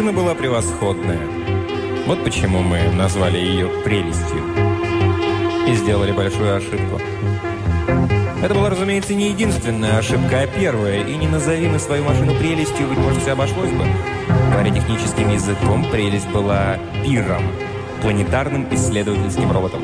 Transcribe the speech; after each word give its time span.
Машина 0.00 0.18
была 0.18 0.34
превосходная. 0.34 1.20
Вот 2.06 2.24
почему 2.24 2.62
мы 2.62 2.90
назвали 2.90 3.36
ее 3.36 3.68
«прелестью». 3.84 4.42
И 5.68 5.74
сделали 5.74 6.10
большую 6.12 6.56
ошибку. 6.56 6.98
Это 8.42 8.54
была, 8.54 8.70
разумеется, 8.70 9.12
не 9.12 9.28
единственная 9.28 9.98
ошибка, 9.98 10.40
а 10.40 10.46
первая. 10.46 11.04
И 11.04 11.14
не 11.18 11.28
назови 11.28 11.68
мы 11.68 11.78
свою 11.78 12.02
машину 12.02 12.34
прелестью, 12.36 12.88
быть 12.88 12.96
может, 12.96 13.20
все 13.20 13.32
обошлось 13.32 13.72
бы. 13.72 13.84
Говоря 14.50 14.70
техническим 14.70 15.28
языком, 15.28 15.84
прелесть 15.90 16.30
была 16.30 16.78
пиром, 17.04 17.42
планетарным 18.00 18.68
исследовательским 18.74 19.52
роботом. 19.52 19.82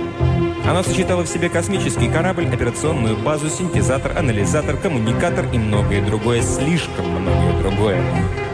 Она 0.66 0.83
сочетала 0.83 1.24
в 1.24 1.28
себе 1.28 1.50
космический 1.50 2.08
корабль, 2.08 2.46
операционную 2.46 3.19
базу, 3.19 3.50
синтезатор, 3.50 4.16
анализатор, 4.16 4.78
коммуникатор 4.78 5.44
и 5.52 5.58
многое 5.58 6.02
другое, 6.02 6.41
слишком 6.41 7.06
многое 7.06 7.60
другое. 7.60 8.02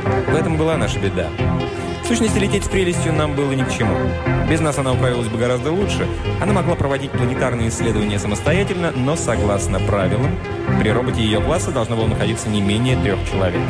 В 0.04 0.34
этом 0.34 0.56
была 0.56 0.76
наша 0.76 0.98
беда. 0.98 1.29
В 2.02 2.06
сущности, 2.06 2.38
лететь 2.38 2.65
с 2.65 2.69
прелестью 2.69 3.12
нам 3.12 3.34
было 3.34 3.52
ни 3.52 3.62
к 3.62 3.70
чему. 3.70 3.95
Без 4.51 4.60
нас 4.60 4.77
она 4.77 4.93
управилась 4.93 5.29
бы 5.29 5.38
гораздо 5.38 5.73
лучше. 5.73 6.06
Она 6.41 6.52
могла 6.52 6.74
проводить 6.74 7.12
планетарные 7.12 7.69
исследования 7.69 8.19
самостоятельно, 8.19 8.93
но 8.95 9.16
согласно 9.16 9.79
правилам, 9.79 10.37
при 10.80 10.91
роботе 10.91 11.23
ее 11.23 11.41
класса 11.41 11.71
должно 11.71 11.96
было 11.96 12.09
находиться 12.09 12.49
не 12.49 12.60
менее 12.60 13.01
трех 13.02 13.18
человек. 13.30 13.63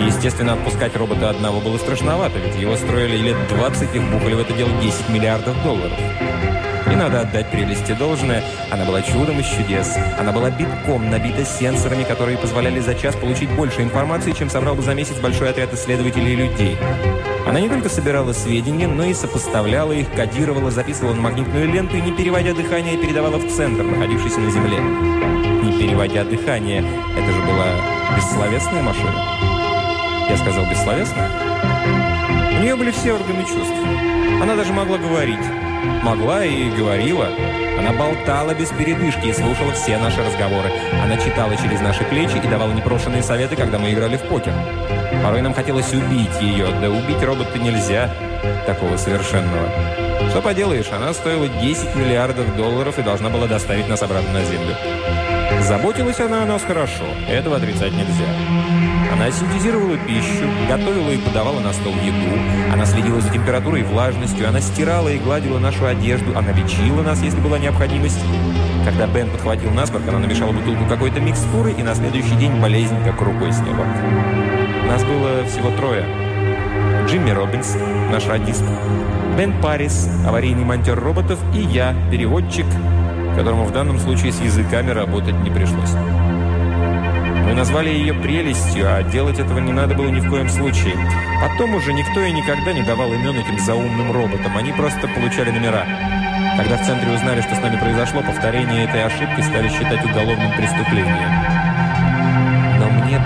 И, 0.00 0.04
естественно, 0.04 0.54
отпускать 0.54 0.96
робота 0.96 1.28
одного 1.28 1.60
было 1.60 1.76
страшновато, 1.76 2.38
ведь 2.38 2.56
его 2.56 2.76
строили 2.76 3.18
лет 3.18 3.36
20 3.50 3.94
и 3.94 3.98
вбухали 3.98 4.34
в 4.34 4.40
это 4.40 4.52
дело 4.54 4.70
10 4.80 5.08
миллиардов 5.10 5.62
долларов. 5.62 5.98
И 6.90 6.96
надо 6.96 7.20
отдать 7.20 7.50
прелести 7.50 7.92
должное. 7.92 8.42
Она 8.70 8.84
была 8.84 9.00
чудом 9.02 9.38
из 9.38 9.46
чудес. 9.46 9.96
Она 10.18 10.32
была 10.32 10.50
битком 10.50 11.08
набита 11.08 11.44
сенсорами, 11.44 12.02
которые 12.02 12.36
позволяли 12.36 12.80
за 12.80 12.94
час 12.94 13.14
получить 13.14 13.50
больше 13.50 13.82
информации, 13.82 14.32
чем 14.32 14.50
собрал 14.50 14.74
бы 14.74 14.82
за 14.82 14.94
месяц 14.94 15.16
большой 15.20 15.50
отряд 15.50 15.72
исследователей 15.72 16.32
и 16.32 16.36
людей. 16.36 16.76
Она 17.50 17.58
не 17.58 17.68
только 17.68 17.88
собирала 17.88 18.32
сведения, 18.32 18.86
но 18.86 19.02
и 19.02 19.12
сопоставляла 19.12 19.90
их, 19.90 20.12
кодировала, 20.12 20.70
записывала 20.70 21.14
на 21.14 21.22
магнитную 21.22 21.66
ленту 21.66 21.96
и, 21.96 22.00
не 22.00 22.12
переводя 22.12 22.54
дыхание, 22.54 22.96
передавала 22.96 23.38
в 23.38 23.50
центр, 23.50 23.82
находившийся 23.82 24.38
на 24.38 24.52
Земле. 24.52 24.78
Не 24.78 25.72
переводя 25.72 26.22
дыхание, 26.22 26.78
это 26.78 27.32
же 27.32 27.40
была 27.40 27.66
бессловесная 28.16 28.84
машина. 28.84 29.14
Я 30.28 30.36
сказал 30.36 30.64
бессловесная? 30.70 31.28
У 32.56 32.62
нее 32.62 32.76
были 32.76 32.92
все 32.92 33.14
органы 33.14 33.42
чувств. 33.42 33.74
Она 34.40 34.54
даже 34.54 34.72
могла 34.72 34.98
говорить. 34.98 35.44
Могла 36.04 36.44
и 36.44 36.70
говорила. 36.70 37.30
Она 37.80 37.92
болтала 37.92 38.54
без 38.54 38.68
передышки 38.68 39.26
и 39.26 39.32
слушала 39.32 39.72
все 39.72 39.98
наши 39.98 40.22
разговоры. 40.22 40.70
Она 41.02 41.16
читала 41.16 41.56
через 41.56 41.80
наши 41.80 42.04
плечи 42.04 42.36
и 42.36 42.48
давала 42.48 42.70
непрошенные 42.70 43.24
советы, 43.24 43.56
когда 43.56 43.80
мы 43.80 43.92
играли 43.92 44.18
в 44.18 44.22
покер. 44.28 44.54
Порой 45.22 45.42
нам 45.42 45.54
хотелось 45.54 45.92
убить 45.92 46.40
ее, 46.40 46.68
да 46.80 46.88
убить 46.88 47.22
робота 47.22 47.58
нельзя, 47.58 48.10
такого 48.66 48.96
совершенного. 48.96 49.68
Что 50.30 50.40
поделаешь, 50.40 50.90
она 50.92 51.12
стоила 51.12 51.48
10 51.48 51.94
миллиардов 51.94 52.56
долларов 52.56 52.98
и 52.98 53.02
должна 53.02 53.28
была 53.28 53.46
доставить 53.46 53.88
нас 53.88 54.02
обратно 54.02 54.32
на 54.32 54.44
Землю. 54.44 54.74
Заботилась 55.62 56.20
она 56.20 56.42
о 56.42 56.46
нас 56.46 56.62
хорошо, 56.62 57.04
этого 57.28 57.56
отрицать 57.56 57.92
нельзя. 57.92 58.26
Она 59.12 59.30
синтезировала 59.30 59.98
пищу, 59.98 60.48
готовила 60.66 61.10
и 61.10 61.18
подавала 61.18 61.60
на 61.60 61.72
стол 61.74 61.92
еду. 62.02 62.40
Она 62.72 62.86
следила 62.86 63.20
за 63.20 63.28
температурой 63.30 63.80
и 63.80 63.84
влажностью. 63.84 64.48
Она 64.48 64.60
стирала 64.60 65.08
и 65.10 65.18
гладила 65.18 65.58
нашу 65.58 65.84
одежду. 65.84 66.36
Она 66.38 66.52
лечила 66.52 67.02
нас, 67.02 67.20
если 67.20 67.38
была 67.40 67.58
необходимость. 67.58 68.20
Когда 68.84 69.06
Бен 69.06 69.28
подхватил 69.28 69.70
насморк, 69.72 70.08
она 70.08 70.20
намешала 70.20 70.52
бутылку 70.52 70.86
какой-то 70.86 71.20
микстуры, 71.20 71.72
и 71.72 71.82
на 71.82 71.94
следующий 71.94 72.36
день 72.36 72.58
болезнь 72.60 72.96
как 73.04 73.20
рукой 73.20 73.52
сняла. 73.52 73.84
Нас 74.90 75.04
было 75.04 75.44
всего 75.44 75.70
трое. 75.76 76.04
Джимми 77.06 77.30
Робинс, 77.30 77.76
наш 78.10 78.26
радист, 78.26 78.64
Бен 79.38 79.54
Парис, 79.62 80.08
аварийный 80.26 80.64
монтер 80.64 80.98
роботов, 80.98 81.38
и 81.54 81.60
я, 81.60 81.94
переводчик, 82.10 82.66
которому 83.36 83.66
в 83.66 83.72
данном 83.72 84.00
случае 84.00 84.32
с 84.32 84.40
языками 84.40 84.90
работать 84.90 85.38
не 85.44 85.50
пришлось. 85.50 85.92
Мы 85.92 87.54
назвали 87.54 87.90
ее 87.90 88.14
прелестью, 88.14 88.92
а 88.92 89.04
делать 89.04 89.38
этого 89.38 89.60
не 89.60 89.70
надо 89.70 89.94
было 89.94 90.08
ни 90.08 90.18
в 90.18 90.28
коем 90.28 90.48
случае. 90.48 90.96
Потом 91.40 91.76
уже 91.76 91.92
никто 91.92 92.20
и 92.22 92.32
никогда 92.32 92.72
не 92.72 92.82
давал 92.82 93.12
имен 93.12 93.38
этим 93.38 93.60
заумным 93.60 94.10
роботам, 94.10 94.56
они 94.56 94.72
просто 94.72 95.06
получали 95.06 95.52
номера. 95.52 95.86
Когда 96.56 96.76
в 96.76 96.84
центре 96.84 97.14
узнали, 97.14 97.42
что 97.42 97.54
с 97.54 97.62
нами 97.62 97.78
произошло, 97.78 98.22
повторение 98.22 98.86
этой 98.86 99.04
ошибки 99.04 99.40
стали 99.40 99.68
считать 99.68 100.04
уголовным 100.04 100.50
преступлением. 100.56 101.59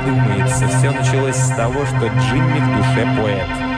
Думается, 0.05 0.69
все 0.69 0.91
началось 0.91 1.37
с 1.37 1.49
того, 1.57 1.85
что 1.87 2.07
Джимми 2.07 2.61
в 2.61 2.77
душе 2.77 3.07
поэт. 3.17 3.75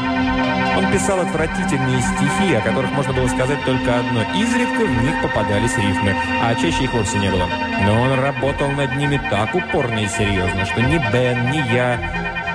Он 0.77 0.93
писал 0.93 1.21
отвратительные 1.21 2.03
стихи, 2.03 2.55
о 2.55 2.61
которых 2.61 2.91
можно 2.93 3.13
было 3.13 3.29
сказать 3.29 3.65
только 3.65 3.99
одно. 3.99 4.23
Изредка 4.35 4.85
в 4.85 5.03
них 5.03 5.23
попадались 5.23 5.77
рифмы, 5.79 6.15
а 6.43 6.55
чаще 6.55 6.85
их 6.85 6.93
вовсе 6.93 7.19
не 7.19 7.31
было. 7.31 7.47
Но 7.85 8.03
он 8.03 8.21
работал 8.21 8.71
над 8.73 8.95
ними 8.97 9.21
так 9.31 9.55
упорно 9.55 10.01
и 10.01 10.09
серьезно, 10.09 10.67
что 10.67 10.83
ни 10.83 10.99
Бен, 11.13 11.51
ни 11.51 11.75
я 11.75 11.99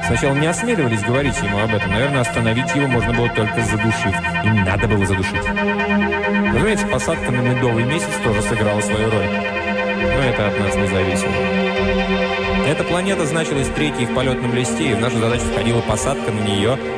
сначала 0.05 0.35
не 0.35 0.47
осмеливались 0.47 1.03
говорить 1.03 1.41
ему 1.41 1.59
об 1.59 1.73
этом. 1.73 1.91
Наверное, 1.91 2.21
остановить 2.21 2.75
его 2.75 2.87
можно 2.87 3.13
было 3.13 3.29
только 3.29 3.61
задушив. 3.61 4.15
И 4.43 4.49
надо 4.49 4.87
было 4.87 5.05
задушить. 5.05 5.47
Разумеется, 6.53 6.87
посадка 6.87 7.31
на 7.31 7.39
медовый 7.39 7.85
месяц 7.85 8.09
тоже 8.23 8.41
сыграла 8.41 8.81
свою 8.81 9.09
роль. 9.09 9.27
Но 9.27 10.23
это 10.23 10.47
от 10.47 10.59
нас 10.59 10.75
не 10.75 10.87
зависело. 10.87 12.30
Эта 12.67 12.83
планета 12.83 13.25
значилась 13.25 13.67
третьей 13.69 14.05
в 14.05 14.15
полетном 14.15 14.53
листе, 14.53 14.91
и 14.91 14.93
в 14.93 14.99
нашу 14.99 15.19
задачу 15.19 15.43
входила 15.51 15.81
посадка 15.81 16.31
на 16.31 16.39
нее– 16.39 16.77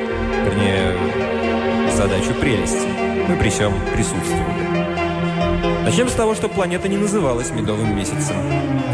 вернее, 0.44 1.92
задачу 1.92 2.34
прелести. 2.34 2.86
Мы 3.28 3.36
при 3.36 3.48
всем 3.48 3.72
присутствовали. 3.94 5.84
Начнем 5.84 6.08
с 6.08 6.12
того, 6.12 6.34
что 6.34 6.48
планета 6.48 6.88
не 6.88 6.96
называлась 6.96 7.50
Медовым 7.50 7.96
месяцем. 7.96 8.36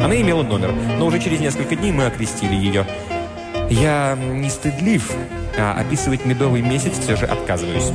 Она 0.03 0.21
имела 0.21 0.43
номер, 0.43 0.73
но 0.99 1.07
уже 1.07 1.21
через 1.21 1.41
несколько 1.41 1.77
дней 1.77 1.93
мы 1.93 2.07
окрестили 2.07 2.55
ее. 2.55 2.87
Я 3.69 4.17
не 4.17 4.51
стыдлив, 4.51 5.11
а 5.57 5.79
описывать 5.81 6.25
Медовый 6.25 6.63
месяц 6.63 6.99
все 6.99 7.17
же 7.17 7.27
отказываюсь. 7.27 7.93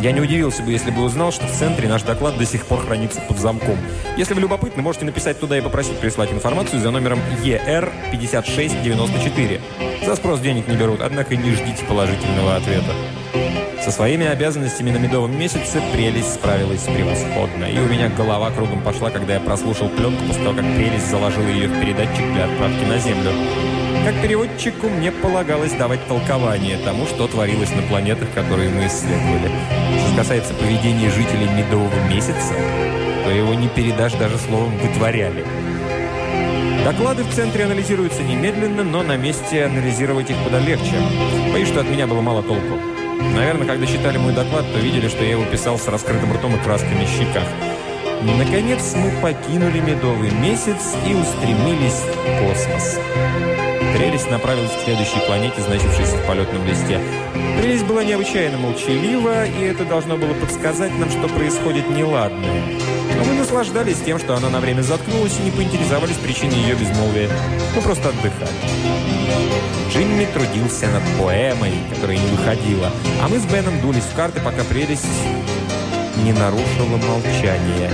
Я 0.00 0.12
не 0.12 0.20
удивился 0.20 0.62
бы, 0.62 0.70
если 0.72 0.90
бы 0.90 1.02
узнал, 1.02 1.32
что 1.32 1.46
в 1.46 1.52
центре 1.52 1.88
наш 1.88 2.02
доклад 2.02 2.36
до 2.36 2.44
сих 2.44 2.66
пор 2.66 2.84
хранится 2.84 3.20
под 3.20 3.38
замком. 3.38 3.78
Если 4.16 4.34
вы 4.34 4.40
любопытны, 4.42 4.82
можете 4.82 5.06
написать 5.06 5.40
туда 5.40 5.58
и 5.58 5.60
попросить 5.60 5.98
прислать 5.98 6.32
информацию 6.32 6.80
за 6.80 6.90
номером 6.90 7.20
ER5694. 7.42 9.60
За 10.04 10.16
спрос 10.16 10.40
денег 10.40 10.66
не 10.68 10.76
берут, 10.76 11.00
однако 11.00 11.36
не 11.36 11.52
ждите 11.52 11.84
положительного 11.86 12.56
ответа. 12.56 12.92
Со 13.84 13.90
своими 13.90 14.26
обязанностями 14.26 14.90
на 14.90 14.96
медовом 14.96 15.38
месяце 15.38 15.82
прелесть 15.92 16.34
справилась 16.34 16.84
превосходно. 16.84 17.66
И 17.66 17.78
у 17.78 17.86
меня 17.86 18.08
голова 18.08 18.50
кругом 18.50 18.82
пошла, 18.82 19.10
когда 19.10 19.34
я 19.34 19.40
прослушал 19.40 19.90
пленку 19.90 20.24
после 20.26 20.42
того, 20.42 20.56
как 20.56 20.64
прелесть 20.74 21.10
заложила 21.10 21.48
ее 21.48 21.68
в 21.68 21.78
передатчик 21.80 22.32
для 22.32 22.46
отправки 22.46 22.82
на 22.84 22.98
Землю. 22.98 23.30
Как 24.04 24.20
переводчику 24.20 24.90
мне 24.90 25.10
полагалось 25.10 25.72
давать 25.72 26.06
толкование 26.06 26.76
тому, 26.84 27.06
что 27.06 27.26
творилось 27.26 27.70
на 27.70 27.80
планетах, 27.88 28.30
которые 28.34 28.68
мы 28.68 28.86
исследовали. 28.86 29.50
Что 29.98 30.16
касается 30.16 30.52
поведения 30.52 31.08
жителей 31.08 31.48
Медового 31.48 32.06
месяца, 32.06 32.52
то 33.24 33.30
его 33.30 33.54
не 33.54 33.68
передашь 33.68 34.12
даже 34.12 34.36
словом 34.36 34.76
«вытворяли». 34.76 35.46
Доклады 36.84 37.22
в 37.22 37.32
центре 37.32 37.64
анализируются 37.64 38.22
немедленно, 38.22 38.84
но 38.84 39.02
на 39.02 39.16
месте 39.16 39.64
анализировать 39.64 40.28
их 40.28 40.36
куда 40.44 40.58
легче. 40.58 41.00
Боюсь, 41.50 41.68
что 41.68 41.80
от 41.80 41.88
меня 41.88 42.06
было 42.06 42.20
мало 42.20 42.42
толку. 42.42 42.78
Наверное, 43.34 43.66
когда 43.66 43.86
читали 43.86 44.18
мой 44.18 44.34
доклад, 44.34 44.66
то 44.70 44.78
видели, 44.80 45.08
что 45.08 45.24
я 45.24 45.30
его 45.30 45.46
писал 45.46 45.78
с 45.78 45.88
раскрытым 45.88 46.34
ртом 46.34 46.54
и 46.56 46.58
красками 46.58 47.06
в 47.06 47.08
щеках. 47.08 47.48
Наконец 48.24 48.94
мы 48.96 49.10
покинули 49.20 49.80
медовый 49.80 50.30
месяц 50.30 50.96
и 51.06 51.14
устремились 51.14 52.00
в 52.00 52.40
космос. 52.40 52.98
Прелесть 53.94 54.30
направилась 54.30 54.72
к 54.72 54.84
следующей 54.84 55.20
планете, 55.26 55.60
значившейся 55.60 56.16
в 56.16 56.26
полетном 56.26 56.64
листе. 56.66 56.98
Прелесть 57.58 57.84
была 57.84 58.02
необычайно 58.02 58.56
молчалива, 58.56 59.44
и 59.44 59.64
это 59.64 59.84
должно 59.84 60.16
было 60.16 60.32
подсказать 60.34 60.98
нам, 60.98 61.10
что 61.10 61.28
происходит 61.28 61.88
неладное. 61.90 62.62
Но 63.16 63.24
мы 63.24 63.34
наслаждались 63.34 64.00
тем, 64.00 64.18
что 64.18 64.34
она 64.34 64.48
на 64.48 64.60
время 64.60 64.80
заткнулась, 64.80 65.38
и 65.38 65.42
не 65.42 65.50
поинтересовались 65.50 66.16
причиной 66.16 66.56
ее 66.56 66.74
безмолвия. 66.74 67.28
Мы 67.76 67.82
просто 67.82 68.08
отдыхали. 68.08 68.48
Джимми 69.90 70.26
трудился 70.32 70.88
над 70.88 71.02
поэмой, 71.20 71.72
которая 71.94 72.16
не 72.16 72.26
выходила, 72.26 72.90
а 73.22 73.28
мы 73.28 73.38
с 73.38 73.44
Беном 73.44 73.80
дулись 73.80 74.02
в 74.02 74.16
карты, 74.16 74.40
пока 74.40 74.64
прелесть 74.64 75.04
не 76.22 76.32
нарушила 76.32 76.96
молчание. 77.08 77.90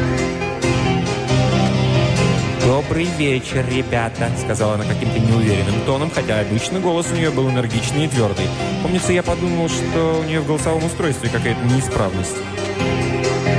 «Добрый 2.64 3.06
вечер, 3.18 3.64
ребята»,— 3.68 4.30
сказала 4.44 4.74
она 4.74 4.84
каким-то 4.84 5.18
неуверенным 5.18 5.80
тоном, 5.86 6.10
хотя 6.10 6.40
обычно 6.40 6.78
голос 6.80 7.06
у 7.10 7.14
нее 7.14 7.30
был 7.30 7.48
энергичный 7.50 8.04
и 8.04 8.08
твердый. 8.08 8.46
Помнится, 8.82 9.12
я 9.12 9.22
подумал, 9.22 9.68
что 9.68 10.20
у 10.20 10.24
нее 10.24 10.40
в 10.40 10.46
голосовом 10.46 10.84
устройстве 10.84 11.30
какая-то 11.30 11.60
неисправность. 11.64 12.36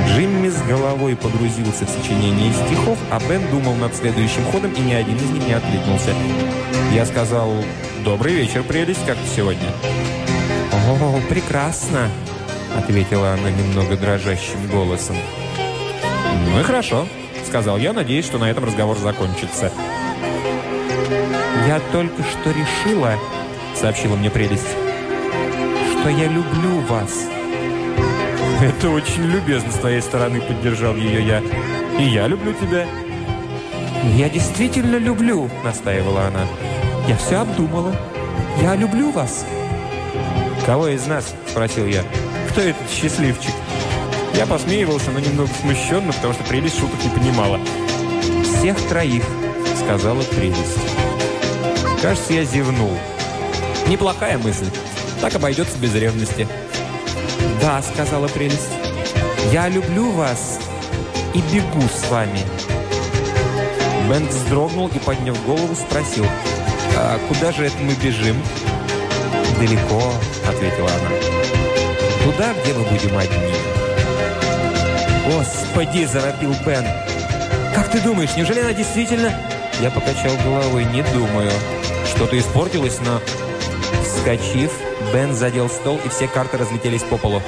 Джимми 0.08 0.48
с 0.48 0.60
головой 0.62 1.16
погрузился 1.16 1.86
в 1.86 1.88
сочинение 1.88 2.52
стихов, 2.52 2.98
а 3.10 3.18
Бен 3.28 3.42
думал 3.50 3.74
над 3.74 3.94
следующим 3.94 4.44
ходом, 4.52 4.72
и 4.72 4.80
ни 4.80 4.92
один 4.92 5.16
из 5.16 5.30
них 5.30 5.46
не 5.46 5.54
откликнулся. 5.54 6.14
Я 6.92 7.06
сказал 7.06 7.50
«Добрый 8.04 8.34
вечер, 8.34 8.62
прелесть, 8.62 9.04
как 9.06 9.16
сегодня?» 9.34 9.68
«О, 10.72 11.20
прекрасно!»– 11.28 12.08
ответила 12.76 13.32
она 13.32 13.50
немного 13.50 13.96
дрожащим 13.96 14.66
голосом. 14.68 15.16
«Ну 16.48 16.60
и 16.60 16.62
хорошо»,– 16.62 17.06
сказал 17.46 17.78
я, 17.78 17.92
надеясь, 17.92 18.24
что 18.24 18.38
на 18.38 18.50
этом 18.50 18.64
разговор 18.64 18.98
закончится. 18.98 19.70
«Я 21.66 21.80
только 21.92 22.22
что 22.22 22.50
решила»,– 22.50 23.14
сообщила 23.74 24.16
мне 24.16 24.30
прелесть,– 24.30 24.66
«что 25.92 26.08
я 26.08 26.26
люблю 26.26 26.80
вас». 26.88 27.26
«Это 28.62 28.90
очень 28.90 29.24
любезно 29.24 29.70
с 29.72 29.76
твоей 29.76 30.00
стороны»,– 30.00 30.40
поддержал 30.42 30.94
ее 30.94 31.26
я. 31.26 31.42
«И 31.98 32.04
я 32.04 32.28
люблю 32.28 32.52
тебя». 32.52 32.86
«Я 34.16 34.28
действительно 34.28 34.96
люблю»,– 34.96 35.50
настаивала 35.64 36.26
она. 36.26 36.46
«Я 37.08 37.16
все 37.16 37.36
обдумала. 37.36 37.94
Я 38.60 38.76
люблю 38.76 39.10
вас». 39.10 39.44
«Кого 40.64 40.88
из 40.88 41.06
нас?»– 41.06 41.34
спросил 41.48 41.86
я. 41.86 42.02
«Кто 42.52 42.60
этот 42.60 42.90
счастливчик?» 42.90 43.54
Я 44.34 44.44
посмеивался, 44.44 45.10
но 45.10 45.20
немного 45.20 45.50
смущенно, 45.62 46.12
потому 46.12 46.34
что 46.34 46.44
прелесть 46.44 46.78
шуток 46.78 47.02
не 47.02 47.08
понимала. 47.08 47.58
«Всех 48.44 48.76
троих»,– 48.88 49.24
сказала 49.82 50.20
прелесть. 50.22 50.78
Кажется, 52.02 52.34
я 52.34 52.44
зевнул. 52.44 52.90
Неплохая 53.86 54.36
мысль. 54.36 54.66
Так 55.22 55.34
обойдется 55.34 55.78
без 55.78 55.94
ревности. 55.94 56.46
«Да»,– 57.58 57.80
сказала 57.94 58.28
прелесть. 58.28 58.68
«Я 59.50 59.70
люблю 59.70 60.10
вас 60.10 60.58
и 61.32 61.38
бегу 61.54 61.82
с 61.88 62.10
вами». 62.10 62.40
Бен 64.10 64.26
вздрогнул 64.26 64.88
и, 64.88 64.98
подняв 64.98 65.42
голову, 65.46 65.74
спросил, 65.74 66.26
«А 66.98 67.18
куда 67.28 67.50
же 67.50 67.64
это 67.64 67.78
мы 67.78 67.94
бежим?» 67.94 68.36
«Далеко»,— 69.58 70.12
ответила 70.46 70.90
она. 70.90 71.51
«Туда, 72.24 72.54
где 72.62 72.72
мы 72.74 72.84
будем 72.84 73.16
одни». 73.16 73.54
«Господи!»– 75.26 76.04
заропил 76.12 76.54
Бен. 76.64 76.84
«Как 77.74 77.90
ты 77.90 78.00
думаешь, 78.00 78.36
неужели 78.36 78.60
она 78.60 78.72
действительно...» 78.72 79.32
Я 79.80 79.90
покачал 79.90 80.36
головой, 80.44 80.84
не 80.84 81.02
думаю. 81.02 81.50
Что-то 82.06 82.38
испортилось, 82.38 83.00
но... 83.00 83.20
Вскочив, 84.04 84.70
Бен 85.12 85.34
задел 85.34 85.68
стол, 85.68 85.98
и 86.04 86.08
все 86.08 86.28
карты 86.28 86.58
разлетелись 86.58 87.02
по 87.02 87.16
полу. 87.16 87.42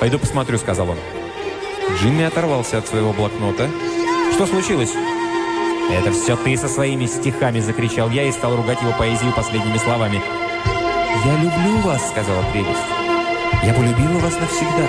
«Пойду 0.00 0.18
посмотрю»,– 0.18 0.58
сказал 0.58 0.90
он. 0.90 0.98
Джимми 1.98 2.24
оторвался 2.24 2.78
от 2.78 2.86
своего 2.86 3.12
блокнота. 3.12 3.68
«Что 4.34 4.46
случилось?» 4.46 4.92
«Это 5.90 6.12
все 6.12 6.36
ты 6.36 6.56
со 6.56 6.68
своими 6.68 7.06
стихами!»– 7.06 7.58
закричал 7.60 8.10
я 8.10 8.24
и 8.24 8.32
стал 8.32 8.56
ругать 8.56 8.80
его 8.80 8.92
поэзию 8.92 9.32
последними 9.34 9.78
словами. 9.78 10.22
«Я 11.24 11.32
люблю 11.36 11.78
вас»,— 11.80 12.08
сказала 12.10 12.42
прелесть. 12.52 12.93
«Я 13.64 13.72
полюбила 13.72 14.18
вас 14.18 14.34
навсегда. 14.38 14.86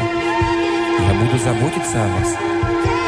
Я 1.07 1.13
буду 1.13 1.37
заботиться 1.37 2.03
о 2.03 2.07
вас. 2.07 2.35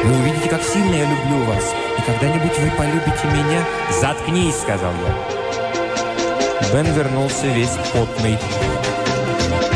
Вы 0.04 0.18
увидите, 0.20 0.50
как 0.50 0.64
сильно 0.64 0.96
я 0.96 1.04
люблю 1.04 1.44
вас. 1.46 1.74
И 1.98 2.02
когда-нибудь 2.02 2.58
вы 2.58 2.72
полюбите 2.78 3.28
меня». 3.28 3.64
«Заткнись»,— 4.00 4.56
сказал 4.62 4.92
я. 5.06 6.74
Бен 6.74 6.86
вернулся 6.94 7.48
весь 7.48 7.76
потный. 7.94 8.38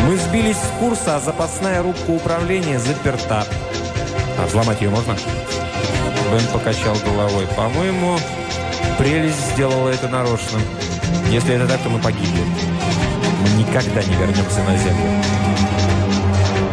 Мы 0.06 0.18
сбились 0.18 0.58
с 0.58 0.80
курса, 0.80 1.18
а 1.18 1.20
запасная 1.20 1.84
рубка 1.84 2.10
управления 2.10 2.80
заперта. 2.80 3.46
А 4.40 4.46
взломать 4.48 4.82
ее 4.82 4.90
можно? 4.90 5.16
Бен 6.32 6.48
покачал 6.54 6.96
головой. 7.06 7.48
По-моему, 7.56 8.18
прелесть 8.98 9.54
сделала 9.54 9.90
это 9.90 10.08
нарочно. 10.08 10.60
Если 11.30 11.56
это 11.56 11.68
так, 11.68 11.82
то 11.82 11.90
мы 11.90 12.00
погибли 12.00 12.42
никогда 13.58 14.04
не 14.04 14.16
вернемся 14.16 14.64
на 14.64 14.78
землю. 14.78 15.51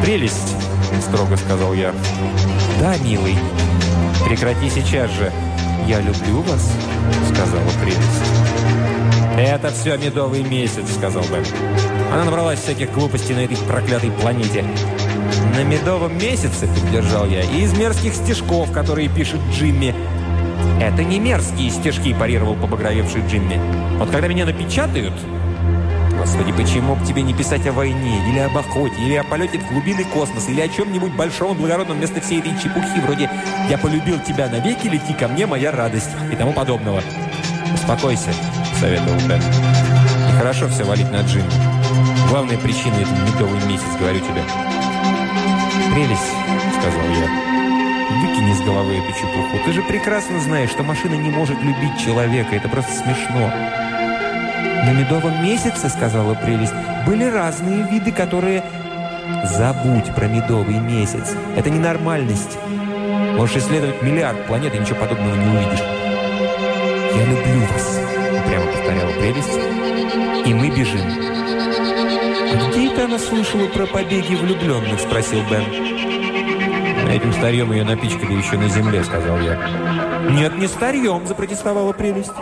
«Прелесть!»– 0.03 0.57
строго 1.01 1.37
сказал 1.37 1.75
я. 1.75 1.93
«Да, 2.81 2.97
милый. 2.99 3.37
Прекрати 4.27 4.71
сейчас 4.71 5.11
же. 5.11 5.33
Я 5.87 6.01
люблю 6.01 6.43
вас»,– 6.43 6.73
сказала 7.33 7.69
прелесть. 7.83 7.99
«Это 9.37 9.71
все 9.71 9.97
медовый 9.97 10.43
месяц»,– 10.43 10.85
сказал 10.97 11.23
Бен. 11.25 11.45
Она 12.13 12.25
набралась 12.25 12.61
всяких 12.61 12.93
глупостей 12.93 13.35
на 13.35 13.41
этой 13.41 13.57
проклятой 13.57 14.11
планете. 14.11 14.65
«На 15.55 15.63
медовом 15.63 16.17
месяце»,– 16.19 16.69
поддержал 16.83 17.27
я,– 17.27 17.43
«и 17.43 17.63
из 17.63 17.73
мерзких 17.77 18.15
стишков, 18.15 18.73
которые 18.73 19.09
пишет 19.09 19.41
Джимми». 19.53 19.95
«Это 20.81 21.05
не 21.05 21.19
мерзкие 21.19 21.71
стишки»,– 21.71 22.15
парировал 22.19 22.55
побагровевший 22.55 23.23
Джимми. 23.29 23.61
«Вот 23.99 24.11
когда 24.11 24.29
меня 24.29 24.47
напечатают, 24.47 25.15
Господи, 26.19 26.53
почему 26.53 26.97
бы 26.97 27.07
тебе 27.07 27.23
не 27.23 27.33
писать 27.33 27.65
о 27.69 27.73
войне, 27.73 28.21
или 28.29 28.41
об 28.41 28.59
охоте, 28.59 28.97
или 29.01 29.15
о 29.15 29.23
полете 29.23 29.59
в 29.59 29.69
глубины 29.69 30.05
космоса, 30.05 30.51
или 30.51 30.61
о 30.61 30.69
чем-нибудь 30.69 31.13
большом 31.13 31.57
благородном 31.57 31.99
вместо 31.99 32.21
всей 32.21 32.41
этой 32.41 32.59
чепухи, 32.61 33.01
вроде 33.01 33.31
«Я 33.71 33.79
полюбил 33.79 34.19
тебя 34.21 34.49
навеки, 34.49 34.89
лети 34.89 35.15
ко 35.15 35.29
мне, 35.29 35.47
моя 35.47 35.71
радость» 35.71 36.11
и 36.33 36.35
тому 36.35 36.53
подобного. 36.53 37.03
«Успокойся»,— 37.73 38.31
советовал 38.81 39.21
Бен. 39.29 39.41
«Нехорошо 40.29 40.67
все 40.69 40.83
валить 40.83 41.11
на 41.13 41.21
Джимми. 41.21 41.51
Главная 42.29 42.59
причина– 42.59 42.95
это 43.01 43.11
медовый 43.11 43.65
месяц, 43.67 43.87
говорю 43.99 44.19
тебе». 44.19 44.43
«Прелесть»,— 45.93 46.33
сказал 46.81 47.09
я. 47.11 47.29
«Выкини 48.21 48.55
с 48.55 48.61
головы 48.63 48.97
эту 48.97 49.13
чепуху. 49.13 49.65
Ты 49.65 49.73
же 49.73 49.83
прекрасно 49.83 50.41
знаешь, 50.41 50.71
что 50.71 50.83
машина 50.83 51.15
не 51.15 51.31
может 51.31 51.63
любить 51.63 51.99
человека. 52.05 52.57
Это 52.57 52.69
просто 52.69 52.93
смешно». 52.93 53.88
«На 54.85 54.93
медовом 54.93 55.43
месяце,— 55.43 55.89
сказала 55.91 56.35
прелесть,— 56.35 56.73
были 57.07 57.25
разные 57.25 57.83
виды, 57.91 58.13
которые...» 58.13 58.63
«Забудь 59.45 60.15
про 60.15 60.27
медовый 60.27 60.79
месяц. 60.79 61.35
Это 61.57 61.69
ненормальность. 61.69 62.59
Можешь 63.37 63.57
исследовать 63.57 64.03
миллиард 64.03 64.47
планет, 64.47 64.75
и 64.75 64.79
ничего 64.79 64.97
подобного 65.01 65.35
не 65.35 65.57
увидишь». 65.57 65.85
«Я 67.15 67.25
люблю 67.25 67.61
вас»,— 67.73 68.01
прямо 68.47 68.67
повторяла 68.67 69.13
прелесть. 69.13 70.47
«И 70.47 70.55
мы 70.55 70.71
бежим». 70.71 71.01
«А 72.51 72.71
где 72.71 72.91
это 72.91 73.05
она 73.05 73.19
слышала 73.19 73.67
про 73.69 73.87
побеги 73.87 74.35
влюбленных?»— 74.35 75.01
спросил 75.07 75.41
Бен. 75.51 75.65
«Этим 77.11 77.33
старьем 77.33 77.73
ее 77.73 77.85
напичкали 77.85 78.33
еще 78.33 78.57
на 78.57 78.69
земле»,— 78.69 79.03
сказал 79.05 79.39
я. 79.41 79.59
«Нет, 80.31 80.57
не 80.57 80.67
старьем»,— 80.67 81.27
запротестовала 81.27 81.93
прелесть. 81.93 82.33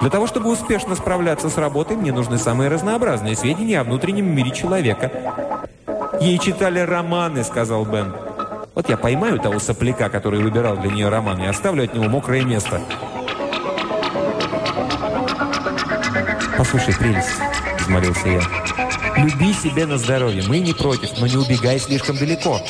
Для 0.00 0.10
того, 0.10 0.28
чтобы 0.28 0.50
успешно 0.50 0.94
справляться 0.94 1.50
с 1.50 1.56
работой, 1.56 1.96
мне 1.96 2.12
нужны 2.12 2.38
самые 2.38 2.70
разнообразные 2.70 3.36
сведения 3.36 3.80
о 3.80 3.84
внутреннем 3.84 4.26
мире 4.26 4.52
человека. 4.52 5.10
«Ей 6.20 6.38
читали 6.38 6.78
романы»,— 6.80 7.42
сказал 7.44 7.84
Бен. 7.84 8.14
«Вот 8.74 8.88
я 8.88 8.96
поймаю 8.96 9.40
того 9.40 9.58
сопляка, 9.58 10.08
который 10.08 10.40
выбирал 10.40 10.76
для 10.76 10.90
нее 10.90 11.08
романы, 11.08 11.42
и 11.42 11.46
оставлю 11.46 11.84
от 11.84 11.94
него 11.94 12.04
мокрое 12.04 12.44
место». 12.44 12.80
«Послушай, 16.56 16.94
прелесть»,— 16.96 17.28
взмолился 17.80 18.28
я. 18.28 18.40
«Люби 19.16 19.52
себя 19.52 19.86
на 19.86 19.98
здоровье. 19.98 20.44
Мы 20.48 20.60
не 20.60 20.74
против, 20.74 21.18
но 21.18 21.26
не 21.26 21.36
убегай 21.36 21.78
слишком 21.78 22.16
далеко». 22.16 22.60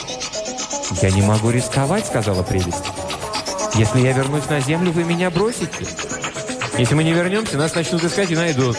«Я 1.02 1.11
не 1.11 1.23
могу 1.23 1.50
рисковать»,— 1.50 2.06
сказала 2.06 2.42
прелесть. 2.42 2.85
«Если 3.75 4.00
я 4.00 4.12
вернусь 4.12 4.49
на 4.49 4.61
землю, 4.61 4.92
вы 4.92 5.04
меня 5.04 5.30
бросите». 5.30 5.87
Если 6.78 6.94
мы 6.94 7.02
не 7.02 7.12
вернемся, 7.12 7.58
нас 7.58 7.75
начнут 7.75 8.04
искать 8.04 8.30
и 8.30 8.37
найдут». 8.37 8.76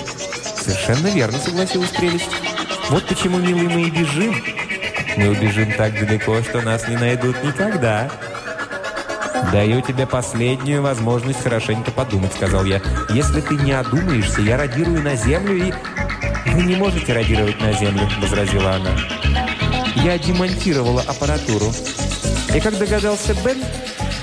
«Совершенно 0.60 1.08
верно»,— 1.08 1.38
согласилась 1.46 1.89
прелесть. 1.89 2.29
«Вот 2.89 3.06
почему, 3.06 3.38
милый, 3.38 3.68
мы 3.68 3.82
и 3.82 3.91
бежим. 3.91 4.36
Мы 5.18 5.29
убежим 5.29 5.74
так 5.74 5.94
далеко, 5.94 6.41
что 6.41 6.62
нас 6.62 6.88
не 6.88 6.96
найдут 6.96 7.44
никогда». 7.44 8.10
«Даю 9.51 9.82
тебе 9.82 10.06
последнюю 10.06 10.82
возможность 10.82 11.41
хорошенько 11.41 11.91
подумать»,— 11.91 12.34
сказал 12.36 12.65
я. 12.65 12.82
«Если 13.10 13.41
ты 13.41 13.56
не 13.56 13.72
одумаешься, 13.72 14.41
я 14.41 14.58
радирую 14.58 15.01
на 15.01 15.15
землю 15.15 15.68
и...» 15.68 15.74
«Вы 16.51 16.63
не 16.63 16.75
можете 16.75 17.13
радировать 17.13 17.60
на 17.60 17.74
землю»,— 17.74 18.10
возразила 18.22 18.75
она. 18.75 18.96
«Я 19.96 20.18
демонтировала 20.18 21.01
аппаратуру. 21.01 21.74
И, 22.53 22.60
как 22.60 22.77
догадался 22.77 23.34
Бен, 23.46 23.58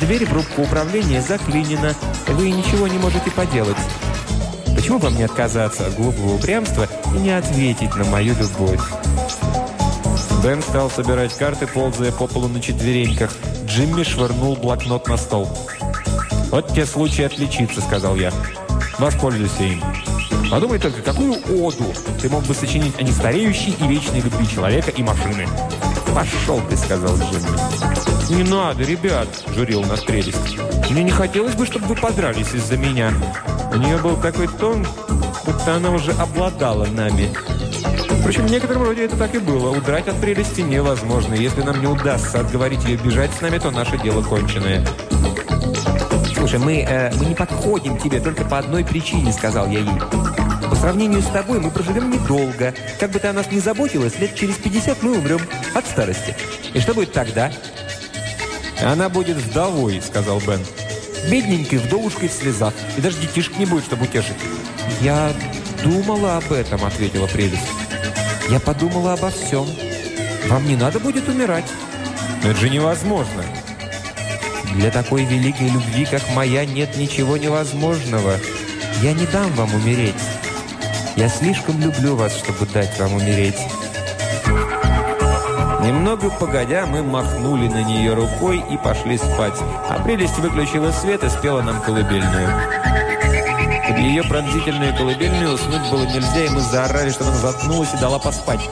дверь 0.01 0.27
в 0.27 0.33
рубку 0.33 0.63
управления 0.63 1.23
заклинена. 1.23 1.95
Вы 2.29 2.51
ничего 2.51 2.87
не 2.89 2.99
можете 2.99 3.31
поделать. 3.31 3.77
Почему 4.75 4.99
бы 4.99 5.11
мне 5.11 5.25
отказаться 5.25 5.87
от 5.87 5.95
глупого 5.95 6.35
упрямства 6.35 6.87
и 7.15 7.19
не 7.19 7.31
ответить 7.31 7.95
на 7.97 8.05
мою 8.05 8.35
любовь? 8.37 8.81
Бен 10.43 10.63
стал 10.63 10.91
собирать 10.91 11.35
карты, 11.37 11.67
ползая 11.67 12.13
по 12.13 12.27
полу 12.27 12.49
на 12.49 12.61
четвереньках. 12.61 13.33
Джимми 13.67 14.03
швырнул 14.03 14.55
блокнот 14.57 15.09
на 15.09 15.17
стол. 15.17 15.49
«Вот 16.51 16.73
те 16.73 16.87
случаи 16.87 17.25
отличиться»,— 17.25 17.81
сказал 17.83 18.17
я. 18.17 18.33
«Воспользуйся 18.99 19.65
им. 19.65 19.83
Подумай 20.51 20.79
только, 20.79 21.03
какую 21.03 21.35
оду 21.65 21.93
ты 22.21 22.29
мог 22.29 22.45
бы 22.45 22.55
сочинить 22.55 22.99
о 22.99 23.03
нестареющей 23.03 23.75
и 23.81 23.89
вечной 23.89 24.21
любви 24.21 24.47
человека 24.49 24.91
и 24.91 25.03
машины». 25.03 25.49
«Пошел 26.15 26.61
ты»,— 26.71 26.77
сказал 26.79 27.17
Джимми. 27.17 27.86
«Не 28.29 28.43
надо, 28.43 28.83
ребят»,— 28.83 29.29
журил 29.55 29.83
нас 29.85 30.03
прелесть. 30.03 30.59
Мне 30.91 31.05
не 31.05 31.11
хотелось 31.11 31.55
бы, 31.55 31.65
чтобы 31.65 31.87
вы 31.87 31.95
подрались 31.95 32.55
из-за 32.55 32.77
меня. 32.77 33.13
У 33.73 33.77
нее 33.77 33.99
был 33.99 34.17
такой 34.17 34.49
тон, 34.49 34.87
будто 35.45 35.77
она 35.77 35.91
уже 35.91 36.13
обладала 36.13 36.87
нами. 36.87 37.33
Впрочем, 38.21 38.47
в 38.47 38.51
некотором 38.51 38.83
роде 38.83 39.05
это 39.05 39.17
так 39.17 39.35
и 39.35 39.39
было. 39.39 39.71
Удрать 39.71 40.09
от 40.09 40.21
прелести 40.21 40.63
невозможно. 40.63 41.35
Если 41.35 41.63
нам 41.63 41.81
не 41.81 41.87
удастся 41.87 42.41
отговорить 42.41 42.85
ее 42.85 42.97
бежать 42.97 43.33
с 43.33 43.41
нами, 43.41 43.59
то 43.59 43.71
наше 43.71 43.99
дело 43.99 44.23
конченое. 44.23 44.85
«Слушай, 46.35 46.59
мы, 46.59 46.81
э, 46.81 47.13
мы 47.17 47.27
не 47.27 47.35
подходим 47.35 47.99
тебе 47.99 48.21
только 48.21 48.45
по 48.45 48.59
одной 48.59 48.85
причине»,— 48.85 49.33
сказал 49.35 49.69
я 49.69 49.81
ей. 49.81 50.01
«По 50.69 50.77
сравнению 50.77 51.23
с 51.23 51.27
тобой 51.27 51.61
мы 51.61 51.71
проживем 51.71 52.11
недолго. 52.11 52.75
Как 52.99 53.11
бы 53.11 53.19
ты 53.19 53.29
о 53.29 53.33
нас 53.33 53.51
не 53.51 53.61
заботилась, 53.61 54.19
лет 54.19 54.35
через 54.35 54.57
50 54.57 55.03
мы 55.03 55.19
умрем 55.19 55.41
от 55.75 55.87
старости. 55.87 56.37
И 56.73 56.81
что 56.81 56.95
будет 56.95 57.13
тогда?» 57.13 57.51
«Она 58.83 59.09
будет 59.09 59.37
вдовой»,— 59.37 60.01
сказал 60.07 60.41
Бен. 60.41 60.61
«Бедненькой 61.31 61.79
вдовушкой 61.79 62.29
в 62.29 62.33
слезах. 62.33 62.75
И 62.97 63.01
даже 63.01 63.19
детишек 63.19 63.59
не 63.59 63.67
будет, 63.67 63.85
чтобы 63.85 64.05
утешить». 64.05 64.37
«Я 65.01 65.33
думала 65.83 66.37
об 66.37 66.53
этом»,— 66.53 66.85
ответила 66.85 67.27
прелесть. 67.27 67.63
«Я 68.51 68.61
подумала 68.61 69.15
обо 69.15 69.31
всем. 69.31 69.67
Вам 70.49 70.67
не 70.67 70.77
надо 70.77 71.01
будет 71.01 71.29
умирать». 71.29 71.67
«Но 72.43 72.51
это 72.51 72.61
же 72.61 72.71
невозможно». 72.71 73.45
«Для 74.75 74.91
такой 74.91 75.25
великой 75.25 75.69
любви, 75.69 76.05
как 76.05 76.23
моя, 76.35 76.67
нет 76.67 76.97
ничего 76.97 77.37
невозможного. 77.37 78.35
Я 79.03 79.15
не 79.15 79.27
дам 79.27 79.51
вам 79.53 79.75
умереть. 79.75 80.15
Я 81.17 81.29
слишком 81.29 81.81
люблю 81.81 82.15
вас, 82.15 82.37
чтобы 82.37 82.67
дать 82.67 82.99
вам 82.99 83.15
умереть». 83.15 83.57
Немного 85.87 86.31
погодя, 86.31 86.85
мы 86.85 87.05
махнули 87.05 87.69
на 87.69 87.85
нее 87.85 88.13
рукой 88.13 88.61
и 88.69 88.77
пошли 88.77 89.17
спать. 89.17 89.55
А 89.89 90.03
прелесть 90.03 90.37
выключила 90.39 90.91
свет 90.91 91.23
и 91.23 91.29
спела 91.29 91.63
нам 91.63 91.81
колыбельную. 91.81 92.49
Под 93.87 93.97
ее 93.99 94.25
пронзительную 94.25 94.97
колыбельную 94.97 95.55
уснуть 95.55 95.89
было 95.89 96.05
нельзя, 96.05 96.45
и 96.45 96.49
мы 96.49 96.61
заорали, 96.61 97.11
что 97.11 97.23
она 97.23 97.37
заткнулась 97.37 97.95
и 97.95 97.99
дала 97.99 98.19
поспать. 98.19 98.69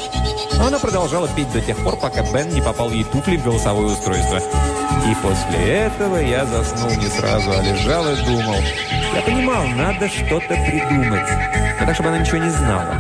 Но 0.59 0.67
она 0.67 0.81
продолжала 0.81 1.29
петь 1.29 1.53
до 1.53 1.61
тех 1.61 1.77
пор, 1.85 1.97
пока 1.99 2.25
Бен 2.33 2.49
не 2.49 2.61
попал 2.61 2.91
ей 2.91 3.05
туфли 3.05 3.37
в 3.37 3.45
голосовое 3.45 3.93
устройство. 3.93 4.39
И 4.39 5.15
после 5.23 5.69
этого 5.69 6.17
я 6.17 6.45
заснул 6.47 6.91
не 6.91 7.07
сразу, 7.07 7.49
а 7.49 7.63
лежал 7.63 8.09
и 8.09 8.17
думал. 8.25 8.57
Я 9.15 9.23
понимал, 9.23 9.65
надо 9.77 10.09
что-то 10.09 10.49
придумать. 10.49 11.29
Но 11.79 11.87
так, 11.87 11.95
чтобы 11.95 12.09
она 12.09 12.19
ничего 12.19 12.39
не 12.39 12.51
знала. 12.51 12.97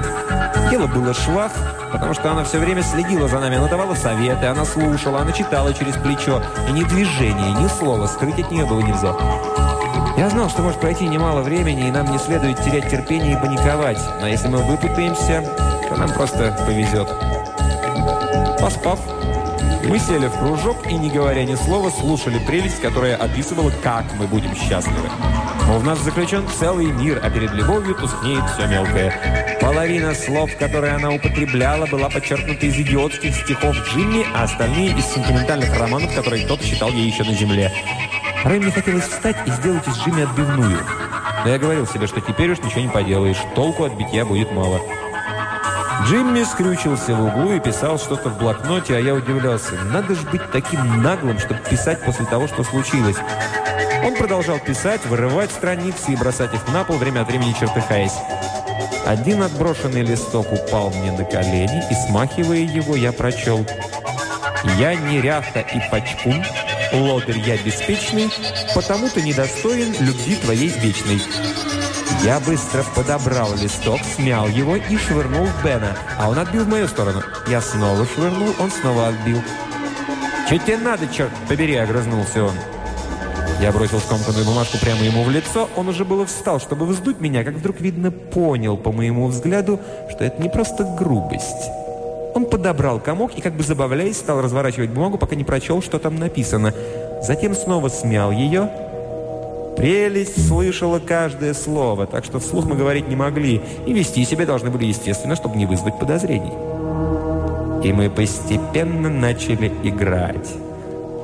Дело 0.71 0.87
было 0.87 1.13
швах, 1.13 1.51
потому 1.91 2.15
что 2.15 2.31
она 2.31 2.45
все 2.45 2.59
время 2.59 2.83
следила 2.83 3.27
за 3.27 3.41
нами. 3.41 3.57
Она 3.57 3.67
давала 3.67 3.95
советы, 3.95 4.47
она 4.47 4.65
слушала, 4.65 5.23
она 5.23 5.33
читала 5.33 5.75
через 5.75 5.95
плечо. 5.97 6.41
И 6.69 6.73
ни 6.73 6.85
движения, 6.85 7.53
ни 7.61 7.67
слова 7.67 8.07
скрыть 8.07 8.39
от 8.39 8.51
нее 8.53 8.65
было 8.65 8.81
нельзя. 8.81 9.13
Я 10.17 10.31
знал, 10.31 10.49
что 10.49 10.63
может 10.63 10.81
пройти 10.81 11.09
немало 11.09 11.43
времени, 11.43 11.89
и 11.89 11.91
нам 11.91 12.09
не 12.11 12.19
следует 12.19 12.63
терять 12.63 12.89
терпение 12.89 13.33
и 13.33 13.41
паниковать. 13.41 13.99
Но 14.21 14.29
если 14.29 14.47
мы 14.47 14.59
выпутаемся, 14.59 15.43
то 15.89 15.97
нам 15.97 16.11
просто 16.13 16.57
повезет. 16.65 17.09
Поспав, 18.61 19.01
мы 19.89 19.99
сели 19.99 20.29
в 20.29 20.39
кружок 20.39 20.87
и, 20.87 20.95
не 20.95 21.11
говоря 21.11 21.45
ни 21.45 21.57
слова, 21.57 21.91
слушали 21.91 22.39
прелесть, 22.39 22.81
которая 22.81 23.17
описывала, 23.17 23.73
как 23.83 24.05
мы 24.17 24.29
будем 24.29 24.55
счастливы. 24.55 25.11
Мол, 25.75 25.81
в 25.81 25.87
нас 25.87 25.99
заключен 25.99 26.47
целый 26.47 26.87
мир, 26.87 27.19
а 27.21 27.29
перед 27.31 27.51
любовью 27.51 27.97
тускнеет 27.97 28.45
все 28.51 28.69
мелкое. 28.69 29.59
Половина 29.61 30.15
слов, 30.15 30.57
которые 30.57 30.93
она 30.93 31.11
употребляла, 31.11 31.87
была 31.87 32.09
подчеркнута 32.09 32.67
из 32.67 32.77
идиотских 32.77 33.35
стихов 33.35 33.75
Джимми, 33.89 34.25
а 34.37 34.45
остальные 34.45 34.97
из 34.97 35.05
сентиментальных 35.07 35.77
романов, 35.77 36.15
которые 36.15 36.45
кто-то 36.45 36.65
читал 36.65 36.91
ей 36.91 37.09
еще 37.09 37.25
на 37.25 37.35
земле. 37.35 37.73
Порой 38.45 38.61
мне 38.61 38.71
хотелось 38.71 39.09
встать 39.09 39.37
и 39.47 39.51
сделать 39.51 39.85
из 39.89 39.97
Джимми 39.99 40.23
отбивную. 40.23 40.79
Но 41.45 41.51
я 41.51 41.59
говорил 41.59 41.89
себе, 41.89 42.07
что 42.07 42.21
теперь 42.21 42.53
уж 42.53 42.61
ничего 42.61 42.83
не 42.83 42.89
поделаешь, 42.89 43.39
толку 43.57 43.83
от 43.83 43.95
битья 43.95 44.25
будет 44.25 44.53
мало. 44.53 44.81
Джимми 46.05 46.45
скрючился 46.45 47.17
в 47.17 47.25
углу 47.27 47.53
и 47.53 47.59
писал 47.59 47.99
что-то 47.99 48.29
в 48.29 48.39
блокноте, 48.39 48.95
а 48.95 49.01
я 49.01 49.13
удивлялся. 49.13 49.75
Надо 49.93 50.15
же 50.15 50.25
быть 50.31 50.53
таким 50.53 51.03
наглым, 51.03 51.41
чтобы 51.41 51.59
писать 51.69 52.05
после 52.05 52.27
того, 52.27 52.47
что 52.47 52.63
случилось. 52.63 53.17
Он 54.05 54.15
продолжал 54.17 54.59
писать, 54.59 55.05
вырывать 55.07 55.51
страницы 55.51 56.13
и 56.13 56.17
бросать 56.17 56.53
их 56.53 56.69
на 56.69 56.85
пол, 56.85 56.99
время 56.99 57.23
от 57.23 57.29
времени 57.29 57.57
чертыхаясь. 57.59 58.13
Один 59.07 59.43
отброшенный 59.43 60.03
листок 60.03 60.53
упал 60.53 60.91
мне 60.91 61.11
на 61.13 61.25
колени, 61.25 61.83
и, 61.91 61.95
смахивая 62.07 62.59
его, 62.59 62.97
я 62.97 63.13
прочел. 63.13 63.67
«Я 64.79 64.95
неряха 64.95 65.61
и 65.61 65.81
пачкун, 65.91 66.43
лодырь 66.93 67.39
я 67.39 67.57
беспечный, 67.59 68.31
потому 68.75 69.09
ты 69.09 69.23
недостоин 69.23 69.95
любви 70.01 70.37
твоей 70.37 70.69
вечной». 70.69 71.21
Я 72.23 72.41
быстро 72.41 72.83
подобрал 72.95 73.55
листок, 73.55 74.01
смял 74.17 74.49
его 74.49 74.77
и 74.77 74.97
швырнул 74.97 75.45
в 75.45 75.65
Бена, 75.65 75.97
а 76.19 76.31
он 76.31 76.39
отбил 76.39 76.65
в 76.65 76.69
мою 76.69 76.89
сторону. 76.89 77.23
Я 77.47 77.61
снова 77.61 78.07
швырнул, 78.07 78.55
он 78.59 78.71
снова 78.71 79.09
отбил. 79.09 79.43
«Че 80.49 80.59
тебе 80.59 80.79
надо, 80.79 81.07
черт 81.07 81.33
побери?»– 81.49 81.77
огрызнулся 81.77 82.45
он. 82.45 82.55
Я 83.61 83.73
бросил 83.73 83.99
скомканную 83.99 84.45
бумажку 84.45 84.79
прямо 84.79 85.03
ему 85.03 85.23
в 85.23 85.31
лицо. 85.31 85.69
Он 85.77 85.89
уже 85.89 86.05
было 86.05 86.27
встал, 86.27 86.61
чтобы 86.61 86.87
вздуть 86.87 87.21
меня, 87.21 87.45
как 87.45 87.55
вдруг, 87.55 87.81
видно, 87.81 88.11
понял 88.11 88.77
по 88.77 88.93
моему 88.93 89.27
взгляду, 89.29 89.81
что 90.11 90.25
это 90.25 90.43
не 90.43 90.49
просто 90.49 90.85
грубость. 90.99 91.71
Он 92.35 92.47
подобрал 92.47 92.99
комок 92.99 93.39
и, 93.39 93.41
как 93.41 93.55
бы 93.55 93.63
забавляясь, 93.63 94.19
стал 94.19 94.43
разворачивать 94.43 94.91
бумагу, 94.91 95.19
пока 95.19 95.37
не 95.37 95.45
прочел, 95.45 95.81
что 95.81 95.99
там 95.99 96.19
написано. 96.19 96.75
Затем 97.23 97.55
снова 97.55 97.89
смял 97.89 98.33
ее. 98.33 98.69
Прелесть 99.77 100.47
слышала 100.47 100.99
каждое 100.99 101.55
слово, 101.55 102.07
так 102.07 102.25
что 102.25 102.41
вслух 102.41 102.65
мы 102.67 102.77
говорить 102.77 103.09
не 103.09 103.17
могли, 103.17 103.61
и 103.87 103.93
вести 103.93 104.25
себя 104.25 104.47
должны 104.47 104.71
были 104.71 104.87
естественно, 104.87 105.37
чтобы 105.37 105.57
не 105.57 105.67
вызвать 105.67 105.99
подозрений. 105.99 106.53
И 107.85 107.93
мы 107.93 108.11
постепенно 108.11 109.09
начали 109.09 109.73
играть. 109.83 110.49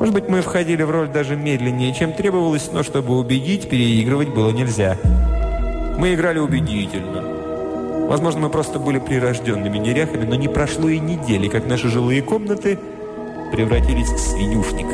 Может 0.01 0.15
быть, 0.15 0.29
мы 0.31 0.41
входили 0.41 0.83
в 0.83 0.91
роль 0.91 1.09
даже 1.09 1.37
медленнее, 1.37 1.93
чем 1.93 2.15
требовалось, 2.15 2.71
но 2.73 2.83
чтобы 2.83 3.19
убедить, 3.19 3.69
переигрывать 3.69 4.31
было 4.31 4.49
нельзя. 4.51 4.97
Мы 5.99 6.15
играли 6.15 6.39
убедительно. 6.39 7.21
Возможно, 8.09 8.41
мы 8.41 8.49
просто 8.49 8.79
были 8.79 8.99
прирожденными 8.99 9.77
неряхами, 9.77 10.25
но 10.25 10.37
не 10.37 10.49
прошло 10.49 10.89
и 10.89 10.99
недели, 10.99 11.49
как 11.49 11.67
наши 11.67 11.89
жилые 11.89 12.23
комнаты 12.23 12.79
превратились 13.53 14.09
в 14.09 14.19
свинюшник. 14.19 14.87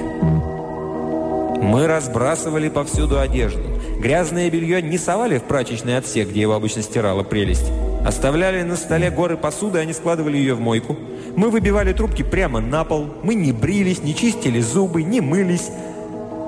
Мы 1.62 1.86
разбрасывали 1.86 2.68
повсюду 2.68 3.20
одежду. 3.20 3.62
Грязное 4.00 4.50
белье 4.50 4.82
не 4.82 4.98
совали 4.98 5.38
в 5.38 5.44
прачечный 5.44 5.98
отсек, 5.98 6.30
где 6.30 6.40
его 6.40 6.54
обычно 6.54 6.82
стирала 6.82 7.22
прелесть. 7.22 7.70
Оставляли 8.06 8.62
на 8.62 8.76
столе 8.76 9.10
горы 9.10 9.36
посуды, 9.36 9.80
они 9.80 9.92
складывали 9.92 10.36
ее 10.36 10.54
в 10.54 10.60
мойку. 10.60 10.96
Мы 11.34 11.50
выбивали 11.50 11.92
трубки 11.92 12.22
прямо 12.22 12.60
на 12.60 12.84
пол. 12.84 13.08
Мы 13.24 13.34
не 13.34 13.50
брились, 13.50 14.00
не 14.00 14.14
чистили 14.14 14.60
зубы, 14.60 15.02
не 15.02 15.20
мылись. 15.20 15.70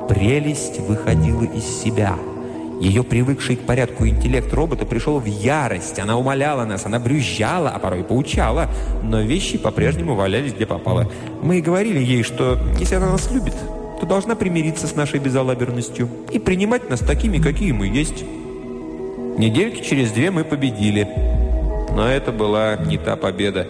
Прелесть 0.08 0.78
выходила 0.78 1.42
из 1.42 1.64
себя. 1.64 2.14
Ее 2.80 3.02
привыкший 3.02 3.56
к 3.56 3.62
порядку 3.62 4.06
интеллект 4.06 4.54
робота 4.54 4.86
пришел 4.86 5.18
в 5.18 5.24
ярость. 5.24 5.98
Она 5.98 6.16
умоляла 6.16 6.64
нас, 6.64 6.86
она 6.86 7.00
брюзжала, 7.00 7.70
а 7.70 7.80
порой 7.80 8.04
поучала. 8.04 8.68
Но 9.02 9.22
вещи 9.22 9.58
по-прежнему 9.58 10.14
валялись 10.14 10.52
где 10.52 10.64
попало. 10.64 11.10
Мы 11.42 11.60
говорили 11.60 11.98
ей, 11.98 12.22
что 12.22 12.56
если 12.78 12.94
она 12.94 13.10
нас 13.10 13.32
любит, 13.32 13.56
то 14.00 14.06
должна 14.06 14.36
примириться 14.36 14.86
с 14.86 14.94
нашей 14.94 15.18
безалаберностью 15.18 16.08
и 16.30 16.38
принимать 16.38 16.88
нас 16.88 17.00
такими, 17.00 17.38
какие 17.38 17.72
мы 17.72 17.88
есть. 17.88 18.24
Недельки 19.38 19.82
через 19.82 20.12
две 20.12 20.30
мы 20.30 20.44
победили. 20.44 21.08
Но 21.94 22.08
это 22.08 22.32
была 22.32 22.76
не 22.76 22.98
та 22.98 23.16
победа. 23.16 23.66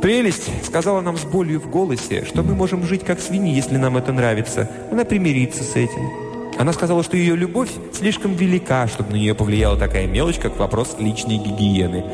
«Прелесть!»— 0.00 0.50
сказала 0.64 1.02
нам 1.02 1.18
с 1.18 1.24
болью 1.24 1.60
в 1.60 1.68
голосе, 1.68 2.24
что 2.24 2.42
мы 2.42 2.54
можем 2.54 2.84
жить 2.84 3.04
как 3.04 3.20
свиньи, 3.20 3.54
если 3.54 3.76
нам 3.76 3.98
это 3.98 4.12
нравится. 4.12 4.70
Она 4.90 5.04
примирится 5.04 5.62
с 5.62 5.76
этим. 5.76 6.08
Она 6.58 6.72
сказала, 6.72 7.02
что 7.02 7.16
ее 7.16 7.36
любовь 7.36 7.70
слишком 7.92 8.34
велика, 8.34 8.86
чтобы 8.86 9.12
на 9.12 9.16
нее 9.16 9.34
повлияла 9.34 9.76
такая 9.76 10.06
мелочь, 10.06 10.38
как 10.38 10.58
вопрос 10.58 10.96
личной 10.98 11.36
гигиены. 11.36 12.04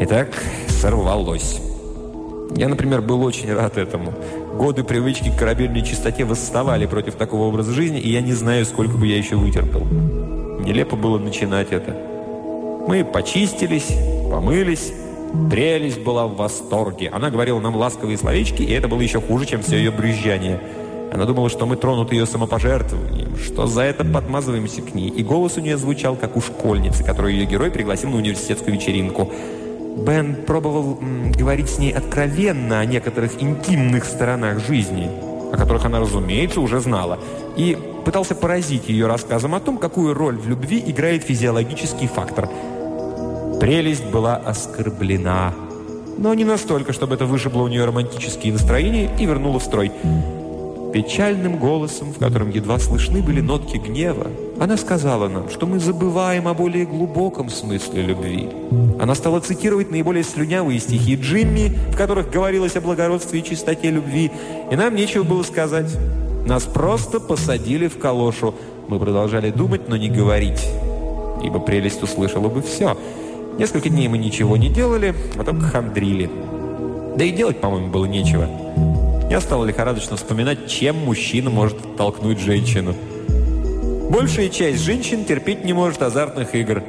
Итак, 0.00 0.28
сорвалось. 0.68 1.60
Я, 2.54 2.68
например, 2.68 3.02
был 3.02 3.22
очень 3.22 3.52
рад 3.52 3.76
этому. 3.76 4.14
Годы 4.54 4.82
привычки 4.84 5.30
к 5.30 5.38
корабельной 5.38 5.82
чистоте 5.82 6.24
восставали 6.24 6.86
против 6.86 7.16
такого 7.16 7.44
образа 7.44 7.72
жизни, 7.72 8.00
и 8.00 8.10
я 8.10 8.22
не 8.22 8.32
знаю, 8.32 8.64
сколько 8.64 8.96
бы 8.96 9.06
я 9.06 9.18
еще 9.18 9.36
вытерпел. 9.36 9.84
Нелепо 10.64 10.96
было 10.96 11.18
начинать 11.18 11.72
это. 11.72 12.15
Мы 12.86 13.04
почистились, 13.04 13.92
помылись, 14.30 14.92
Прелесть 15.50 16.00
была 16.00 16.26
в 16.26 16.36
восторге. 16.36 17.10
Она 17.10 17.30
говорила 17.30 17.60
нам 17.60 17.76
ласковые 17.76 18.16
словечки, 18.16 18.62
и 18.62 18.72
это 18.72 18.88
было 18.88 19.00
еще 19.00 19.20
хуже, 19.20 19.46
чем 19.46 19.62
все 19.62 19.76
ее 19.76 19.90
брюзжание. 19.90 20.60
Она 21.12 21.24
думала, 21.24 21.48
что 21.48 21.66
мы 21.66 21.76
тронуты 21.76 22.16
ее 22.16 22.26
самопожертвованием, 22.26 23.36
что 23.36 23.66
за 23.66 23.82
это 23.82 24.04
подмазываемся 24.04 24.82
к 24.82 24.94
ней. 24.94 25.08
И 25.08 25.22
голос 25.22 25.56
у 25.56 25.60
нее 25.60 25.76
звучал, 25.76 26.16
как 26.16 26.36
у 26.36 26.40
школьницы, 26.40 27.04
которую 27.04 27.34
ее 27.34 27.44
герой 27.44 27.70
пригласил 27.70 28.10
на 28.10 28.16
университетскую 28.16 28.74
вечеринку. 28.74 29.30
Бен 29.98 30.36
пробовал 30.46 30.98
говорить 31.36 31.70
с 31.70 31.78
ней 31.78 31.92
откровенно 31.92 32.80
о 32.80 32.84
некоторых 32.84 33.40
интимных 33.42 34.04
сторонах 34.04 34.66
жизни, 34.66 35.08
о 35.52 35.56
которых 35.56 35.84
она, 35.84 36.00
разумеется, 36.00 36.60
уже 36.60 36.80
знала, 36.80 37.18
и 37.56 37.78
пытался 38.04 38.34
поразить 38.34 38.88
ее 38.88 39.06
рассказом 39.06 39.54
о 39.54 39.60
том, 39.60 39.78
какую 39.78 40.12
роль 40.12 40.36
в 40.36 40.48
любви 40.48 40.82
играет 40.86 41.24
физиологический 41.24 42.08
фактор– 42.08 42.48
Прелесть 43.60 44.04
была 44.04 44.36
оскорблена. 44.36 45.54
но 46.18 46.32
не 46.34 46.44
настолько, 46.44 46.92
чтобы 46.92 47.14
это 47.14 47.26
вышибло 47.26 47.62
у 47.62 47.68
нее 47.68 47.84
романтические 47.84 48.52
настроения 48.52 49.10
и 49.18 49.26
вернуло 49.26 49.58
в 49.58 49.62
строй. 49.62 49.92
Печальным 50.92 51.58
голосом, 51.58 52.12
в 52.12 52.18
котором 52.18 52.48
едва 52.50 52.78
слышны 52.78 53.20
были 53.20 53.42
нотки 53.42 53.76
гнева, 53.76 54.28
она 54.58 54.76
сказала 54.78 55.28
нам, 55.28 55.50
что 55.50 55.66
мы 55.66 55.78
забываем 55.78 56.48
о 56.48 56.54
более 56.54 56.86
глубоком 56.86 57.50
смысле 57.50 58.02
любви. 58.02 58.48
Она 58.98 59.14
стала 59.14 59.40
цитировать 59.40 59.90
наиболее 59.90 60.24
слюнявые 60.24 60.80
стихи 60.80 61.16
Джимми, 61.16 61.76
в 61.92 61.96
которых 61.96 62.30
говорилось 62.30 62.76
о 62.76 62.80
благородстве 62.80 63.40
и 63.40 63.44
чистоте 63.44 63.90
любви, 63.90 64.30
и 64.70 64.76
нам 64.76 64.94
нечего 64.94 65.22
было 65.22 65.42
сказать. 65.42 65.94
Нас 66.46 66.62
просто 66.62 67.20
посадили 67.20 67.88
в 67.88 67.98
калошу. 67.98 68.54
Мы 68.88 68.98
продолжали 68.98 69.50
думать, 69.50 69.88
но 69.88 69.96
не 69.96 70.08
говорить, 70.08 70.64
ибо 71.42 71.58
прелесть 71.58 72.02
услышала 72.02 72.48
бы 72.48 72.62
все. 72.62 72.96
Несколько 73.58 73.88
дней 73.88 74.06
мы 74.08 74.18
ничего 74.18 74.56
не 74.58 74.68
делали, 74.68 75.14
а 75.36 75.44
только 75.44 75.62
хандрили. 75.62 76.30
Да 77.16 77.24
и 77.24 77.30
делать, 77.30 77.58
по-моему, 77.58 77.88
было 77.88 78.04
нечего. 78.04 78.48
Я 79.30 79.40
стал 79.40 79.64
лихорадочно 79.64 80.16
вспоминать, 80.16 80.68
чем 80.68 80.96
мужчина 80.96 81.48
может 81.48 81.96
толкнуть 81.96 82.38
женщину. 82.38 82.94
Большая 84.10 84.50
часть 84.50 84.82
женщин 84.82 85.24
терпеть 85.24 85.64
не 85.64 85.72
может 85.72 86.02
азартных 86.02 86.54
игр. 86.54 86.82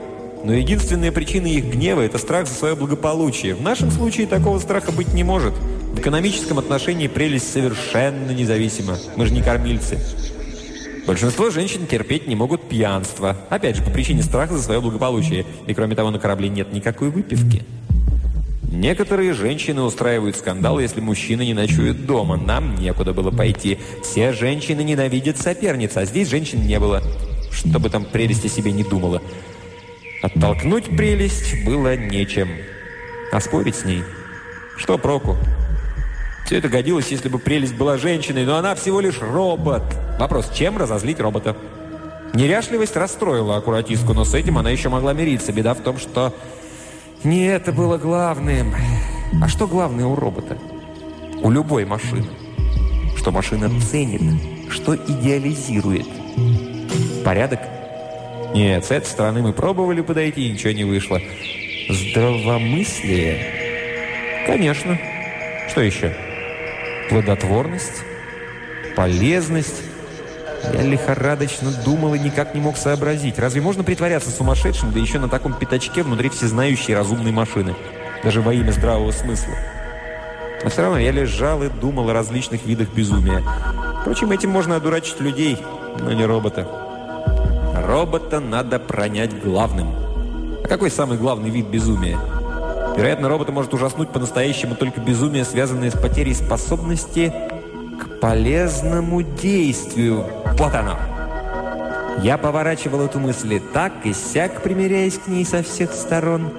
Но 0.44 0.54
единственная 0.54 1.12
причина 1.12 1.48
их 1.48 1.66
гнева– 1.66 2.02
это 2.04 2.18
страх 2.18 2.48
за 2.48 2.54
свое 2.54 2.76
благополучие. 2.76 3.56
В 3.56 3.62
нашем 3.62 3.90
случае 3.90 4.28
такого 4.28 4.60
страха 4.60 4.92
быть 4.92 5.14
не 5.14 5.24
может. 5.24 5.54
В 5.94 6.00
экономическом 6.00 6.60
отношении 6.60 7.08
прелесть 7.08 7.52
совершенно 7.52 8.32
независима. 8.32 8.98
Мы 9.16 9.26
же 9.26 9.34
не 9.34 9.42
кормильцы. 9.42 9.98
Большинство 11.08 11.50
женщин 11.50 11.88
терпеть 11.88 12.28
не 12.28 12.36
могут 12.36 12.68
пьянство. 12.68 13.38
Опять 13.50 13.78
же, 13.78 13.82
по 13.82 13.90
причине 13.90 14.22
страха 14.22 14.58
за 14.58 14.62
свое 14.62 14.82
благополучие. 14.82 15.46
И 15.66 15.74
кроме 15.74 15.96
того, 15.96 16.12
на 16.12 16.20
корабле 16.20 16.50
нет 16.50 16.74
никакой 16.74 17.10
выпивки. 17.10 17.64
Некоторые 18.70 19.32
женщины 19.32 19.84
устраивают 19.84 20.36
скандал, 20.36 20.80
если 20.80 21.00
мужчина 21.00 21.44
не 21.44 21.54
ночует 21.54 22.06
дома. 22.06 22.36
Нам 22.36 22.76
некуда 22.76 23.14
было 23.14 23.32
пойти. 23.32 23.78
Все 24.04 24.34
женщины 24.34 24.82
ненавидят 24.82 25.38
соперниц, 25.38 25.96
а 25.96 26.04
здесь 26.04 26.28
женщин 26.28 26.68
не 26.68 26.78
было. 26.78 27.02
Чтобы 27.54 27.90
там 27.90 28.04
прелесть 28.04 28.44
о 28.44 28.50
себе 28.50 28.74
не 28.74 28.84
думала. 28.84 29.22
Оттолкнуть 30.22 30.88
прелесть 30.98 31.64
было 31.64 31.96
нечем. 31.96 32.50
А 33.32 33.40
спорить 33.40 33.76
с 33.76 33.86
ней? 33.86 34.04
Что 34.76 34.98
проку? 34.98 35.38
Все 36.48 36.58
это 36.60 36.70
годилось, 36.70 37.10
если 37.10 37.28
бы 37.28 37.40
прелесть 37.40 37.76
была 37.76 37.98
женщиной, 37.98 38.46
но 38.46 38.56
она 38.56 38.74
всего 38.74 39.02
лишь 39.02 39.20
робот. 39.20 39.84
Вопрос, 40.18 40.50
чем 40.56 40.78
разозлить 40.78 41.20
робота? 41.20 41.58
Неряшливость 42.34 42.96
расстроила 42.96 43.58
аккуратистку, 43.58 44.14
но 44.14 44.24
с 44.24 44.34
этим 44.34 44.58
она 44.58 44.70
еще 44.70 44.88
могла 44.88 45.12
мириться. 45.12 45.52
Беда 45.52 45.74
в 45.74 45.82
том, 45.82 46.00
что 46.00 46.34
не 47.26 47.48
это 47.48 47.74
было 47.74 47.98
главным. 47.98 48.74
А 49.44 49.50
что 49.50 49.68
главное 49.68 50.06
у 50.06 50.16
робота? 50.16 50.58
У 51.42 51.52
любой 51.52 51.84
машины. 51.84 52.28
Что 53.18 53.32
машина 53.32 53.70
ценит, 53.82 54.22
что 54.72 54.96
идеализирует. 54.96 56.08
Порядок? 57.26 57.60
Нет, 58.56 58.86
с 58.86 58.92
этой 58.92 59.08
стороны 59.08 59.42
мы 59.42 59.52
пробовали 59.52 60.00
подойти, 60.00 60.48
и 60.48 60.54
ничего 60.54 60.72
не 60.72 60.86
вышло. 60.86 61.20
Здравомыслие? 61.90 64.46
Конечно. 64.46 64.98
Что 65.68 65.82
еще? 65.82 66.16
Плодотворность? 67.10 68.04
Полезность? 68.96 69.82
Я 70.74 70.82
лихорадочно 70.82 71.72
думал 71.86 72.16
и 72.16 72.20
никак 72.20 72.54
не 72.54 72.60
мог 72.60 72.76
сообразить. 72.78 73.40
Разве 73.40 73.62
можно 73.62 73.84
притворяться 73.84 74.30
сумасшедшим, 74.30 74.92
да 74.92 75.00
еще 75.00 75.20
на 75.20 75.30
таком 75.30 75.54
пятачке 75.54 76.04
внутри 76.04 76.30
всезнающей 76.30 76.94
разумной 76.94 77.32
машины? 77.32 77.76
Даже 78.24 78.42
во 78.42 78.54
имя 78.54 78.72
здравого 78.72 79.12
смысла. 79.12 79.54
Но 80.64 80.70
все 80.70 80.82
равно 80.82 81.00
я 81.00 81.12
лежал 81.12 81.64
и 81.64 81.70
думал 81.70 82.10
о 82.10 82.14
различных 82.14 82.66
видах 82.66 82.90
безумия. 82.90 83.42
Впрочем, 84.02 84.32
этим 84.32 84.50
можно 84.50 84.76
одурачить 84.76 85.22
людей, 85.22 85.58
но 86.00 86.12
не 86.12 86.26
робота. 86.26 86.68
Робота 87.86 88.40
надо 88.40 88.80
пронять 88.80 89.42
главным. 89.42 89.94
А 90.64 90.68
какой 90.68 90.92
самый 90.92 91.18
главный 91.18 91.52
вид 91.52 91.68
безумия? 91.68 92.18
Вероятно, 92.98 93.30
робота 93.30 93.52
может 93.52 93.76
ужаснуть 93.76 94.10
по-настоящему 94.10 94.74
только 94.74 95.00
безумие, 95.00 95.46
связанное 95.46 95.92
с 95.92 95.94
потерей 95.94 96.34
способности 96.34 97.32
к 98.02 98.20
полезному 98.20 99.22
действию. 99.22 100.26
Вот 100.58 100.74
оно. 100.74 100.98
Я 102.24 102.40
поворачивал 102.40 103.02
эту 103.02 103.20
мысль 103.20 103.62
так 103.72 103.94
и 104.04 104.14
сяк, 104.14 104.64
примеряясь 104.64 105.20
к 105.20 105.28
ней 105.28 105.46
со 105.46 105.62
всех 105.62 105.94
сторон. 105.94 106.50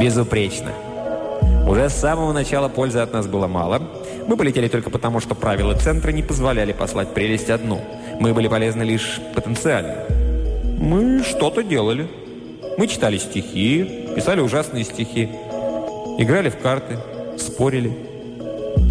Безупречно. 0.00 0.70
Уже 1.66 1.90
с 1.90 1.94
самого 1.94 2.32
начала 2.32 2.68
пользы 2.68 3.00
от 3.00 3.12
нас 3.12 3.26
было 3.26 3.48
мало. 3.48 3.82
Мы 4.28 4.36
полетели 4.36 4.68
только 4.68 4.90
потому, 4.90 5.18
что 5.18 5.34
правила 5.34 5.74
центра 5.74 6.12
не 6.12 6.22
позволяли 6.22 6.72
послать 6.72 7.12
прелесть 7.14 7.50
одну. 7.50 7.80
Мы 8.20 8.32
были 8.32 8.46
полезны 8.46 8.84
лишь 8.84 9.20
потенциально. 9.34 10.04
Мы 10.80 11.24
что-то 11.24 11.64
делали. 11.64 12.08
Мы 12.78 12.86
читали 12.86 13.18
стихи, 13.18 14.05
писали 14.16 14.40
ужасные 14.40 14.82
стихи, 14.82 15.28
играли 16.18 16.48
в 16.48 16.56
карты, 16.56 16.96
спорили. 17.38 17.92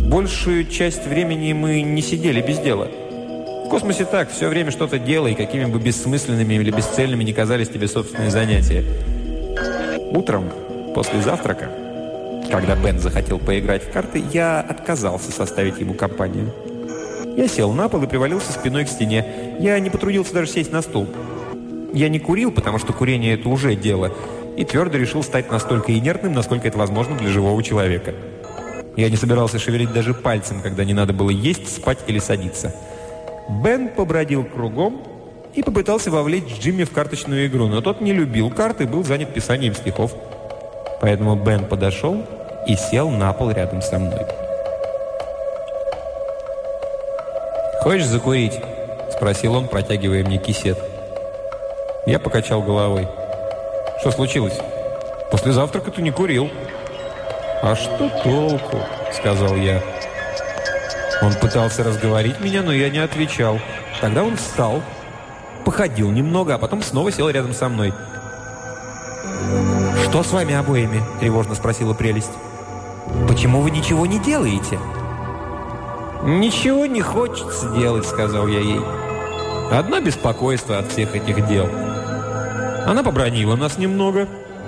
Большую 0.07 0.67
часть 0.67 1.07
времени 1.07 1.51
мы 1.51 1.81
не 1.81 2.03
сидели 2.03 2.41
без 2.41 2.59
дела. 2.59 2.87
В 3.65 3.69
космосе 3.69 4.05
так, 4.05 4.29
все 4.29 4.47
время 4.47 4.69
что-то 4.69 4.99
делай, 4.99 5.33
какими 5.33 5.65
бы 5.65 5.79
бессмысленными 5.79 6.53
или 6.53 6.69
бесцельными 6.69 7.23
не 7.23 7.33
казались 7.33 7.69
тебе 7.69 7.87
собственные 7.87 8.29
занятия. 8.29 8.85
Утром, 10.11 10.45
после 10.93 11.19
завтрака, 11.23 11.71
когда 12.51 12.75
Бен 12.75 12.99
захотел 12.99 13.39
поиграть 13.39 13.83
в 13.83 13.91
карты, 13.91 14.23
я 14.31 14.61
отказался 14.61 15.31
составить 15.31 15.79
ему 15.79 15.95
компанию. 15.95 16.53
Я 17.35 17.47
сел 17.47 17.73
на 17.73 17.89
пол 17.89 18.03
и 18.03 18.07
привалился 18.07 18.51
спиной 18.51 18.85
к 18.85 18.89
стене. 18.89 19.25
Я 19.59 19.79
не 19.79 19.89
потрудился 19.89 20.35
даже 20.35 20.51
сесть 20.51 20.71
на 20.71 20.83
стул. 20.83 21.07
Я 21.93 22.09
не 22.09 22.19
курил, 22.19 22.51
потому 22.51 22.77
что 22.77 22.93
курение– 22.93 23.33
это 23.35 23.49
уже 23.49 23.75
дело, 23.75 24.13
и 24.57 24.63
твердо 24.63 24.97
решил 24.97 25.23
стать 25.23 25.51
настолько 25.51 25.97
инертным, 25.97 26.33
насколько 26.33 26.67
это 26.67 26.77
возможно 26.77 27.17
для 27.17 27.29
живого 27.29 27.61
человека. 27.63 28.13
Я 28.95 29.09
не 29.09 29.17
собирался 29.17 29.59
шевелить 29.59 29.91
даже 29.91 30.13
пальцем, 30.13 30.61
когда 30.61 30.85
не 30.85 30.93
надо 30.93 31.13
было 31.13 31.29
есть, 31.29 31.75
спать 31.75 31.99
или 32.07 32.19
садиться. 32.19 32.73
Бен 33.63 33.89
побродил 33.89 34.45
кругом 34.45 35.01
и 35.53 35.61
попытался 35.61 36.09
вовлечь 36.11 36.59
Джимми 36.59 36.85
в 36.85 36.91
карточную 36.91 37.47
игру, 37.47 37.67
но 37.67 37.81
тот 37.81 38.01
не 38.01 38.13
любил 38.13 38.49
карты 38.49 38.85
и 38.85 38.87
был 38.87 39.03
занят 39.03 39.33
писанием 39.33 39.75
стихов. 39.75 40.13
Поэтому 41.01 41.35
Бен 41.35 41.65
подошел 41.65 42.25
и 42.67 42.75
сел 42.75 43.09
на 43.09 43.31
пол 43.33 43.51
рядом 43.51 43.81
со 43.81 43.99
мной. 43.99 44.25
«Хочешь 47.81 48.07
закурить?»– 48.07 48.59
спросил 49.11 49.55
он, 49.55 49.67
протягивая 49.67 50.23
мне 50.23 50.37
кисет. 50.37 50.77
Я 52.07 52.19
покачал 52.19 52.61
головой. 52.61 53.07
«Что 54.05 54.11
случилось?» 54.11 54.59
«После 55.31 55.51
завтрака 55.51 55.89
ты 55.89 56.03
не 56.03 56.11
курил». 56.11 56.51
«А 57.63 57.75
что 57.75 58.07
толку?»– 58.23 58.77
сказал 59.11 59.55
я. 59.55 59.81
Он 61.23 61.33
пытался 61.33 61.83
разговорить 61.83 62.39
меня, 62.39 62.61
но 62.61 62.71
я 62.71 62.91
не 62.91 62.99
отвечал. 62.99 63.59
Тогда 63.99 64.23
он 64.23 64.37
встал, 64.37 64.83
походил 65.65 66.11
немного, 66.11 66.53
а 66.53 66.59
потом 66.59 66.83
снова 66.83 67.11
сел 67.11 67.31
рядом 67.31 67.55
со 67.55 67.67
мной. 67.67 67.95
«Что 70.03 70.21
с 70.21 70.31
вами 70.31 70.53
обоими?»– 70.53 71.01
тревожно 71.19 71.55
спросила 71.55 71.95
прелесть. 71.95 72.33
«Почему 73.27 73.61
вы 73.61 73.71
ничего 73.71 74.05
не 74.05 74.19
делаете?» 74.19 74.77
«Ничего 76.21 76.85
не 76.85 77.01
хочется 77.01 77.69
делать»,– 77.69 78.05
сказал 78.07 78.45
я 78.45 78.59
ей. 78.59 78.81
«Одно 79.71 79.99
беспокойство 79.99 80.77
от 80.77 80.91
всех 80.91 81.15
этих 81.15 81.47
дел». 81.47 81.84
Она 82.85 83.03
побронила 83.03 83.55
нас 83.55 83.77
немного, 83.77 84.27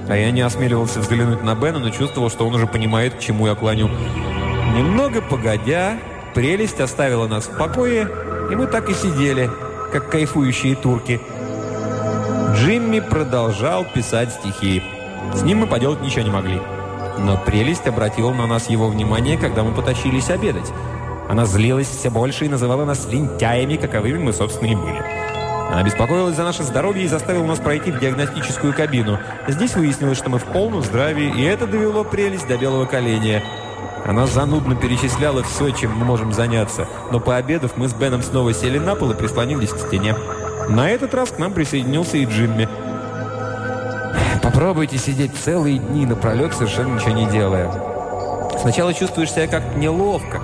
а 0.09 0.15
я 0.15 0.31
не 0.31 0.41
осмеливался 0.41 0.99
взглянуть 0.99 1.43
на 1.43 1.55
Бена, 1.55 1.79
но 1.79 1.89
чувствовал, 1.89 2.29
что 2.29 2.47
он 2.47 2.55
уже 2.55 2.67
понимает, 2.67 3.15
к 3.15 3.19
чему 3.19 3.47
я 3.47 3.55
клоню. 3.55 3.89
Немного 4.75 5.21
погодя, 5.21 5.97
Прелесть 6.37 6.79
оставила 6.79 7.27
нас 7.27 7.47
в 7.47 7.57
покое, 7.57 8.07
и 8.51 8.55
мы 8.55 8.67
так 8.67 8.89
и 8.89 8.93
сидели, 8.93 9.49
как 9.91 10.11
кайфующие 10.11 10.75
турки. 10.75 11.19
Джимми 12.53 12.99
продолжал 12.99 13.85
писать 13.85 14.31
стихи. 14.31 14.83
С 15.33 15.41
ним 15.41 15.61
мы 15.61 15.65
поделать 15.65 16.01
ничего 16.01 16.21
не 16.21 16.29
могли. 16.29 16.61
Но 17.17 17.41
прелесть 17.43 17.87
обратила 17.87 18.31
на 18.33 18.45
нас 18.45 18.69
его 18.69 18.87
внимание, 18.87 19.35
когда 19.35 19.63
мы 19.63 19.73
потащились 19.73 20.29
обедать. 20.29 20.71
Она 21.27 21.45
злилась 21.45 21.89
все 21.89 22.11
больше 22.11 22.45
и 22.45 22.49
называла 22.49 22.85
нас 22.85 23.07
лентяями, 23.11 23.77
каковыми 23.77 24.19
мы, 24.19 24.31
собственно, 24.31 24.69
и 24.69 24.75
были. 24.75 25.26
Она 25.69 25.83
беспокоилась 25.83 26.35
за 26.35 26.43
наше 26.43 26.63
здоровье 26.63 27.05
и 27.05 27.07
заставила 27.07 27.45
нас 27.45 27.59
пройти 27.59 27.91
в 27.91 27.99
диагностическую 27.99 28.73
кабину. 28.73 29.19
Здесь 29.47 29.75
выяснилось, 29.75 30.17
что 30.17 30.29
мы 30.29 30.39
в 30.39 30.45
полном 30.45 30.81
здравии, 30.81 31.33
и 31.37 31.43
это 31.43 31.67
довело 31.67 32.03
прелесть 32.03 32.47
до 32.47 32.57
белого 32.57 32.85
коленя. 32.85 33.43
Она 34.05 34.25
занудно 34.25 34.75
перечисляла 34.75 35.43
все, 35.43 35.71
чем 35.71 35.95
мы 35.97 36.05
можем 36.05 36.31
заняться, 36.31 36.87
но 37.11 37.19
пообедав, 37.19 37.75
мы 37.75 37.89
с 37.89 37.93
Беном 37.93 38.23
снова 38.23 38.53
сели 38.53 38.79
на 38.79 38.95
пол 38.95 39.11
и 39.11 39.15
прислонились 39.15 39.71
к 39.71 39.79
стене. 39.79 40.15
На 40.69 40.89
этот 40.89 41.13
раз 41.13 41.31
к 41.31 41.39
нам 41.39 41.53
присоединился 41.53 42.17
и 42.17 42.25
Джимми. 42.25 42.69
Попробуйте 44.41 44.97
сидеть 44.97 45.35
целые 45.35 45.77
дни 45.77 46.05
напролет, 46.05 46.53
совершенно 46.53 46.95
ничего 46.95 47.11
не 47.11 47.25
делая. 47.25 47.69
Сначала 48.61 48.93
чувствуешь 48.93 49.31
себя 49.31 49.47
как-то 49.47 49.77
неловко, 49.77 50.41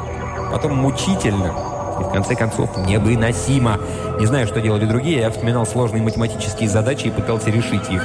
потом 0.51 0.75
мучительно, 0.75 1.53
и 1.99 2.03
в 2.03 2.09
конце 2.11 2.35
концов 2.35 2.75
невыносимо. 2.85 3.79
Не 4.19 4.25
знаю, 4.25 4.47
что 4.47 4.61
делали 4.61 4.85
другие, 4.85 5.19
я 5.19 5.29
вспоминал 5.29 5.65
сложные 5.65 6.03
математические 6.03 6.69
задачи 6.69 7.07
и 7.07 7.11
пытался 7.11 7.49
решить 7.49 7.89
их. 7.89 8.03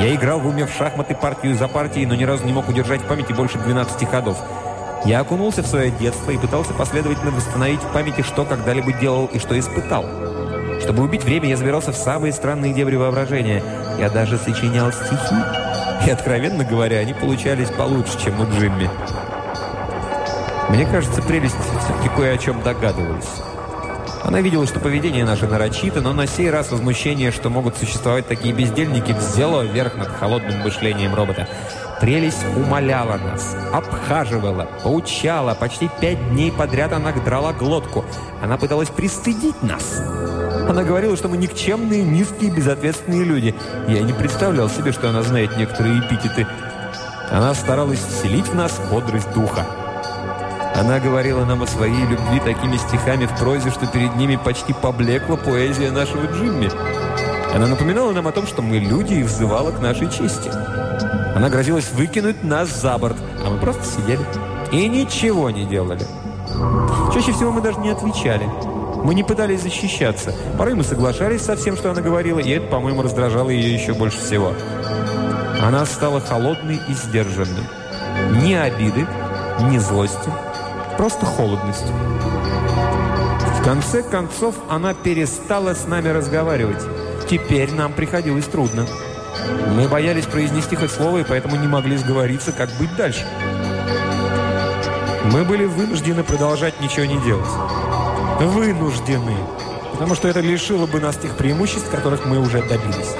Я 0.00 0.14
играл 0.14 0.40
в 0.40 0.46
уме 0.46 0.66
в 0.66 0.72
шахматы 0.72 1.14
партию 1.14 1.56
за 1.56 1.68
партией, 1.68 2.06
но 2.06 2.14
ни 2.14 2.24
разу 2.24 2.44
не 2.44 2.52
мог 2.52 2.68
удержать 2.68 3.00
в 3.00 3.06
памяти 3.06 3.32
больше 3.32 3.58
12 3.58 4.08
ходов. 4.08 4.38
Я 5.04 5.20
окунулся 5.20 5.62
в 5.62 5.66
свое 5.66 5.90
детство 5.90 6.30
и 6.30 6.38
пытался 6.38 6.72
последовательно 6.72 7.30
восстановить 7.30 7.80
в 7.80 7.92
памяти, 7.92 8.22
что 8.22 8.44
когда-либо 8.44 8.92
делал 8.92 9.26
и 9.26 9.38
что 9.38 9.58
испытал. 9.58 10.04
Чтобы 10.80 11.02
убить 11.02 11.24
время, 11.24 11.48
я 11.48 11.56
забирался 11.56 11.92
в 11.92 11.96
самые 11.96 12.32
странные 12.32 12.72
дебри 12.72 12.96
воображения. 12.96 13.62
Я 13.98 14.10
даже 14.10 14.38
сочинял 14.38 14.92
стихи. 14.92 15.36
И, 16.06 16.10
откровенно 16.10 16.64
говоря, 16.64 16.98
они 16.98 17.14
получались 17.14 17.70
получше, 17.70 18.18
чем 18.22 18.40
у 18.40 18.44
Джимми. 18.44 18.90
Мне 20.70 20.86
кажется, 20.86 21.22
прелесть 21.22 21.56
все-таки 21.56 22.08
кое 22.16 22.34
о 22.34 22.38
чем 22.38 22.62
догадывалась. 22.62 23.28
Она 24.24 24.40
видела, 24.40 24.66
что 24.66 24.80
поведение 24.80 25.24
наше 25.24 25.46
нарочито, 25.46 26.00
но 26.00 26.14
на 26.14 26.26
сей 26.26 26.50
раз 26.50 26.70
возмущение, 26.70 27.30
что 27.30 27.50
могут 27.50 27.76
существовать 27.76 28.26
такие 28.26 28.54
бездельники, 28.54 29.12
взяло 29.12 29.62
верх 29.62 29.96
над 29.96 30.08
холодным 30.08 30.60
мышлением 30.62 31.14
робота. 31.14 31.46
Прелесть 32.00 32.44
умоляла 32.56 33.18
нас, 33.18 33.54
обхаживала, 33.70 34.66
поучала. 34.82 35.54
Почти 35.54 35.90
пять 36.00 36.30
дней 36.30 36.50
подряд 36.50 36.94
она 36.94 37.12
драла 37.12 37.52
глотку. 37.52 38.04
Она 38.42 38.56
пыталась 38.56 38.88
пристыдить 38.88 39.62
нас. 39.62 40.00
Она 40.68 40.82
говорила, 40.82 41.16
что 41.18 41.28
мы 41.28 41.36
никчемные, 41.36 42.02
низкие, 42.02 42.50
безответственные 42.50 43.24
люди. 43.24 43.54
Я 43.86 44.00
не 44.00 44.14
представлял 44.14 44.70
себе, 44.70 44.92
что 44.92 45.10
она 45.10 45.22
знает 45.22 45.56
некоторые 45.58 46.00
эпитеты. 46.00 46.46
Она 47.30 47.52
старалась 47.52 48.00
вселить 48.00 48.48
в 48.48 48.54
нас 48.54 48.80
бодрость 48.90 49.32
духа. 49.34 49.66
Она 50.74 50.98
говорила 50.98 51.44
нам 51.44 51.62
о 51.62 51.66
своей 51.66 52.04
любви 52.04 52.40
такими 52.44 52.76
стихами 52.76 53.26
в 53.26 53.38
прозе, 53.38 53.70
что 53.70 53.86
перед 53.86 54.16
ними 54.16 54.36
почти 54.36 54.72
поблекла 54.72 55.36
поэзия 55.36 55.92
нашего 55.92 56.26
Джимми. 56.26 56.68
Она 57.54 57.68
напоминала 57.68 58.10
нам 58.12 58.26
о 58.26 58.32
том, 58.32 58.46
что 58.46 58.60
мы 58.60 58.78
люди 58.78 59.14
и 59.14 59.22
взывала 59.22 59.70
к 59.70 59.80
нашей 59.80 60.10
чести. 60.10 60.50
Она 61.36 61.48
грозилась 61.48 61.90
выкинуть 61.92 62.42
нас 62.42 62.68
за 62.68 62.98
борт, 62.98 63.16
а 63.44 63.50
мы 63.50 63.58
просто 63.58 63.84
сидели 63.84 64.20
и 64.72 64.88
ничего 64.88 65.50
не 65.50 65.64
делали. 65.64 66.04
Чаще 67.12 67.32
всего 67.32 67.52
мы 67.52 67.60
даже 67.60 67.78
не 67.78 67.90
отвечали. 67.90 68.48
Мы 69.04 69.14
не 69.14 69.22
пытались 69.22 69.62
защищаться. 69.62 70.34
Порой 70.58 70.74
мы 70.74 70.82
соглашались 70.82 71.42
со 71.42 71.54
всем, 71.54 71.76
что 71.76 71.92
она 71.92 72.00
говорила, 72.00 72.40
и 72.40 72.50
это, 72.50 72.66
по-моему, 72.66 73.02
раздражало 73.02 73.50
ее 73.50 73.72
еще 73.72 73.94
больше 73.94 74.18
всего. 74.18 74.52
Она 75.62 75.86
стала 75.86 76.20
холодной 76.20 76.80
и 76.88 76.94
сдержанной. 76.94 77.64
Ни 78.42 78.54
обиды, 78.54 79.06
ни 79.70 79.78
злости, 79.78 80.30
просто 80.96 81.26
холодность. 81.26 81.86
В 83.58 83.64
конце 83.64 84.02
концов, 84.02 84.54
она 84.68 84.94
перестала 84.94 85.74
с 85.74 85.86
нами 85.86 86.08
разговаривать. 86.08 86.82
Теперь 87.28 87.72
нам 87.72 87.92
приходилось 87.92 88.46
трудно. 88.46 88.86
Мы 89.74 89.88
боялись 89.88 90.26
произнести 90.26 90.76
хоть 90.76 90.90
слово, 90.90 91.18
и 91.18 91.24
поэтому 91.24 91.56
не 91.56 91.66
могли 91.66 91.96
сговориться, 91.96 92.52
как 92.52 92.70
быть 92.78 92.94
дальше. 92.96 93.24
Мы 95.32 95.44
были 95.44 95.64
вынуждены 95.64 96.22
продолжать 96.22 96.80
ничего 96.80 97.06
не 97.06 97.18
делать. 97.22 97.48
Вынуждены. 98.40 99.36
Потому 99.92 100.14
что 100.14 100.28
это 100.28 100.40
лишило 100.40 100.86
бы 100.86 101.00
нас 101.00 101.16
тех 101.16 101.36
преимуществ, 101.36 101.90
которых 101.90 102.26
мы 102.26 102.38
уже 102.38 102.62
добились. 102.62 103.14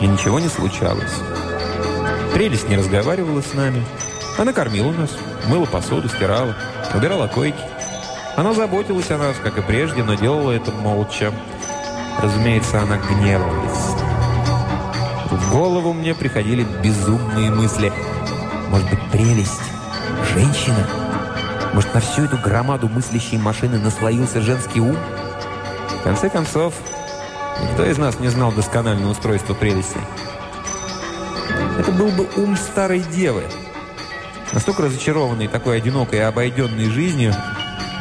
И 0.00 0.06
ничего 0.06 0.40
не 0.40 0.48
случалось. 0.48 1.14
Прелесть 2.34 2.68
не 2.68 2.76
разговаривала 2.76 3.42
с 3.42 3.54
нами. 3.54 3.84
Она 4.38 4.52
кормила 4.52 4.92
нас, 4.92 5.10
мыла 5.46 5.66
посуду, 5.66 6.08
стирала, 6.08 6.54
убирала 6.94 7.26
койки. 7.26 7.62
Она 8.36 8.54
заботилась 8.54 9.10
о 9.10 9.18
нас, 9.18 9.36
как 9.42 9.58
и 9.58 9.62
прежде, 9.62 10.02
но 10.02 10.14
делала 10.14 10.52
это 10.52 10.70
молча. 10.70 11.32
Разумеется, 12.22 12.80
она 12.80 12.96
гневалась. 12.96 13.94
В 15.30 15.52
голову 15.52 15.92
мне 15.92 16.14
приходили 16.14 16.66
безумные 16.82 17.50
мысли. 17.50 17.92
Может 18.68 18.88
быть, 18.88 19.00
прелесть? 19.10 19.60
Женщина? 20.34 20.86
Может, 21.72 21.94
на 21.94 22.00
всю 22.00 22.24
эту 22.24 22.36
громаду 22.38 22.88
мыслящей 22.88 23.38
машины 23.38 23.78
наслоился 23.78 24.40
женский 24.40 24.80
ум? 24.80 24.96
В 26.00 26.02
конце 26.04 26.30
концов, 26.30 26.74
никто 27.62 27.84
из 27.84 27.98
нас 27.98 28.18
не 28.20 28.28
знал 28.28 28.52
доскональное 28.52 29.10
устройство 29.10 29.54
прелести. 29.54 29.98
Это 31.78 31.92
был 31.92 32.08
бы 32.10 32.28
ум 32.36 32.56
старой 32.56 33.00
девы, 33.00 33.44
настолько 34.52 34.82
разочарованной 34.82 35.48
такой 35.48 35.78
одинокой 35.78 36.18
и 36.18 36.22
обойденной 36.22 36.90
жизнью, 36.90 37.34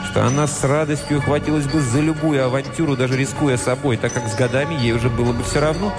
что 0.10 0.26
она 0.26 0.48
с 0.48 0.64
радостью 0.64 1.20
ухватилась 1.20 1.66
бы 1.66 1.80
за 1.80 2.00
любую 2.00 2.44
авантюру, 2.44 2.96
даже 2.96 3.16
рискуя 3.16 3.58
собой, 3.58 3.98
так 3.98 4.14
как 4.14 4.28
с 4.28 4.36
годами 4.36 4.74
ей 4.74 4.94
уже 4.94 5.10
было 5.10 5.32
бы 5.32 5.44
все 5.44 5.60
равно. 5.60 5.94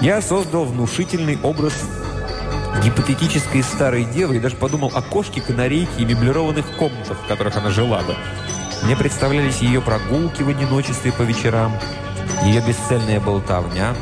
Я 0.00 0.20
создал 0.20 0.64
внушительный 0.64 1.38
образ 1.42 1.72
гипотетической 2.84 3.62
старой 3.62 4.04
девы 4.04 4.36
и 4.36 4.40
даже 4.40 4.56
подумал 4.56 4.92
о 4.94 5.02
кошке, 5.02 5.40
канарейке 5.40 6.02
и 6.02 6.04
меблированных 6.04 6.76
комнатах, 6.76 7.18
в 7.18 7.26
которых 7.26 7.56
она 7.56 7.70
жила 7.70 8.02
бы. 8.02 8.14
Мне 8.82 8.96
представлялись 8.96 9.58
ее 9.58 9.80
прогулки 9.80 10.42
в 10.42 10.48
одиночестве 10.48 11.12
по 11.12 11.22
вечерам, 11.22 11.72
ее 12.44 12.60
бесцельная 12.60 13.20
болтовня, 13.20 13.94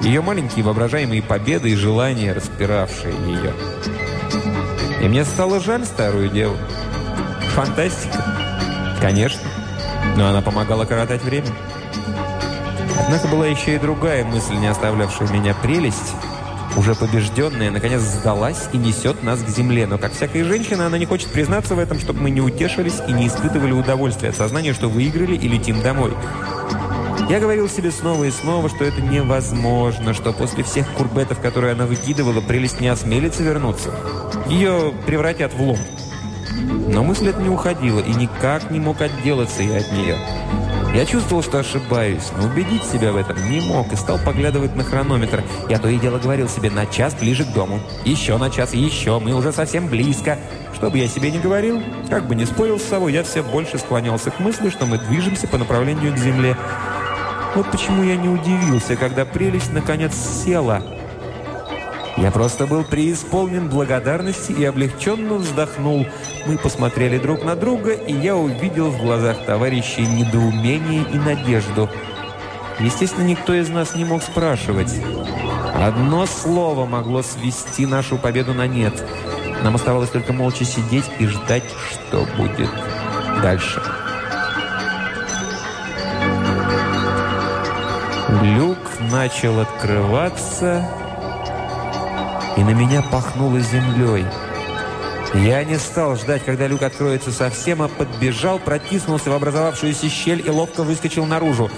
ее 0.00 0.20
маленькие 0.20 0.64
воображаемые 0.64 1.22
победы 1.22 1.70
и 1.70 1.76
желания, 1.76 2.32
распиравшие 2.32 3.14
ее. 3.26 3.52
И 5.00 5.08
мне 5.08 5.24
стало 5.24 5.60
жаль 5.60 5.84
старую 5.84 6.28
деву. 6.28 6.56
Фантастика. 7.54 8.24
Конечно. 9.00 9.42
Но 10.16 10.28
она 10.28 10.42
помогала 10.42 10.84
коротать 10.84 11.22
время. 11.22 11.48
Однако 12.98 13.28
была 13.28 13.46
еще 13.46 13.74
и 13.74 13.78
другая 13.78 14.24
мысль, 14.24 14.54
не 14.54 14.68
оставлявшая 14.68 15.28
меня 15.28 15.54
прелесть. 15.54 16.14
Уже 16.76 16.94
побежденная, 16.94 17.70
наконец 17.70 18.00
сдалась 18.00 18.68
и 18.72 18.78
несет 18.78 19.22
нас 19.22 19.42
к 19.42 19.48
земле. 19.48 19.86
Но, 19.86 19.98
как 19.98 20.12
всякая 20.12 20.44
женщина, 20.44 20.86
она 20.86 20.96
не 20.96 21.04
хочет 21.04 21.28
признаться 21.28 21.74
в 21.74 21.78
этом, 21.78 21.98
чтобы 21.98 22.20
мы 22.20 22.30
не 22.30 22.40
утешились 22.40 23.00
и 23.06 23.12
не 23.12 23.26
испытывали 23.28 23.72
удовольствия 23.72 24.30
от 24.30 24.36
сознания, 24.36 24.72
что 24.72 24.88
выиграли 24.88 25.36
и 25.36 25.48
летим 25.48 25.82
домой. 25.82 26.12
Я 27.28 27.40
говорил 27.40 27.68
себе 27.68 27.90
снова 27.90 28.24
и 28.24 28.30
снова, 28.30 28.68
что 28.68 28.84
это 28.84 29.00
невозможно, 29.00 30.12
что 30.12 30.32
после 30.32 30.64
всех 30.64 30.90
курбетов, 30.92 31.40
которые 31.40 31.72
она 31.72 31.86
выкидывала, 31.86 32.40
прелесть 32.40 32.80
не 32.80 32.88
осмелится 32.88 33.42
вернуться. 33.42 33.90
Ее 34.48 34.92
превратят 35.06 35.54
в 35.54 35.62
лом. 35.62 35.78
Но 36.88 37.02
мысль 37.02 37.28
эта 37.28 37.40
не 37.40 37.48
уходила, 37.48 38.00
и 38.00 38.12
никак 38.12 38.70
не 38.70 38.80
мог 38.80 39.00
отделаться 39.00 39.62
я 39.62 39.78
от 39.78 39.92
нее. 39.92 40.16
Я 40.94 41.06
чувствовал, 41.06 41.42
что 41.42 41.58
ошибаюсь, 41.58 42.30
но 42.36 42.46
убедить 42.46 42.84
себя 42.84 43.12
в 43.12 43.16
этом 43.16 43.50
не 43.50 43.60
мог 43.60 43.90
и 43.94 43.96
стал 43.96 44.18
поглядывать 44.18 44.76
на 44.76 44.84
хронометр. 44.84 45.42
Я 45.70 45.78
то 45.78 45.88
и 45.88 45.98
дело 45.98 46.18
говорил 46.18 46.50
себе 46.50 46.70
на 46.70 46.84
час 46.84 47.14
ближе 47.14 47.44
к 47.44 47.54
дому. 47.54 47.80
Еще 48.04 48.36
на 48.36 48.50
час, 48.50 48.74
еще, 48.74 49.18
мы 49.18 49.34
уже 49.34 49.52
совсем 49.52 49.88
близко. 49.88 50.38
Что 50.74 50.90
бы 50.90 50.98
я 50.98 51.08
себе 51.08 51.30
ни 51.30 51.38
говорил, 51.38 51.82
как 52.10 52.26
бы 52.26 52.34
ни 52.34 52.44
спорил 52.44 52.78
с 52.78 52.84
собой, 52.84 53.14
я 53.14 53.22
все 53.22 53.42
больше 53.42 53.78
склонялся 53.78 54.30
к 54.30 54.38
мысли, 54.38 54.68
что 54.68 54.84
мы 54.84 54.98
движемся 54.98 55.48
по 55.48 55.56
направлению 55.56 56.12
к 56.12 56.18
земле. 56.18 56.58
Вот 57.54 57.70
почему 57.70 58.02
я 58.02 58.16
не 58.16 58.28
удивился, 58.28 58.96
когда 58.96 59.24
прелесть 59.24 59.72
наконец 59.72 60.14
села– 60.14 60.82
я 62.16 62.30
просто 62.30 62.66
был 62.66 62.84
преисполнен 62.84 63.68
благодарности 63.68 64.52
и 64.52 64.64
облегченно 64.64 65.34
вздохнул. 65.34 66.06
Мы 66.46 66.58
посмотрели 66.58 67.18
друг 67.18 67.42
на 67.42 67.56
друга, 67.56 67.92
и 67.92 68.12
я 68.12 68.36
увидел 68.36 68.90
в 68.90 69.00
глазах 69.00 69.44
товарищей 69.46 70.06
недоумение 70.06 71.04
и 71.12 71.18
надежду. 71.18 71.88
Естественно, 72.78 73.24
никто 73.24 73.54
из 73.54 73.68
нас 73.70 73.94
не 73.94 74.04
мог 74.04 74.22
спрашивать. 74.22 74.94
Одно 75.74 76.26
слово 76.26 76.84
могло 76.86 77.22
свести 77.22 77.86
нашу 77.86 78.18
победу 78.18 78.52
на 78.52 78.66
нет. 78.66 79.02
Нам 79.62 79.74
оставалось 79.74 80.10
только 80.10 80.32
молча 80.32 80.64
сидеть 80.64 81.10
и 81.18 81.26
ждать, 81.26 81.64
что 81.90 82.26
будет 82.36 82.70
дальше. 83.42 83.80
Начал 89.12 89.60
открываться 89.60 90.88
и 92.56 92.64
на 92.64 92.70
меня 92.70 93.02
пахнуло 93.02 93.60
землей. 93.60 94.24
Я 95.34 95.62
не 95.64 95.76
стал 95.78 96.16
ждать, 96.16 96.42
когда 96.46 96.66
люк 96.66 96.82
откроется 96.82 97.30
совсем, 97.30 97.82
а 97.82 97.88
подбежал, 97.88 98.58
протиснулся 98.58 99.30
в 99.30 99.34
образовавшуюся 99.34 100.08
щель 100.08 100.42
и 100.44 100.48
ловко 100.48 100.82
выскочил 100.82 101.26
наружу. 101.26 101.70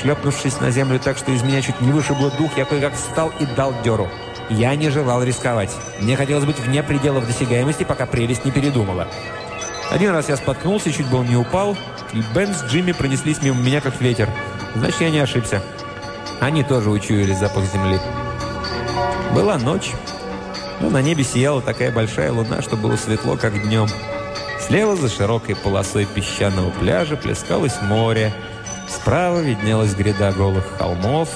Шлепнувшись 0.00 0.60
на 0.60 0.70
землю 0.70 1.00
так, 1.00 1.18
что 1.18 1.32
из 1.32 1.42
меня 1.42 1.62
чуть 1.62 1.80
не 1.80 1.90
вышибло 1.90 2.30
дух, 2.30 2.56
я 2.56 2.64
кое-как 2.64 2.94
встал 2.94 3.32
и 3.40 3.46
дал 3.46 3.74
дёру. 3.82 4.08
Я 4.48 4.76
не 4.76 4.88
желал 4.88 5.24
рисковать. 5.24 5.74
Мне 6.00 6.16
хотелось 6.16 6.44
быть 6.44 6.60
вне 6.60 6.84
пределов 6.84 7.26
досягаемости, 7.26 7.82
пока 7.82 8.06
прелесть 8.06 8.44
не 8.44 8.52
передумала. 8.52 9.08
Один 9.90 10.12
раз 10.12 10.28
я 10.28 10.36
споткнулся 10.36 10.92
чуть 10.92 11.08
был 11.08 11.24
не 11.24 11.36
упал, 11.36 11.76
и 12.12 12.22
Бен 12.34 12.54
с 12.54 12.62
Джимми 12.64 12.92
пронеслись 12.92 13.42
мимо 13.42 13.60
меня, 13.60 13.80
как 13.80 14.00
ветер. 14.00 14.28
Значит, 14.76 15.00
я 15.00 15.10
не 15.10 15.18
ошибся. 15.18 15.60
Они 16.40 16.62
тоже 16.62 16.90
учуяли 16.90 17.32
запах 17.32 17.64
земли. 17.64 17.98
Была 19.34 19.58
ночь, 19.58 19.92
но 20.80 20.88
на 20.88 21.02
небе 21.02 21.24
сияла 21.24 21.60
такая 21.60 21.90
большая 21.90 22.32
луна, 22.32 22.62
что 22.62 22.76
было 22.76 22.96
светло, 22.96 23.36
как 23.36 23.60
днем. 23.62 23.88
Слева 24.60 24.96
за 24.96 25.08
широкой 25.08 25.56
полосой 25.56 26.06
песчаного 26.06 26.70
пляжа 26.70 27.16
плескалось 27.16 27.80
море. 27.82 28.32
Справа 28.88 29.40
виднелась 29.40 29.94
гряда 29.94 30.32
голых 30.32 30.64
холмов. 30.78 31.28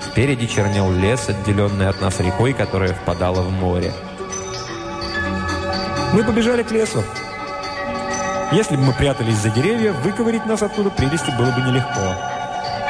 Впереди 0.00 0.48
чернел 0.48 0.92
лес, 0.92 1.28
отделенный 1.28 1.88
от 1.88 2.00
нас 2.00 2.18
рекой, 2.18 2.52
которая 2.52 2.94
впадала 2.94 3.42
в 3.42 3.50
море. 3.50 3.92
Мы 6.12 6.24
побежали 6.24 6.62
к 6.62 6.70
лесу. 6.70 7.02
Если 8.52 8.76
бы 8.76 8.82
мы 8.82 8.92
прятались 8.92 9.38
за 9.38 9.48
деревья, 9.48 9.92
выковырить 9.92 10.44
нас 10.44 10.62
оттуда 10.62 10.90
прелести 10.90 11.30
было 11.38 11.50
бы 11.52 11.62
нелегко. 11.62 12.31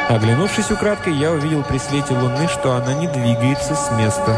Оглянувшись 0.09 0.71
украдкой, 0.71 1.15
я 1.15 1.33
увидел 1.33 1.63
при 1.63 1.79
свете 1.79 2.15
луны, 2.15 2.49
что 2.49 2.75
она 2.75 2.93
не 2.95 3.07
двигается 3.07 3.75
с 3.75 3.91
места. 3.93 4.37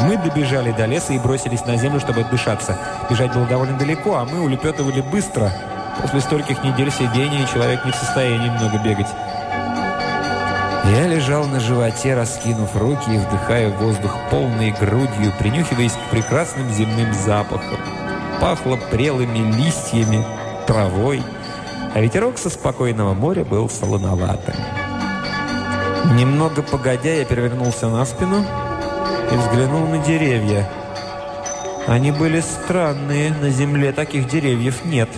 Мы 0.00 0.16
добежали 0.16 0.72
до 0.72 0.86
леса 0.86 1.12
и 1.12 1.18
бросились 1.18 1.64
на 1.64 1.76
землю, 1.76 2.00
чтобы 2.00 2.22
отдышаться. 2.22 2.76
Бежать 3.08 3.32
было 3.32 3.46
довольно 3.46 3.78
далеко, 3.78 4.16
а 4.16 4.24
мы 4.24 4.42
улепетывали 4.42 5.00
быстро. 5.00 5.52
После 6.00 6.20
стольких 6.20 6.64
недель 6.64 6.90
сидения 6.90 7.46
человек 7.52 7.84
не 7.84 7.92
в 7.92 7.96
состоянии 7.96 8.50
много 8.50 8.78
бегать. 8.78 9.08
Я 10.84 11.06
лежал 11.06 11.44
на 11.44 11.60
животе, 11.60 12.14
раскинув 12.14 12.74
руки 12.76 13.14
и 13.14 13.18
вдыхая 13.18 13.70
воздух 13.70 14.16
полной 14.30 14.72
грудью, 14.72 15.32
принюхиваясь 15.38 15.92
к 15.92 16.10
прекрасным 16.10 16.68
земным 16.72 17.14
запахам. 17.14 17.78
Пахло 18.40 18.76
прелыми 18.90 19.38
листьями, 19.56 20.24
травой, 20.66 21.22
а 21.94 22.00
ветерок 22.00 22.38
со 22.38 22.50
спокойного 22.50 23.14
моря 23.14 23.44
был 23.44 23.68
солоноватым. 23.68 24.54
Немного 26.16 26.62
погодя, 26.62 27.14
я 27.14 27.24
перевернулся 27.24 27.88
на 27.88 28.04
спину 28.04 28.44
и 29.30 29.36
взглянул 29.36 29.86
на 29.86 29.98
деревья. 29.98 30.68
Они 31.86 32.12
были 32.12 32.40
странные, 32.40 33.30
на 33.30 33.50
земле 33.50 33.92
таких 33.92 34.28
деревьев 34.28 34.84
нет. 34.84 35.08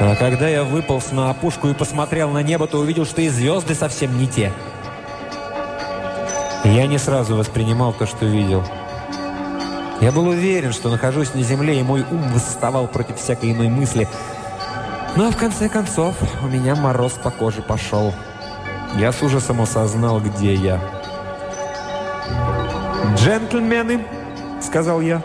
А 0.00 0.16
когда 0.16 0.48
я 0.48 0.64
выполз 0.64 1.12
на 1.12 1.30
опушку 1.30 1.68
и 1.68 1.74
посмотрел 1.74 2.30
на 2.30 2.42
небо, 2.42 2.66
то 2.66 2.78
увидел, 2.78 3.04
что 3.04 3.20
и 3.20 3.28
звезды 3.28 3.74
совсем 3.74 4.18
не 4.18 4.26
те. 4.26 4.52
Я 6.64 6.86
не 6.86 6.98
сразу 6.98 7.36
воспринимал 7.36 7.92
то, 7.92 8.06
что 8.06 8.24
видел. 8.24 8.64
Я 10.00 10.10
был 10.10 10.26
уверен, 10.26 10.72
что 10.72 10.90
нахожусь 10.90 11.34
на 11.34 11.42
земле, 11.42 11.78
и 11.78 11.82
мой 11.82 12.04
ум 12.10 12.32
восставал 12.32 12.88
против 12.88 13.18
всякой 13.18 13.52
иной 13.52 13.68
мысли. 13.68 14.08
Но 15.14 15.30
в 15.30 15.36
конце 15.36 15.68
концов 15.68 16.14
у 16.42 16.46
меня 16.46 16.74
мороз 16.74 17.12
по 17.12 17.30
коже 17.30 17.60
пошел. 17.60 18.14
Я 18.96 19.12
с 19.12 19.22
ужасом 19.22 19.60
осознал, 19.60 20.20
где 20.20 20.54
я. 20.54 20.80
«Джентльмены»,— 23.16 24.04
сказал 24.62 25.02
я, 25.02 25.22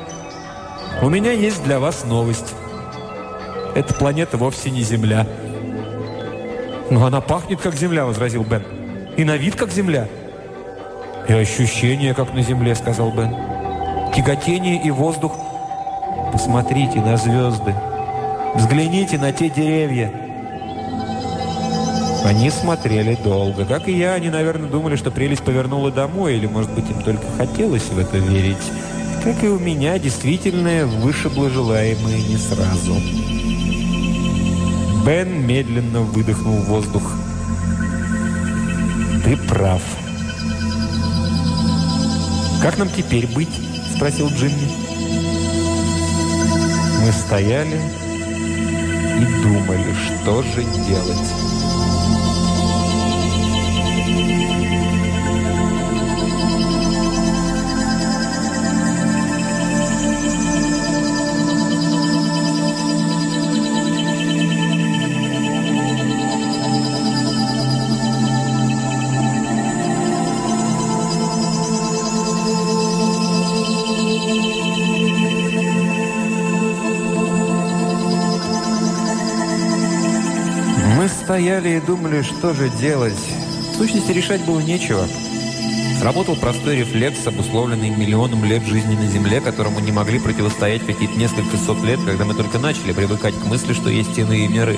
—«у 1.01 1.09
меня 1.09 1.31
есть 1.31 1.63
для 1.63 1.79
вас 1.79 2.03
новость. 2.03 2.53
Эта 3.75 3.93
планета 3.93 4.35
вовсе 4.37 4.71
не 4.71 4.81
Земля». 4.81 5.25
«Но 6.89 7.05
она 7.05 7.21
пахнет, 7.21 7.61
как 7.61 7.75
Земля»,— 7.75 8.05
возразил 8.07 8.43
Бен. 8.43 8.63
«И 9.15 9.23
на 9.23 9.37
вид, 9.37 9.55
как 9.55 9.71
Земля». 9.71 10.07
«И 11.29 11.33
ощущение, 11.33 12.13
как 12.13 12.33
на 12.33 12.41
Земле»,— 12.41 12.75
сказал 12.75 13.11
Бен. 13.11 13.35
«Тяготение 14.13 14.81
и 14.83 14.91
воздух. 14.91 15.33
Посмотрите 16.33 16.99
на 16.99 17.15
звезды. 17.17 17.73
Взгляните 18.57 19.17
на 19.17 19.31
те 19.31 19.49
деревья». 19.49 20.11
Они 22.27 22.49
смотрели 22.49 23.15
долго. 23.23 23.63
Как 23.65 23.87
и 23.87 23.97
я, 23.97 24.13
они, 24.13 24.29
наверное, 24.29 24.69
думали, 24.69 24.97
что 24.97 25.11
прелесть 25.11 25.43
повернула 25.43 25.91
домой, 25.91 26.35
или, 26.35 26.45
может 26.45 26.69
быть, 26.71 26.89
им 26.89 27.01
только 27.01 27.25
хотелось 27.37 27.83
в 27.83 27.97
это 27.97 28.17
верить. 28.17 28.57
Как 29.23 29.41
и 29.43 29.47
у 29.47 29.57
меня, 29.57 29.97
действительное 29.97 30.85
вышибло 30.85 31.49
желаемое 31.49 32.17
не 32.17 32.35
сразу. 32.35 32.95
Бен 35.05 35.47
медленно 35.47 36.01
выдохнул 36.01 36.57
воздух. 36.63 37.15
«Ты 39.23 39.37
прав». 39.37 39.81
«Как 42.61 42.77
нам 42.77 42.89
теперь 42.89 43.27
быть?»– 43.27 43.61
спросил 43.95 44.27
Джимми. 44.27 44.69
Мы 47.05 47.11
стояли 47.13 47.79
и 49.17 49.25
думали, 49.41 49.93
что 49.93 50.41
же 50.43 50.63
делать. 50.87 51.46
Стояли 81.27 81.71
и 81.71 81.81
думали, 81.81 82.21
что 82.21 82.53
же 82.53 82.69
делать. 82.69 83.19
В 83.73 83.77
сущности, 83.77 84.13
решать 84.13 84.45
было 84.45 84.61
нечего. 84.61 85.05
Сработал 85.99 86.37
простой 86.37 86.77
рефлекс, 86.77 87.27
обусловленный 87.27 87.89
миллионом 87.89 88.45
лет 88.45 88.63
жизни 88.63 88.95
на 88.95 89.07
Земле, 89.07 89.41
которому 89.41 89.81
не 89.81 89.91
могли 89.91 90.19
противостоять 90.19 90.85
какие-то 90.85 91.19
несколько 91.19 91.57
сот 91.57 91.83
лет, 91.83 91.99
когда 92.05 92.23
мы 92.23 92.33
только 92.33 92.59
начали 92.59 92.93
привыкать 92.93 93.35
к 93.35 93.45
мысли, 93.45 93.73
что 93.73 93.89
есть 93.89 94.17
иные 94.17 94.47
миры. 94.47 94.77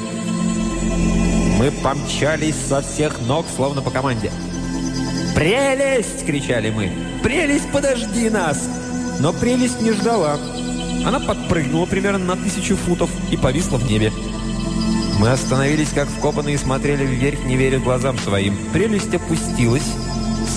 Мы 1.59 1.69
помчались 1.69 2.55
со 2.55 2.81
всех 2.81 3.21
ног, 3.27 3.45
словно 3.55 3.83
по 3.83 3.91
команде. 3.91 4.31
«Прелесть!»— 5.35 6.25
кричали 6.25 6.71
мы. 6.71 6.91
«Прелесть, 7.21 7.71
подожди 7.71 8.27
нас!» 8.31 8.67
Но 9.19 9.33
прелесть 9.33 9.81
не 9.81 9.91
ждала. 9.91 10.39
Она 11.05 11.19
подпрыгнула 11.19 11.85
примерно 11.85 12.35
на 12.35 12.35
тысячу 12.35 12.75
футов 12.75 13.11
и 13.29 13.37
повисла 13.37 13.77
в 13.77 13.87
небе. 13.87 14.11
Мы 15.19 15.31
остановились 15.31 15.89
как 15.89 16.07
вкопанные 16.07 16.57
смотрели 16.57 17.05
вверх, 17.05 17.43
не 17.43 17.57
веря 17.57 17.77
глазам 17.77 18.17
своим. 18.17 18.57
Прелесть 18.71 19.13
опустилась, 19.13 19.83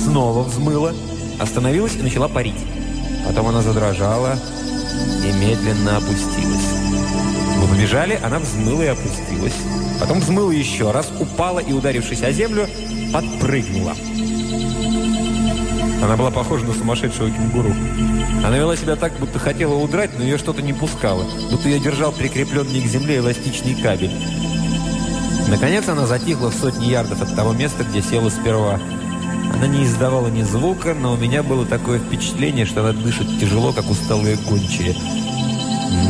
снова 0.04 0.44
взмыла, 0.44 0.92
остановилась 1.40 1.96
и 1.96 2.02
начала 2.02 2.28
парить. 2.28 2.64
Потом 3.26 3.48
она 3.48 3.60
задрожала 3.60 4.38
и 5.24 5.32
медленно 5.32 5.96
опустилась. 5.96 6.68
Мы 7.58 7.66
побежали, 7.66 8.20
она 8.22 8.38
взмыла 8.38 8.84
и 8.84 8.88
опустилась. 8.88 9.56
Потом 9.98 10.20
взмыла 10.20 10.52
еще 10.52 10.92
раз, 10.92 11.10
упала 11.18 11.58
и, 11.58 11.72
ударившись 11.72 12.22
о 12.22 12.30
землю, 12.30 12.68
подпрыгнула. 13.12 13.96
Она 16.04 16.16
была 16.16 16.30
похожа 16.30 16.64
на 16.66 16.72
сумасшедшего 16.72 17.32
кенгуру. 17.32 17.74
Она 18.44 18.58
вела 18.58 18.76
себя 18.76 18.94
так, 18.94 19.12
будто 19.18 19.40
хотела 19.40 19.74
удрать, 19.74 20.10
но 20.16 20.22
ее 20.22 20.38
что-то 20.38 20.62
не 20.62 20.72
пускало. 20.72 21.24
Будто 21.50 21.68
ее 21.68 21.80
держал 21.80 22.12
прикрепленный 22.12 22.80
к 22.80 22.86
земле 22.86 23.16
эластичный 23.18 23.74
кабель. 23.74 24.12
Наконец 25.52 25.86
она 25.86 26.06
затихла 26.06 26.50
в 26.50 26.54
сотни 26.54 26.86
ярдов 26.86 27.20
от 27.20 27.36
того 27.36 27.52
места, 27.52 27.84
где 27.84 28.00
села 28.00 28.30
сперва. 28.30 28.80
Она 29.52 29.66
не 29.66 29.84
издавала 29.84 30.28
ни 30.28 30.42
звука, 30.42 30.94
но 30.94 31.12
у 31.12 31.18
меня 31.18 31.42
было 31.42 31.66
такое 31.66 31.98
впечатление, 31.98 32.64
что 32.64 32.80
она 32.80 32.94
дышит 32.94 33.38
тяжело, 33.38 33.74
как 33.74 33.90
усталые 33.90 34.36
гончие. 34.48 34.96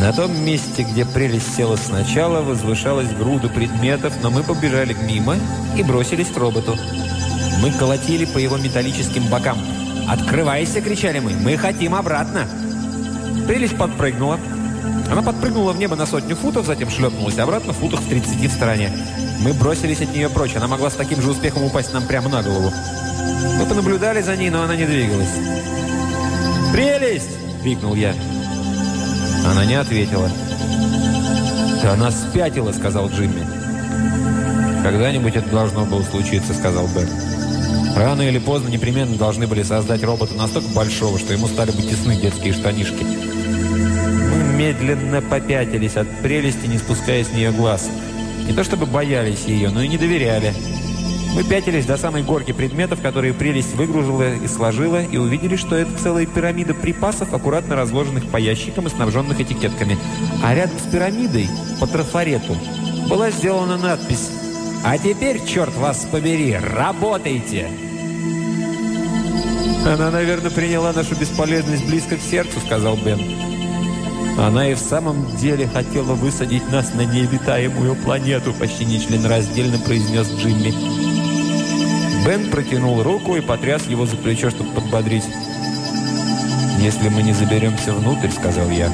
На 0.01 0.13
том 0.13 0.33
месте, 0.45 0.85
где 0.85 1.05
прелесть 1.05 1.57
села 1.57 1.75
сначала, 1.75 2.41
возвышалась 2.41 3.13
груда 3.13 3.49
предметов, 3.49 4.13
но 4.23 4.31
мы 4.31 4.45
побежали 4.45 4.97
мимо 5.09 5.35
и 5.77 5.83
бросились 5.83 6.29
к 6.29 6.37
роботу. 6.37 6.79
Мы 7.61 7.73
колотили 7.73 8.27
по 8.27 8.39
его 8.39 8.59
металлическим 8.59 9.25
бокам. 9.25 9.59
«Открывайся!»— 10.09 10.81
кричали 10.83 11.19
мы. 11.19 11.33
«Мы 11.33 11.57
хотим 11.57 11.97
обратно!» 11.97 12.47
Прелесть 13.49 13.77
подпрыгнула. 13.77 14.39
Она 15.13 15.21
подпрыгнула 15.21 15.73
в 15.75 15.79
небо 15.79 15.95
на 15.95 16.07
сотню 16.07 16.35
футов, 16.35 16.65
затем 16.65 16.89
шлепнулась 16.89 17.39
обратно, 17.39 17.75
футах 17.75 18.01
в 18.01 18.09
30 18.09 18.51
в 18.51 18.55
стороне. 18.55 18.91
Мы 19.41 19.53
бросились 19.53 20.01
от 20.01 20.15
нее 20.15 20.31
прочь. 20.31 20.57
Она 20.57 20.69
могла 20.69 20.89
с 20.89 20.95
таким 20.95 21.21
же 21.21 21.31
успехом 21.33 21.65
упасть 21.65 21.93
нам 21.93 22.05
прямо 22.07 22.31
на 22.31 22.43
голову. 22.43 22.73
Мы 23.59 23.67
понаблюдали 23.67 24.23
за 24.23 24.35
ней, 24.37 24.49
но 24.49 24.63
она 24.63 24.75
не 24.75 24.87
двигалась. 24.87 25.29
«Прелесть!»— 26.73 27.29
крикнул 27.63 27.95
я. 27.95 28.15
Она 29.45 29.67
не 29.67 29.75
ответила. 29.75 30.31
«Да 31.83 31.93
она 31.93 32.11
спятила»,— 32.11 32.73
сказал 32.73 33.11
Джимми. 33.11 33.47
«Когда-нибудь 34.83 35.37
это 35.37 35.51
должно 35.51 35.85
было 35.85 36.03
случиться»,— 36.05 36.55
сказал 36.59 36.89
Бен. 36.89 37.07
Рано 37.95 38.23
или 38.23 38.39
поздно 38.39 38.69
непременно 38.71 39.19
должны 39.19 39.47
были 39.47 39.63
создать 39.63 40.03
робота 40.05 40.33
настолько 40.33 40.71
большого, 40.71 41.19
что 41.19 41.35
ему 41.35 41.49
стали 41.49 41.71
бы 41.71 41.83
тесны 41.83 42.17
детские 42.17 42.55
штанишки. 42.55 43.32
Медленно 44.63 45.21
попятились 45.21 45.97
от 45.97 46.07
прелести, 46.23 46.69
не 46.69 46.79
спуская 46.79 47.25
с 47.25 47.33
нее 47.33 47.51
глаз. 47.51 47.91
Не 48.47 48.53
то 48.53 48.63
чтобы 48.63 48.87
боялись 48.87 49.43
ее, 49.47 49.71
но 49.71 49.83
и 49.83 49.89
не 49.89 49.99
доверяли. 49.99 50.55
Мы 51.35 51.43
пятились 51.43 51.85
до 51.85 51.97
самой 51.97 52.23
горки 52.23 52.53
предметов, 52.53 53.03
которые 53.03 53.35
прелесть 53.35 53.75
выгружила 53.75 54.37
и 54.37 54.47
сложила, 54.47 55.03
и 55.03 55.17
увидели, 55.17 55.57
что 55.57 55.75
это 55.75 55.91
целая 56.01 56.27
пирамида 56.27 56.75
припасов, 56.75 57.35
аккуратно 57.35 57.75
разложенных 57.75 58.31
по 58.31 58.37
ящикам 58.37 58.87
и 58.87 58.91
снабженных 58.91 59.41
этикетками. 59.41 59.99
А 60.45 60.55
рядом 60.55 60.79
с 60.79 60.93
пирамидой, 60.93 61.49
по 61.81 61.89
трафарету, 61.89 62.57
была 63.11 63.33
сделана 63.33 63.77
надпись 63.77 64.31
«А 64.85 64.97
теперь, 64.97 65.45
черт 65.45 65.77
вас 65.77 66.07
побери, 66.09 66.57
работайте!» 66.57 67.69
«Она, 69.85 70.13
наверное, 70.13 70.53
приняла 70.53 70.93
нашу 70.93 71.17
бесполезность 71.17 71.85
близко 71.85 72.17
к 72.17 72.21
сердцу»,— 72.21 72.61
сказал 72.65 72.97
Бен. 72.97 73.52
«Она 74.39 74.69
и 74.69 74.75
в 74.75 74.79
самом 74.79 75.37
деле 75.37 75.69
хотела 75.69 76.15
высадить 76.15 76.71
нас 76.71 76.95
на 76.95 77.03
необитаемую 77.03 77.95
планету»,— 77.97 78.53
почти 78.59 78.85
нечленораздельно 78.85 79.79
произнес 79.79 80.29
Джимми. 80.29 80.73
Бен 82.27 82.51
протянул 82.51 83.03
руку 83.03 83.37
и 83.37 83.41
потряс 83.41 83.87
его 83.87 84.07
за 84.07 84.17
плечо, 84.17 84.51
чтобы 84.51 84.73
подбодрить. 84.73 85.25
«Если 86.79 87.09
мы 87.09 87.23
не 87.23 87.33
заберемся 87.33 87.93
внутрь»,— 87.93 88.31
сказал 88.37 88.71
я, 88.71 88.91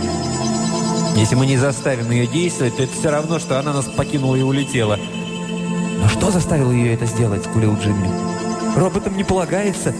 —«если 1.17 1.35
мы 1.35 1.47
не 1.47 1.57
заставим 1.57 2.11
ее 2.11 2.27
действовать, 2.27 2.77
то 2.77 2.83
это 2.83 2.93
все 2.93 3.11
равно, 3.11 3.39
что 3.39 3.59
она 3.59 3.73
нас 3.73 3.85
покинула 3.85 4.37
и 4.37 4.43
улетела». 4.43 4.99
«Но 6.01 6.09
что 6.09 6.31
заставило 6.31 6.73
ее 6.73 6.95
это 6.95 7.07
сделать?»— 7.07 7.45
скулил 7.45 7.77
Джимми. 7.77 8.09
«Роботам 8.77 9.17
не 9.17 9.25
полагается». 9.25 9.95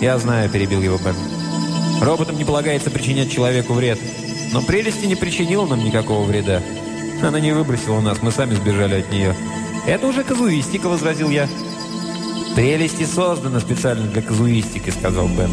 «Я 0.00 0.18
знаю»,— 0.18 0.48
перебил 0.52 0.80
его 0.80 0.98
Бен. 0.98 1.14
«Роботам 2.00 2.36
не 2.36 2.44
полагается 2.44 2.90
причинять 2.90 3.32
человеку 3.32 3.72
вред. 3.72 3.98
Но 4.52 4.62
прелести 4.62 5.06
не 5.06 5.14
причинила 5.14 5.66
нам 5.66 5.84
никакого 5.84 6.24
вреда. 6.24 6.62
Она 7.22 7.40
не 7.40 7.52
выбросила 7.52 8.00
нас, 8.00 8.22
мы 8.22 8.30
сами 8.30 8.54
сбежали 8.54 9.00
от 9.00 9.10
нее». 9.12 9.34
«Это 9.86 10.06
уже 10.06 10.22
казуистика»,— 10.22 10.88
возразил 10.88 11.30
я. 11.30 11.48
«Прелести 12.54 13.04
создана 13.04 13.60
специально 13.60 14.06
для 14.06 14.20
казуистики»,— 14.20 14.90
сказал 14.98 15.28
Бен. 15.28 15.50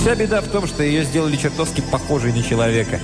«Вся 0.00 0.14
беда 0.14 0.40
в 0.40 0.48
том, 0.48 0.66
что 0.66 0.82
ее 0.82 1.04
сделали 1.04 1.36
чертовски 1.36 1.82
похожей 1.82 2.32
на 2.32 2.42
человека. 2.42 3.00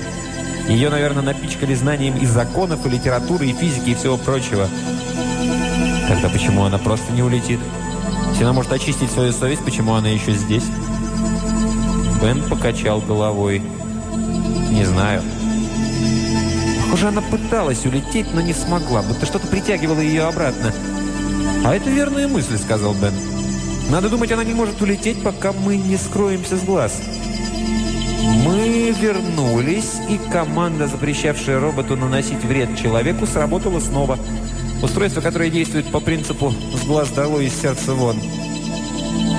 Ее, 0.69 0.91
наверное, 0.91 1.23
напичкали 1.23 1.75
знанием 1.75 2.17
и 2.19 2.27
законов, 2.27 2.85
и 2.85 2.91
литературы, 2.91 3.47
и 3.47 3.53
физики, 3.53 3.91
и 3.91 3.95
всего 3.95 4.17
прочего. 4.17 4.69
Тогда 6.09 6.29
почему 6.29 6.65
она 6.65 6.79
просто 6.79 7.13
не 7.13 7.23
улетит? 7.23 7.61
Если 8.31 8.45
она 8.45 8.53
может 8.53 8.73
очистить 8.73 9.11
свою 9.11 9.33
совесть, 9.33 9.65
почему 9.65 9.95
она 9.95 10.09
еще 10.09 10.33
здесь?» 10.33 10.65
Бен 12.21 12.43
покачал 12.49 13.01
головой. 13.01 13.63
«Не 14.71 14.85
знаю». 14.85 15.23
Похоже, 16.85 17.09
она 17.09 17.21
пыталась 17.21 17.85
улететь, 17.85 18.33
но 18.33 18.41
не 18.41 18.55
смогла, 18.55 19.03
будто 19.03 19.27
что-то 19.27 19.47
притягивало 19.47 20.01
ее 20.01 20.23
обратно. 20.23 20.73
«А 21.65 21.75
это 21.75 21.91
верная 21.91 22.29
мысль»,— 22.29 22.57
сказал 22.65 22.95
Бен. 22.95 23.13
«Надо 23.91 24.09
думать, 24.09 24.33
она 24.33 24.43
не 24.45 24.55
может 24.55 24.81
улететь, 24.81 25.23
пока 25.23 25.53
мы 25.53 25.77
не 25.77 25.97
скроемся 25.97 26.57
с 26.57 26.63
глаз». 26.63 27.01
Мы 28.45 28.95
вернулись, 28.99 29.97
и 30.09 30.19
команда, 30.31 30.87
запрещавшая 30.87 31.61
роботу 31.61 31.97
наносить 31.97 32.45
вред 32.45 32.77
человеку, 32.79 33.27
сработала 33.27 33.81
снова. 33.81 34.19
Устройство, 34.83 35.21
которое 35.21 35.51
действует 35.51 35.91
по 35.91 36.01
принципу 36.01 36.55
«с 36.75 36.87
глаз 36.87 37.11
долой, 37.11 37.47
из 37.47 37.61
сердца 37.61 37.95
вон». 37.95 38.17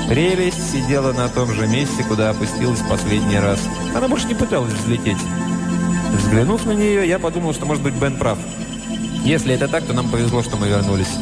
Прелесть 0.10 0.72
сидела 0.72 1.14
на 1.14 1.30
том 1.30 1.54
же 1.54 1.68
месте, 1.68 2.04
куда 2.04 2.32
опустилась 2.32 2.82
последний 2.90 3.38
раз. 3.38 3.60
Она 3.96 4.08
больше 4.08 4.26
не 4.26 4.34
пыталась 4.34 4.74
взлететь. 4.74 5.20
Взглянув 6.18 6.66
на 6.66 6.72
нее, 6.72 7.08
я 7.08 7.20
подумал, 7.20 7.54
что, 7.54 7.68
может 7.68 7.84
быть, 7.84 7.94
Бен 7.94 8.18
прав. 8.18 8.40
Если 9.24 9.54
это 9.54 9.68
так, 9.68 9.84
то 9.86 9.94
нам 9.94 10.10
повезло, 10.10 10.42
что 10.42 10.58
мы 10.58 10.68
вернулись. 10.68 11.16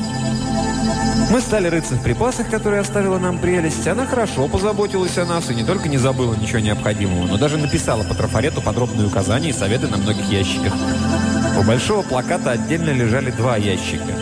Мы 1.30 1.41
стали 1.41 1.67
рыться 1.67 1.95
в 1.95 2.02
припасах, 2.02 2.50
которые 2.50 2.80
оставила 2.80 3.17
нам 3.19 3.39
прелесть. 3.39 3.86
Она 3.86 4.06
хорошо 4.06 4.47
позаботилась 4.47 5.17
о 5.17 5.26
нас 5.26 5.52
и 5.52 5.56
не 5.56 5.65
только 5.65 5.89
не 5.89 5.97
забыла 5.97 6.34
ничего 6.36 6.60
необходимого, 6.60 7.28
но 7.28 7.38
даже 7.38 7.58
написала 7.58 8.04
по 8.04 8.15
трафарету 8.15 8.62
подробные 8.62 9.08
указания 9.08 9.50
и 9.50 9.54
советы 9.54 9.88
на 9.88 9.97
многих 9.97 10.32
ящиках. 10.32 10.71
У 11.60 11.63
большого 11.63 12.04
плаката 12.04 12.52
отдельно 12.52 12.91
лежали 12.91 13.32
два 13.32 13.58
ящика. 13.58 14.13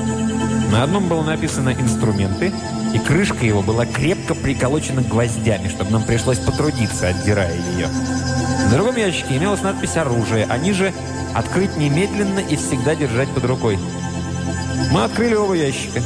На 0.71 0.81
одном 0.81 1.07
было 1.07 1.21
написано 1.21 1.69
«инструменты», 1.69 2.51
и 2.95 2.99
крышка 2.99 3.45
его 3.45 3.61
была 3.61 3.85
крепко 3.85 4.33
приколочена 4.33 5.01
гвоздями, 5.01 5.67
чтобы 5.67 5.91
нам 5.91 6.03
пришлось 6.03 6.39
потрудиться, 6.39 7.09
отдирая 7.09 7.53
ее. 7.53 7.87
В 7.87 8.71
другом 8.71 8.95
ящике 8.95 9.35
имелась 9.35 9.61
надпись 9.61 9.97
«Оружие», 9.97 10.47
а 10.49 10.57
ниже 10.57 10.93
«Открыть 11.33 11.75
немедленно 11.75 12.39
и 12.39 12.55
всегда 12.55 12.95
держать 12.95 13.27
под 13.31 13.43
рукой». 13.43 13.77
Мы 14.93 15.03
открыли 15.03 15.35
оба 15.35 15.55
ящика. 15.55 16.01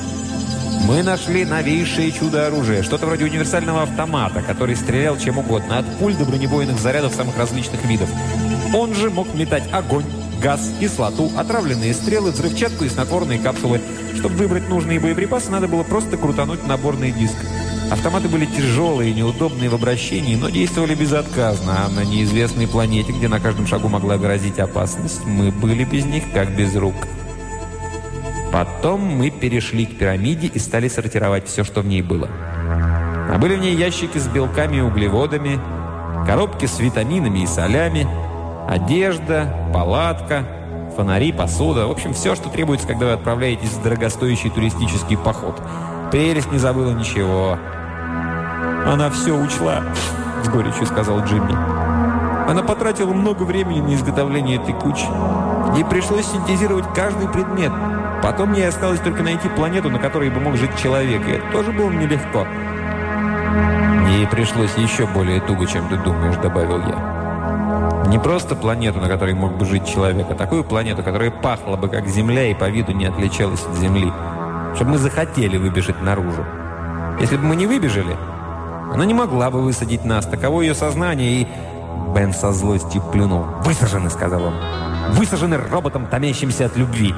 Мы 0.88 1.04
нашли 1.04 1.45
новейшее 1.45 2.12
чудо-оружие, 2.12 2.82
что-то 2.82 3.06
вроде 3.06 3.25
универсального 3.25 3.84
автомата, 3.84 4.41
который 4.41 4.75
стрелял 4.75 5.15
чем 5.15 5.38
угодно, 5.38 5.78
от 5.78 5.86
пуль 5.99 6.15
до 6.15 6.25
бронебойных 6.25 6.80
зарядов 6.80 7.13
самых 7.13 7.38
различных 7.38 7.86
видов. 7.86 8.10
Он 8.73 8.95
же 8.95 9.12
мог 9.12 9.32
метать 9.36 9.71
огонь, 9.71 10.06
газ, 10.39 10.71
кислоту, 10.80 11.32
отравленные 11.38 11.93
стрелы, 11.93 12.32
взрывчатку 12.32 12.86
и 12.86 12.89
снотворные 12.89 13.39
капсулы. 13.39 13.82
Чтобы 14.15 14.36
выбрать 14.36 14.69
нужные 14.69 14.99
боеприпасы, 14.99 15.52
надо 15.52 15.67
было 15.67 15.84
просто 15.84 16.17
крутануть 16.17 16.65
наборный 16.67 17.12
диск. 17.12 17.36
Автоматы 17.91 18.28
были 18.30 18.45
тяжелые 18.45 19.12
и 19.12 19.15
неудобные 19.15 19.69
в 19.69 19.75
обращении, 19.75 20.36
но 20.36 20.49
действовали 20.49 20.93
безотказно, 20.93 21.86
а 21.86 21.89
на 21.89 22.06
неизвестной 22.06 22.67
планете, 22.67 23.12
где 23.12 23.28
на 23.28 23.39
каждом 23.39 23.65
шагу 23.65 23.88
могла 23.89 24.17
грозить 24.17 24.60
опасность, 24.60 25.25
мы 25.25 25.52
были 25.52 25.84
без 25.86 26.06
них 26.06 26.23
как 26.34 26.56
без 26.56 26.75
рук. 26.75 26.95
Потом 28.52 29.02
мы 29.02 29.32
перешли 29.32 29.86
к 29.86 29.97
пирамиде 29.97 30.47
и 30.47 30.60
стали 30.60 30.88
сортировать 30.88 31.47
все, 31.47 31.63
что 31.63 31.82
в 31.82 31.88
ней 31.88 32.02
было. 32.02 32.30
А 33.32 33.38
были 33.39 33.56
в 33.56 33.60
ней 33.60 33.75
ящики 33.75 34.17
с 34.17 34.28
белками 34.28 34.78
и 34.78 34.82
углеводами, 34.82 35.60
коробки 36.25 36.65
с 36.65 36.80
витаминами 36.80 37.39
и 37.39 37.47
солями, 37.47 38.08
одежда, 38.69 39.53
палатка, 39.73 40.43
фонари, 40.95 41.32
посуда. 41.32 41.88
В 41.88 41.91
общем, 41.91 42.13
все, 42.13 42.36
что 42.36 42.49
требуется, 42.49 42.88
когда 42.88 43.08
вы 43.08 43.12
отправляетесь 43.13 43.69
в 43.69 43.84
дорогостоящий 43.84 44.49
туристический 44.49 45.17
поход. 45.17 45.62
Прелесть 46.12 46.51
не 46.51 46.58
забыла 46.58 46.91
ничего. 46.91 47.58
«Она 48.86 49.10
все 49.10 49.32
учла»,— 49.32 49.84
с 50.43 50.47
горечью 50.47 50.86
сказал 50.86 51.19
Джимми. 51.21 51.55
Она 52.49 52.63
потратила 52.63 53.13
много 53.13 53.43
времени 53.43 53.82
на 53.82 53.93
изготовление 53.93 54.58
этой 54.58 54.73
кучи. 54.73 55.05
Ей 55.75 55.86
пришлось 55.86 56.25
синтезировать 56.25 56.86
каждый 56.95 57.27
предмет— 57.27 57.71
Потом 58.21 58.49
мне 58.49 58.67
осталось 58.67 58.99
только 58.99 59.23
найти 59.23 59.47
планету, 59.47 59.89
на 59.89 59.97
которой 59.97 60.29
бы 60.29 60.41
мог 60.41 60.58
жить 60.58 60.75
человек, 60.82 61.25
и 61.27 61.32
это 61.32 61.51
тоже 61.51 61.71
было 61.71 61.89
нелегко. 61.89 62.45
«Ей 64.10 64.27
пришлось 64.27 64.75
еще 64.75 65.08
более 65.08 65.39
туго, 65.39 65.65
чем 65.65 65.88
ты 65.88 65.95
думаешь»,— 65.97 66.36
добавил 66.43 66.79
я. 66.79 67.18
«Не 68.08 68.20
просто 68.20 68.56
планету, 68.56 69.00
на 69.00 69.08
которой 69.08 69.34
мог 69.34 69.58
бы 69.58 69.65
жить 69.65 69.88
человек, 69.88 70.28
а 70.30 70.36
такую 70.36 70.63
планету, 70.63 71.04
которая 71.04 71.32
пахла 71.32 71.76
бы 71.76 71.89
как 71.89 72.08
Земля 72.08 72.48
и 72.48 72.54
по 72.54 72.70
виду 72.70 72.92
не 72.92 73.06
отличалась 73.06 73.65
от 73.65 73.75
Земли, 73.75 74.12
чтобы 74.75 74.92
мы 74.92 74.98
захотели 74.98 75.58
выбежать 75.58 76.02
наружу. 76.02 76.44
Если 77.19 77.38
бы 77.38 77.44
мы 77.44 77.56
не 77.56 77.67
выбежали, 77.67 78.15
она 78.94 79.06
не 79.06 79.13
могла 79.13 79.52
бы 79.52 79.62
высадить 79.62 80.06
нас, 80.06 80.25
таково 80.25 80.62
ее 80.62 80.73
сознание, 80.73 81.42
и...» 81.42 81.48
Бен 82.15 82.34
со 82.34 82.52
злостью 82.52 83.02
плюнул. 83.12 83.46
«Высажены»,— 83.63 84.10
сказал 84.12 84.44
он. 84.44 84.54
«Высажены 85.12 85.58
роботом, 85.58 86.08
томящимся 86.08 86.65
от 86.65 86.75
любви». 86.75 87.13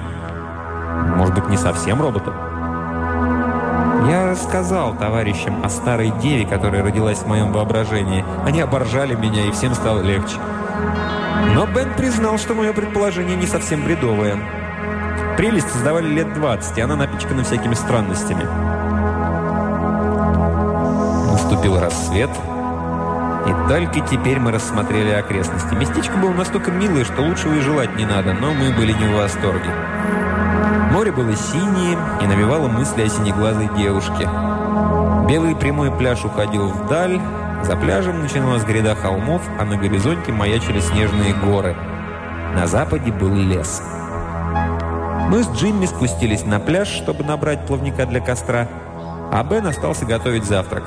Может 1.16 1.36
быть, 1.36 1.50
не 1.50 1.58
совсем 1.58 2.02
роботом? 2.02 2.34
Я 4.10 4.32
рассказал 4.32 4.96
товарищам 4.96 5.64
о 5.64 5.70
старой 5.70 6.12
деве, 6.22 6.46
которая 6.46 6.84
родилась 6.84 7.20
в 7.20 7.28
моем 7.28 7.52
воображении. 7.52 8.26
Они 8.46 8.62
оборжали 8.62 9.16
меня, 9.16 9.46
и 9.48 9.52
всем 9.52 9.74
стало 9.74 10.02
легче. 10.02 10.38
Но 11.56 11.66
Бен 11.68 11.94
признал, 11.96 12.38
что 12.38 12.54
мое 12.54 12.74
предположение 12.74 13.36
не 13.36 13.48
совсем 13.48 13.84
бредовое. 13.84 14.38
Прелесть 15.38 15.72
создавали 15.72 16.08
лет 16.08 16.34
20, 16.34 16.78
и 16.78 16.82
она 16.82 16.96
напичкана 16.96 17.44
всякими 17.44 17.74
странностями. 17.74 18.46
Наступил 21.32 21.80
рассвет, 21.80 22.30
и 23.48 23.68
только 23.68 24.02
теперь 24.02 24.40
мы 24.40 24.52
рассмотрели 24.52 25.10
окрестности. 25.10 25.74
Местечко 25.74 26.16
было 26.18 26.32
настолько 26.32 26.72
милое, 26.72 27.04
что 27.06 27.22
лучшего 27.22 27.54
и 27.56 27.62
желать 27.62 27.96
не 27.96 28.06
надо, 28.06 28.34
но 28.34 28.54
мы 28.54 28.72
были 28.72 28.94
не 28.94 29.06
в 29.06 29.18
восторге. 29.18 29.70
Море 30.92 31.12
было 31.12 31.36
синее 31.36 31.98
и 32.22 32.28
навевало 32.28 32.68
мысли 32.68 33.04
о 33.04 33.10
синеглазой 33.10 33.70
девушке. 33.76 34.30
Белый 35.28 35.56
прямой 35.56 35.92
пляж 35.92 36.24
уходил 36.26 36.68
вдаль, 36.68 37.20
за 37.64 37.76
пляжем 37.76 38.22
начиналась 38.22 38.64
гряда 38.64 38.96
холмов, 38.96 39.42
а 39.60 39.66
на 39.66 39.78
горизонте 39.78 40.32
маячили 40.32 40.80
снежные 40.80 41.34
горы. 41.34 41.76
На 42.56 42.68
западе 42.68 43.12
был 43.12 43.34
лес. 43.36 43.82
Мы 45.30 45.44
с 45.44 45.50
Джимми 45.52 45.86
спустились 45.86 46.46
на 46.46 46.60
пляж, 46.60 46.88
чтобы 46.88 47.24
набрать 47.24 47.66
плавника 47.66 48.06
для 48.06 48.20
костра. 48.20 48.68
а 49.32 49.44
Бен 49.44 49.66
остался 49.66 50.06
готовить 50.06 50.44
завтрак. 50.44 50.84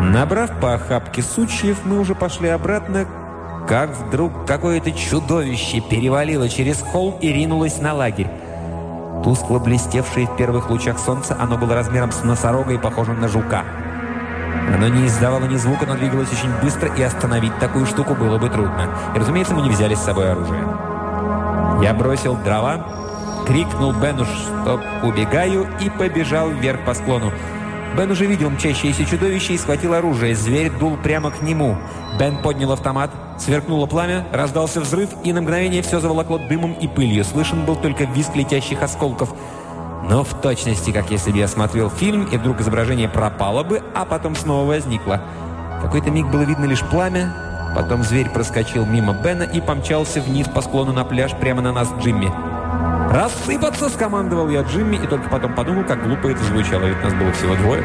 Набрав 0.00 0.60
по 0.60 0.74
охапке 0.74 1.22
сучьев, 1.22 1.80
мы 1.84 1.98
уже 1.98 2.14
пошли 2.14 2.48
обратно, 2.48 3.06
как 3.66 3.96
вдруг 3.96 4.46
какое-то 4.46 4.92
чудовище 4.92 5.80
перевалило 5.80 6.48
через 6.48 6.82
холм 6.82 7.18
и 7.20 7.32
ринулось 7.32 7.80
на 7.80 7.94
лагерь. 7.94 8.28
Тускло 9.24 9.58
блестевшее 9.58 10.26
в 10.26 10.36
первых 10.36 10.70
лучах 10.70 10.98
солнца, 10.98 11.36
оно 11.40 11.56
было 11.56 11.74
размером 11.74 12.12
с 12.12 12.22
носорога 12.22 12.74
и 12.74 12.78
похожим 12.78 13.20
на 13.20 13.26
жука. 13.28 13.64
Оно 14.72 14.88
не 14.88 15.06
издавало 15.06 15.44
ни 15.46 15.56
звука, 15.56 15.86
но 15.86 15.94
двигалось 15.94 16.32
очень 16.32 16.50
быстро, 16.62 16.88
и 16.94 17.02
остановить 17.02 17.58
такую 17.58 17.86
штуку 17.86 18.14
было 18.14 18.38
бы 18.38 18.48
трудно. 18.48 18.88
И, 19.14 19.18
разумеется, 19.18 19.54
мы 19.54 19.62
не 19.62 19.70
взяли 19.70 19.94
с 19.94 20.00
собой 20.00 20.30
оружие. 20.30 20.64
Я 21.82 21.92
бросил 21.92 22.36
дрова, 22.36 22.86
крикнул 23.46 23.92
Бену, 23.92 24.24
что 24.24 24.80
убегаю, 25.02 25.66
и 25.80 25.90
побежал 25.90 26.48
вверх 26.48 26.84
по 26.84 26.94
склону. 26.94 27.32
Бен 27.96 28.10
уже 28.10 28.26
видел 28.26 28.50
мчащееся 28.50 29.04
чудовище 29.04 29.54
и 29.54 29.58
схватил 29.58 29.94
оружие. 29.94 30.34
Зверь 30.34 30.70
дул 30.70 30.96
прямо 30.96 31.30
к 31.30 31.42
нему. 31.42 31.76
Бен 32.18 32.38
поднял 32.38 32.72
автомат, 32.72 33.10
сверкнуло 33.38 33.86
пламя, 33.86 34.26
раздался 34.32 34.80
взрыв, 34.80 35.10
и 35.22 35.32
на 35.32 35.42
мгновение 35.42 35.82
все 35.82 36.00
заволокло 36.00 36.38
дымом 36.38 36.72
и 36.72 36.88
пылью. 36.88 37.24
Слышен 37.24 37.64
был 37.64 37.76
только 37.76 38.04
визг 38.04 38.34
летящих 38.34 38.82
осколков. 38.82 39.32
Но 40.08 40.22
в 40.22 40.34
точности, 40.34 40.90
как 40.90 41.10
если 41.10 41.32
бы 41.32 41.38
я 41.38 41.48
смотрел 41.48 41.88
фильм, 41.88 42.24
и 42.24 42.36
вдруг 42.36 42.60
изображение 42.60 43.08
пропало 43.08 43.62
бы, 43.62 43.82
а 43.94 44.04
потом 44.04 44.36
снова 44.36 44.66
возникло. 44.66 45.20
Какой-то 45.80 46.10
миг 46.10 46.26
было 46.28 46.42
видно 46.42 46.66
лишь 46.66 46.82
пламя, 46.82 47.32
потом 47.74 48.02
зверь 48.02 48.28
проскочил 48.28 48.84
мимо 48.84 49.14
Бена 49.14 49.44
и 49.44 49.60
помчался 49.60 50.20
вниз 50.20 50.46
по 50.48 50.60
склону 50.60 50.92
на 50.92 51.04
пляж 51.04 51.32
прямо 51.32 51.62
на 51.62 51.72
нас 51.72 51.88
Джимми. 52.00 52.30
«Рассыпаться!»– 53.10 53.88
скомандовал 53.90 54.48
я 54.50 54.62
Джимми, 54.62 54.96
и 54.96 55.06
только 55.06 55.28
потом 55.28 55.54
подумал, 55.54 55.84
как 55.84 56.02
глупо 56.02 56.28
это 56.28 56.42
звучало, 56.44 56.84
ведь 56.84 57.02
нас 57.02 57.14
было 57.14 57.32
всего 57.32 57.54
двое. 57.54 57.84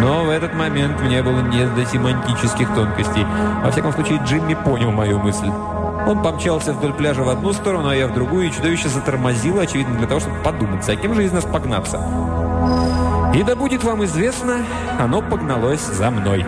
Но 0.00 0.24
в 0.24 0.30
этот 0.30 0.54
момент 0.54 1.00
мне 1.00 1.22
было 1.22 1.40
не 1.40 1.66
до 1.66 1.84
семантических 1.84 2.74
тонкостей. 2.74 3.26
Во 3.62 3.70
всяком 3.70 3.92
случае, 3.92 4.20
Джимми 4.24 4.54
понял 4.54 4.90
мою 4.90 5.18
мысль. 5.18 5.50
Он 6.06 6.22
помчался 6.22 6.72
вдоль 6.72 6.92
пляжа 6.92 7.24
в 7.24 7.28
одну 7.28 7.52
сторону, 7.52 7.88
а 7.88 7.96
я 7.96 8.06
в 8.06 8.14
другую, 8.14 8.46
и 8.46 8.52
чудовище 8.52 8.88
затормозило, 8.88 9.62
очевидно, 9.62 9.98
для 9.98 10.06
того, 10.06 10.20
чтобы 10.20 10.36
подумать, 10.42 10.84
за 10.84 10.94
кем 10.94 11.14
же 11.14 11.24
из 11.24 11.32
нас 11.32 11.44
погнаться. 11.44 12.00
И 13.34 13.42
да 13.42 13.56
будет 13.56 13.82
вам 13.82 14.04
известно, 14.04 14.64
оно 15.00 15.20
погналось 15.20 15.84
за 15.84 16.10
мной. 16.10 16.46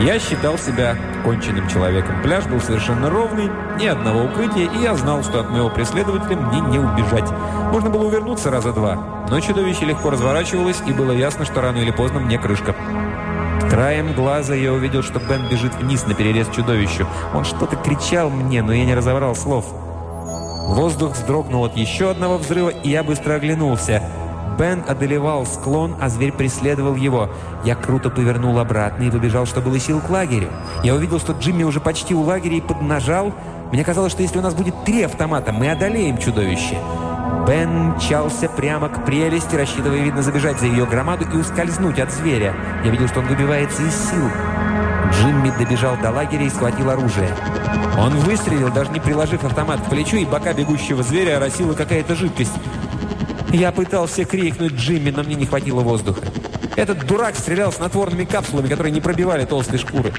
Я 0.00 0.18
считал 0.18 0.56
себя 0.58 0.96
конченным 1.24 1.68
человеком. 1.68 2.22
Пляж 2.22 2.46
был 2.46 2.60
совершенно 2.60 3.10
ровный, 3.10 3.50
ни 3.78 3.86
одного 3.86 4.24
укрытия, 4.24 4.68
и 4.70 4.78
я 4.82 4.94
знал, 4.94 5.22
что 5.22 5.40
от 5.40 5.50
моего 5.50 5.68
преследователя 5.68 6.36
мне 6.36 6.60
не 6.60 6.78
убежать. 6.78 7.30
Можно 7.72 7.90
было 7.90 8.04
увернуться 8.04 8.50
раза 8.50 8.72
два, 8.72 8.96
но 9.28 9.40
чудовище 9.40 9.84
легко 9.84 10.10
разворачивалось, 10.10 10.82
и 10.86 10.92
было 10.92 11.12
ясно, 11.12 11.44
что 11.44 11.60
рано 11.60 11.78
или 11.78 11.90
поздно 11.90 12.20
мне 12.20 12.38
крышка. 12.38 12.74
Краем 13.70 14.12
глаза 14.14 14.54
я 14.54 14.72
увидел, 14.72 15.02
что 15.02 15.18
Бен 15.18 15.48
бежит 15.48 15.74
вниз 15.74 16.06
на 16.06 16.14
перерез 16.14 16.48
чудовищу. 16.48 17.06
Он 17.34 17.44
что-то 17.44 17.76
кричал 17.76 18.30
мне, 18.30 18.62
но 18.62 18.72
я 18.72 18.84
не 18.84 18.94
разобрал 18.94 19.34
слов. 19.34 19.66
Воздух 20.68 21.12
вздрогнул 21.12 21.64
от 21.64 21.76
еще 21.76 22.10
одного 22.10 22.38
взрыва, 22.38 22.68
и 22.68 22.88
я 22.88 23.02
быстро 23.02 23.34
оглянулся– 23.34 24.02
Бен 24.58 24.84
одолевал 24.86 25.46
склон, 25.46 25.96
а 26.00 26.08
зверь 26.08 26.32
преследовал 26.32 26.94
его. 26.94 27.30
Я 27.64 27.74
круто 27.74 28.10
повернул 28.10 28.58
обратно 28.58 29.04
и 29.04 29.10
побежал, 29.10 29.46
что 29.46 29.60
было 29.60 29.78
сил 29.78 30.00
к 30.00 30.10
лагерю. 30.10 30.50
Я 30.82 30.94
увидел, 30.94 31.18
что 31.18 31.32
Джимми 31.32 31.64
уже 31.64 31.80
почти 31.80 32.14
у 32.14 32.22
лагеря 32.22 32.56
и 32.56 32.60
поднажал. 32.60 33.32
Мне 33.72 33.84
казалось, 33.84 34.12
что 34.12 34.22
если 34.22 34.38
у 34.38 34.42
нас 34.42 34.54
будет 34.54 34.84
три 34.84 35.02
автомата, 35.02 35.52
мы 35.52 35.70
одолеем 35.70 36.18
чудовище. 36.18 36.78
Бен 37.46 37.90
мчался 37.90 38.48
прямо 38.48 38.88
к 38.88 39.04
прелести, 39.04 39.56
рассчитывая, 39.56 40.00
видно, 40.00 40.22
забежать 40.22 40.60
за 40.60 40.66
ее 40.66 40.86
громаду 40.86 41.26
и 41.32 41.36
ускользнуть 41.36 41.98
от 41.98 42.12
зверя. 42.12 42.54
Я 42.84 42.90
видел, 42.90 43.08
что 43.08 43.20
он 43.20 43.26
выбивается 43.26 43.82
из 43.82 43.94
сил. 43.94 44.28
Джимми 45.12 45.52
добежал 45.58 45.96
до 45.96 46.10
лагеря 46.10 46.44
и 46.44 46.50
схватил 46.50 46.90
оружие. 46.90 47.28
Он 47.98 48.16
выстрелил, 48.20 48.72
даже 48.72 48.90
не 48.90 49.00
приложив 49.00 49.44
автомат 49.44 49.80
к 49.80 49.90
плечу, 49.90 50.16
и 50.16 50.24
бока 50.24 50.52
бегущего 50.52 51.02
зверя 51.02 51.36
оросила 51.36 51.74
какая-то 51.74 52.14
жидкость. 52.14 52.54
Я 53.52 53.72
пытался 53.72 54.24
крикнуть 54.24 54.72
Джимми, 54.72 55.10
но 55.10 55.22
мне 55.22 55.34
не 55.34 55.46
хватило 55.46 55.80
воздуха. 55.80 56.22
Этот 56.76 57.06
дурак 57.06 57.36
стрелял 57.36 57.70
с 57.70 57.78
натворными 57.78 58.24
капсулами, 58.24 58.68
которые 58.68 58.92
не 58.92 59.00
пробивали 59.00 59.44
толстые 59.44 59.78
шкуры. 59.78 60.12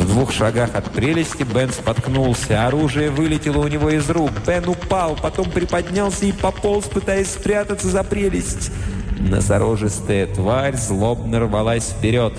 В 0.00 0.06
двух 0.06 0.32
шагах 0.32 0.74
от 0.74 0.90
прелести 0.92 1.42
Бен 1.42 1.68
споткнулся. 1.68 2.66
Оружие 2.66 3.10
вылетело 3.10 3.58
у 3.58 3.68
него 3.68 3.90
из 3.90 4.08
рук. 4.08 4.30
Бен 4.46 4.66
упал, 4.66 5.14
потом 5.14 5.50
приподнялся 5.50 6.24
и 6.24 6.32
пополз, 6.32 6.86
пытаясь 6.86 7.28
спрятаться 7.28 7.86
за 7.86 8.02
прелесть. 8.02 8.72
Носорожистая 9.18 10.26
тварь 10.26 10.74
злобно 10.74 11.40
рвалась 11.40 11.90
вперед. 11.90 12.32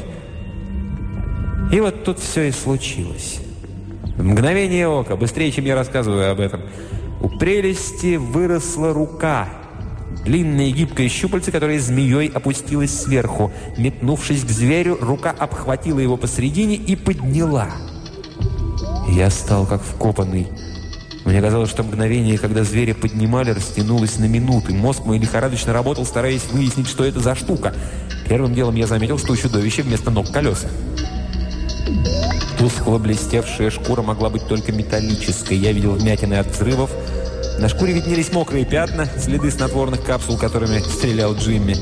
И 1.71 1.79
вот 1.79 2.03
тут 2.03 2.17
все 2.17 2.47
и 2.47 2.51
случилось. 2.51 3.39
В 4.17 4.23
мгновение 4.23 4.87
ока, 4.87 5.15
быстрее, 5.15 5.51
чем 5.51 5.65
я 5.65 5.75
рассказываю 5.75 6.31
об 6.31 6.39
этом, 6.39 6.61
у 7.21 7.29
прелести 7.29 8.15
выросла 8.15 8.91
рука— 8.91 9.47
Длинное 10.25 10.71
гибкое 10.71 11.09
щупальце, 11.09 11.51
которое 11.51 11.79
змеей 11.79 12.27
опустилось 12.27 12.91
сверху. 12.91 13.51
Метнувшись 13.77 14.43
к 14.43 14.49
зверю, 14.49 14.97
рука 15.01 15.31
обхватила 15.31 15.99
его 15.99 16.17
посредине 16.17 16.75
и 16.75 16.95
подняла. 16.95 17.69
Я 19.09 19.29
стал 19.29 19.65
как 19.65 19.81
вкопанный. 19.81 20.47
Мне 21.25 21.41
казалось, 21.41 21.69
что 21.69 21.83
мгновение, 21.83 22.37
когда 22.37 22.63
зверя 22.63 22.95
поднимали, 22.95 23.51
растянулось 23.51 24.17
на 24.17 24.25
минуты. 24.25 24.73
Мозг 24.73 25.05
мой 25.05 25.19
лихорадочно 25.19 25.73
работал, 25.73 26.05
стараясь 26.05 26.45
выяснить, 26.51 26.87
что 26.87 27.03
это 27.03 27.19
за 27.19 27.35
штука. 27.35 27.75
Первым 28.27 28.55
делом 28.55 28.75
я 28.75 28.87
заметил, 28.87 29.19
что 29.19 29.33
у 29.33 29.35
чудовища 29.35 29.83
вместо 29.83 30.09
ног 30.09 30.31
колеса. 30.31 30.69
Тускло 32.57 32.97
блестевшая 32.97 33.69
шкура 33.69 34.01
могла 34.01 34.29
быть 34.29 34.47
только 34.47 34.71
металлической. 34.71 35.57
Я 35.57 35.71
видел 35.73 35.93
вмятины 35.93 36.35
от 36.35 36.47
взрывов, 36.47 36.91
на 37.61 37.69
шкуре 37.69 37.93
виднелись 37.93 38.33
мокрые 38.33 38.65
пятна, 38.65 39.07
следы 39.19 39.51
снотворных 39.51 40.03
капсул, 40.03 40.35
которыми 40.35 40.79
стрелял 40.79 41.35
Джимми. 41.35 41.75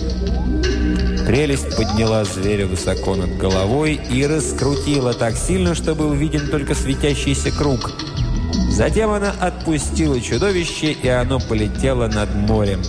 Прелесть 1.25 1.77
подняла 1.77 2.25
зверя 2.25 2.67
высоко 2.67 3.15
над 3.15 3.37
головой 3.37 4.01
и 4.11 4.25
раскрутила 4.25 5.13
так 5.13 5.37
сильно, 5.37 5.73
что 5.75 5.95
был 5.95 6.11
виден 6.11 6.49
только 6.49 6.75
светящийся 6.75 7.51
круг. 7.51 7.93
Затем 8.69 9.09
она 9.11 9.33
отпустила 9.39 10.19
чудовище, 10.19 10.91
и 10.91 11.07
оно 11.07 11.39
полетело 11.39 12.07
над 12.07 12.35
морем. 12.35 12.81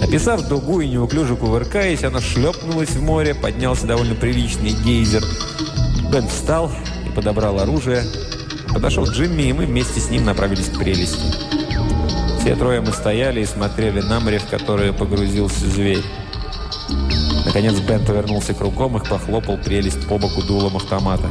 Описав 0.00 0.46
дугу 0.46 0.80
и 0.80 0.88
неуклюже 0.88 1.34
кувыркаясь, 1.34 2.04
оно 2.04 2.20
шлепнулось 2.20 2.90
в 2.90 3.02
море, 3.02 3.34
поднялся 3.34 3.88
довольно 3.88 4.14
приличный 4.14 4.70
гейзер. 4.70 5.24
Бен 6.12 6.28
встал 6.28 6.70
и 7.04 7.10
подобрал 7.10 7.58
оружие. 7.58 8.04
Подошел 8.72 9.06
Джимми, 9.06 9.42
и 9.42 9.52
мы 9.52 9.66
вместе 9.66 9.98
с 9.98 10.08
ним 10.08 10.24
направились 10.24 10.68
к 10.68 10.78
прелести. 10.78 11.59
Все 12.40 12.56
трое 12.56 12.80
мы 12.80 12.92
стояли 12.92 13.42
и 13.42 13.44
смотрели 13.44 14.00
на 14.00 14.18
море, 14.18 14.38
в 14.38 14.46
которое 14.46 14.94
погрузился 14.94 15.68
зверь. 15.68 16.02
Наконец 17.44 17.78
Бен 17.80 18.04
повернулся 18.04 18.54
кругом 18.54 18.96
и 18.96 19.06
похлопал 19.06 19.58
прелесть 19.58 20.08
по 20.08 20.16
боку 20.16 20.40
дулом 20.42 20.76
автомата. 20.76 21.28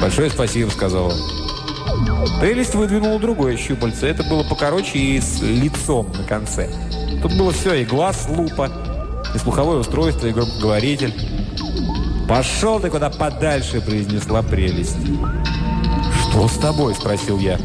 «Большое 0.00 0.28
спасибо»,— 0.28 0.70
сказал 0.72 1.06
он. 1.06 2.40
Прелесть 2.40 2.74
выдвинула 2.74 3.20
другое 3.20 3.56
щупальце. 3.56 4.08
Это 4.08 4.24
было 4.24 4.42
покороче 4.42 4.98
и 4.98 5.20
с 5.20 5.40
лицом 5.40 6.10
на 6.18 6.24
конце. 6.24 6.68
Тут 7.22 7.36
было 7.38 7.52
все, 7.52 7.74
и 7.74 7.84
глаз, 7.84 8.26
лупа, 8.28 8.70
и 9.34 9.38
слуховое 9.38 9.78
устройство, 9.78 10.26
и 10.26 10.32
громкоговоритель. 10.32 11.14
«Пошел 12.28 12.80
ты 12.80 12.90
куда 12.90 13.08
подальше»,— 13.08 13.80
произнесла 13.86 14.42
прелесть. 14.42 14.96
«Что 16.22 16.48
с 16.48 16.58
тобой?»— 16.58 16.94
спросил 16.98 17.38
я. 17.38 17.56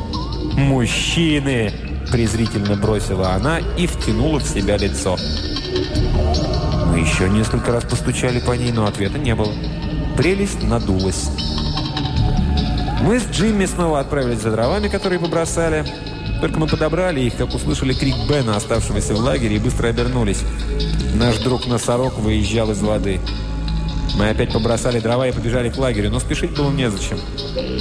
«Мужчины!» 0.54 1.83
Презрительно 2.14 2.76
бросила 2.76 3.32
она 3.32 3.58
и 3.76 3.88
втянула 3.88 4.38
в 4.38 4.48
себя 4.48 4.78
лицо. 4.78 5.18
Мы 6.92 7.00
еще 7.00 7.28
несколько 7.28 7.72
раз 7.72 7.86
постучали 7.86 8.40
по 8.40 8.52
ней, 8.52 8.72
но 8.72 8.86
ответа 8.86 9.18
не 9.18 9.34
было. 9.34 9.52
Прелесть 10.16 10.62
надулась. 10.62 11.32
Мы 13.02 13.20
с 13.20 13.26
Джимми 13.32 13.66
снова 13.66 14.00
отправились 14.00 14.42
за 14.42 14.52
дровами, 14.52 14.90
которые 14.90 15.20
побросали. 15.20 15.86
Только 16.40 16.60
мы 16.60 16.68
подобрали 16.68 17.20
их, 17.20 17.36
как 17.36 17.52
услышали 17.52 17.94
крик 17.94 18.16
Бена, 18.30 18.58
оставшегося 18.58 19.16
в 19.16 19.20
лагере, 19.20 19.56
и 19.56 19.60
быстро 19.60 19.88
обернулись. 19.88 20.44
Наш 21.16 21.40
друг-носорог 21.40 22.20
выезжал 22.20 22.70
из 22.70 22.82
воды. 22.82 23.20
Мы 24.20 24.30
опять 24.30 24.54
побросали 24.54 25.00
дрова 25.00 25.28
и 25.28 25.32
побежали 25.32 25.72
к 25.72 25.80
лагерю, 25.80 26.12
но 26.12 26.20
спешить 26.20 26.56
было 26.56 26.70
незачем. 26.70 27.18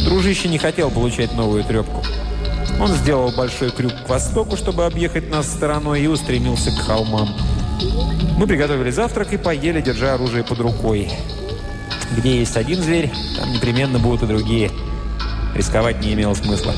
Дружище 0.06 0.48
не 0.48 0.56
хотел 0.56 0.90
получать 0.90 1.34
новую 1.34 1.64
трепку. 1.64 2.02
Он 2.80 2.88
сделал 2.88 3.30
большой 3.30 3.70
крюк 3.70 3.92
к 4.04 4.08
востоку, 4.08 4.56
чтобы 4.56 4.84
объехать 4.84 5.30
нас 5.30 5.46
стороной, 5.46 6.02
и 6.02 6.06
устремился 6.06 6.70
к 6.70 6.80
холмам. 6.80 7.28
Мы 8.36 8.46
приготовили 8.46 8.90
завтрак 8.90 9.32
и 9.32 9.36
поели, 9.36 9.80
держа 9.80 10.14
оружие 10.14 10.44
под 10.44 10.60
рукой. 10.60 11.10
Где 12.16 12.38
есть 12.38 12.56
один 12.56 12.82
зверь, 12.82 13.10
там 13.38 13.52
непременно 13.52 13.98
будут 13.98 14.24
и 14.24 14.26
другие. 14.26 14.70
Рисковать 15.54 16.00
не 16.00 16.14
имело 16.14 16.34
смысла. 16.34 16.74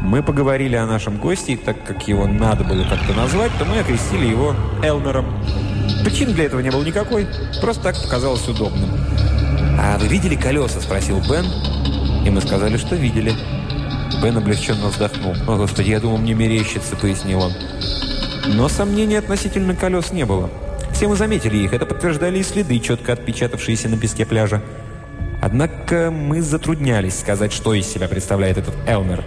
Мы 0.00 0.22
поговорили 0.22 0.76
о 0.76 0.86
нашем 0.86 1.18
госте, 1.18 1.54
и 1.54 1.56
так 1.56 1.84
как 1.84 2.06
его 2.06 2.26
надо 2.26 2.62
было 2.62 2.84
как-то 2.84 3.12
назвать, 3.14 3.50
то 3.58 3.64
мы 3.64 3.80
окрестили 3.80 4.26
его 4.26 4.54
Элмером. 4.82 5.26
Причин 6.04 6.32
для 6.32 6.44
этого 6.44 6.60
не 6.60 6.70
было 6.70 6.84
никакой, 6.84 7.26
просто 7.60 7.82
так 7.82 8.00
показалось 8.00 8.46
удобным. 8.46 8.88
«А 9.78 9.98
вы 9.98 10.06
видели 10.06 10.36
колеса?»– 10.36 10.80
спросил 10.80 11.20
Бен. 11.28 11.44
И 12.24 12.30
мы 12.30 12.40
сказали, 12.40 12.76
что 12.76 12.94
видели. 12.96 13.32
Бен 14.22 14.36
облегченно 14.36 14.88
вздохнул. 14.88 15.34
«О, 15.46 15.56
Господи, 15.56 15.90
я 15.90 16.00
думал, 16.00 16.18
мне 16.18 16.34
мерещится»,– 16.34 16.96
пояснил 17.00 17.40
он. 17.40 17.52
Но 18.46 18.68
сомнений 18.68 19.16
относительно 19.16 19.74
колес 19.74 20.12
не 20.12 20.24
было. 20.24 20.50
Все 20.92 21.08
мы 21.08 21.16
заметили 21.16 21.58
их. 21.58 21.72
Это 21.72 21.84
подтверждали 21.84 22.38
и 22.38 22.42
следы, 22.42 22.78
четко 22.78 23.12
отпечатавшиеся 23.12 23.88
на 23.88 23.98
песке 23.98 24.24
пляжа. 24.24 24.62
Однако 25.42 26.10
мы 26.10 26.40
затруднялись 26.40 27.18
сказать, 27.18 27.52
что 27.52 27.74
из 27.74 27.86
себя 27.86 28.08
представляет 28.08 28.56
этот 28.56 28.74
Элмер. 28.86 29.22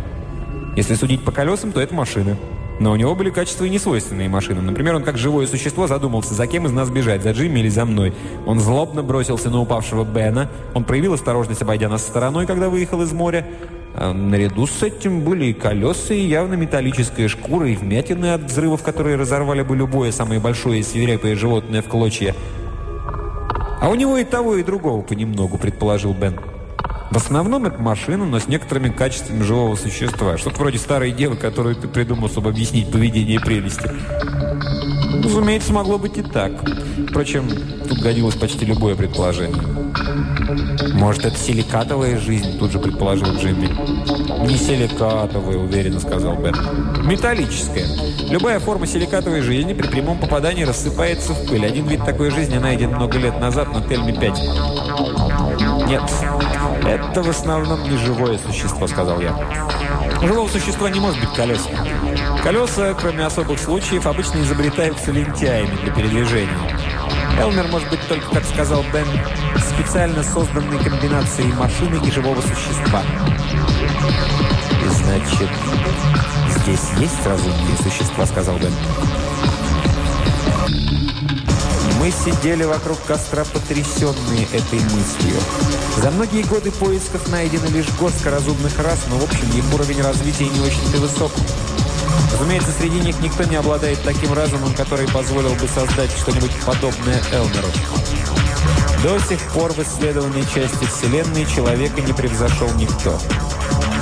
Если 0.76 0.96
судить 0.96 1.24
по 1.24 1.32
колесам, 1.32 1.72
то 1.72 1.82
это 1.82 1.94
машина. 1.94 2.38
Но 2.80 2.92
у 2.92 2.96
него 2.96 3.14
были 3.14 3.30
качества 3.30 3.66
и 3.66 3.70
несвойственные 3.70 4.30
машинам. 4.30 4.66
Например, 4.66 4.96
он 4.96 5.04
как 5.04 5.18
живое 5.18 5.46
существо 5.48 5.86
задумался, 5.86 6.34
за 6.34 6.48
кем 6.48 6.66
из 6.66 6.72
нас 6.72 6.90
бежать, 6.90 7.22
за 7.22 7.32
Джимми 7.32 7.60
или 7.60 7.70
за 7.70 7.84
мной. 7.86 8.14
Он 8.46 8.60
злобно 8.60 9.04
бросился 9.04 9.50
на 9.50 9.60
упавшего 9.60 10.06
Бена. 10.06 10.50
Он 10.74 10.86
проявил 10.86 11.14
осторожность, 11.14 11.62
обойдя 11.62 11.90
нас 11.90 12.02
стороной, 12.04 12.46
когда 12.46 12.70
выехал 12.70 13.02
из 13.02 13.12
моря. 13.12 13.46
А 13.96 14.14
наряду 14.14 14.68
с 14.68 14.84
этим 14.84 15.22
были 15.22 15.46
и 15.46 15.54
колеса, 15.54 16.14
и 16.14 16.22
явно 16.22 16.54
металлическая 16.54 17.28
шкура, 17.28 17.68
и 17.68 17.76
вмятины 17.76 18.34
от 18.34 18.44
взрывов, 18.44 18.84
которые 18.84 19.16
разорвали 19.16 19.62
бы 19.62 19.76
любое 19.76 20.12
самое 20.12 20.40
большое 20.40 20.80
и 20.80 20.84
свирепое 20.84 21.36
животное 21.36 21.82
в 21.82 21.88
клочья. 21.88 22.36
«А 23.82 23.90
у 23.90 23.96
него 23.96 24.18
и 24.18 24.24
того, 24.24 24.56
и 24.56 24.64
другого 24.64 25.02
понемногу»,— 25.02 25.58
предположил 25.60 26.14
Бен. 26.14 26.38
В 27.12 27.18
основном 27.18 27.66
это 27.66 27.82
машина, 27.82 28.26
но 28.26 28.40
с 28.40 28.48
некоторыми 28.48 28.90
качествами 28.90 29.42
живого 29.42 29.76
существа. 29.76 30.38
Что-то 30.38 30.60
вроде 30.60 30.78
старой 30.78 31.12
девы, 31.12 31.38
которую 31.38 31.76
ты 31.76 31.88
придумал, 31.88 32.30
чтобы 32.30 32.50
объяснить 32.50 32.92
поведение 32.92 33.40
прелести. 33.40 33.90
Разумеется, 35.24 35.74
могло 35.74 35.98
быть 35.98 36.18
и 36.18 36.22
так. 36.22 36.52
Впрочем, 37.10 37.50
тут 37.88 38.00
годилось 38.00 38.36
почти 38.36 38.66
любое 38.66 38.96
предположение. 38.96 39.89
«Может, 40.94 41.26
это 41.26 41.38
силикатовая 41.38 42.20
жизнь?»– 42.20 42.58
тут 42.60 42.72
же 42.72 42.80
предположил 42.80 43.28
Джимми. 43.36 43.68
«Не 44.48 44.58
силикатовая»,– 44.58 45.58
уверенно 45.58 46.00
сказал 46.00 46.36
Бен. 46.36 46.56
«Металлическая. 47.04 47.86
Любая 48.30 48.60
форма 48.60 48.88
силикатовой 48.88 49.42
жизни 49.42 49.74
при 49.74 49.88
прямом 49.88 50.20
попадании 50.20 50.64
рассыпается 50.64 51.34
в 51.34 51.48
пыль. 51.48 51.66
Один 51.66 51.88
вид 51.88 52.06
такой 52.06 52.32
жизни 52.32 52.58
найден 52.58 52.92
много 52.92 53.18
лет 53.18 53.40
назад 53.40 53.74
на 53.74 53.80
Тельме-5». 53.80 55.88
«Нет, 55.88 56.04
это 56.86 57.24
в 57.24 57.30
основном 57.30 57.84
не 57.90 57.98
живое 57.98 58.38
существо»,– 58.46 58.88
сказал 58.88 59.20
я. 59.20 59.36
Живого 60.22 60.50
существа 60.50 60.90
не 60.90 61.00
может 61.00 61.20
быть 61.20 61.34
колес. 61.34 61.68
Колеса, 62.44 62.94
кроме 62.94 63.26
особых 63.26 63.60
случаев, 63.60 64.06
обычно 64.06 64.40
изобретаются 64.40 65.12
лентяями 65.12 65.76
для 65.84 65.94
передвижения. 65.94 66.79
Элмер 67.40 67.68
может 67.70 67.90
быть 67.90 68.06
только, 68.10 68.30
как 68.32 68.44
сказал 68.44 68.84
Бен, 68.94 69.08
специально 69.74 70.22
созданной 70.24 70.78
комбинацией 70.84 71.54
машины 71.54 71.98
и 72.06 72.12
живого 72.12 72.42
существа. 72.42 73.02
И 74.84 74.90
значит, 74.90 75.50
здесь 76.58 77.00
есть 77.00 77.26
разумные 77.26 77.78
существа, 77.78 78.26
сказал 78.26 78.58
Бен. 78.58 78.74
Мы 82.00 82.12
сидели 82.12 82.66
вокруг 82.66 82.98
костра, 83.08 83.46
потрясенные 83.46 84.44
этой 84.52 84.80
мыслью. 84.80 85.40
За 85.98 86.12
многие 86.12 86.44
годы 86.44 86.72
поисков 86.72 87.30
найдено 87.30 87.70
лишь 87.70 87.88
горстка 87.98 88.32
разумных 88.32 88.78
рас, 88.80 89.06
но 89.10 89.18
в 89.18 89.24
общем 89.24 89.50
их 89.58 89.74
уровень 89.74 90.02
развития 90.02 90.50
не 90.50 90.60
очень-то 90.60 90.98
высок. 91.00 91.32
Разумеется, 92.34 92.72
среди 92.78 93.00
них 93.00 93.20
никто 93.22 93.44
не 93.44 93.56
обладает 93.56 94.02
таким 94.04 94.34
разумом, 94.34 94.74
который 94.74 95.08
позволил 95.08 95.54
бы 95.56 95.68
создать 95.68 96.12
что-нибудь 96.12 96.52
подобное 96.66 97.22
Элмеру. 97.32 97.68
До 99.04 99.18
сих 99.20 99.40
пор 99.54 99.72
в 99.74 99.80
исследованной 99.80 100.44
части 100.44 100.86
Вселенной 100.86 101.46
человека 101.46 102.02
не 102.02 102.12
превзошел 102.12 102.70
никто. 102.76 103.18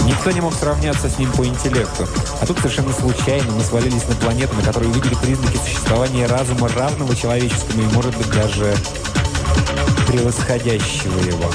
Никто 0.06 0.32
не 0.32 0.42
мог 0.42 0.54
сравняться 0.54 1.10
с 1.10 1.20
ним 1.20 1.32
по 1.34 1.46
интеллекту. 1.46 2.08
А 2.42 2.46
тут 2.46 2.58
совершенно 2.60 2.94
случайно 2.94 3.52
мы 3.52 3.62
свалились 3.62 4.08
на 4.08 4.16
планету, 4.16 4.56
на 4.56 4.64
которой 4.64 4.86
увидели 4.90 5.16
признаки 5.16 5.58
существования 5.58 6.26
разума, 6.28 6.70
равного 6.70 7.16
человеческому 7.16 7.84
и, 7.84 7.94
может 7.94 8.16
быть, 8.18 8.30
даже 8.32 8.76
превосходящего 10.08 11.20
его. 11.20 11.52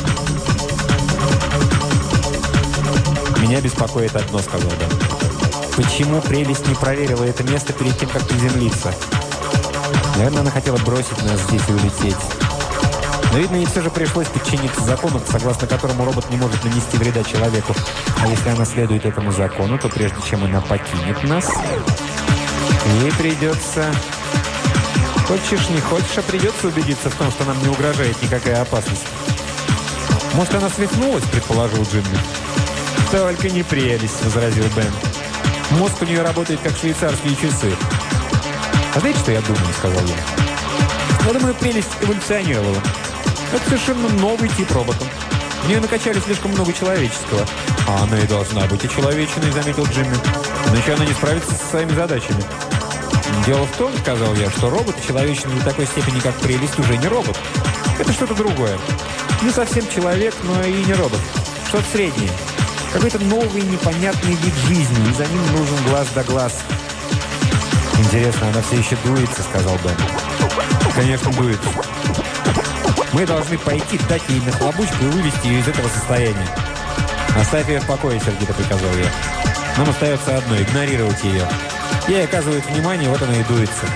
«Меня 3.40 3.60
беспокоит 3.60 4.14
одно»,— 4.14 4.38
сказал 4.40 4.70
Дэн. 4.70 5.31
«Почему 5.76 6.20
прелесть 6.20 6.66
не 6.68 6.74
проверила 6.74 7.24
это 7.24 7.42
место 7.44 7.72
перед 7.72 7.98
тем, 7.98 8.08
как 8.08 8.22
приземлиться? 8.26 8.94
Наверное, 10.16 10.40
она 10.40 10.50
хотела 10.50 10.76
бросить 10.78 11.22
нас 11.24 11.40
здесь 11.42 11.62
и 11.68 11.72
улететь». 11.72 12.16
Но, 13.32 13.38
видно, 13.38 13.56
ей 13.56 13.66
все 13.66 13.80
же 13.80 13.90
пришлось 13.90 14.26
подчиниться 14.26 14.82
закону, 14.82 15.20
согласно 15.26 15.66
которому 15.66 16.04
робот 16.04 16.28
не 16.30 16.36
может 16.36 16.62
нанести 16.64 16.98
вреда 16.98 17.24
человеку. 17.24 17.74
А 18.20 18.28
если 18.28 18.50
она 18.50 18.66
следует 18.66 19.06
этому 19.06 19.32
закону, 19.32 19.78
то 19.78 19.88
прежде 19.88 20.18
чем 20.28 20.44
она 20.44 20.60
покинет 20.60 21.22
нас, 21.24 21.48
ей 23.00 23.12
придется... 23.12 23.86
Хочешь, 25.26 25.68
не 25.70 25.80
хочешь, 25.80 26.18
а 26.18 26.22
придется 26.22 26.66
убедиться 26.68 27.08
в 27.08 27.14
том, 27.14 27.30
что 27.30 27.44
нам 27.44 27.58
не 27.62 27.68
угрожает 27.68 28.20
никакая 28.22 28.60
опасность. 28.60 29.06
«Может, 30.34 30.54
она 30.54 30.68
свихнулась?»– 30.68 31.24
предположил 31.32 31.82
Джимми. 31.84 32.18
«Только 33.10 33.48
не 33.48 33.62
прелесть»,– 33.62 34.22
возразил 34.24 34.64
Бен. 34.76 35.11
«Мозг 35.78 35.96
у 36.00 36.04
нее 36.04 36.22
работает, 36.22 36.60
как 36.60 36.76
швейцарские 36.76 37.36
часы». 37.36 37.72
«А 38.94 39.00
знаете, 39.00 39.18
что 39.18 39.32
я 39.32 39.40
думаю?»– 39.40 39.66
сказал 39.78 40.00
я. 40.06 41.26
«Я 41.26 41.32
думаю, 41.32 41.54
прелесть 41.54 41.90
эволюционировала. 42.00 42.78
Это 43.52 43.64
совершенно 43.64 44.08
новый 44.08 44.48
тип 44.50 44.70
робота. 44.72 45.04
В 45.62 45.68
нее 45.68 45.80
накачали 45.80 46.18
слишком 46.20 46.50
много 46.52 46.72
человеческого. 46.72 47.46
А 47.86 48.02
она 48.02 48.18
и 48.18 48.26
должна 48.26 48.66
быть 48.66 48.84
и 48.84 48.88
заметил 48.88 49.84
Джимми. 49.86 50.16
Иначе 50.68 50.94
она 50.94 51.04
не 51.04 51.12
справится 51.12 51.54
со 51.54 51.66
своими 51.66 51.92
задачами. 51.94 52.42
Дело 53.46 53.66
в 53.66 53.76
том, 53.76 53.92
сказал 53.98 54.34
я, 54.34 54.50
что 54.50 54.70
робот 54.70 54.96
человечный 55.06 55.54
до 55.54 55.64
такой 55.64 55.86
степени, 55.86 56.20
как 56.20 56.34
прелесть, 56.36 56.78
уже 56.78 56.96
не 56.96 57.06
робот. 57.08 57.36
Это 57.98 58.12
что-то 58.12 58.34
другое. 58.34 58.76
Не 59.42 59.50
совсем 59.50 59.88
человек, 59.88 60.34
но 60.42 60.62
и 60.64 60.84
не 60.84 60.94
робот. 60.94 61.20
Что-то 61.68 61.84
среднее. 61.92 62.30
Какой-то 62.92 63.18
новый 63.20 63.62
непонятный 63.62 64.34
вид 64.34 64.54
жизни, 64.66 65.10
и 65.10 65.14
за 65.14 65.26
ним 65.26 65.46
нужен 65.52 65.82
глаз 65.88 66.08
да 66.14 66.22
глаз. 66.24 66.52
«Интересно, 67.98 68.48
она 68.48 68.62
все 68.62 68.76
еще 68.76 68.96
дуется»,— 69.04 69.42
сказал 69.50 69.78
Бен. 69.84 69.96
«Конечно, 70.94 71.32
дуется. 71.32 71.68
Мы 73.12 73.26
должны 73.26 73.58
пойти, 73.58 73.98
дать 74.08 74.22
ей 74.28 74.40
нахлобучку 74.40 75.04
и 75.04 75.08
вывести 75.08 75.46
ее 75.46 75.60
из 75.60 75.68
этого 75.68 75.88
состояния. 75.88 76.48
«Оставь 77.38 77.68
ее 77.68 77.80
в 77.80 77.86
покое»,— 77.86 78.20
сердито 78.24 78.52
приказал 78.52 78.90
я. 78.96 79.10
«Нам 79.78 79.88
остается 79.88 80.36
одно— 80.36 80.56
игнорировать 80.60 81.22
ее. 81.24 81.46
Ей 82.08 82.24
оказывают 82.24 82.64
внимание, 82.66 83.08
вот 83.08 83.22
она 83.22 83.34
и 83.34 83.44
дуется». 83.44 83.86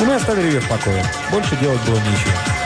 И 0.00 0.04
мы 0.04 0.14
оставили 0.14 0.46
ее 0.46 0.60
в 0.60 0.68
покое. 0.68 1.04
Больше 1.30 1.56
делать 1.56 1.80
было 1.82 1.96
нечего. 1.96 2.61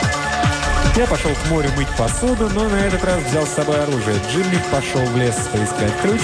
Я 0.97 1.05
пошел 1.05 1.29
к 1.29 1.51
морю 1.51 1.69
мыть 1.77 1.87
посуду, 1.95 2.49
но 2.55 2.67
на 2.67 2.75
этот 2.77 3.03
раз 3.03 3.21
взял 3.21 3.45
с 3.45 3.51
собой 3.51 3.79
оружие. 3.83 4.19
Джимми 4.31 4.59
пошел 4.71 4.99
в 5.01 5.15
лес 5.15 5.35
поискать 5.53 5.93
ключ. 6.01 6.21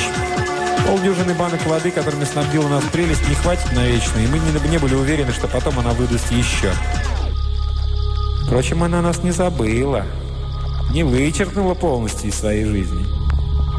Полдюжины 0.87 1.35
банок 1.35 1.63
воды, 1.67 1.91
которыми 1.91 2.23
снабдила 2.23 2.67
нас 2.67 2.83
прелесть, 2.85 3.29
не 3.29 3.35
хватит 3.35 3.71
навечно, 3.71 4.17
и 4.17 4.25
мы 4.25 4.39
не, 4.39 4.69
не 4.71 4.79
были 4.79 4.95
уверены, 4.95 5.31
что 5.31 5.47
потом 5.47 5.77
она 5.77 5.91
выдаст 5.91 6.31
еще. 6.31 6.71
Впрочем, 8.47 8.81
она 8.81 9.03
нас 9.03 9.21
не 9.21 9.29
забыла, 9.29 10.07
не 10.91 11.03
вычеркнула 11.03 11.75
полностью 11.75 12.29
из 12.29 12.35
своей 12.35 12.65
жизни. 12.65 13.05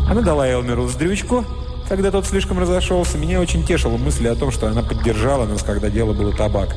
Она 0.08 0.20
дала 0.20 0.46
Элмеру 0.46 0.84
вздрючку, 0.84 1.44
когда 1.88 2.12
тот 2.12 2.24
слишком 2.24 2.60
разошелся. 2.60 3.18
Меня 3.18 3.40
очень 3.40 3.66
тешила 3.66 3.96
мысль 3.96 4.28
о 4.28 4.36
том, 4.36 4.52
что 4.52 4.68
она 4.68 4.82
поддержала 4.82 5.44
нас, 5.44 5.64
когда 5.64 5.90
дело 5.90 6.12
было 6.12 6.32
табак. 6.32 6.76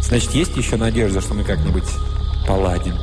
Значит, 0.00 0.32
есть 0.32 0.56
еще 0.56 0.74
надежда, 0.74 1.20
что 1.20 1.34
мы 1.34 1.44
как-нибудь 1.44 1.88
поладим. 2.48 2.96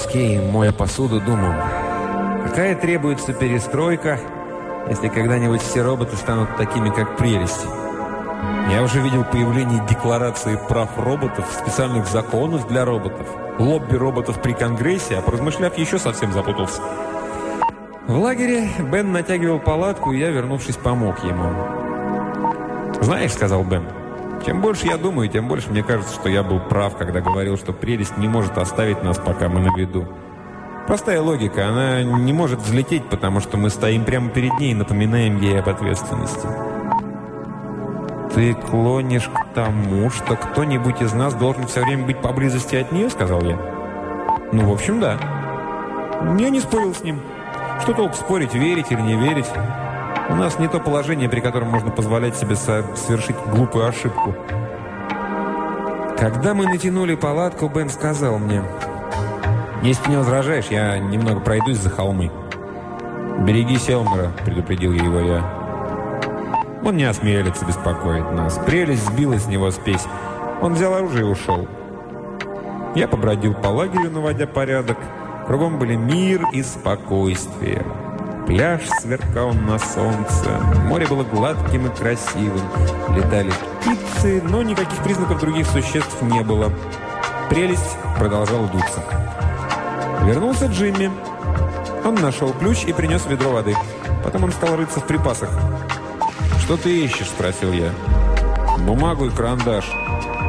Песке 0.00 0.34
и, 0.34 0.38
моя 0.38 0.72
посуду, 0.72 1.20
думал, 1.20 1.52
какая 2.44 2.74
требуется 2.74 3.32
перестройка, 3.32 4.18
если 4.88 5.08
когда-нибудь 5.08 5.62
все 5.62 5.82
роботы 5.82 6.16
станут 6.16 6.56
такими, 6.56 6.90
как 6.90 7.16
прелесть. 7.16 7.66
Я 8.70 8.82
уже 8.82 9.00
видел 9.00 9.24
появление 9.24 9.84
декларации 9.88 10.58
прав 10.68 10.90
роботов, 10.96 11.44
специальных 11.52 12.06
законов 12.06 12.66
для 12.68 12.84
роботов, 12.84 13.26
лобби 13.58 13.96
роботов 13.96 14.40
при 14.40 14.52
Конгрессе, 14.52 15.16
а 15.16 15.22
поразмышляв, 15.22 15.76
еще 15.76 15.98
совсем 15.98 16.32
запутался. 16.32 16.80
В 18.06 18.16
лагере 18.16 18.68
Бен 18.90 19.12
натягивал 19.12 19.58
палатку, 19.58 20.12
и 20.12 20.18
я, 20.18 20.30
вернувшись, 20.30 20.76
помог 20.76 21.22
ему. 21.24 21.52
«Знаешь»,— 23.02 23.32
сказал 23.34 23.64
Бен,— 23.64 23.84
«чем 24.44 24.60
больше 24.60 24.86
я 24.86 24.96
думаю, 24.96 25.28
тем 25.28 25.48
больше 25.48 25.70
мне 25.70 25.82
кажется, 25.82 26.14
что 26.14 26.28
я 26.28 26.42
был 26.42 26.60
прав, 26.60 26.96
когда 26.96 27.20
говорил, 27.20 27.56
что 27.56 27.72
прелесть 27.72 28.16
не 28.16 28.28
может 28.28 28.58
оставить 28.58 29.02
нас, 29.02 29.18
пока 29.18 29.48
мы 29.48 29.60
на 29.60 29.76
виду. 29.76 30.06
Простая 30.86 31.20
логика, 31.20 31.68
она 31.68 32.02
не 32.02 32.32
может 32.32 32.60
взлететь, 32.60 33.08
потому 33.08 33.40
что 33.40 33.56
мы 33.56 33.70
стоим 33.70 34.04
прямо 34.04 34.30
перед 34.30 34.58
ней 34.58 34.72
и 34.72 34.74
напоминаем 34.74 35.40
ей 35.40 35.60
об 35.60 35.68
ответственности». 35.68 36.46
«Ты 38.34 38.54
клонишь 38.54 39.28
к 39.28 39.54
тому, 39.54 40.08
что 40.10 40.36
кто-нибудь 40.36 41.02
из 41.02 41.12
нас 41.12 41.34
должен 41.34 41.66
все 41.66 41.82
время 41.82 42.06
быть 42.06 42.18
поблизости 42.18 42.76
от 42.76 42.92
нее?»— 42.92 43.10
сказал 43.10 43.42
я. 43.42 43.58
«Ну, 44.52 44.68
в 44.68 44.72
общем, 44.72 45.00
да». 45.00 45.18
Я 46.38 46.50
не 46.50 46.60
спорил 46.60 46.94
с 46.94 47.02
ним. 47.02 47.20
Что 47.80 47.94
толк 47.94 48.14
спорить, 48.14 48.54
верить 48.54 48.90
или 48.90 49.00
не 49.00 49.16
верить? 49.16 49.46
У 50.30 50.34
нас 50.34 50.58
не 50.58 50.68
то 50.68 50.78
положение, 50.78 51.28
при 51.28 51.40
котором 51.40 51.68
можно 51.68 51.90
позволять 51.90 52.36
себе 52.36 52.54
совершить 52.54 53.36
глупую 53.52 53.86
ошибку. 53.86 54.34
Когда 56.16 56.54
мы 56.54 56.66
натянули 56.66 57.16
палатку, 57.16 57.68
Бен 57.68 57.90
сказал 57.90 58.38
мне, 58.38 58.62
«Если 59.82 60.04
ты 60.04 60.10
не 60.10 60.16
возражаешь, 60.16 60.66
я 60.70 60.98
немного 60.98 61.40
пройдусь 61.40 61.78
за 61.78 61.90
холмы». 61.90 62.30
«Береги 63.40 63.76
Селмера»,— 63.76 64.30
предупредил 64.44 64.92
его 64.92 65.18
я. 65.18 65.60
Он 66.84 66.96
не 66.96 67.04
осмелится 67.04 67.66
беспокоить 67.66 68.30
нас. 68.32 68.58
Прелесть 68.66 69.06
сбила 69.06 69.38
с 69.38 69.46
него 69.46 69.70
спесь. 69.70 70.04
Он 70.62 70.74
взял 70.74 70.94
оружие 70.94 71.22
и 71.22 71.30
ушел. 71.30 71.66
Я 72.94 73.08
побродил 73.08 73.54
по 73.54 73.68
лагерю, 73.68 74.10
наводя 74.10 74.46
порядок. 74.46 74.98
Кругом 75.46 75.78
были 75.78 75.96
мир 75.96 76.42
и 76.52 76.62
спокойствие. 76.62 77.84
Пляж 78.50 78.80
сверкал 79.00 79.52
на 79.52 79.78
солнце. 79.78 80.50
Море 80.86 81.06
было 81.06 81.22
гладким 81.22 81.86
и 81.86 81.96
красивым. 81.96 82.60
Летали 83.14 83.52
птицы, 83.78 84.42
но 84.42 84.60
никаких 84.64 84.98
признаков 85.04 85.38
других 85.38 85.68
существ 85.68 86.20
не 86.22 86.42
было. 86.42 86.72
Прелесть 87.48 87.96
продолжала 88.18 88.66
дуться. 88.66 89.04
Вернулся 90.24 90.66
Джимми. 90.66 91.12
Он 92.04 92.16
нашел 92.16 92.52
ключ 92.52 92.86
и 92.86 92.92
принес 92.92 93.24
ведро 93.26 93.50
воды. 93.50 93.76
Потом 94.24 94.42
он 94.42 94.50
стал 94.50 94.74
рыться 94.74 94.98
в 94.98 95.06
припасах. 95.06 95.50
«Что 96.58 96.76
ты 96.76 97.04
ищешь?»– 97.04 97.28
спросил 97.28 97.72
я. 97.72 97.92
«Бумагу 98.80 99.26
и 99.26 99.30
карандаш». 99.30 99.84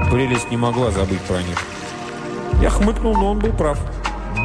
Прелесть 0.10 0.50
не 0.50 0.58
могла 0.58 0.90
забыть 0.90 1.22
про 1.22 1.38
них. 1.44 1.58
Я 2.64 2.72
хмыкнул, 2.72 3.14
но 3.14 3.30
он 3.30 3.38
был 3.38 3.52
прав. 3.52 3.78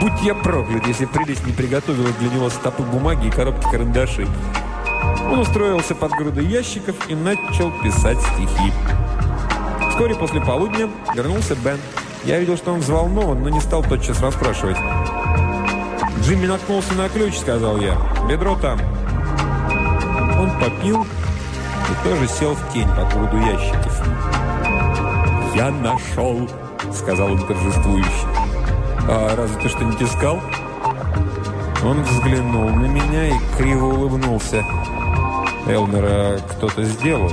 Будь 0.01 0.20
я 0.22 0.34
проклят, 0.34 0.87
если 0.87 1.07
прелесть 1.07 1.47
не 1.47 1.53
приготовила 1.53 2.11
для 2.20 2.28
него 2.30 2.51
стопы 2.51 2.82
бумаги 2.82 3.28
и 3.28 3.30
коробки 3.30 3.66
карандашей. 3.70 4.26
Он 5.30 5.41
устроился 5.41 5.95
под 5.95 6.12
грудой 6.12 6.47
ящиков 6.47 6.95
и 7.09 7.14
начал 7.14 7.70
писать 7.82 8.18
стихи. 8.20 8.72
Вскоре 9.91 10.14
после 10.14 10.41
полудня 10.41 10.91
вернулся 11.14 11.57
Бен. 11.57 11.78
Я 12.24 12.39
видел, 12.39 12.57
что 12.57 12.72
он 12.72 12.80
взволнован, 12.80 13.43
но 13.43 13.49
не 13.49 13.61
стал 13.61 13.82
тотчас 13.82 14.20
расспрашивать. 14.20 14.76
«Джимми 16.20 16.47
наткнулся 16.47 16.93
на 16.95 17.09
ключ»,— 17.09 17.39
сказал 17.39 17.78
я. 17.78 17.97
«Бедро 18.28 18.57
там». 18.57 18.78
Он 20.39 20.51
попил 20.61 21.05
и 21.05 22.09
тоже 22.09 22.28
сел 22.28 22.55
в 22.55 22.72
тень 22.72 22.89
под 22.89 23.12
груду 23.14 23.39
ящиков. 23.39 24.03
«Я 25.55 25.70
нашел!»— 25.70 26.49
сказал 26.93 27.32
он 27.32 27.47
торжествующе. 27.47 28.36
«А 29.09 29.37
разве 29.37 29.57
ты 29.63 29.69
что-нибудь 29.69 30.03
искал?» 30.03 30.41
Он 31.85 32.03
взглянул 32.03 32.69
на 32.71 32.87
меня 32.87 33.29
и 33.29 33.35
криво 33.57 33.87
улыбнулся. 33.87 34.65
«Элмера 35.69 36.39
кто-то 36.51 36.83
сделал». 36.83 37.31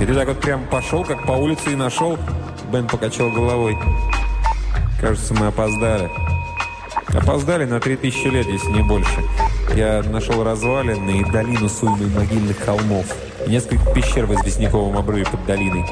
«И 0.00 0.06
ты 0.06 0.14
так 0.14 0.28
вот 0.28 0.40
прям 0.40 0.64
пошел, 0.66 1.04
как 1.04 1.26
по 1.26 1.32
улице, 1.32 1.72
и 1.72 1.76
нашел?» 1.76 2.16
Бен 2.72 2.86
покачал 2.86 3.30
головой. 3.30 3.76
«Кажется, 5.00 5.34
мы 5.34 5.48
опоздали». 5.48 6.08
«Опоздали 7.08 7.64
на 7.64 7.80
три 7.80 7.96
тысячи 7.96 8.28
лет, 8.28 8.46
если 8.46 8.70
не 8.70 8.82
больше. 8.82 9.20
Я 9.74 10.02
нашел 10.04 10.44
развалины 10.44 11.22
и 11.22 11.24
долину 11.24 11.68
с 11.68 11.82
уймой 11.82 12.08
могильных 12.08 12.58
холмов. 12.58 13.06
И 13.46 13.50
несколько 13.50 13.84
пещер 13.92 14.26
в 14.26 14.34
известняковом 14.34 14.96
обрыве 14.96 15.26
под 15.26 15.44
долиной. 15.44 15.84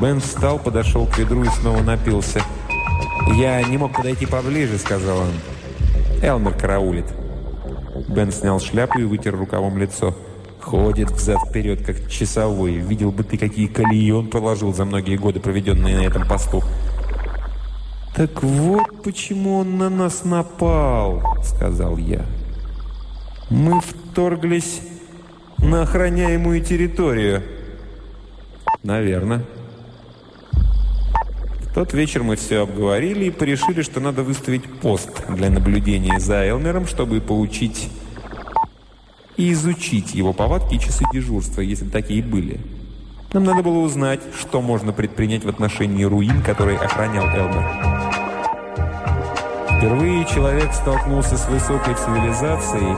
Бен 0.00 0.20
встал, 0.20 0.60
подошел 0.60 1.06
к 1.06 1.18
ведру 1.18 1.42
и 1.42 1.48
снова 1.48 1.82
напился. 1.82 2.40
«Я 3.34 3.62
не 3.64 3.78
мог 3.78 3.96
подойти 3.96 4.26
поближе»,— 4.26 4.78
сказал 4.78 5.18
он. 5.18 5.32
«Элмер 6.22 6.54
караулит». 6.54 7.06
Бен 8.06 8.30
снял 8.30 8.60
шляпу 8.60 9.00
и 9.00 9.04
вытер 9.04 9.36
рукавом 9.36 9.76
лицо. 9.76 10.14
Ходит 10.60 11.10
взад-вперед, 11.10 11.84
как 11.84 12.08
часовой. 12.08 12.74
Видел 12.74 13.10
бы 13.10 13.24
ты, 13.24 13.38
какие 13.38 13.66
колеи 13.66 14.10
он 14.12 14.28
проложил 14.28 14.72
за 14.72 14.84
многие 14.84 15.16
годы, 15.16 15.40
проведенные 15.40 15.96
на 15.96 16.02
этом 16.02 16.28
посту. 16.28 16.62
«Так 18.14 18.42
вот 18.42 19.02
почему 19.02 19.58
он 19.58 19.78
на 19.78 19.88
нас 19.88 20.24
напал»,— 20.24 21.22
сказал 21.42 21.96
я. 21.96 22.24
«Мы 23.50 23.80
вторглись 23.80 24.80
на 25.58 25.82
охраняемую 25.82 26.60
территорию». 26.60 27.42
«Наверное». 28.84 29.44
Тот 31.78 31.92
вечер 31.92 32.24
мы 32.24 32.34
все 32.34 32.62
обговорили 32.62 33.26
и 33.26 33.30
порешили, 33.30 33.82
что 33.82 34.00
надо 34.00 34.24
выставить 34.24 34.64
пост 34.80 35.10
для 35.28 35.48
наблюдения 35.48 36.18
за 36.18 36.44
Элмером, 36.44 36.88
чтобы 36.88 37.20
поучить 37.20 37.88
и 39.36 39.52
изучить 39.52 40.12
его 40.12 40.32
повадки 40.32 40.74
и 40.74 40.80
часы 40.80 41.04
дежурства, 41.12 41.60
если 41.60 41.88
такие 41.88 42.20
были. 42.20 42.58
Нам 43.32 43.44
надо 43.44 43.62
было 43.62 43.78
узнать, 43.78 44.18
что 44.40 44.60
можно 44.60 44.92
предпринять 44.92 45.44
в 45.44 45.48
отношении 45.48 46.02
руин, 46.02 46.42
которые 46.42 46.78
охранял 46.78 47.26
Элмер. 47.28 47.64
Впервые 49.78 50.24
человек 50.24 50.72
столкнулся 50.72 51.36
с 51.36 51.48
высокой 51.48 51.94
цивилизацией, 51.94 52.96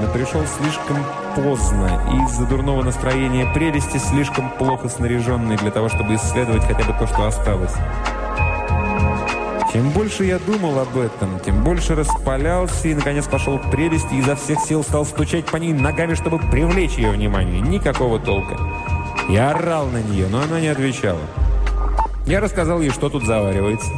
но 0.00 0.08
пришел 0.12 0.42
слишком 0.46 1.04
поздно 1.34 2.02
и 2.12 2.24
из-за 2.24 2.46
дурного 2.46 2.82
настроения 2.82 3.50
прелести 3.52 3.98
слишком 3.98 4.50
плохо 4.50 4.88
снаряженный 4.88 5.56
для 5.56 5.70
того, 5.70 5.88
чтобы 5.88 6.14
исследовать 6.14 6.64
хотя 6.64 6.84
бы 6.84 6.92
то, 6.98 7.06
что 7.06 7.26
осталось. 7.26 7.74
Чем 9.72 9.90
больше 9.90 10.24
я 10.24 10.38
думал 10.40 10.80
об 10.80 10.96
этом, 10.98 11.38
тем 11.40 11.62
больше 11.62 11.94
распалялся 11.94 12.88
и, 12.88 12.94
наконец, 12.94 13.28
пошел 13.28 13.58
к 13.58 13.70
прелести 13.70 14.14
и 14.14 14.18
изо 14.18 14.34
всех 14.34 14.58
сил 14.60 14.82
стал 14.82 15.04
стучать 15.04 15.46
по 15.46 15.58
ней 15.58 15.72
ногами, 15.72 16.14
чтобы 16.14 16.38
привлечь 16.38 16.94
ее 16.94 17.10
внимание. 17.10 17.60
Никакого 17.60 18.18
толка. 18.18 18.58
Я 19.28 19.50
орал 19.50 19.86
на 19.86 20.02
нее, 20.02 20.26
но 20.28 20.42
она 20.42 20.60
не 20.60 20.68
отвечала. 20.68 21.20
Я 22.26 22.40
рассказал 22.40 22.80
ей, 22.80 22.90
что 22.90 23.10
тут 23.10 23.24
заваривается. 23.24 23.90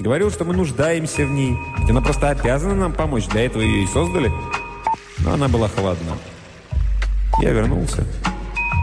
Говорил, 0.00 0.30
что 0.30 0.44
мы 0.44 0.54
нуждаемся 0.54 1.24
в 1.24 1.30
ней. 1.30 1.56
Ведь 1.78 1.88
она 1.88 2.02
просто 2.02 2.28
обязана 2.28 2.74
нам 2.74 2.92
помочь. 2.92 3.26
Для 3.28 3.46
этого 3.46 3.62
ее 3.62 3.84
и 3.84 3.86
создали. 3.86 4.30
Но 5.18 5.34
она 5.34 5.48
была 5.48 5.68
холодна. 5.68 6.12
Я 7.40 7.50
вернулся. 7.50 8.04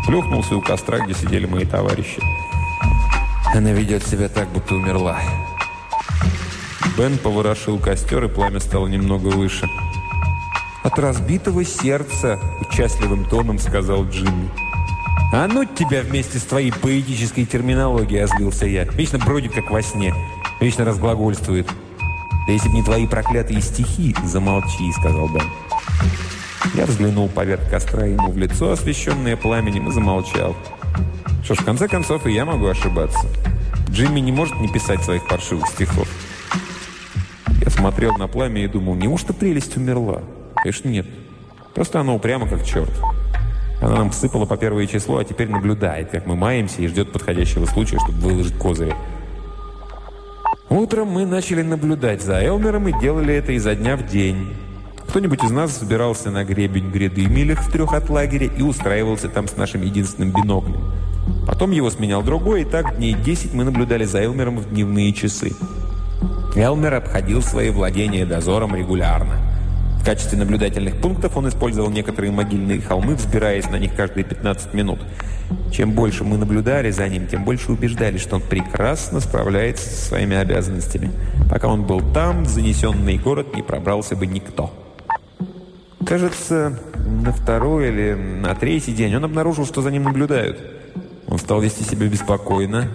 Плюхнулся 0.06 0.56
у 0.56 0.62
костра, 0.62 1.00
где 1.00 1.14
сидели 1.14 1.46
мои 1.46 1.66
товарищи. 1.66 2.22
Она 3.54 3.72
ведет 3.72 4.06
себя 4.06 4.30
так, 4.30 4.50
будто 4.50 4.76
умерла. 4.76 5.20
Бен 6.98 7.18
поворошил 7.18 7.80
костер, 7.80 8.26
и 8.26 8.28
пламя 8.28 8.60
стало 8.60 8.88
немного 8.88 9.28
выше. 9.28 9.68
«От 10.84 11.00
разбитого 11.00 11.64
сердца»,— 11.64 12.40
участливым 12.62 13.26
тоном 13.26 13.58
сказал 13.58 14.06
Джимми. 14.06 14.50
«А 15.32 15.48
ну 15.48 15.66
тебя 15.66 16.02
вместе 16.02 16.40
с 16.40 16.44
твоей 16.44 16.72
поэтической 16.72 17.46
терминологией»,— 17.46 18.24
озлился 18.26 18.66
я. 18.66 18.84
«Вечно 18.84 19.18
бродит, 19.18 19.54
как 19.54 19.72
во 19.72 19.82
сне». 19.82 20.14
Вечно 20.60 20.86
разглагольствует. 20.86 21.68
«Да 22.48 22.54
если 22.54 22.70
бы 22.70 22.76
не 22.76 22.84
твои 22.84 23.08
проклятые 23.08 23.62
стихи, 23.62 24.16
замолчи»,— 24.24 24.92
сказал 25.00 25.28
Бен. 25.30 25.44
Я 26.76 26.86
взглянул 26.86 27.30
поверх 27.30 27.70
костра 27.70 28.06
ему 28.06 28.32
в 28.32 28.38
лицо, 28.38 28.72
освещенное 28.72 29.38
пламенем, 29.38 29.90
и 29.90 29.92
замолчал. 29.92 30.56
Что 31.44 31.56
ж, 31.56 31.60
в 31.60 31.66
конце 31.66 31.88
концов, 31.88 32.26
и 32.26 32.32
я 32.32 32.46
могу 32.46 32.68
ошибаться. 32.68 33.28
Джимми 33.90 34.20
не 34.22 34.32
может 34.32 34.60
не 34.60 34.68
писать 34.68 35.04
своих 35.04 35.28
паршивых 35.28 35.68
стихов. 35.68 36.08
Я 37.62 37.70
смотрел 37.70 38.18
на 38.18 38.28
пламя 38.28 38.64
и 38.64 38.68
думал, 38.68 38.96
неужто 38.96 39.34
прелесть 39.34 39.78
умерла? 39.78 40.24
Конечно, 40.56 40.90
нет. 40.90 41.06
Просто 41.76 42.00
она 42.00 42.14
упряма, 42.14 42.48
как 42.48 42.66
черт. 42.66 42.92
Она 43.82 43.98
нам 43.98 44.12
сыпала 44.12 44.46
по 44.46 44.58
первое 44.58 44.88
число, 44.88 45.18
а 45.18 45.24
теперь 45.24 45.50
наблюдает, 45.50 46.10
как 46.10 46.26
мы 46.26 46.36
маемся 46.36 46.82
и 46.82 46.88
ждет 46.88 47.12
подходящего 47.12 47.66
случая, 47.66 48.00
чтобы 48.00 48.20
выложить 48.20 48.58
козыри. 48.58 48.96
Утром 50.70 51.10
мы 51.10 51.26
начали 51.26 51.62
наблюдать 51.62 52.22
за 52.22 52.42
Элмером 52.42 52.88
и 52.88 53.00
делали 53.00 53.36
это 53.36 53.52
изо 53.52 53.76
дня 53.76 53.96
в 53.98 54.08
день. 54.08 54.56
Кто-нибудь 55.14 55.44
из 55.44 55.52
нас 55.52 55.80
забирался 55.80 56.32
на 56.32 56.44
гребень 56.44 56.90
гряды 56.90 57.28
милях 57.28 57.60
в 57.60 57.72
трех 57.72 57.94
от 57.94 58.10
лагеря 58.10 58.48
и 58.48 58.64
устраивался 58.64 59.30
там 59.30 59.48
с 59.48 59.56
нашим 59.56 59.84
единственным 59.84 60.32
биноклем. 60.32 60.92
Потом 61.46 61.70
его 61.70 61.92
сменял 61.92 62.24
другой, 62.24 62.64
и 62.64 62.66
так 62.66 62.98
дней 62.98 63.14
10 63.14 63.54
мы 63.54 63.64
наблюдали 63.64 64.06
за 64.06 64.24
Элмером 64.24 64.58
в 64.58 64.72
дневные 64.72 65.14
часы. 65.14 65.54
Элмер 66.56 66.96
обходил 66.96 67.44
свои 67.44 67.70
владения 67.70 68.26
дозором 68.26 68.76
регулярно. 68.76 69.36
В 70.02 70.04
качестве 70.04 70.36
наблюдательных 70.40 71.00
пунктов 71.00 71.38
он 71.38 71.48
использовал 71.48 71.92
некоторые 71.92 72.32
могильные 72.32 72.82
холмы, 72.82 73.14
взбираясь 73.14 73.70
на 73.70 73.76
них 73.76 73.96
каждые 73.96 74.24
15 74.24 74.74
минут. 74.74 75.00
Чем 75.72 75.92
больше 75.92 76.24
мы 76.24 76.40
наблюдали 76.40 76.90
за 76.90 77.08
ним, 77.08 77.28
тем 77.28 77.46
больше 77.46 77.72
убеждались, 77.72 78.22
что 78.22 78.38
он 78.38 78.42
прекрасно 78.42 79.20
справляется 79.20 79.88
со 79.88 80.08
своими 80.08 80.36
обязанностями. 80.36 81.12
Пока 81.52 81.68
он 81.68 81.84
был 81.84 82.02
там, 82.02 82.46
в 82.46 82.50
занесенный 82.50 83.20
город 83.20 83.56
не 83.56 83.62
пробрался 83.62 84.16
бы 84.16 84.26
никто. 84.26 84.74
Кажется, 86.06 86.80
на 87.06 87.32
второй 87.32 87.90
или 87.90 88.14
на 88.14 88.56
третий 88.56 88.94
день 88.94 89.16
он 89.16 89.26
обнаружил, 89.26 89.66
что 89.66 89.82
за 89.82 89.92
ним 89.92 90.04
наблюдают. 90.04 90.60
Он 91.28 91.38
стал 91.38 91.62
вести 91.62 91.84
себя 91.84 92.08
беспокойно. 92.08 92.90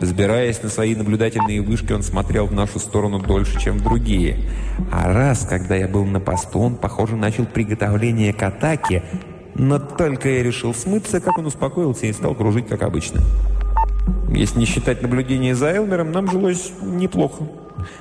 Взбираясь 0.00 0.62
на 0.62 0.68
свои 0.68 0.94
наблюдательные 0.94 1.62
вышки, 1.62 1.92
он 1.92 2.02
смотрел 2.02 2.46
в 2.46 2.52
нашу 2.52 2.78
сторону 2.78 3.20
дольше, 3.20 3.60
чем 3.60 3.78
в 3.78 3.82
другие. 3.82 4.38
А 4.92 5.12
раз, 5.12 5.46
когда 5.48 5.76
я 5.76 5.88
был 5.88 6.04
на 6.04 6.20
посту, 6.20 6.58
он, 6.58 6.76
похоже, 6.76 7.16
начал 7.16 7.46
приготовление 7.46 8.32
к 8.32 8.42
атаке, 8.42 9.02
но 9.54 9.78
только 9.78 10.28
я 10.28 10.42
решил 10.42 10.74
смыться, 10.74 11.20
как 11.20 11.38
он 11.38 11.46
успокоился 11.46 12.06
и 12.06 12.12
стал 12.12 12.34
кружить, 12.34 12.68
как 12.68 12.82
обычно. 12.82 13.20
Если 14.28 14.58
не 14.58 14.66
считать 14.66 15.00
наблюдения 15.00 15.54
за 15.54 15.68
Элмером, 15.68 16.12
нам 16.12 16.30
жилось 16.30 16.72
неплохо. 16.82 17.44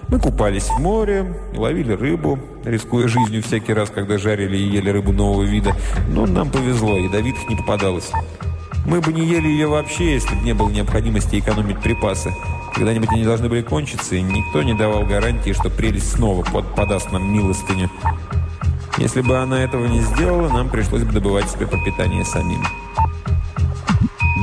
Мы 0.07 0.19
купались 0.19 0.69
в 0.69 0.79
море, 0.79 1.35
ловили 1.55 1.93
рыбу, 1.93 2.39
рискуя 2.63 3.07
жизнью 3.07 3.43
всякий 3.43 3.73
раз, 3.73 3.89
когда 3.89 4.17
жарили 4.17 4.57
и 4.57 4.69
ели 4.69 4.89
рыбу 4.89 5.11
нового 5.11 5.43
вида. 5.43 5.75
Но 6.09 6.25
нам 6.25 6.49
повезло, 6.49 6.97
ядовитых 6.97 7.49
не 7.49 7.55
попадалось. 7.55 8.11
Мы 8.85 8.99
бы 8.99 9.13
не 9.13 9.25
ели 9.25 9.47
ее 9.47 9.67
вообще, 9.67 10.13
если 10.13 10.35
бы 10.35 10.41
не 10.41 10.53
было 10.53 10.69
необходимости 10.69 11.39
экономить 11.39 11.79
припасы. 11.79 12.33
Когда-нибудь 12.75 13.09
они 13.11 13.23
должны 13.23 13.47
были 13.47 13.61
кончиться, 13.61 14.15
и 14.15 14.21
никто 14.21 14.61
не 14.61 14.73
давал 14.73 15.05
гарантии, 15.05 15.53
что 15.53 15.69
прелесть 15.69 16.11
снова 16.11 16.43
под, 16.43 16.75
подаст 16.75 17.11
нам 17.11 17.31
милостыню. 17.33 17.89
Если 18.97 19.21
бы 19.21 19.37
она 19.37 19.63
этого 19.63 19.85
не 19.85 20.01
сделала, 20.01 20.49
нам 20.49 20.69
пришлось 20.69 21.03
бы 21.03 21.13
добывать 21.13 21.49
себе 21.49 21.65
пропитание 21.65 22.25
самим. 22.25 22.63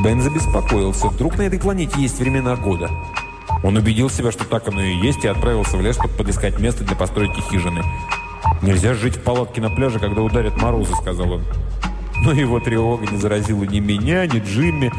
Бен 0.02 0.22
забеспокоился. 0.22 1.08
Вдруг 1.08 1.36
на 1.36 1.42
этой 1.42 1.58
планете 1.58 2.00
есть 2.00 2.18
времена 2.18 2.56
года? 2.56 2.90
Он 3.62 3.76
убедил 3.76 4.08
себя, 4.08 4.32
что 4.32 4.44
так 4.44 4.68
оно 4.68 4.82
и 4.82 4.96
есть, 4.96 5.24
и 5.24 5.28
отправился 5.28 5.76
в 5.76 5.82
лес, 5.82 5.96
чтобы 5.96 6.14
подыскать 6.14 6.58
место 6.58 6.84
для 6.84 6.96
постройки 6.96 7.40
хижины. 7.50 7.82
«Нельзя 8.62 8.94
жить 8.94 9.16
в 9.16 9.22
палатке 9.22 9.60
на 9.60 9.70
пляже, 9.70 9.98
когда 9.98 10.22
ударят 10.22 10.56
морозы»,— 10.56 10.94
сказал 11.00 11.32
он. 11.32 11.44
Но 12.22 12.32
его 12.32 12.60
тревога 12.60 13.06
не 13.06 13.16
заразила 13.16 13.64
ни 13.64 13.80
меня, 13.80 14.26
ни 14.26 14.38
Джимми. 14.38 14.92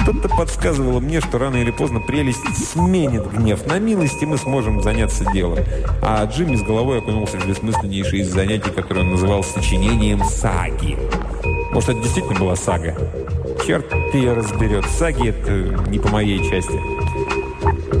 Что-то 0.00 0.28
подсказывало 0.28 0.98
мне, 0.98 1.20
что 1.20 1.38
рано 1.38 1.56
или 1.56 1.70
поздно 1.70 2.00
прелесть 2.00 2.72
сменит 2.72 3.30
гнев 3.32 3.66
на 3.66 3.78
милость, 3.78 4.22
и 4.22 4.26
мы 4.26 4.38
сможем 4.38 4.82
заняться 4.82 5.30
делом. 5.32 5.58
А 6.02 6.24
Джимми 6.24 6.56
с 6.56 6.62
головой 6.62 6.98
окунулся 6.98 7.38
в 7.38 7.46
бессмысленнейшее 7.46 8.22
из 8.22 8.32
занятий, 8.32 8.70
которое 8.70 9.00
он 9.00 9.10
называл 9.10 9.44
сочинением 9.44 10.24
саги. 10.24 10.98
Может, 11.72 11.90
это 11.90 12.00
действительно 12.00 12.38
была 12.38 12.56
сага? 12.56 12.96
Черт 13.66 13.86
ее 14.14 14.32
разберет. 14.32 14.84
Саги– 14.86 15.28
это 15.30 15.52
не 15.90 15.98
по 15.98 16.08
моей 16.08 16.38
части. 16.50 16.78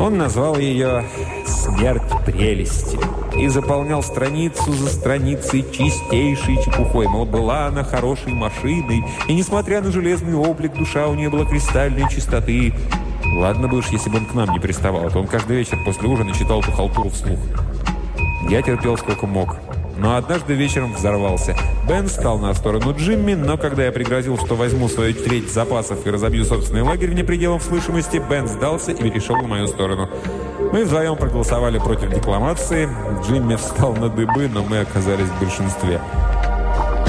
Он 0.00 0.18
назвал 0.18 0.58
ее 0.58 1.04
«Смерть 1.46 2.02
прелести» 2.26 2.98
и 3.36 3.48
заполнял 3.48 4.02
страницу 4.02 4.72
за 4.72 4.88
страницей 4.88 5.64
чистейшей 5.72 6.62
чепухой. 6.62 7.08
Мол, 7.08 7.24
была 7.26 7.66
она 7.66 7.84
хорошей 7.84 8.32
машиной, 8.32 9.04
и, 9.28 9.34
несмотря 9.34 9.80
на 9.80 9.90
железный 9.90 10.34
облик, 10.34 10.74
душа 10.74 11.08
у 11.08 11.14
нее 11.14 11.30
была 11.30 11.44
кристальной 11.44 12.08
чистоты. 12.10 12.74
Ладно 13.36 13.68
бы 13.68 13.78
уж, 13.78 13.88
если 13.88 14.10
бы 14.10 14.18
он 14.18 14.26
к 14.26 14.34
нам 14.34 14.50
не 14.50 14.60
приставал, 14.60 15.10
то 15.10 15.18
он 15.18 15.26
каждый 15.26 15.56
вечер 15.56 15.78
после 15.84 16.08
ужина 16.08 16.32
читал 16.34 16.60
эту 16.60 16.72
халтуру 16.72 17.10
вслух. 17.10 17.38
Я 18.48 18.62
терпел 18.62 18.96
сколько 18.96 19.26
мог. 19.26 19.56
Но 19.96 20.16
однажды 20.16 20.54
вечером 20.54 20.92
взорвался. 20.94 21.56
Бен 21.88 22.08
стал 22.08 22.38
на 22.38 22.52
сторону 22.54 22.94
Джимми, 22.96 23.34
но 23.34 23.56
когда 23.56 23.84
я 23.84 23.92
пригрозил, 23.92 24.36
что 24.38 24.56
возьму 24.56 24.88
свою 24.88 25.14
треть 25.14 25.52
запасов 25.52 26.06
и 26.06 26.10
разобью 26.10 26.44
собственный 26.44 26.82
лагерь 26.82 27.10
вне 27.10 27.24
пределов 27.24 27.62
слышимости, 27.62 28.22
Бен 28.28 28.48
сдался 28.48 28.92
и 28.92 29.02
перешел 29.02 29.36
на 29.36 29.48
мою 29.48 29.66
сторону. 29.68 30.08
Мы 30.72 30.84
вдвоем 30.84 31.16
проголосовали 31.16 31.78
против 31.78 32.12
декламации. 32.12 32.88
Джимми 33.22 33.54
встал 33.56 33.94
на 33.94 34.08
дыбы, 34.08 34.48
но 34.48 34.64
мы 34.64 34.80
оказались 34.80 35.28
в 35.28 35.40
большинстве. 35.40 36.00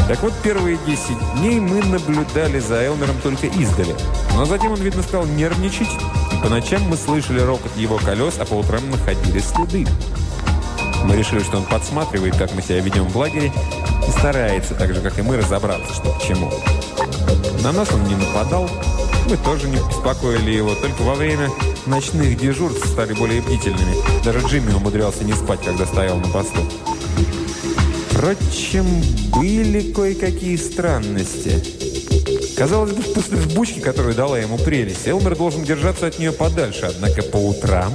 Так 0.07 0.21
вот, 0.21 0.33
первые 0.43 0.77
10 0.85 1.37
дней 1.37 1.59
мы 1.59 1.81
наблюдали 1.81 2.59
за 2.59 2.75
Элмером 2.83 3.15
только 3.23 3.47
издали. 3.47 3.95
Но 4.35 4.45
затем 4.45 4.73
он, 4.73 4.79
видно, 4.79 5.01
стал 5.01 5.25
нервничать, 5.25 5.89
и 6.31 6.43
по 6.43 6.49
ночам 6.49 6.83
мы 6.83 6.95
слышали 6.95 7.39
рокот 7.39 7.75
его 7.75 7.97
колес, 7.97 8.35
а 8.39 8.45
по 8.45 8.53
утрам 8.53 8.81
находили 8.91 9.39
следы. 9.39 9.87
Мы 11.05 11.15
решили, 11.15 11.39
что 11.39 11.57
он 11.57 11.63
подсматривает, 11.63 12.35
как 12.35 12.53
мы 12.53 12.61
себя 12.61 12.79
ведем 12.81 13.07
в 13.07 13.15
лагере, 13.15 13.51
и 14.07 14.11
старается, 14.11 14.73
так 14.73 14.93
же, 14.93 15.01
как 15.01 15.17
и 15.19 15.21
мы, 15.21 15.37
разобраться, 15.37 15.93
что 15.93 16.11
к 16.11 16.21
чему. 16.21 16.51
На 17.61 17.71
нас 17.71 17.91
он 17.93 18.03
не 18.05 18.15
нападал, 18.15 18.69
мы 19.29 19.37
тоже 19.37 19.67
не 19.67 19.77
беспокоили 19.77 20.51
его, 20.51 20.73
только 20.75 21.01
во 21.01 21.15
время 21.15 21.49
ночных 21.85 22.37
дежурств 22.37 22.87
стали 22.87 23.13
более 23.13 23.41
бдительными. 23.41 23.95
Даже 24.23 24.39
Джимми 24.39 24.73
умудрялся 24.73 25.23
не 25.23 25.33
спать, 25.33 25.61
когда 25.63 25.85
стоял 25.85 26.17
на 26.17 26.27
посту. 26.27 26.61
Впрочем, 28.11 28.85
были 29.31 29.91
кое-какие 29.91 30.55
странности. 30.55 31.63
Казалось 32.57 32.93
бы, 32.93 33.03
после 33.03 33.37
взбучки, 33.37 33.79
которую 33.79 34.15
дала 34.15 34.39
ему 34.39 34.57
прелесть, 34.57 35.07
Элмер 35.07 35.35
должен 35.35 35.63
держаться 35.63 36.07
от 36.07 36.17
нее 36.17 36.31
подальше, 36.31 36.85
однако 36.85 37.21
по 37.21 37.37
утрам 37.37 37.93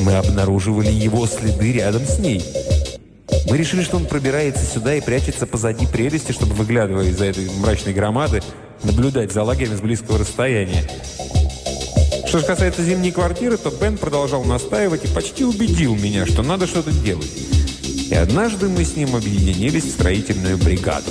мы 0.00 0.14
обнаруживали 0.14 0.90
его 0.90 1.26
следы 1.26 1.72
рядом 1.72 2.04
с 2.04 2.18
ней. 2.18 2.42
Мы 3.48 3.56
решили, 3.56 3.82
что 3.82 3.96
он 3.96 4.06
пробирается 4.06 4.64
сюда 4.64 4.94
и 4.94 5.00
прячется 5.00 5.46
позади 5.46 5.86
прелести, 5.86 6.32
чтобы, 6.32 6.54
выглядывая 6.54 7.06
из-за 7.06 7.26
этой 7.26 7.48
мрачной 7.50 7.94
громады, 7.94 8.42
наблюдать 8.82 9.32
за 9.32 9.42
лагерем 9.42 9.76
с 9.76 9.80
близкого 9.80 10.18
расстояния. 10.18 10.88
Что 12.26 12.40
же 12.40 12.44
касается 12.44 12.84
зимней 12.84 13.10
квартиры, 13.10 13.56
то 13.56 13.70
Бен 13.70 13.96
продолжал 13.96 14.44
настаивать 14.44 15.04
и 15.04 15.08
почти 15.08 15.44
убедил 15.44 15.94
меня, 15.94 16.26
что 16.26 16.42
надо 16.42 16.66
что-то 16.66 16.92
делать. 16.92 17.30
И 18.10 18.14
однажды 18.14 18.68
мы 18.68 18.84
с 18.84 18.96
ним 18.96 19.16
объединились 19.16 19.84
в 19.84 19.90
строительную 19.90 20.58
бригаду. 20.58 21.10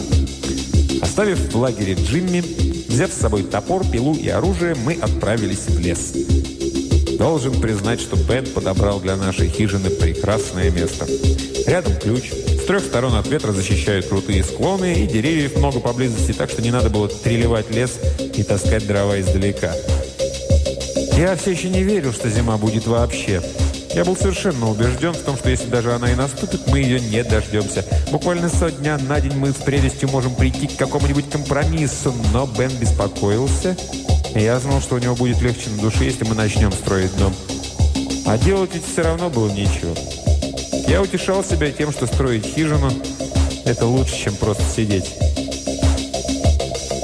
Оставив 1.02 1.52
в 1.52 1.58
лагере 1.58 1.94
Джимми, 1.96 2.44
взяв 2.88 3.12
с 3.12 3.18
собой 3.18 3.44
топор, 3.44 3.84
пилу 3.86 4.16
и 4.16 4.30
оружие, 4.30 4.76
мы 4.76 4.94
отправились 4.94 5.68
в 5.68 5.80
лес. 5.80 6.14
Должен 7.18 7.60
признать, 7.60 8.00
что 8.00 8.16
Бен 8.16 8.46
подобрал 8.46 9.00
для 9.00 9.16
нашей 9.16 9.50
хижины 9.50 9.90
прекрасное 9.90 10.70
место. 10.70 11.08
Рядом 11.66 11.96
ключ. 11.96 12.32
С 12.32 12.66
трех 12.66 12.84
сторон 12.84 13.16
от 13.16 13.28
ветра 13.28 13.52
защищают 13.52 14.06
крутые 14.08 14.44
склоны, 14.44 14.94
и 14.94 15.08
деревьев 15.08 15.58
много 15.58 15.80
поблизости, 15.80 16.32
так 16.34 16.52
что 16.52 16.62
не 16.62 16.70
надо 16.70 16.92
было 16.92 17.08
треливать 17.08 17.72
лес 17.72 18.00
и 18.20 18.44
таскать 18.44 18.86
дрова 18.86 19.20
издалека. 19.20 19.74
Я 21.18 21.36
все 21.36 21.52
еще 21.52 21.70
не 21.70 21.82
верил, 21.82 22.14
что 22.14 22.30
зима 22.30 22.58
будет 22.58 22.86
вообще. 22.86 23.42
Я 23.96 24.06
был 24.06 24.16
совершенно 24.16 24.70
убежден 24.70 25.14
в 25.14 25.22
том, 25.24 25.38
что 25.38 25.50
если 25.50 25.70
даже 25.70 25.94
она 25.94 26.12
и 26.12 26.16
наступит, 26.16 26.68
мы 26.68 26.80
ее 26.80 27.00
не 27.00 27.24
дождемся. 27.24 27.84
Буквально 28.12 28.48
со 28.48 28.70
дня 28.70 29.00
на 29.10 29.20
день 29.20 29.34
мы 29.34 29.50
с 29.50 29.56
прелестью 29.56 30.10
можем 30.10 30.36
прийти 30.36 30.68
к 30.68 30.76
какому-нибудь 30.76 31.32
компромиссу, 31.32 32.14
но 32.32 32.46
Бен 32.46 32.70
беспокоился 32.80 33.76
я 34.40 34.60
знал, 34.60 34.82
что 34.82 34.96
у 34.96 35.00
него 35.00 35.16
будет 35.16 35.42
легче 35.42 35.70
на 35.70 35.82
душе, 35.82 36.06
если 36.06 36.24
мы 36.24 36.36
начнем 36.36 36.72
строить 36.72 37.16
дом. 37.18 37.34
А 38.26 38.38
делать 38.38 38.72
ведь 38.74 38.86
все 38.86 39.04
равно 39.04 39.30
было 39.30 39.50
нечего. 39.50 39.96
Я 40.88 41.02
утешал 41.02 41.44
себя 41.44 41.72
тем, 41.72 41.92
что 41.92 42.08
строить 42.08 42.46
хижину– 42.46 42.92
это 43.66 43.86
лучше, 43.86 44.16
чем 44.16 44.36
просто 44.36 44.64
сидеть. 44.64 45.16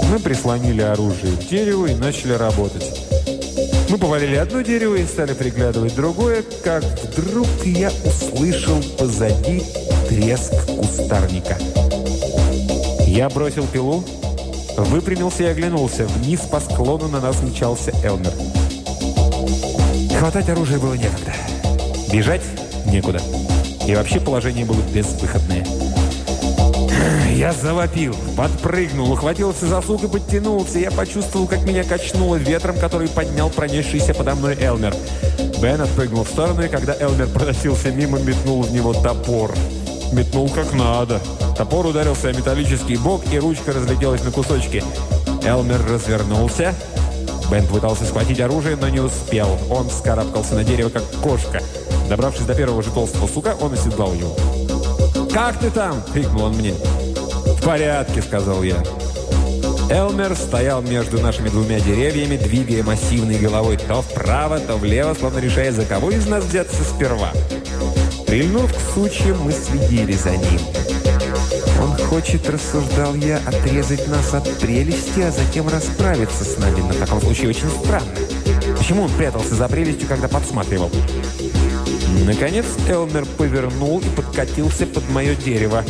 Мы 0.09 0.19
прислонили 0.19 0.81
оружие 0.81 1.36
к 1.38 1.47
дереву 1.49 1.88
и 1.88 1.93
начали 1.93 2.34
работать. 2.34 3.01
Мы 3.89 3.97
повалили 3.97 4.36
одно 4.36 4.61
дерево 4.61 4.95
и 4.95 5.05
стали 5.05 5.34
приглядывать 5.34 5.95
другое, 5.95 6.43
как 6.63 6.84
вдруг 6.84 7.47
я 7.63 7.91
услышал 8.05 8.81
позади 8.97 9.63
треск 10.07 10.53
кустарника. 10.65 11.57
Я 13.05 13.29
бросил 13.29 13.67
пилу, 13.67 14.03
Выпрямился 14.78 15.43
и 15.43 15.47
оглянулся. 15.47 16.05
Вниз 16.05 16.41
по 16.41 16.59
склону 16.59 17.07
на 17.07 17.19
нас 17.19 17.41
мчался 17.41 17.91
Элмер. 18.03 18.34
Хватать 20.17 20.49
оружие 20.49 20.80
было 20.80 20.93
некогда. 20.93 21.34
Бежать 22.11 22.41
некуда. 22.86 23.21
И 23.88 23.95
вообще 23.95 24.19
положение 24.19 24.65
было 24.65 24.82
безвыходное. 24.93 25.65
Я 27.36 27.51
завопил, 27.51 28.15
подпрыгнул, 28.38 29.11
ухватился 29.11 29.67
за 29.67 29.82
сук 29.82 30.03
и 30.03 30.07
подтянулся. 30.07 30.80
Я 30.80 30.91
почувствовал, 30.91 31.47
как 31.47 31.63
меня 31.63 31.84
качнуло 31.84 32.36
ветром, 32.36 32.78
который 32.78 33.09
поднял 33.09 33.49
пронесшийся 33.49 34.13
подо 34.13 34.36
мной 34.36 34.55
Элмер. 34.61 34.95
Бен 35.61 35.82
отпрыгнул 35.82 36.24
в 36.24 36.30
сторону, 36.30 36.63
и 36.63 36.67
когда 36.67 36.95
Элмер 36.99 37.28
проносился 37.28 37.91
мимо, 37.91 38.19
метнул 38.19 38.61
в 38.61 38.71
него 38.71 38.93
топор. 38.93 39.51
Метнул 40.13 40.47
как 40.49 40.74
надо. 40.74 41.19
Топор 41.58 41.86
ударился 41.86 42.30
о 42.30 42.34
металлический 42.34 42.97
бок, 42.97 43.22
и 43.32 43.39
ручка 43.39 43.74
разлетелась 43.74 44.24
на 44.24 44.32
кусочки. 44.32 44.84
Элмер 45.43 45.82
развернулся. 45.88 46.74
Бент 47.51 47.70
пытался 47.70 48.06
схватить 48.06 48.39
оружие, 48.39 48.76
но 48.76 48.89
не 48.89 48.99
успел. 48.99 49.60
Он 49.70 49.89
вскарабкался 49.89 50.56
на 50.56 50.64
дерево, 50.64 50.89
как 50.89 51.04
кошка. 51.22 51.62
Добравшись 52.10 52.45
до 52.45 52.56
первого 52.56 52.82
же 52.82 52.89
толстого 52.89 53.28
сука, 53.28 53.56
он 53.62 53.74
оседлал 53.74 54.14
его. 54.14 54.36
«Как 55.32 55.60
ты 55.60 55.70
там?»– 55.70 56.01
крикнул 56.14 56.43
он 56.43 56.54
мне. 56.54 56.74
«В 56.74 57.64
порядке»,– 57.64 58.22
сказал 58.28 58.64
я. 58.64 58.84
Элмер 59.89 60.36
стоял 60.36 60.82
между 60.82 61.20
нашими 61.20 61.49
двумя 61.49 61.80
деревьями, 61.80 62.38
двигая 62.38 62.84
массивной 62.84 63.38
головой 63.38 63.78
то 63.78 64.01
вправо, 64.01 64.60
то 64.60 64.78
влево, 64.78 65.14
словно 65.14 65.39
решая, 65.39 65.72
за 65.72 65.86
кого 65.86 66.10
из 66.10 66.26
нас 66.26 66.43
взяться 66.45 66.84
сперва. 66.84 67.32
Прильнув 68.26 68.74
к 68.74 68.78
сучьям, 68.93 69.39
мы 69.41 69.51
следили 69.51 70.14
за 70.14 70.32
ним. 70.32 70.60
Хочет, 72.08 72.49
рассуждал 72.49 73.16
я, 73.16 73.38
отрезать 73.45 74.08
нас 74.08 74.34
от 74.34 74.49
прелести, 74.60 75.22
а 75.22 75.32
затем 75.32 75.68
расправиться 75.68 76.43
с 76.43 76.58
нами. 76.58 76.82
В 76.82 76.99
таком 76.99 77.22
случае 77.22 77.49
очень 77.49 77.70
странно. 77.70 78.12
Почему 78.78 79.04
он 79.04 79.12
прятался 79.12 79.56
за 79.56 79.68
прелестью, 79.68 80.08
когда 80.08 80.28
подсматривал? 80.28 80.91
Наконец 82.26 82.66
Элмер 82.88 83.26
повернул 83.38 83.99
и 83.99 84.16
подкатился 84.16 84.86
под 84.86 85.10
мое 85.10 85.36
дерево. 85.36 85.84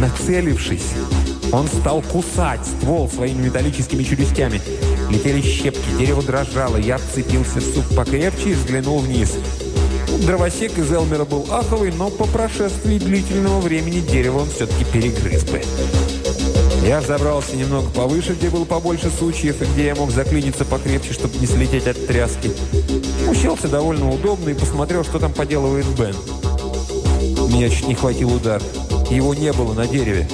Нацелившись, 0.00 0.92
он 1.52 1.68
стал 1.68 2.02
кусать 2.02 2.64
ствол 2.64 3.10
своими 3.10 3.46
металлическими 3.46 4.02
челюстями. 4.02 4.60
Летели 5.10 5.42
щепки, 5.42 5.98
дерево 5.98 6.22
дрожало. 6.22 6.76
Я 6.78 6.96
вцепился 6.96 7.60
в 7.60 7.62
сук 7.62 7.84
покрепче 7.94 8.50
и 8.50 8.54
взглянул 8.54 9.00
вниз. 9.00 9.36
Дровосек 10.20 10.78
из 10.78 10.92
Элмера 10.92 11.24
был 11.24 11.46
аховый, 11.50 11.92
но 11.92 12.10
по 12.10 12.26
прошествии 12.26 12.98
длительного 12.98 13.60
времени 13.60 14.00
дерево 14.00 14.40
он 14.40 14.50
все-таки 14.50 14.84
перегрыз 14.84 15.44
бы. 15.44 15.62
Я 16.86 17.00
взобрался 17.00 17.56
немного 17.56 17.88
повыше, 17.90 18.34
где 18.34 18.50
было 18.50 18.64
побольше 18.64 19.10
сучьев, 19.18 19.62
и 19.62 19.64
где 19.64 19.86
я 19.86 19.94
мог 19.94 20.10
заклиниться 20.10 20.64
покрепче, 20.64 21.12
чтобы 21.12 21.38
не 21.38 21.46
слететь 21.46 21.86
от 21.86 22.06
тряски. 22.06 22.50
Уселся 23.28 23.68
довольно 23.68 24.10
удобно 24.10 24.50
и 24.50 24.54
посмотрел, 24.54 25.04
что 25.04 25.18
там 25.18 25.32
поделывает 25.32 25.86
Бен. 25.98 26.14
Меня 27.48 27.68
чуть 27.70 27.88
не 27.88 27.94
хватил 27.94 28.34
удар. 28.34 28.60
Его 29.10 29.34
не 29.34 29.52
было 29.52 29.74
на 29.74 29.86
дереве. 29.86 30.28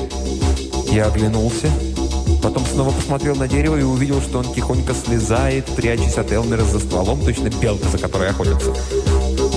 Я 0.91 1.07
оглянулся, 1.07 1.69
потом 2.43 2.65
снова 2.65 2.91
посмотрел 2.93 3.37
на 3.37 3.47
дерево 3.47 3.77
и 3.77 3.83
увидел, 3.83 4.21
что 4.23 4.39
он 4.39 4.55
тихонько 4.55 4.95
слезает, 4.95 5.67
прячась 5.67 6.17
от 6.17 6.33
Элмера 6.33 6.63
за 6.63 6.79
стволом, 6.79 7.21
точно 7.21 7.51
белка, 7.51 7.89
за 7.89 7.99
которой 7.99 8.31
охотятся. 8.31 8.73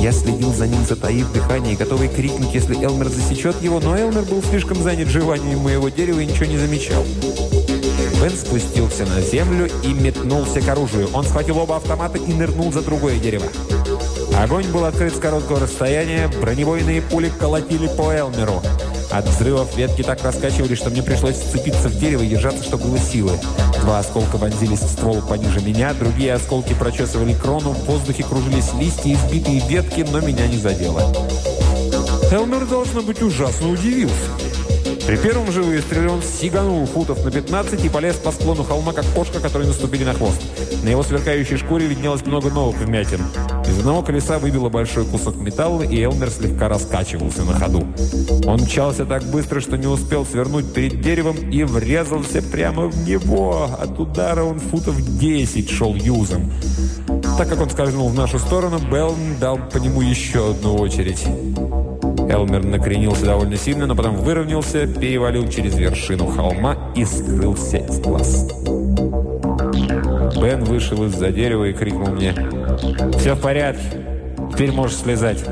Я 0.01 0.11
следил 0.11 0.51
за 0.51 0.65
ним, 0.65 0.83
затаив 0.83 1.31
дыхание, 1.31 1.75
готовый 1.75 2.07
крикнуть, 2.07 2.55
если 2.55 2.75
Элмер 2.83 3.07
засечет 3.07 3.61
его, 3.61 3.79
но 3.79 3.95
Элмер 3.95 4.23
был 4.23 4.41
слишком 4.41 4.81
занят 4.81 5.09
жеванием 5.09 5.59
моего 5.59 5.89
дерева 5.89 6.19
и 6.21 6.25
ничего 6.25 6.47
не 6.47 6.57
замечал. 6.57 7.05
Бен 8.19 8.31
спустился 8.31 9.05
на 9.05 9.21
землю 9.21 9.69
и 9.83 9.93
метнулся 9.93 10.59
к 10.59 10.67
оружию. 10.67 11.07
Он 11.13 11.23
схватил 11.23 11.59
оба 11.59 11.75
автомата 11.75 12.17
и 12.17 12.33
нырнул 12.33 12.73
за 12.73 12.81
другое 12.81 13.19
дерево. 13.19 13.45
Огонь 14.35 14.65
был 14.71 14.85
открыт 14.85 15.15
с 15.15 15.19
короткого 15.19 15.59
расстояния, 15.59 16.27
бронебойные 16.41 17.03
пули 17.03 17.31
колотили 17.39 17.87
по 17.95 18.11
Элмеру. 18.11 18.63
От 19.11 19.27
взрывов 19.27 19.75
ветки 19.75 20.03
так 20.03 20.23
раскачивали, 20.23 20.73
что 20.73 20.89
мне 20.89 21.03
пришлось 21.03 21.35
сцепиться 21.35 21.89
в 21.89 21.99
дерево 21.99 22.23
и 22.23 22.27
держаться, 22.27 22.63
чтобы 22.63 22.85
было 22.85 22.97
силы. 22.97 23.33
Два 23.81 23.99
осколка 23.99 24.37
вонзились 24.37 24.79
в 24.79 24.89
ствол 24.89 25.21
пониже 25.21 25.59
меня, 25.59 25.93
другие 25.93 26.33
осколки 26.33 26.73
прочесывали 26.73 27.33
крону, 27.33 27.71
в 27.71 27.85
воздухе 27.85 28.23
кружились 28.23 28.73
листья 28.79 29.09
и 29.09 29.15
сбитые 29.15 29.61
ветки, 29.67 30.05
но 30.09 30.21
меня 30.21 30.47
не 30.47 30.57
задело. 30.57 31.01
Элмер, 32.31 32.65
должно 32.65 33.01
быть, 33.01 33.21
ужасно 33.21 33.69
удивился. 33.69 34.29
При 35.05 35.17
первом 35.17 35.51
же 35.51 35.61
выстреле 35.61 36.09
он 36.09 36.21
сиганул 36.21 36.85
футов 36.85 37.25
на 37.25 37.31
15 37.31 37.83
и 37.83 37.89
полез 37.89 38.15
по 38.15 38.31
склону 38.31 38.63
холма, 38.63 38.93
как 38.93 39.05
кошка, 39.13 39.41
которой 39.41 39.67
наступили 39.67 40.05
на 40.05 40.13
хвост. 40.13 40.41
На 40.83 40.89
его 40.89 41.03
сверкающей 41.03 41.57
шкуре 41.57 41.87
виднелось 41.87 42.25
много 42.25 42.49
новых 42.49 42.77
вмятин. 42.77 43.21
Из 43.71 43.79
одного 43.79 44.01
колеса 44.01 44.37
выбило 44.37 44.67
большой 44.67 45.05
кусок 45.05 45.37
металла, 45.37 45.83
и 45.83 46.03
Элмер 46.03 46.29
слегка 46.29 46.67
раскачивался 46.67 47.45
на 47.45 47.53
ходу. 47.53 47.87
Он 48.45 48.59
мчался 48.59 49.05
так 49.05 49.23
быстро, 49.23 49.61
что 49.61 49.77
не 49.77 49.87
успел 49.87 50.25
свернуть 50.25 50.73
перед 50.73 50.99
деревом 50.99 51.37
и 51.37 51.63
врезался 51.63 52.41
прямо 52.41 52.87
в 52.87 53.07
него. 53.07 53.69
От 53.79 53.97
удара 53.97 54.43
он 54.43 54.59
футов 54.59 55.01
10 55.01 55.69
шел 55.69 55.95
юзом. 55.95 56.51
Так 57.37 57.47
как 57.47 57.61
он 57.61 57.69
скользнул 57.69 58.09
в 58.09 58.13
нашу 58.13 58.39
сторону, 58.39 58.77
Белн 58.91 59.37
дал 59.39 59.57
по 59.57 59.77
нему 59.77 60.01
еще 60.01 60.51
одну 60.51 60.75
очередь. 60.75 61.25
Элмер 62.29 62.65
накренился 62.65 63.23
довольно 63.23 63.55
сильно, 63.55 63.87
но 63.87 63.95
потом 63.95 64.17
выровнялся, 64.17 64.85
перевалил 64.85 65.47
через 65.47 65.75
вершину 65.75 66.27
холма 66.27 66.75
и 66.93 67.05
скрылся 67.05 67.77
из 67.77 67.99
глаз. 67.99 68.49
Бен 70.41 70.65
вышел 70.65 71.05
из-за 71.05 71.31
дерева 71.31 71.69
и 71.69 71.73
крикнул 71.73 72.09
мне 72.09 72.35
«Все 73.17 73.35
в 73.35 73.41
порядке, 73.41 73.83
теперь 74.51 74.71
можешь 74.71 74.97
слезать». 74.97 75.43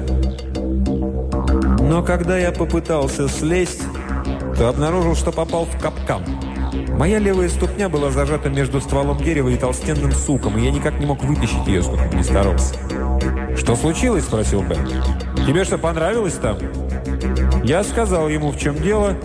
Но 1.82 2.04
когда 2.04 2.38
я 2.38 2.52
попытался 2.52 3.28
слезть, 3.28 3.82
то 4.58 4.70
обнаружил, 4.70 5.16
что 5.16 5.32
попал 5.32 5.66
в 5.66 5.82
капкан. 5.82 6.24
Моя 7.00 7.18
левая 7.18 7.50
ступня 7.50 7.90
была 7.90 8.12
зажата 8.12 8.50
между 8.50 8.82
стволом 8.82 9.18
дерева 9.18 9.50
и 9.50 9.58
толстенным 9.58 10.12
суком, 10.12 10.58
и 10.58 10.62
я 10.66 10.72
никак 10.72 11.00
не 11.00 11.06
мог 11.06 11.24
вытащить 11.24 11.66
ее, 11.66 11.82
сколько 11.82 12.16
ни 12.16 12.22
старался. 12.22 12.76
«Что 13.58 13.76
случилось?»– 13.76 14.24
спросил 14.26 14.62
Бен. 14.62 14.88
«Тебе 15.48 15.64
что, 15.64 15.78
понравилось 15.78 16.36
там?» 16.36 16.58
Я 17.64 17.84
сказал 17.84 18.30
ему, 18.30 18.52
в 18.52 18.60
чем 18.60 18.76
дело. 18.76 19.16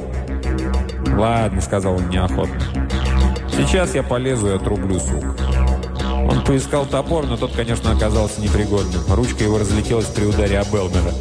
«Ладно»,– 1.17 1.61
сказал 1.63 1.97
он 1.97 2.09
неохотно. 2.09 2.61
«Сейчас 3.55 3.95
я 3.95 4.03
полезу 4.03 4.49
и 4.49 4.57
отрублю 4.57 4.99
сук». 4.99 5.25
Он 6.29 6.45
поискал 6.45 6.87
топор, 6.87 7.27
но 7.27 7.37
тот, 7.37 7.53
конечно, 7.53 7.93
оказался 7.93 8.41
непригодным. 8.41 9.03
Ручка 9.09 9.45
его 9.45 9.59
разлетелась 9.59 10.07
при 10.07 10.25
ударе 10.25 10.59
об 10.59 10.75
Элмера. 10.75 11.13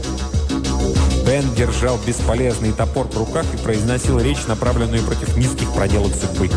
Бен 1.26 1.54
держал 1.56 1.98
бесполезный 2.06 2.74
топор 2.74 3.08
в 3.08 3.18
руках 3.18 3.46
и 3.54 3.58
произносил 3.58 4.20
речь, 4.20 4.46
направленную 4.48 5.04
против 5.04 5.38
низких 5.38 5.72
проделок 5.74 6.12
судьбы. 6.14 6.50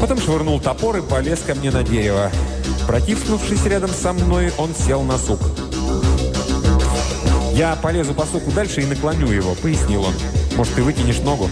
Потом 0.00 0.18
швырнул 0.20 0.60
топор 0.60 0.98
и 0.98 1.02
полез 1.02 1.40
ко 1.46 1.54
мне 1.54 1.70
на 1.70 1.82
дерево. 1.82 2.30
Протиснувшись 2.86 3.64
рядом 3.64 3.90
со 3.90 4.12
мной, 4.12 4.52
он 4.58 4.70
сел 4.74 5.02
на 5.02 5.18
сук. 5.18 5.40
«Я 7.54 7.74
полезу 7.76 8.12
по 8.12 8.26
суку 8.26 8.50
дальше 8.52 8.82
и 8.82 8.86
наклоню 8.86 9.28
его»,— 9.32 9.54
пояснил 9.62 10.04
он. 10.04 10.14
«Может, 10.56 10.74
ты 10.74 10.82
вытянешь 10.82 11.20
ногу?» 11.20 11.48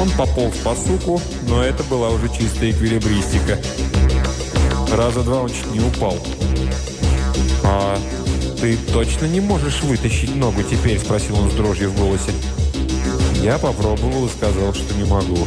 Он 0.00 0.10
пополз 0.10 0.56
по 0.58 0.74
суку, 0.74 1.20
но 1.48 1.62
это 1.62 1.82
была 1.84 2.10
уже 2.10 2.28
чистая 2.28 2.70
эквилибристика. 2.70 3.58
Раза 4.92 5.22
два 5.22 5.42
он 5.42 5.48
чуть 5.50 5.70
не 5.72 5.80
упал. 5.80 6.16
«А 7.64 7.98
ты 8.60 8.76
точно 8.92 9.26
не 9.26 9.40
можешь 9.40 9.82
вытащить 9.82 10.34
ногу 10.34 10.62
теперь?»– 10.62 10.98
спросил 11.00 11.38
он 11.38 11.50
с 11.50 11.54
дрожью 11.54 11.90
в 11.90 11.98
голосе. 11.98 12.32
Я 13.42 13.58
попробовал 13.58 14.26
и 14.26 14.30
сказал, 14.30 14.74
что 14.74 14.94
не 14.94 15.04
могу. 15.04 15.46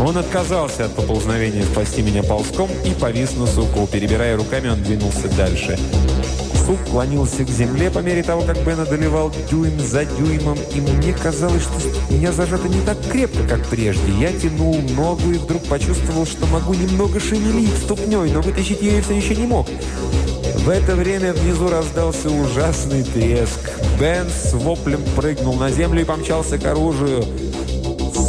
Он 0.00 0.18
отказался 0.18 0.86
от 0.86 0.96
поползновения 0.96 1.62
спасти 1.62 2.02
меня 2.02 2.24
ползком 2.24 2.68
и 2.84 2.90
повис 2.90 3.36
на 3.36 3.46
суку. 3.46 3.86
Перебирая 3.86 4.36
руками, 4.36 4.68
он 4.68 4.82
двинулся 4.82 5.28
дальше. 5.36 5.78
Сук 6.66 6.78
клонился 6.90 7.44
к 7.44 7.48
земле 7.48 7.90
по 7.90 7.98
мере 7.98 8.22
того, 8.22 8.42
как 8.42 8.56
Бен 8.64 8.78
одолевал 8.78 9.32
дюйм 9.50 9.80
за 9.80 10.04
дюймом, 10.04 10.58
и 10.74 10.80
мне 10.80 11.12
казалось, 11.12 11.62
что 11.62 11.72
меня 12.12 12.30
зажато 12.32 12.68
не 12.68 12.80
так 12.82 12.98
крепко, 13.10 13.42
как 13.48 13.66
прежде. 13.66 14.12
Я 14.20 14.32
тянул 14.32 14.80
ногу 14.90 15.32
и 15.32 15.38
вдруг 15.38 15.62
почувствовал, 15.64 16.24
что 16.24 16.46
могу 16.46 16.74
немного 16.74 17.18
шевелить 17.18 17.76
ступней, 17.78 18.30
но 18.30 18.40
вытащить 18.40 18.80
ее 18.80 19.02
все 19.02 19.14
еще 19.14 19.34
не 19.34 19.46
мог. 19.46 19.66
В 20.58 20.68
это 20.68 20.94
время 20.94 21.32
внизу 21.32 21.68
раздался 21.68 22.30
ужасный 22.30 23.02
треск. 23.02 23.72
Бен 23.98 24.28
с 24.28 24.52
воплем 24.52 25.00
прыгнул 25.16 25.54
на 25.54 25.70
землю 25.70 26.02
и 26.02 26.04
помчался 26.04 26.58
к 26.58 26.64
оружию. 26.66 27.24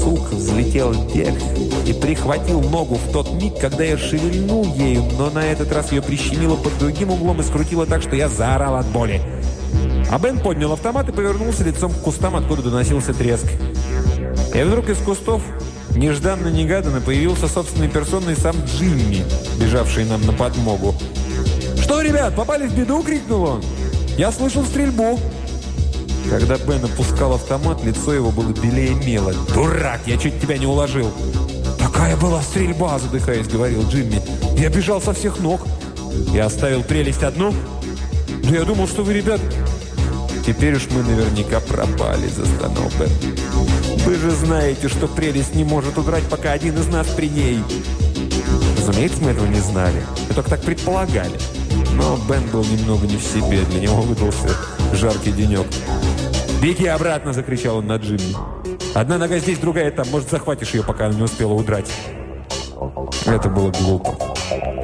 Сук 0.03 0.33
взлетел 0.33 0.91
вверх 0.91 1.37
и 1.85 1.93
прихватил 1.93 2.59
ногу 2.61 2.95
в 2.95 3.11
тот 3.13 3.31
миг, 3.41 3.57
когда 3.57 3.85
я 3.85 3.97
шевельнул 3.97 4.65
ею, 4.75 5.03
но 5.17 5.29
на 5.29 5.45
этот 5.45 5.71
раз 5.71 5.93
ее 5.93 6.01
прищемило 6.01 6.57
под 6.57 6.77
другим 6.77 7.11
углом 7.11 7.39
и 7.39 7.43
скрутило 7.43 7.85
так, 7.85 8.01
что 8.01 8.13
я 8.17 8.27
заорал 8.27 8.75
от 8.75 8.85
боли. 8.87 9.21
А 10.11 10.19
Бен 10.19 10.39
поднял 10.39 10.73
автомат 10.73 11.07
и 11.07 11.13
повернулся 11.13 11.63
лицом 11.63 11.93
к 11.93 12.01
кустам, 12.01 12.35
откуда 12.35 12.63
доносился 12.63 13.13
треск. 13.13 13.45
И 14.53 14.61
вдруг 14.61 14.89
из 14.89 14.97
кустов 14.97 15.41
нежданно-негаданно 15.95 16.99
появился 16.99 17.47
собственной 17.47 17.87
персоной 17.87 18.35
сам 18.35 18.57
Джимми, 18.65 19.23
бежавший 19.57 20.03
нам 20.03 20.25
на 20.25 20.33
подмогу. 20.33 20.95
«Что, 21.81 22.01
ребят, 22.01 22.35
попали 22.35 22.67
в 22.67 22.75
беду?»– 22.75 23.01
крикнул 23.05 23.43
он. 23.43 23.63
«Я 24.17 24.33
слышал 24.33 24.65
стрельбу!» 24.65 25.17
Когда 26.29 26.57
Бен 26.57 26.83
опускал 26.83 27.33
автомат, 27.33 27.83
лицо 27.83 28.13
его 28.13 28.31
было 28.31 28.51
белее 28.51 28.95
мела. 28.95 29.33
«Дурак, 29.53 30.01
я 30.05 30.17
чуть 30.17 30.41
тебя 30.41 30.57
не 30.57 30.65
уложил!» 30.65 31.11
«Какая 31.79 32.17
была 32.17 32.41
стрельба!»– 32.41 32.97
задыхаясь, 32.99 33.47
говорил 33.47 33.87
Джимми. 33.89 34.21
«Я 34.57 34.69
бежал 34.69 35.01
со 35.01 35.13
всех 35.13 35.39
ног!» 35.39 35.61
«Я 36.31 36.45
оставил 36.45 36.83
прелесть 36.83 37.23
одну?» 37.23 37.53
«Да 38.43 38.49
я 38.49 38.63
думал, 38.63 38.87
что 38.87 39.03
вы, 39.03 39.13
ребят...» 39.13 39.41
«Теперь 40.45 40.75
уж 40.75 40.87
мы 40.91 41.03
наверняка 41.03 41.59
пропали»,– 41.61 42.27
застонал 42.35 42.91
Бен. 42.99 43.09
«Вы 44.05 44.15
же 44.15 44.31
знаете, 44.31 44.89
что 44.89 45.07
прелесть 45.07 45.55
не 45.55 45.63
может 45.63 45.97
удрать, 45.97 46.23
пока 46.29 46.51
один 46.51 46.77
из 46.77 46.87
нас 46.87 47.07
при 47.07 47.29
ней». 47.29 47.59
Разумеется, 48.77 49.21
мы 49.21 49.31
этого 49.31 49.45
не 49.45 49.61
знали. 49.61 50.03
Мы 50.27 50.35
только 50.35 50.49
так 50.49 50.61
предполагали. 50.61 51.39
Но 51.95 52.17
Бен 52.29 52.43
был 52.51 52.63
немного 52.63 53.07
не 53.07 53.17
в 53.17 53.23
себе. 53.23 53.61
Для 53.69 53.81
него 53.81 54.01
выдался 54.01 54.49
жаркий 54.93 55.31
денек. 55.31 55.67
«Беги 56.61 56.87
обратно!»– 56.87 57.33
закричал 57.33 57.77
он 57.77 57.87
на 57.87 57.97
Джимми. 57.97 58.35
«Одна 58.93 59.17
нога 59.17 59.37
здесь, 59.39 59.57
другая 59.57 59.91
там. 59.91 60.07
Может, 60.09 60.29
захватишь 60.29 60.73
ее, 60.73 60.83
пока 60.83 61.07
она 61.07 61.15
не 61.15 61.23
успела 61.23 61.53
удрать». 61.53 61.91
Это 63.25 63.49
было 63.49 63.71
глупо. 63.71 64.17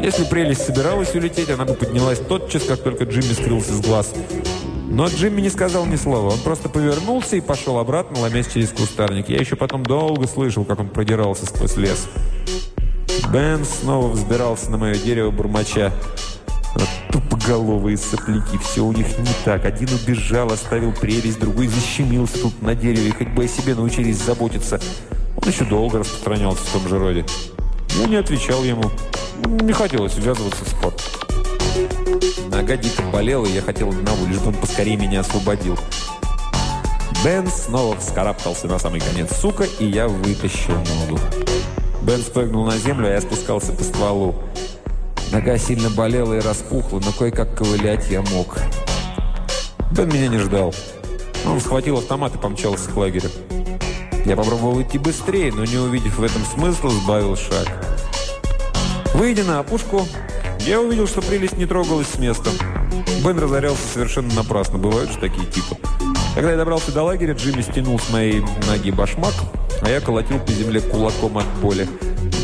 Если 0.02 0.24
прелесть 0.24 0.66
собиралась 0.66 1.14
улететь, 1.14 1.50
она 1.50 1.66
бы 1.66 1.74
поднялась 1.74 2.20
тотчас, 2.20 2.64
как 2.64 2.82
только 2.82 3.04
Джимми 3.04 3.34
скрылся 3.34 3.74
с 3.74 3.82
глаз. 3.82 4.14
Но 4.90 5.08
Джимми 5.08 5.42
не 5.42 5.50
сказал 5.50 5.86
ни 5.86 5.96
слова. 5.96 6.32
Он 6.32 6.40
просто 6.40 6.68
повернулся 6.68 7.36
и 7.36 7.42
пошел 7.42 7.78
обратно, 7.78 8.20
ломясь 8.20 8.48
через 8.48 8.70
кустарник. 8.70 9.30
Я 9.30 9.38
еще 9.38 9.56
потом 9.56 9.84
долго 9.84 10.26
слышал, 10.28 10.66
как 10.66 10.80
он 10.80 10.90
продирался 10.90 11.46
сквозь 11.46 11.78
лес. 11.78 12.08
Бен 13.32 13.64
снова 13.66 14.08
взбирался 14.08 14.72
на 14.72 14.78
мое 14.78 14.96
дерево 14.96 15.32
бурмача. 15.32 15.94
Тупоголовые 17.12 17.98
сопляки, 17.98 18.58
все 18.58 18.86
у 18.86 18.92
них 18.92 19.08
не 19.20 19.34
так. 19.44 19.66
Один 19.66 19.90
убежал, 19.94 20.52
оставил 20.52 20.92
прелесть, 20.92 21.40
другой 21.40 21.68
защемился 21.68 22.40
тут 22.40 22.62
на 22.62 22.76
дереве, 22.76 23.12
хоть 23.12 23.30
бы 23.30 23.46
о 23.46 23.48
себе 23.48 23.76
научились 23.76 24.18
заботиться. 24.18 24.80
Он 25.36 25.50
еще 25.50 25.66
долго 25.66 26.00
распространялся 26.00 26.64
в 26.64 26.72
том 26.72 26.88
же 26.88 27.00
роде. 27.00 27.26
Я 28.00 28.06
не 28.06 28.16
отвечал 28.18 28.64
ему. 28.64 28.84
Не 29.46 29.74
хотелось 29.74 30.16
ввязываться 30.16 30.66
в 30.66 30.70
спор. 30.70 30.94
Нога 32.52 32.78
дико 32.78 33.02
болела, 33.04 33.46
и 33.46 33.54
я 33.54 33.62
хотел 33.62 33.90
одного, 33.90 34.26
лишь 34.28 34.40
бы 34.40 34.50
он 34.50 34.56
поскорее 34.56 34.98
меня 34.98 35.22
освободил. 35.22 35.78
Бен 37.24 37.48
снова 37.48 37.98
вскарабкался 37.98 38.68
на 38.68 38.80
самый 38.80 39.02
конец 39.02 39.36
сука, 39.36 39.66
и 39.80 39.86
я 39.86 40.08
вытащил 40.08 40.76
ногу. 40.76 41.20
Бен 42.02 42.20
спрыгнул 42.22 42.66
на 42.66 42.78
землю, 42.78 43.08
а 43.08 43.12
я 43.12 43.22
спускался 43.22 43.74
по 43.74 43.84
стволу. 43.84 44.36
Нога 45.32 45.58
сильно 45.60 45.90
болела 45.92 46.34
и 46.34 46.40
распухла, 46.40 47.00
но 47.00 47.12
кое-как 47.12 47.56
ковылять 47.56 48.10
я 48.10 48.22
мог. 48.22 48.58
Бен 49.92 50.10
меня 50.10 50.28
не 50.28 50.40
ждал. 50.40 50.74
Он 51.46 51.60
схватил 51.62 51.98
автомат 51.98 52.34
и 52.36 52.40
помчался 52.40 52.90
к 52.90 52.98
лагерю. 52.98 53.30
Я 54.26 54.36
попробовал 54.36 54.82
идти 54.82 54.98
быстрее, 54.98 55.52
но 55.54 55.66
не 55.66 55.78
увидев 55.78 56.18
в 56.18 56.24
этом 56.24 56.44
смысла, 56.46 56.90
сбавил 56.90 57.36
шаг. 57.36 57.68
Выйдя 59.14 59.44
на 59.44 59.60
опушку, 59.60 60.08
я 60.62 60.82
увидел, 60.82 61.08
что 61.08 61.22
прелесть 61.22 61.58
не 61.58 61.66
трогалась 61.66 62.08
с 62.08 62.18
места. 62.18 62.50
Бен 63.24 63.40
разорялся 63.40 63.88
совершенно 63.94 64.34
напрасно. 64.34 64.78
Бывают 64.78 65.12
же 65.12 65.20
такие 65.20 65.46
типы. 65.46 65.78
Когда 66.36 66.52
я 66.52 66.58
добрался 66.58 66.92
до 66.92 67.04
лагеря, 67.04 67.34
Джимми 67.34 67.62
стянул 67.62 68.00
с 68.00 68.10
моей 68.10 68.44
ноги 68.68 68.92
башмак, 68.92 69.34
а 69.82 69.90
я 69.90 70.02
колотил 70.02 70.40
по 70.40 70.52
земле 70.52 70.82
кулаком 70.82 71.38
от 71.38 71.48
боли. 71.62 71.88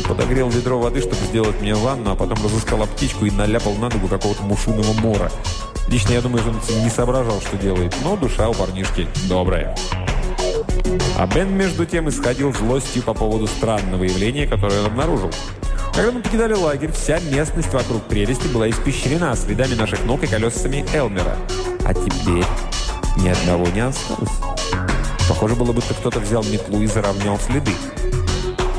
Подогрел 0.08 0.48
ведро 0.48 0.78
воды, 0.78 1.00
чтобы 1.00 1.16
сделать 1.16 1.60
мне 1.60 1.74
ванну, 1.74 2.12
а 2.12 2.14
потом 2.14 2.42
разыскал 2.44 2.82
аптечку 2.82 3.26
и 3.26 3.30
наляпал 3.30 3.74
на 3.74 3.88
ногу 3.88 4.08
какого-то 4.08 4.42
мушиного 4.42 4.92
мора. 5.00 5.30
Лично 5.88 6.12
я 6.12 6.20
думаю, 6.20 6.42
что 6.42 6.74
он 6.74 6.82
не 6.82 6.90
соображал, 6.90 7.40
что 7.40 7.56
делает, 7.56 7.94
но 8.02 8.16
душа 8.16 8.48
у 8.48 8.54
парнишки 8.54 9.08
добрая. 9.28 9.76
А 11.18 11.26
Бен, 11.26 11.56
между 11.56 11.86
тем, 11.86 12.08
исходил 12.08 12.52
злостью 12.52 13.02
по 13.02 13.14
поводу 13.14 13.46
странного 13.46 14.04
явления, 14.04 14.46
которое 14.46 14.80
он 14.80 14.86
обнаружил. 14.86 15.30
Когда 15.94 16.12
мы 16.12 16.20
покидали 16.20 16.52
лагерь, 16.52 16.92
вся 16.92 17.18
местность 17.20 17.72
вокруг 17.72 18.02
прелести 18.02 18.48
была 18.48 18.68
испещрена 18.68 19.34
следами 19.34 19.74
наших 19.74 20.04
ног 20.04 20.22
и 20.22 20.26
колесами 20.26 20.84
Элмера. 20.92 21.36
А 21.84 21.94
теперь 21.94 22.44
ни 23.16 23.28
одного 23.28 23.66
не 23.68 23.80
осталось. 23.80 24.30
Похоже 25.28 25.54
было, 25.54 25.72
будто 25.72 25.94
кто-то 25.94 26.20
взял 26.20 26.44
метлу 26.44 26.82
и 26.82 26.86
заровнял 26.86 27.38
следы. 27.38 27.72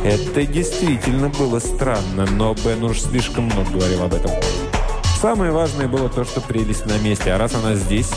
Это 0.03 0.45
действительно 0.45 1.29
было 1.29 1.59
странно, 1.59 2.25
но 2.25 2.53
Бен 2.53 2.83
уж 2.83 3.01
слишком 3.01 3.45
много 3.45 3.69
говорил 3.71 4.03
об 4.03 4.13
этом. 4.13 4.31
Самое 5.19 5.51
важное 5.51 5.87
было 5.87 6.09
то, 6.09 6.23
что 6.23 6.41
прелесть 6.41 6.85
на 6.85 6.97
месте, 6.99 7.31
а 7.33 7.37
раз 7.37 7.55
она 7.55 7.75
здесь, 7.75 8.11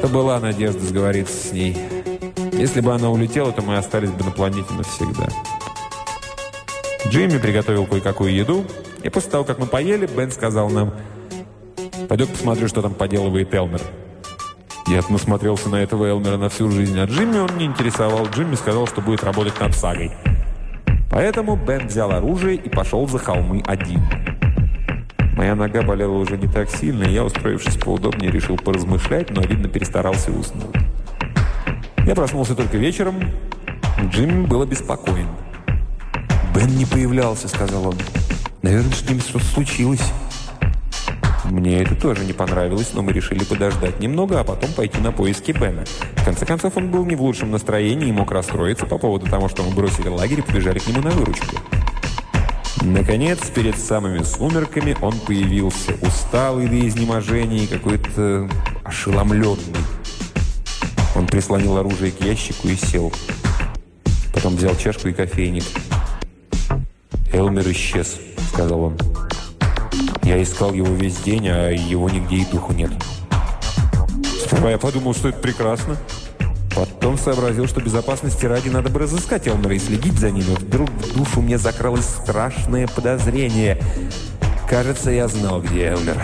то 0.00 0.08
была 0.08 0.40
надежда 0.40 0.84
сговориться 0.84 1.48
с 1.48 1.52
ней. 1.52 1.78
Если 2.52 2.80
бы 2.80 2.92
она 2.92 3.10
улетела, 3.10 3.52
то 3.52 3.62
мы 3.62 3.76
остались 3.76 4.10
бы 4.10 4.24
на 4.24 4.32
планете 4.32 4.72
навсегда. 4.74 5.28
Джимми 7.06 7.38
приготовил 7.38 7.86
кое-какую 7.86 8.34
еду, 8.34 8.64
и 9.02 9.08
после 9.08 9.30
того, 9.30 9.44
как 9.44 9.58
мы 9.58 9.66
поели, 9.66 10.06
Бен 10.06 10.30
сказал 10.32 10.70
нам, 10.70 10.92
«Пойду 12.08 12.26
посмотрю, 12.26 12.68
что 12.68 12.82
там 12.82 12.94
поделывает 12.94 13.54
Элмер». 13.54 13.80
Я 14.88 15.02
насмотрелся 15.08 15.68
на 15.68 15.76
этого 15.76 16.06
Элмера 16.06 16.36
на 16.36 16.48
всю 16.48 16.70
жизнь, 16.70 16.98
а 16.98 17.04
Джимми 17.04 17.38
он 17.38 17.56
не 17.56 17.66
интересовал. 17.66 18.26
Джимми 18.26 18.56
сказал, 18.56 18.86
что 18.88 19.00
будет 19.00 19.22
работать 19.22 19.58
над 19.60 19.74
сагой. 19.74 20.10
Поэтому 21.12 21.56
Бен 21.56 21.88
взял 21.88 22.10
оружие 22.10 22.56
и 22.56 22.70
пошел 22.70 23.06
за 23.06 23.18
холмы 23.18 23.62
один. 23.66 24.00
Моя 25.36 25.54
нога 25.54 25.82
болела 25.82 26.12
уже 26.12 26.38
не 26.38 26.48
так 26.48 26.70
сильно, 26.70 27.04
и 27.04 27.12
я, 27.12 27.22
устроившись 27.22 27.76
поудобнее, 27.76 28.30
решил 28.30 28.56
поразмышлять, 28.56 29.28
но, 29.30 29.42
видно, 29.42 29.68
перестарался 29.68 30.30
и 30.30 30.34
уснул. 30.34 30.70
Я 32.06 32.14
проснулся 32.14 32.54
только 32.54 32.78
вечером. 32.78 33.16
Джимми 34.10 34.46
был 34.46 34.62
обеспокоен. 34.62 35.28
«Бен 36.54 36.68
не 36.76 36.86
появлялся»,— 36.86 37.46
сказал 37.48 37.88
он. 37.88 37.96
«Наверное, 38.62 38.92
с 38.92 39.08
ним 39.08 39.20
что-то 39.20 39.44
случилось». 39.44 40.12
Мне 41.44 41.82
это 41.82 41.94
тоже 41.94 42.24
не 42.24 42.32
понравилось, 42.32 42.90
но 42.94 43.02
мы 43.02 43.12
решили 43.12 43.44
подождать 43.44 44.00
немного, 44.00 44.40
а 44.40 44.44
потом 44.44 44.70
пойти 44.72 44.98
на 44.98 45.12
поиски 45.12 45.52
Бена. 45.52 45.84
В 46.16 46.24
конце 46.24 46.46
концов, 46.46 46.76
он 46.76 46.90
был 46.90 47.04
не 47.04 47.16
в 47.16 47.22
лучшем 47.22 47.50
настроении 47.50 48.08
и 48.08 48.12
мог 48.12 48.30
расстроиться 48.30 48.86
по 48.86 48.98
поводу 48.98 49.26
того, 49.26 49.48
что 49.48 49.62
мы 49.62 49.74
бросили 49.74 50.08
лагерь 50.08 50.38
и 50.38 50.42
побежали 50.42 50.78
к 50.78 50.86
нему 50.86 51.00
на 51.00 51.10
выручку. 51.10 51.56
Наконец, 52.82 53.38
перед 53.50 53.76
самыми 53.76 54.22
сумерками 54.22 54.96
он 55.00 55.18
появился, 55.20 55.94
усталый 56.00 56.68
до 56.68 56.88
изнеможения 56.88 57.64
и 57.64 57.66
какой-то 57.66 58.48
ошеломленный. 58.84 59.78
Он 61.14 61.26
прислонил 61.26 61.76
оружие 61.76 62.10
к 62.12 62.20
ящику 62.20 62.68
и 62.68 62.76
сел. 62.76 63.12
Потом 64.32 64.56
взял 64.56 64.74
чашку 64.76 65.08
и 65.08 65.12
кофейник. 65.12 65.64
«Элмер 67.32 67.70
исчез»,— 67.70 68.18
сказал 68.52 68.82
он. 68.82 68.98
«Я 70.22 70.42
искал 70.42 70.72
его 70.72 70.94
весь 70.94 71.16
день, 71.18 71.48
а 71.48 71.70
его 71.70 72.08
нигде 72.08 72.36
и 72.36 72.44
духу 72.44 72.72
нет». 72.72 72.90
Сперва 74.44 74.70
я 74.70 74.78
подумал, 74.78 75.14
что 75.14 75.28
это 75.28 75.38
прекрасно. 75.38 75.96
Потом 76.74 77.18
сообразил, 77.18 77.66
что 77.66 77.80
безопасности 77.80 78.46
ради 78.46 78.68
надо 78.68 78.88
бы 78.88 79.00
разыскать 79.00 79.46
Элмера 79.46 79.74
и 79.74 79.78
следить 79.78 80.18
за 80.18 80.30
ним. 80.30 80.44
И 80.44 80.54
вдруг 80.54 80.90
в 80.90 81.16
душу 81.16 81.40
мне 81.40 81.58
закралось 81.58 82.06
страшное 82.06 82.86
подозрение. 82.86 83.82
Кажется, 84.68 85.10
я 85.10 85.28
знал, 85.28 85.60
где 85.60 85.86
Элмер. 85.86 86.22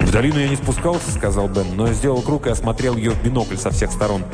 «В 0.00 0.10
долину 0.10 0.40
я 0.40 0.48
не 0.48 0.56
спускался»,— 0.56 1.10
сказал 1.16 1.48
Бен, 1.48 1.74
но 1.74 1.90
сделал 1.92 2.20
круг 2.20 2.46
и 2.46 2.50
осмотрел 2.50 2.96
ее 2.96 3.12
в 3.12 3.22
бинокль 3.22 3.56
со 3.56 3.70
всех 3.70 3.90
сторон. 3.90 4.24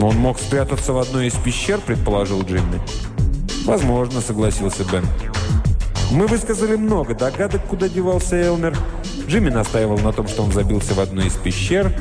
«Он 0.00 0.16
мог 0.16 0.38
спрятаться 0.38 0.92
в 0.92 0.98
одной 0.98 1.28
из 1.28 1.34
пещер»,— 1.34 1.78
предположил 1.86 2.42
Джимми. 2.42 2.80
«Возможно»,— 3.64 4.20
согласился 4.26 4.84
Бен. 4.84 5.04
Мы 6.12 6.26
высказали 6.28 6.76
много 6.76 7.14
догадок, 7.14 7.62
куда 7.66 7.88
девался 7.88 8.36
Элмер. 8.36 8.76
Джимми 9.26 9.50
настаивал 9.50 9.98
на 9.98 10.12
том, 10.12 10.28
что 10.28 10.42
он 10.42 10.52
забился 10.52 10.94
в 10.94 11.00
одну 11.00 11.22
из 11.22 11.32
пещер. 11.34 11.92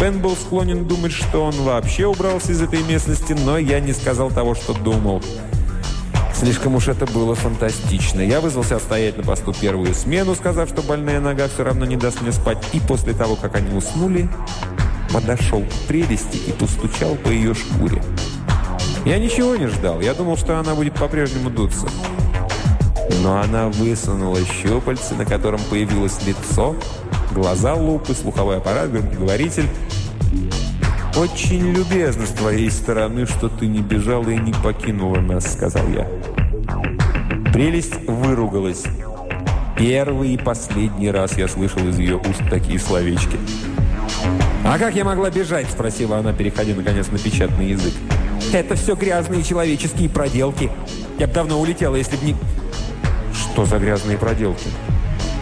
Бен 0.00 0.20
был 0.20 0.34
склонен 0.34 0.86
думать, 0.86 1.12
что 1.12 1.44
он 1.44 1.52
вообще 1.52 2.06
убрался 2.06 2.52
из 2.52 2.62
этой 2.62 2.82
местности, 2.82 3.34
но 3.34 3.58
я 3.58 3.80
не 3.80 3.92
сказал 3.92 4.30
того, 4.30 4.54
что 4.54 4.72
думал. 4.72 5.22
Слишком 6.34 6.74
уж 6.74 6.88
это 6.88 7.04
было 7.04 7.34
фантастично. 7.34 8.22
Я 8.22 8.40
вызвался 8.40 8.76
отстоять 8.76 9.18
на 9.18 9.24
посту 9.24 9.52
первую 9.52 9.94
смену, 9.94 10.34
сказав, 10.34 10.70
что 10.70 10.80
больная 10.80 11.20
нога 11.20 11.48
все 11.48 11.64
равно 11.64 11.84
не 11.84 11.96
даст 11.96 12.22
мне 12.22 12.32
спать. 12.32 12.56
И 12.72 12.80
после 12.80 13.12
того, 13.12 13.36
как 13.36 13.56
они 13.56 13.76
уснули, 13.76 14.26
подошел 15.12 15.60
к 15.62 15.86
прелести 15.86 16.38
и 16.38 16.52
постучал 16.52 17.14
по 17.16 17.28
ее 17.28 17.52
шкуре. 17.52 18.02
Я 19.04 19.18
ничего 19.18 19.54
не 19.56 19.66
ждал. 19.66 20.00
Я 20.00 20.14
думал, 20.14 20.38
что 20.38 20.58
она 20.58 20.74
будет 20.74 20.94
по-прежнему 20.94 21.50
дуться. 21.50 21.86
Но 23.22 23.40
она 23.40 23.68
высунула 23.68 24.38
щупальце, 24.44 25.14
на 25.14 25.24
котором 25.24 25.60
появилось 25.68 26.24
лицо, 26.26 26.76
глаза 27.32 27.74
лупы, 27.74 28.14
слуховой 28.14 28.58
аппарат, 28.58 28.90
громкоговоритель. 28.90 29.68
«Очень 31.16 31.72
любезно 31.72 32.24
с 32.24 32.30
твоей 32.30 32.70
стороны, 32.70 33.26
что 33.26 33.48
ты 33.48 33.66
не 33.66 33.80
бежала 33.80 34.28
и 34.30 34.38
не 34.38 34.52
покинула 34.52 35.20
нас»,— 35.20 35.52
сказал 35.54 35.86
я. 35.88 36.06
Прелесть 37.52 37.96
выругалась. 38.06 38.84
Первый 39.76 40.34
и 40.34 40.38
последний 40.38 41.10
раз 41.10 41.36
я 41.36 41.48
слышал 41.48 41.86
из 41.88 41.98
ее 41.98 42.16
уст 42.16 42.42
такие 42.48 42.78
словечки. 42.78 43.38
«А 44.64 44.78
как 44.78 44.94
я 44.94 45.04
могла 45.04 45.30
бежать?»– 45.30 45.66
спросила 45.70 46.18
она, 46.18 46.32
переходя, 46.32 46.74
наконец, 46.74 47.08
на 47.08 47.18
печатный 47.18 47.70
язык. 47.70 47.94
«Это 48.52 48.76
все 48.76 48.94
грязные 48.94 49.42
человеческие 49.42 50.08
проделки. 50.08 50.70
Я 51.18 51.26
бы 51.26 51.32
давно 51.32 51.60
улетела, 51.60 51.96
если 51.96 52.16
бы 52.16 52.24
не...» 52.24 52.36
«Что 53.40 53.64
за 53.64 53.78
грязные 53.78 54.18
проделки?» 54.18 54.68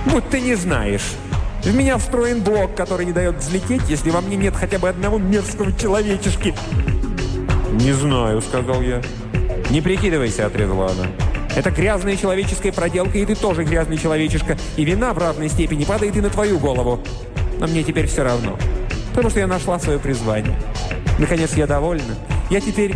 «Вот 0.07 0.29
ты 0.31 0.41
не 0.41 0.55
знаешь. 0.55 1.15
В 1.63 1.75
меня 1.75 1.99
встроен 1.99 2.41
блок, 2.41 2.75
который 2.75 3.05
не 3.05 3.13
дает 3.13 3.37
взлететь, 3.37 3.83
если 3.89 4.11
во 4.11 4.21
мне 4.21 4.37
нет 4.37 4.55
хотя 4.55 4.79
бы 4.79 4.89
одного 4.89 5.19
мерзкого 5.19 5.73
человечешки». 5.73 6.55
«Не 7.73 7.93
знаю»,— 7.93 8.41
сказал 8.43 8.81
я. 8.81 9.03
«Не 9.71 9.81
прикидывайся»,— 9.81 10.47
отрезала 10.47 10.91
она. 10.91 11.07
«Это 11.57 11.71
грязная 11.71 12.17
человеческая 12.17 12.73
проделка, 12.73 13.19
и 13.19 13.27
ты 13.27 13.35
тоже 13.35 13.65
грязный 13.65 13.99
человечишка. 13.99 14.57
И 14.77 14.85
вина 14.85 15.13
в 15.13 15.19
равной 15.19 15.49
степени 15.49 15.85
падает 15.85 16.17
и 16.17 16.21
на 16.21 16.31
твою 16.31 16.59
голову. 16.59 17.01
Но 17.59 17.67
мне 17.67 17.83
теперь 17.83 18.07
все 18.07 18.23
равно, 18.23 18.57
потому 19.11 19.31
что 19.31 19.41
я 19.41 19.47
нашла 19.47 19.79
свое 19.79 19.99
призвание. 19.99 20.59
Наконец, 21.19 21.55
я 21.55 21.67
довольна. 21.67 22.15
Я 22.49 22.61
теперь...» 22.61 22.95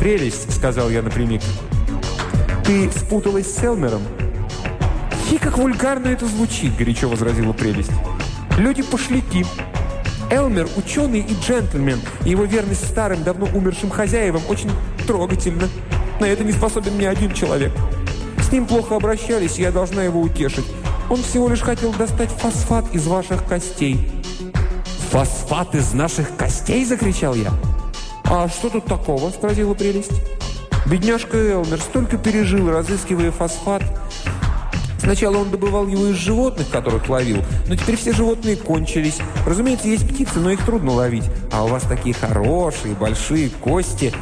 «Прелесть»,— 0.00 0.52
сказал 0.56 0.90
я 0.90 1.02
напрямик. 1.02 1.42
«Ты 2.64 2.90
спуталась 2.90 3.54
с 3.54 3.62
Элмером?» 3.62 4.02
«Фи, 5.32 5.38
как 5.38 5.56
вульгарно 5.56 6.08
это 6.08 6.26
звучит»,— 6.26 6.76
горячо 6.78 7.08
возразила 7.08 7.54
прелесть. 7.54 7.90
«Люди 8.58 8.82
пошляки. 8.82 9.46
Элмер– 10.30 10.68
ученый 10.76 11.20
и 11.20 11.34
джентльмен, 11.40 12.02
и 12.26 12.30
его 12.32 12.44
верность 12.44 12.86
старым, 12.86 13.24
давно 13.24 13.46
умершим 13.54 13.88
хозяевам 13.88 14.42
очень 14.50 14.70
трогательна. 15.06 15.70
На 16.20 16.26
это 16.26 16.44
не 16.44 16.52
способен 16.52 16.98
ни 16.98 17.06
один 17.06 17.32
человек. 17.32 17.72
С 18.46 18.52
ним 18.52 18.66
плохо 18.66 18.94
обращались, 18.94 19.58
и 19.58 19.62
я 19.62 19.72
должна 19.72 20.02
его 20.02 20.20
утешить. 20.20 20.66
Он 21.08 21.22
всего 21.22 21.48
лишь 21.48 21.62
хотел 21.62 21.94
достать 21.94 22.28
фосфат 22.28 22.84
из 22.94 23.06
ваших 23.06 23.46
костей». 23.46 24.06
«Фосфат 25.12 25.74
из 25.74 25.94
наших 25.94 26.36
костей?»– 26.36 26.84
закричал 26.84 27.34
я. 27.34 27.52
«А 28.24 28.50
что 28.50 28.68
тут 28.68 28.84
такого?»– 28.84 29.30
спросила 29.34 29.72
прелесть. 29.72 30.12
Бедняжка 30.84 31.38
Элмер 31.38 31.80
столько 31.80 32.18
пережил, 32.18 32.68
разыскивая 32.68 33.30
фосфат– 33.30 33.82
Сначала 35.02 35.38
он 35.38 35.50
добывал 35.50 35.88
его 35.88 36.06
из 36.06 36.16
животных, 36.16 36.70
которых 36.70 37.08
ловил, 37.08 37.38
но 37.66 37.74
теперь 37.74 37.96
все 37.96 38.12
животные 38.12 38.54
кончились. 38.54 39.18
Разумеется, 39.44 39.88
есть 39.88 40.08
птицы, 40.08 40.38
но 40.38 40.52
их 40.52 40.64
трудно 40.64 40.92
ловить. 40.92 41.24
А 41.50 41.64
у 41.64 41.68
вас 41.68 41.82
такие 41.82 42.14
хорошие, 42.14 42.94
большие 42.94 43.50
кости. 43.50 44.12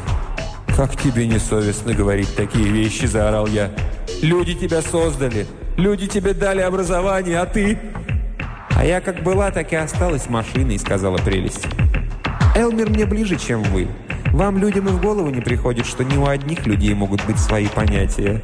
«Как 0.75 0.97
тебе 0.97 1.27
не 1.27 1.39
совестно 1.39 1.93
говорить 1.93 2.35
такие 2.35 2.65
вещи?»– 2.65 3.05
заорал 3.07 3.47
я. 3.47 3.71
«Люди 4.23 4.55
тебя 4.55 4.81
создали, 4.81 5.47
люди 5.77 6.07
тебе 6.07 6.33
дали 6.33 6.63
образование, 6.63 7.41
а 7.41 7.47
ты...» 7.47 7.79
«А 8.71 8.85
я 8.87 9.03
как 9.03 9.23
была, 9.23 9.51
так 9.51 9.75
и 9.75 9.77
осталась 9.77 10.31
машиной»,– 10.31 10.79
сказала 10.81 11.19
прелесть. 11.19 11.67
«Элмер 12.57 12.89
мне 12.89 13.05
ближе, 13.05 13.37
чем 13.37 13.63
вы. 13.65 13.89
Вам, 14.33 14.57
людям, 14.57 14.89
и 14.89 14.93
в 14.93 15.03
голову 15.03 15.29
не 15.29 15.43
приходит, 15.43 15.85
что 15.85 16.05
не 16.05 16.17
у 16.17 16.27
одних 16.27 16.67
людей 16.67 16.95
могут 16.95 17.23
быть 17.27 17.39
свои 17.39 17.67
понятия». 17.67 18.43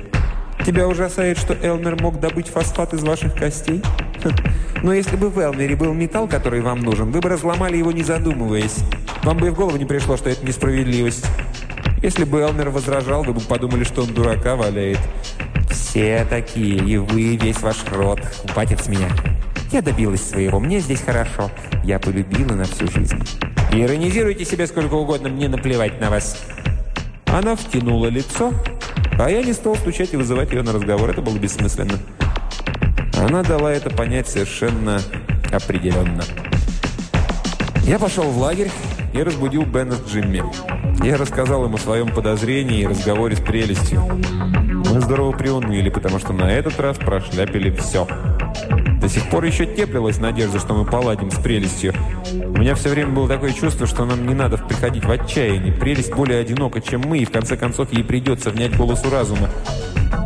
Тебя 0.64 0.88
ужасает, 0.88 1.38
что 1.38 1.54
Элмер 1.54 2.00
мог 2.00 2.20
добыть 2.20 2.48
фосфат 2.48 2.94
из 2.94 3.02
ваших 3.02 3.34
костей? 3.34 3.82
Но 4.82 4.92
если 4.92 5.16
бы 5.16 5.30
в 5.30 5.38
Элмере 5.38 5.76
был 5.76 5.92
металл, 5.92 6.28
который 6.28 6.60
вам 6.60 6.80
нужен, 6.80 7.10
вы 7.10 7.20
бы 7.20 7.28
разломали 7.28 7.76
его, 7.76 7.92
не 7.92 8.02
задумываясь. 8.02 8.78
Вам 9.22 9.38
бы 9.38 9.48
и 9.48 9.50
в 9.50 9.54
голову 9.54 9.76
не 9.76 9.84
пришло, 9.84 10.16
что 10.16 10.30
это 10.30 10.46
несправедливость. 10.46 11.26
Если 12.02 12.24
бы 12.24 12.40
Элмер 12.40 12.70
возражал, 12.70 13.22
вы 13.24 13.32
бы 13.32 13.40
подумали, 13.40 13.84
что 13.84 14.02
он 14.02 14.14
дурака 14.14 14.56
валяет. 14.56 14.98
Все 15.70 16.26
такие, 16.28 16.76
и 16.76 16.96
вы, 16.96 17.36
весь 17.36 17.60
ваш 17.60 17.84
род. 17.90 18.20
Хватит 18.52 18.86
меня. 18.86 19.08
Я 19.72 19.82
добилась 19.82 20.22
своего, 20.22 20.60
мне 20.60 20.80
здесь 20.80 21.00
хорошо. 21.00 21.50
Я 21.82 21.98
полюбила 21.98 22.54
на 22.54 22.64
всю 22.64 22.88
жизнь. 22.88 23.18
Иронизируйте 23.72 24.44
себе 24.44 24.66
сколько 24.66 24.94
угодно, 24.94 25.28
мне 25.28 25.48
наплевать 25.48 26.00
на 26.00 26.10
вас. 26.10 26.40
Она 27.26 27.56
втянула 27.56 28.06
лицо, 28.06 28.52
а 29.18 29.30
я 29.30 29.42
не 29.42 29.52
стал 29.52 29.76
стучать 29.76 30.12
и 30.12 30.16
вызывать 30.16 30.52
ее 30.52 30.62
на 30.62 30.72
разговор. 30.72 31.10
Это 31.10 31.22
было 31.22 31.36
бессмысленно. 31.38 31.98
Она 33.18 33.42
дала 33.42 33.72
это 33.72 33.90
понять 33.90 34.28
совершенно 34.28 35.00
определенно. 35.50 36.22
Я 37.84 37.98
пошел 37.98 38.24
в 38.24 38.38
лагерь 38.38 38.70
и 39.12 39.22
разбудил 39.22 39.64
Бена 39.64 39.92
с 39.92 40.10
Джимми. 40.10 40.42
Я 41.04 41.16
рассказал 41.16 41.64
им 41.64 41.74
о 41.74 41.78
своем 41.78 42.08
подозрении 42.08 42.80
и 42.80 42.86
разговоре 42.86 43.36
с 43.36 43.40
прелестью. 43.40 44.02
Мы 44.02 45.00
здорово 45.00 45.32
приуныли, 45.32 45.88
потому 45.88 46.18
что 46.18 46.32
на 46.32 46.50
этот 46.50 46.78
раз 46.80 46.98
прошляпили 46.98 47.70
все. 47.70 48.06
До 49.00 49.08
сих 49.08 49.28
пор 49.30 49.44
еще 49.44 49.66
теплилась 49.66 50.18
надежда, 50.18 50.58
что 50.58 50.74
мы 50.74 50.84
поладим 50.84 51.30
с 51.30 51.38
прелестью. 51.38 51.94
У 52.32 52.58
меня 52.58 52.74
все 52.74 52.88
время 52.88 53.10
было 53.10 53.28
такое 53.28 53.52
чувство, 53.52 53.86
что 53.86 54.04
нам 54.04 54.26
не 54.26 54.34
надо 54.34 54.58
приходить 54.58 55.04
в 55.04 55.10
отчаяние. 55.10 55.72
Прелесть 55.72 56.12
более 56.12 56.40
одинока, 56.40 56.80
чем 56.80 57.02
мы, 57.02 57.18
и 57.18 57.24
в 57.24 57.30
конце 57.30 57.56
концов 57.56 57.92
ей 57.92 58.02
придется 58.02 58.50
внять 58.50 58.76
голосу 58.76 59.10
разума. 59.10 59.48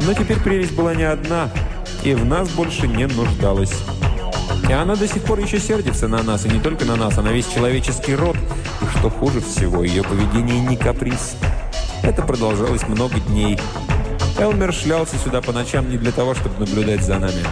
Но 0.06 0.14
теперь 0.14 0.40
прелесть 0.40 0.74
была 0.74 0.94
не 0.94 1.02
одна, 1.02 1.50
и 2.04 2.14
в 2.14 2.24
нас 2.24 2.48
больше 2.50 2.88
не 2.88 3.06
нуждалась. 3.06 3.74
И 4.68 4.72
она 4.72 4.94
до 4.94 5.08
сих 5.08 5.24
пор 5.24 5.40
еще 5.40 5.58
сердится 5.58 6.08
на 6.08 6.22
нас, 6.22 6.46
и 6.46 6.48
не 6.48 6.60
только 6.60 6.84
на 6.84 6.96
нас, 6.96 7.18
а 7.18 7.22
на 7.22 7.28
весь 7.28 7.48
человеческий 7.48 8.14
род. 8.14 8.36
И 8.80 8.98
что 8.98 9.10
хуже 9.10 9.40
всего, 9.40 9.82
ее 9.82 10.02
поведение 10.02 10.60
не 10.60 10.76
каприз. 10.76 11.36
Это 12.02 12.22
продолжалось 12.22 12.86
много 12.88 13.18
дней. 13.20 13.58
Элмер 14.38 14.72
шлялся 14.72 15.16
сюда 15.18 15.42
по 15.42 15.52
ночам 15.52 15.90
не 15.90 15.98
для 15.98 16.12
того, 16.12 16.34
чтобы 16.34 16.60
наблюдать 16.60 17.02
за 17.02 17.18
нами. 17.18 17.42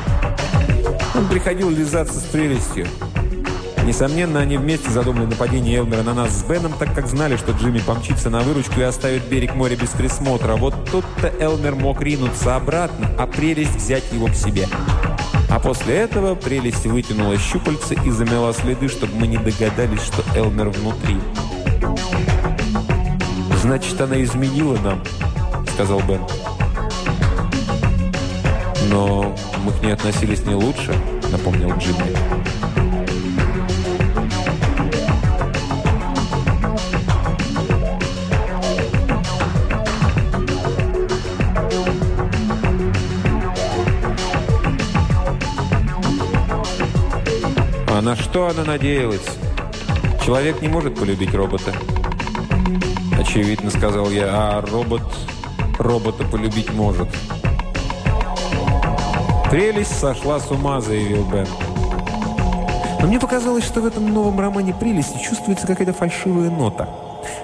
Он 1.18 1.26
приходил 1.26 1.68
лизаться 1.68 2.20
с 2.20 2.22
прелестью. 2.22 2.86
Несомненно, 3.84 4.38
они 4.38 4.56
вместе 4.56 4.88
задумали 4.88 5.26
нападение 5.26 5.78
Элмера 5.78 6.04
на 6.04 6.14
нас 6.14 6.30
с 6.30 6.44
Беном, 6.44 6.72
так 6.78 6.94
как 6.94 7.08
знали, 7.08 7.36
что 7.36 7.50
Джимми 7.50 7.80
помчится 7.80 8.30
на 8.30 8.38
выручку 8.38 8.78
и 8.78 8.84
оставит 8.84 9.24
берег 9.24 9.56
моря 9.56 9.74
без 9.74 9.88
присмотра. 9.88 10.54
Вот 10.54 10.76
тут-то 10.92 11.32
Элмер 11.40 11.74
мог 11.74 12.00
ринуться 12.00 12.54
обратно, 12.54 13.10
а 13.18 13.26
прелесть 13.26 13.74
взять 13.74 14.04
его 14.12 14.28
к 14.28 14.34
себе. 14.34 14.68
А 15.50 15.58
после 15.58 15.96
этого 15.96 16.36
прелесть 16.36 16.86
вытянула 16.86 17.36
щупальца 17.36 17.94
и 17.94 18.10
замела 18.10 18.52
следы, 18.52 18.86
чтобы 18.88 19.16
мы 19.16 19.26
не 19.26 19.38
догадались, 19.38 20.02
что 20.02 20.22
Элмер 20.36 20.68
внутри. 20.68 21.16
«Значит, 23.60 24.00
она 24.00 24.22
изменила 24.22 24.76
нам»,— 24.76 25.02
сказал 25.74 26.00
Бен. 26.00 26.20
«Но 28.88 29.34
мы 29.64 29.72
к 29.72 29.82
ней 29.82 29.92
относились 29.92 30.44
не 30.46 30.54
лучше»,— 30.54 30.98
напомнил 31.30 31.76
Джимми. 31.76 32.16
А 47.90 48.00
на 48.00 48.16
что 48.16 48.48
она 48.48 48.64
надеялась? 48.64 49.20
Человек 50.24 50.62
не 50.62 50.68
может 50.68 50.98
полюбить 50.98 51.34
робота. 51.34 51.74
Очевидно, 53.18 53.70
сказал 53.70 54.10
я, 54.10 54.28
а 54.28 54.60
робот 54.62 55.02
робота 55.78 56.24
полюбить 56.24 56.72
может. 56.72 57.08
«Прелесть 59.50 59.98
сошла 59.98 60.38
с 60.38 60.50
ума»,— 60.50 60.80
заявил 60.82 61.24
Бен. 61.24 61.46
Но 63.00 63.06
мне 63.06 63.18
показалось, 63.18 63.64
что 63.64 63.80
в 63.80 63.86
этом 63.86 64.12
новом 64.12 64.38
романе 64.38 64.74
«Прелести» 64.78 65.18
чувствуется 65.18 65.66
какая-то 65.66 65.94
фальшивая 65.94 66.50
нота. 66.50 66.86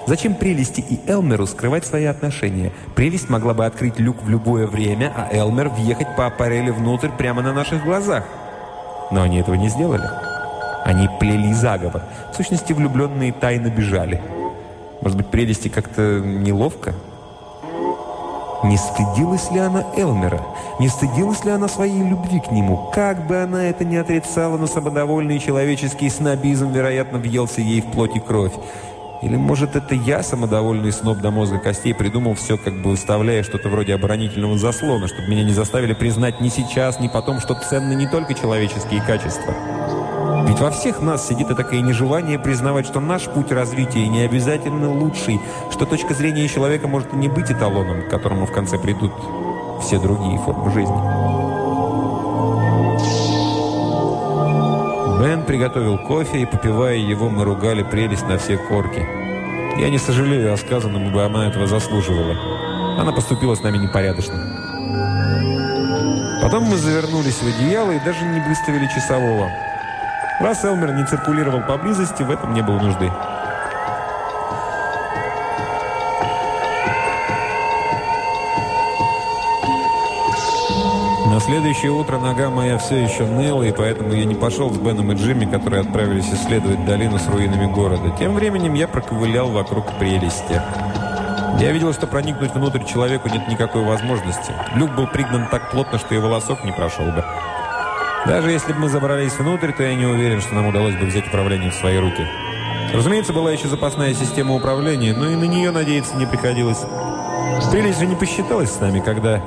Зачем 0.05 0.35
Прелести 0.35 0.81
и 0.81 0.99
Элмеру 1.09 1.47
скрывать 1.47 1.83
свои 1.83 2.05
отношения? 2.05 2.71
Прелесть 2.95 3.29
могла 3.29 3.55
бы 3.55 3.65
открыть 3.65 3.99
люк 3.99 4.21
в 4.21 4.29
любое 4.29 4.67
время, 4.67 5.11
а 5.15 5.35
Элмер 5.35 5.69
въехать 5.69 6.15
по 6.15 6.27
аппарели 6.27 6.69
внутрь 6.69 7.09
прямо 7.09 7.41
на 7.41 7.53
наших 7.53 7.83
глазах. 7.83 8.23
Но 9.09 9.23
они 9.23 9.39
этого 9.39 9.55
не 9.55 9.69
сделали. 9.69 10.07
Они 10.83 11.09
плели 11.19 11.53
заговор. 11.53 12.03
В 12.31 12.35
сущности, 12.35 12.73
влюбленные 12.73 13.33
тайно 13.33 13.69
бежали. 13.69 14.21
Может 15.01 15.17
быть, 15.17 15.27
Прелести 15.27 15.69
как-то 15.69 16.19
неловко? 16.19 16.93
Не 18.63 18.77
стыдилась 18.77 19.51
ли 19.51 19.59
она 19.59 19.83
Элмера? 19.95 20.41
Не 20.79 20.87
стыдилась 20.87 21.43
ли 21.45 21.51
она 21.51 21.67
своей 21.67 22.01
любви 22.01 22.39
к 22.39 22.51
нему? 22.51 22.89
Как 22.93 23.27
бы 23.27 23.37
она 23.37 23.65
это 23.65 23.85
ни 23.85 23.95
отрицала, 23.95 24.57
но 24.57 24.65
самодовольный 24.65 25.39
человеческий 25.39 26.09
снобизм, 26.09 26.71
вероятно, 26.71 27.19
въелся 27.19 27.61
ей 27.61 27.81
в 27.81 27.91
плоть 27.91 28.15
и 28.15 28.19
кровь. 28.19 28.53
Или, 29.21 29.37
может, 29.37 29.75
это 29.75 29.95
я, 29.95 30.23
самодовольный 30.23 30.91
сноб 30.91 31.19
до 31.19 31.31
мозга 31.31 31.57
костей, 31.57 31.93
придумал 31.93 32.35
все, 32.35 32.57
как 32.57 32.81
бы 32.81 32.91
выставляя 32.91 33.43
что-то 33.43 33.69
вроде 33.69 33.95
оборонительного 33.95 34.57
заслона, 34.57 35.07
чтобы 35.07 35.29
меня 35.29 35.43
не 35.43 35.53
заставили 35.53 35.93
признать 35.93 36.41
ни 36.41 36.49
сейчас, 36.49 36.99
ни 36.99 37.07
потом, 37.07 37.39
что 37.39 37.55
ценны 37.55 37.93
не 37.93 38.07
только 38.07 38.33
человеческие 38.33 39.01
качества. 39.01 39.53
Ведь 40.47 40.59
во 40.59 40.71
всех 40.71 41.01
нас 41.01 41.27
сидит 41.27 41.51
и 41.51 41.55
такое 41.55 41.81
нежелание 41.81 42.39
признавать, 42.39 42.85
что 42.85 42.99
наш 42.99 43.23
путь 43.23 43.51
развития 43.51 44.07
не 44.07 44.21
обязательно 44.21 44.89
лучший, 44.89 45.41
что 45.71 45.85
точка 45.85 46.13
зрения 46.13 46.47
человека 46.47 46.87
может 46.87 47.13
не 47.13 47.27
быть 47.27 47.51
эталоном, 47.51 48.03
к 48.03 48.09
которому 48.09 48.45
в 48.45 48.51
конце 48.51 48.77
придут 48.77 49.11
все 49.81 49.99
другие 49.99 50.37
формы 50.39 50.71
жизни. 50.71 50.95
Бен 55.19 55.43
приготовил 55.43 55.97
кофе, 55.97 56.41
и, 56.41 56.45
попивая 56.45 56.95
его, 56.97 57.29
мы 57.29 57.43
ругали 57.43 57.83
прелесть 57.83 58.27
на 58.27 58.37
все 58.37 58.57
корки. 58.57 59.05
Я 59.77 59.89
не 59.89 59.97
сожалею 59.97 60.53
о 60.53 60.57
сказанном, 60.57 61.09
ибо 61.09 61.25
она 61.25 61.47
этого 61.47 61.67
заслуживала. 61.67 62.35
Она 62.97 63.11
поступила 63.11 63.55
с 63.55 63.61
нами 63.61 63.77
непорядочно. 63.77 64.35
Потом 66.41 66.63
мы 66.63 66.77
завернулись 66.77 67.41
в 67.41 67.47
одеяло 67.47 67.91
и 67.91 67.99
даже 67.99 68.23
не 68.23 68.39
выставили 68.39 68.87
часового. 68.87 69.49
Раз 70.39 70.65
Элмер 70.65 70.93
не 70.93 71.05
циркулировал 71.05 71.61
поблизости, 71.61 72.21
в 72.21 72.29
этом 72.29 72.53
не 72.53 72.61
было 72.61 72.77
нужды. 72.77 73.09
На 81.31 81.39
следующее 81.39 81.91
утро 81.91 82.17
нога 82.17 82.49
моя 82.49 82.77
все 82.77 83.03
еще 83.03 83.25
ныла, 83.25 83.63
и 83.63 83.71
поэтому 83.71 84.13
я 84.13 84.25
не 84.25 84.35
пошел 84.35 84.69
с 84.73 84.77
Беном 84.77 85.11
и 85.11 85.15
Джимми, 85.15 85.45
которые 85.45 85.81
отправились 85.81 86.29
исследовать 86.33 86.85
долину 86.85 87.17
с 87.17 87.27
руинами 87.27 87.65
города. 87.71 88.09
Тем 88.17 88.35
временем 88.35 88.73
я 88.73 88.87
проковылял 88.87 89.49
вокруг 89.49 89.97
прелести. 89.97 90.61
Я 91.59 91.71
видел, 91.71 91.93
что 91.93 92.07
проникнуть 92.07 92.53
внутрь 92.53 92.83
человеку 92.83 93.29
нет 93.29 93.47
никакой 93.47 93.83
возможности. 93.83 94.53
Люк 94.75 94.91
был 94.91 95.07
пригнан 95.07 95.47
так 95.49 95.71
плотно, 95.71 95.97
что 95.97 96.13
и 96.13 96.19
волосок 96.19 96.63
не 96.65 96.71
прошел 96.73 97.05
бы. 97.05 97.23
Даже 98.27 98.51
если 98.51 98.73
бы 98.73 98.79
мы 98.79 98.89
забрались 98.89 99.33
внутрь, 99.33 99.71
то 99.71 99.83
я 99.83 99.93
не 99.93 100.05
уверен, 100.05 100.41
что 100.41 100.55
нам 100.55 100.67
удалось 100.67 100.95
бы 100.95 101.05
взять 101.05 101.27
управление 101.27 101.69
в 101.69 101.75
свои 101.75 101.97
руки. 101.97 102.25
Разумеется, 102.93 103.33
была 103.33 103.51
еще 103.51 103.67
запасная 103.67 104.13
система 104.13 104.55
управления, 104.55 105.13
но 105.13 105.29
и 105.29 105.35
на 105.35 105.43
нее 105.43 105.71
надеяться 105.71 106.15
не 106.15 106.25
приходилось. 106.25 106.79
Прелесть 107.71 107.99
же 107.99 108.07
не 108.07 108.15
посчиталась 108.15 108.71
с 108.71 108.79
нами, 108.79 108.99
когда 108.99 109.41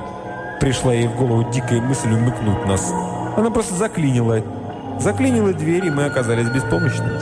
пришла 0.60 0.94
ей 0.94 1.08
в 1.08 1.16
голову 1.16 1.50
дикая 1.50 1.80
мысль 1.80 2.12
умыкнуть 2.12 2.66
нас. 2.66 2.92
Она 3.36 3.50
просто 3.50 3.74
заклинила. 3.74 4.42
Заклинила 5.00 5.52
дверь, 5.52 5.86
и 5.86 5.90
мы 5.90 6.04
оказались 6.04 6.48
беспомощными. 6.48 7.18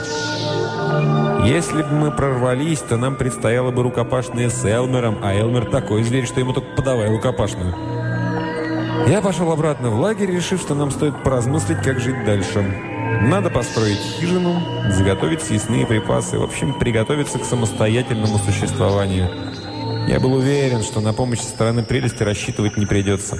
Если 1.47 1.81
бы 1.81 1.91
мы 1.91 2.11
прорвались, 2.11 2.79
то 2.79 2.97
нам 2.97 3.15
предстояло 3.15 3.71
бы 3.71 3.83
рукопашные 3.83 4.49
с 4.49 4.65
Элмером, 4.65 5.19
а 5.23 5.33
Элмер 5.33 5.65
такой 5.65 6.03
зверь, 6.03 6.25
что 6.25 6.39
ему 6.39 6.53
только 6.53 6.75
подавай 6.75 7.09
рукопашную. 7.09 7.96
Я 9.07 9.21
пошел 9.21 9.49
обратно 9.53 9.89
в 9.89 10.01
лагерь, 10.01 10.31
решив, 10.31 10.59
что 10.59 10.75
нам 10.75 10.91
стоит 10.91 11.23
поразмыслить, 11.23 11.81
как 11.81 11.97
жить 11.97 12.25
дальше. 12.25 12.61
Надо 13.21 13.49
построить 13.49 13.99
хижину, 13.99 14.61
заготовить 14.91 15.41
съестные 15.41 15.85
припасы, 15.85 16.37
в 16.37 16.43
общем, 16.43 16.77
приготовиться 16.77 17.39
к 17.39 17.45
самостоятельному 17.45 18.37
существованию. 18.37 19.29
Я 20.09 20.19
был 20.19 20.33
уверен, 20.33 20.83
что 20.83 20.99
на 20.99 21.13
помощь 21.13 21.39
со 21.39 21.47
стороны 21.47 21.83
прелести 21.83 22.23
рассчитывать 22.23 22.75
не 22.75 22.85
придется. 22.85 23.37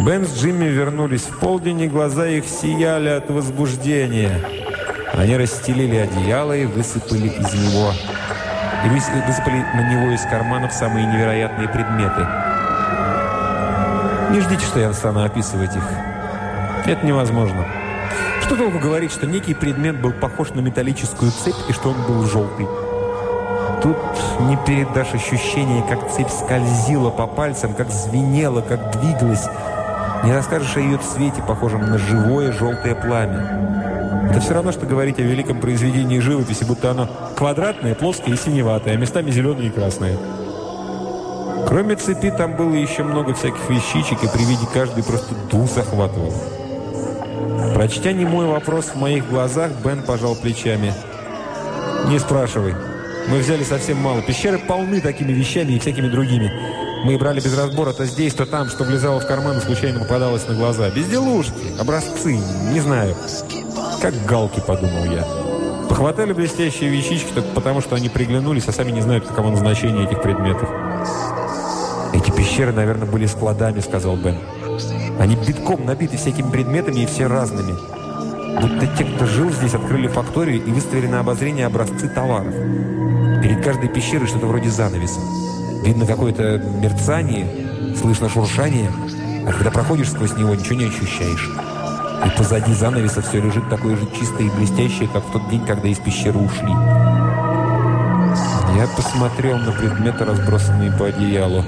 Бен 0.00 0.26
с 0.26 0.40
Джимми 0.40 0.68
вернулись 0.68 1.24
в 1.24 1.38
полдень, 1.38 1.82
и 1.82 1.88
глаза 1.88 2.26
их 2.26 2.46
сияли 2.46 3.10
от 3.10 3.28
возбуждения. 3.30 4.40
Они 5.12 5.36
расстелили 5.36 5.96
одеяло 5.96 6.56
и 6.56 6.64
высыпали 6.64 7.28
из 7.28 7.52
него. 7.52 7.92
И 8.86 8.88
высыпали 8.88 9.66
на 9.74 9.90
него 9.90 10.12
из 10.12 10.22
карманов 10.22 10.72
самые 10.72 11.06
невероятные 11.06 11.68
предметы. 11.68 12.43
Не 14.34 14.40
ждите, 14.40 14.66
что 14.66 14.80
я 14.80 14.92
стану 14.92 15.22
описывать 15.22 15.76
их. 15.76 15.84
Это 16.86 17.06
невозможно. 17.06 17.64
Что 18.42 18.56
толку 18.56 18.80
говорить, 18.80 19.12
что 19.12 19.28
некий 19.28 19.54
предмет 19.54 20.00
был 20.00 20.10
похож 20.10 20.50
на 20.50 20.58
металлическую 20.58 21.30
цепь 21.30 21.54
и 21.68 21.72
что 21.72 21.90
он 21.90 22.02
был 22.02 22.24
желтый? 22.24 22.66
Тут 23.80 23.96
не 24.40 24.56
передашь 24.66 25.14
ощущение, 25.14 25.84
как 25.88 26.10
цепь 26.10 26.30
скользила 26.30 27.10
по 27.10 27.28
пальцам, 27.28 27.74
как 27.74 27.92
звенела, 27.92 28.60
как 28.60 28.98
двигалась. 28.98 29.46
Не 30.24 30.32
расскажешь 30.32 30.76
о 30.78 30.80
ее 30.80 30.98
цвете, 30.98 31.40
похожем 31.40 31.82
на 31.82 31.96
живое 31.96 32.50
желтое 32.50 32.96
пламя. 32.96 34.26
Это 34.32 34.40
все 34.40 34.54
равно, 34.54 34.72
что 34.72 34.84
говорить 34.84 35.20
о 35.20 35.22
великом 35.22 35.60
произведении 35.60 36.18
живописи, 36.18 36.64
будто 36.64 36.90
оно 36.90 37.08
квадратное, 37.36 37.94
плоское 37.94 38.34
и 38.34 38.36
синеватое, 38.36 38.94
а 38.94 38.96
местами 38.96 39.30
зеленое 39.30 39.68
и 39.68 39.70
красное. 39.70 40.18
Кроме 41.74 41.96
цепи, 41.96 42.30
там 42.30 42.54
было 42.54 42.72
еще 42.72 43.02
много 43.02 43.34
всяких 43.34 43.68
вещичек, 43.68 44.22
и 44.22 44.28
при 44.28 44.44
виде 44.44 44.64
каждой 44.72 45.02
просто 45.02 45.34
дух 45.50 45.68
захватывал. 45.68 46.32
Прочтя 47.74 48.12
не 48.12 48.24
мой 48.24 48.46
вопрос 48.46 48.92
в 48.94 48.94
моих 48.94 49.28
глазах, 49.28 49.72
Бен 49.84 50.04
пожал 50.04 50.36
плечами. 50.36 50.94
«Не 52.06 52.20
спрашивай. 52.20 52.76
Мы 53.28 53.38
взяли 53.40 53.64
совсем 53.64 53.98
мало. 53.98 54.22
Пещеры 54.22 54.60
полны 54.60 55.00
такими 55.00 55.32
вещами 55.32 55.72
и 55.72 55.80
всякими 55.80 56.06
другими. 56.06 56.48
Мы 57.04 57.18
брали 57.18 57.40
без 57.40 57.58
разбора 57.58 57.92
то 57.92 58.06
здесь, 58.06 58.34
то 58.34 58.46
там, 58.46 58.68
что 58.68 58.84
влезало 58.84 59.18
в 59.18 59.26
карман 59.26 59.58
и 59.58 59.60
случайно 59.60 59.98
попадалось 59.98 60.46
на 60.46 60.54
глаза. 60.54 60.88
Безделушки, 60.90 61.76
образцы, 61.80 62.38
не 62.70 62.78
знаю. 62.78 63.16
Как 64.00 64.14
галки, 64.26 64.62
подумал 64.64 65.06
я. 65.06 65.26
Похватали 65.88 66.32
блестящие 66.34 66.90
вещички 66.90 67.32
только 67.34 67.48
потому, 67.48 67.80
что 67.80 67.96
они 67.96 68.08
приглянулись, 68.08 68.68
а 68.68 68.72
сами 68.72 68.92
не 68.92 69.00
знают, 69.00 69.26
каково 69.26 69.50
назначение 69.50 70.04
этих 70.04 70.22
предметов. 70.22 70.68
«Эти 72.14 72.30
пещеры, 72.30 72.72
наверное, 72.72 73.08
были 73.08 73.26
складами»,— 73.26 73.80
сказал 73.80 74.16
Бен. 74.16 74.36
«Они 75.18 75.34
битком 75.34 75.84
набиты 75.84 76.16
всякими 76.16 76.48
предметами 76.48 77.00
и 77.00 77.06
все 77.06 77.26
разными. 77.26 77.74
Будто 78.60 78.86
те, 78.96 79.04
кто 79.04 79.26
жил 79.26 79.50
здесь, 79.50 79.74
открыли 79.74 80.06
факторию 80.06 80.64
и 80.64 80.70
выставили 80.70 81.08
на 81.08 81.20
обозрение 81.20 81.66
образцы 81.66 82.08
товаров. 82.08 82.54
Перед 83.42 83.64
каждой 83.64 83.88
пещерой 83.88 84.28
что-то 84.28 84.46
вроде 84.46 84.70
занавеса. 84.70 85.18
Видно 85.84 86.06
какое-то 86.06 86.58
мерцание, 86.58 87.46
слышно 88.00 88.28
шуршание, 88.28 88.90
а 89.46 89.52
когда 89.52 89.70
проходишь 89.72 90.10
сквозь 90.10 90.36
него, 90.36 90.54
ничего 90.54 90.76
не 90.76 90.86
ощущаешь. 90.86 91.50
И 92.24 92.38
позади 92.38 92.72
занавеса 92.72 93.22
все 93.22 93.40
лежит 93.40 93.68
такое 93.68 93.96
же 93.96 94.06
чистое 94.18 94.46
и 94.46 94.50
блестящее, 94.50 95.08
как 95.12 95.24
в 95.24 95.32
тот 95.32 95.50
день, 95.50 95.66
когда 95.66 95.88
из 95.88 95.98
пещеры 95.98 96.38
ушли. 96.38 96.72
Я 98.76 98.88
посмотрел 98.96 99.58
на 99.58 99.72
предметы, 99.72 100.24
разбросанные 100.24 100.92
по 100.92 101.06
одеялу. 101.06 101.64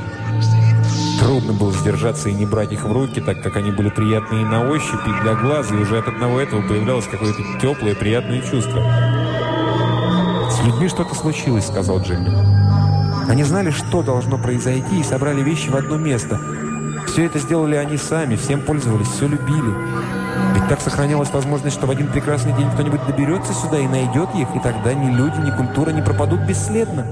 Трудно 1.18 1.52
было 1.55 1.72
сдержаться 1.72 2.28
и 2.28 2.34
не 2.34 2.44
брать 2.44 2.72
их 2.72 2.84
в 2.84 2.93
руки, 2.93 3.20
так 3.20 3.43
как 3.43 3.56
они 3.56 3.70
были 3.70 3.88
приятные 3.88 4.44
на 4.44 4.68
ощупь 4.68 5.06
и 5.06 5.22
для 5.22 5.34
глаза, 5.34 5.74
и 5.74 5.78
уже 5.78 5.98
от 5.98 6.09
одного 6.09 6.40
этого 6.40 6.60
появлялось 6.62 7.06
какое-то 7.06 7.43
теплое, 7.60 7.94
приятное 7.94 8.40
чувство. 8.43 8.82
«С 10.51 10.64
людьми 10.64 10.88
что-то 10.88 11.14
случилось»,— 11.14 11.66
сказал 11.68 12.01
Джимми. 12.01 12.30
«Они 13.28 13.44
знали, 13.44 13.70
что 13.70 14.02
должно 14.02 14.38
произойти, 14.38 15.01
и 15.01 15.05
собрали 15.05 15.43
вещи 15.43 15.68
в 15.68 15.76
одно 15.76 15.97
место. 15.97 16.38
Все 17.06 17.24
это 17.24 17.38
сделали 17.38 17.76
они 17.76 17.97
сами, 17.97 18.36
всем 18.36 18.60
пользовались, 18.60 19.09
все 19.09 19.26
любили. 19.26 19.74
Ведь 20.55 20.68
так 20.68 20.80
сохранялась 20.80 21.30
возможность, 21.30 21.76
что 21.76 21.86
в 21.86 21.90
один 21.90 22.09
прекрасный 22.09 22.52
день 22.52 22.70
кто-нибудь 22.70 23.05
доберется 23.06 23.55
сюда 23.55 23.78
и 23.78 23.86
найдет 23.86 24.28
их, 24.34 24.48
и 24.55 24.60
тогда 24.60 24.93
ни 24.93 25.10
люди, 25.10 25.38
ни 25.40 25.51
культура 25.51 25.90
не 25.90 26.02
пропадут 26.02 26.40
бесследно». 26.40 27.06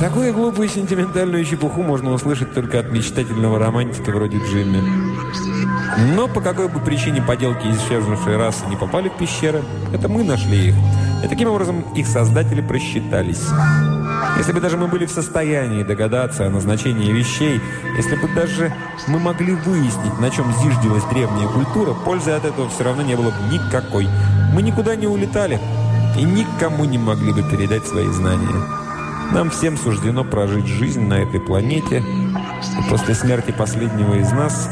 Такую 0.00 0.34
глупую 0.34 0.68
сентиментальную 0.68 1.42
чепуху 1.46 1.82
можно 1.82 2.12
услышать 2.12 2.52
только 2.52 2.80
от 2.80 2.92
мечтательного 2.92 3.58
романтика 3.58 4.10
вроде 4.10 4.36
Джимми. 4.38 4.82
Но 6.14 6.28
по 6.28 6.42
какой 6.42 6.68
бы 6.68 6.80
причине 6.80 7.22
поделки 7.22 7.66
исчезнувшей 7.66 8.36
расы 8.36 8.66
не 8.68 8.76
попали 8.76 9.08
в 9.08 9.16
пещеры, 9.16 9.62
это 9.94 10.08
мы 10.08 10.22
нашли 10.22 10.68
их. 10.68 10.74
И 11.24 11.28
таким 11.28 11.48
образом 11.48 11.80
их 11.94 12.06
создатели 12.06 12.60
просчитались. 12.60 13.42
Если 14.36 14.52
бы 14.52 14.60
даже 14.60 14.76
мы 14.76 14.86
были 14.86 15.06
в 15.06 15.10
состоянии 15.10 15.82
догадаться 15.82 16.46
о 16.46 16.50
назначении 16.50 17.10
вещей, 17.10 17.58
если 17.96 18.16
бы 18.16 18.28
даже 18.28 18.74
мы 19.08 19.18
могли 19.18 19.54
выяснить, 19.54 20.20
на 20.20 20.30
чем 20.30 20.52
зиждилась 20.62 21.04
древняя 21.04 21.48
культура, 21.48 21.94
пользы 21.94 22.32
от 22.32 22.44
этого 22.44 22.68
все 22.68 22.84
равно 22.84 23.02
не 23.02 23.16
было 23.16 23.30
бы 23.30 23.50
никакой. 23.50 24.06
Мы 24.52 24.60
никуда 24.60 24.94
не 24.94 25.06
улетали 25.06 25.58
и 26.18 26.22
никому 26.22 26.84
не 26.84 26.98
могли 26.98 27.32
бы 27.32 27.42
передать 27.50 27.86
свои 27.86 28.08
знания. 28.08 28.85
Нам 29.32 29.50
всем 29.50 29.76
суждено 29.76 30.24
прожить 30.24 30.66
жизнь 30.66 31.02
на 31.02 31.14
этой 31.14 31.40
планете, 31.40 31.98
и 31.98 32.90
после 32.90 33.14
смерти 33.14 33.52
последнего 33.52 34.14
из 34.14 34.30
нас 34.32 34.70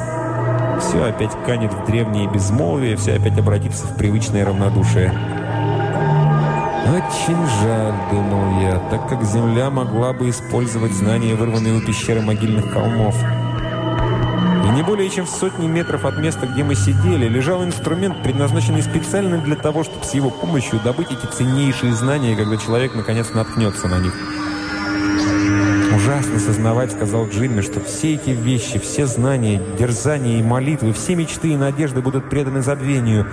все 0.81 1.05
опять 1.05 1.32
канет 1.47 1.72
в 1.72 1.85
древнее 1.86 2.28
безмолвие, 2.28 2.97
все 2.97 3.14
опять 3.14 3.39
обратится 3.39 3.86
в 3.86 3.97
привычное 3.97 4.44
равнодушие. 4.44 5.12
«Очень 6.86 7.47
жаль»,— 7.62 7.94
думал 8.10 8.60
я, 8.60 8.78
так 8.90 9.09
как 9.09 9.24
Земля 9.24 9.70
могла 9.70 10.12
бы 10.12 10.28
использовать 10.28 10.93
знания, 10.93 11.35
вырванные 11.35 11.74
у 11.74 11.81
пещеры 11.81 12.20
могильных 12.20 12.72
холмов. 12.72 13.16
Более 14.86 15.09
чем 15.09 15.24
в 15.24 15.31
сотни 15.31 15.66
метров 15.66 16.05
от 16.05 16.19
места, 16.19 16.47
где 16.47 16.62
мы 16.62 16.74
сидели, 16.74 17.27
лежал 17.27 17.65
инструмент, 17.65 18.23
предназначенный 18.23 18.82
специально 18.82 19.39
для 19.39 19.56
того, 19.56 19.82
чтобы 19.82 20.05
с 20.05 20.12
его 20.12 20.28
помощью 20.28 20.78
добыть 20.81 21.11
эти 21.11 21.24
ценнейшие 21.24 21.94
знания, 21.94 22.36
когда 22.36 22.59
человек 22.59 22.94
наконец 22.94 23.32
наткнется 23.32 23.89
на 23.89 23.98
них. 23.98 24.12
«Ужасно 25.94 26.39
сознавать»,— 26.39 26.93
сказал 26.93 27.27
Джимми, 27.28 27.62
«что 27.62 27.81
все 27.81 28.15
эти 28.15 28.31
вещи, 28.31 28.78
все 28.78 29.06
знания, 29.06 29.62
дерзания 29.78 30.39
и 30.39 30.43
молитвы, 30.43 30.93
все 30.93 31.15
мечты 31.15 31.48
и 31.48 31.56
надежды 31.56 32.02
будут 32.02 32.28
преданы 32.28 32.61
забвению, 32.61 33.27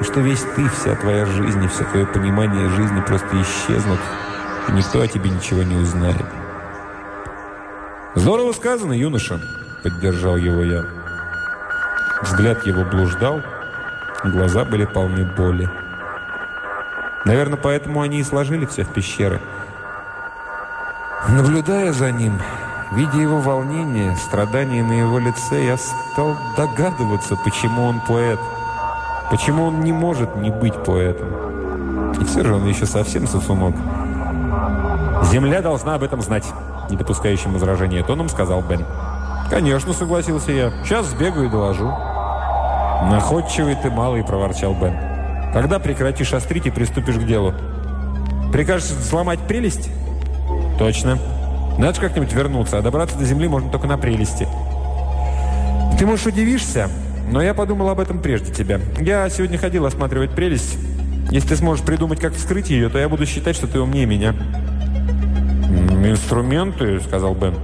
и 0.00 0.04
что 0.04 0.20
весь 0.20 0.42
ты, 0.56 0.68
вся 0.68 0.96
твоя 0.96 1.26
жизнь 1.26 1.62
и 1.62 1.68
все 1.68 1.84
твое 1.84 2.06
понимание 2.06 2.68
жизни 2.70 3.00
просто 3.06 3.28
исчезнут, 3.40 4.00
и 4.68 4.72
никто 4.72 5.00
о 5.00 5.06
тебе 5.06 5.30
ничего 5.30 5.62
не 5.62 5.76
узнает». 5.76 6.26
«Здорово 8.16 8.52
сказано, 8.52 8.94
юноша»,— 8.94 9.40
поддержал 9.82 10.36
его 10.36 10.62
я. 10.62 10.84
Взгляд 12.22 12.64
его 12.66 12.84
блуждал, 12.84 13.42
глаза 14.24 14.64
были 14.64 14.84
полны 14.84 15.24
боли. 15.24 15.68
Наверное, 17.24 17.58
поэтому 17.58 18.00
они 18.00 18.20
и 18.20 18.24
сложили 18.24 18.66
все 18.66 18.84
в 18.84 18.92
пещеры— 18.92 19.40
Наблюдая 21.28 21.92
за 21.92 22.10
ним, 22.10 22.32
видя 22.92 23.18
его 23.18 23.38
волнение, 23.38 24.16
страдания 24.16 24.82
на 24.82 24.92
его 24.92 25.20
лице, 25.20 25.64
я 25.64 25.76
стал 25.76 26.36
догадываться, 26.56 27.36
почему 27.36 27.84
он 27.84 28.00
поэт. 28.00 28.40
Почему 29.30 29.66
он 29.66 29.80
не 29.80 29.92
может 29.92 30.34
не 30.36 30.50
быть 30.50 30.74
поэтом? 30.84 32.12
И 32.20 32.24
все 32.24 32.42
же 32.44 32.54
он 32.54 32.66
еще 32.66 32.86
совсем 32.86 33.26
сосунок. 33.28 33.74
«Земля 35.30 35.62
должна 35.62 35.94
об 35.94 36.02
этом 36.02 36.20
знать»,– 36.20 36.52
не 36.90 36.96
допускающим 36.96 37.52
возражения 37.52 38.02
тоном 38.02 38.28
сказал 38.28 38.60
Бен. 38.60 38.84
«Конечно»,– 39.52 39.92
согласился 39.92 40.50
я. 40.50 40.72
«Сейчас 40.82 41.08
сбегаю 41.08 41.44
и 41.44 41.50
доложу». 41.50 41.86
«Находчивый 43.10 43.74
ты 43.74 43.90
малый»,– 43.90 44.24
проворчал 44.26 44.72
Бен. 44.72 44.94
«Когда 45.52 45.78
прекратишь 45.78 46.32
острить 46.32 46.64
и 46.64 46.70
приступишь 46.70 47.16
к 47.16 47.26
делу?» 47.26 47.52
«Прикажешь 48.50 48.88
сломать 48.88 49.40
прелесть?» 49.40 49.90
«Точно. 50.78 51.18
Надо 51.76 51.92
же 51.92 52.00
как-нибудь 52.00 52.32
вернуться, 52.32 52.78
а 52.78 52.82
добраться 52.82 53.18
до 53.18 53.26
земли 53.26 53.46
можно 53.46 53.70
только 53.70 53.86
на 53.86 53.98
прелести». 53.98 54.48
«Ты, 55.98 56.06
можешь, 56.06 56.24
удивишься, 56.24 56.88
но 57.30 57.42
я 57.42 57.52
подумал 57.52 57.90
об 57.90 58.00
этом 58.00 58.22
прежде 58.22 58.54
тебя. 58.54 58.80
Я 59.00 59.28
сегодня 59.28 59.58
ходил 59.58 59.84
осматривать 59.84 60.30
прелесть. 60.30 60.78
Если 61.30 61.48
ты 61.48 61.56
сможешь 61.56 61.84
придумать, 61.84 62.20
как 62.20 62.32
вскрыть 62.32 62.70
ее, 62.70 62.88
то 62.88 62.98
я 62.98 63.06
буду 63.06 63.26
считать, 63.26 63.54
что 63.54 63.66
ты 63.66 63.78
умнее 63.78 64.06
меня». 64.06 64.34
«Инструменты»,— 66.06 67.00
сказал 67.06 67.34
Бен. 67.34 67.54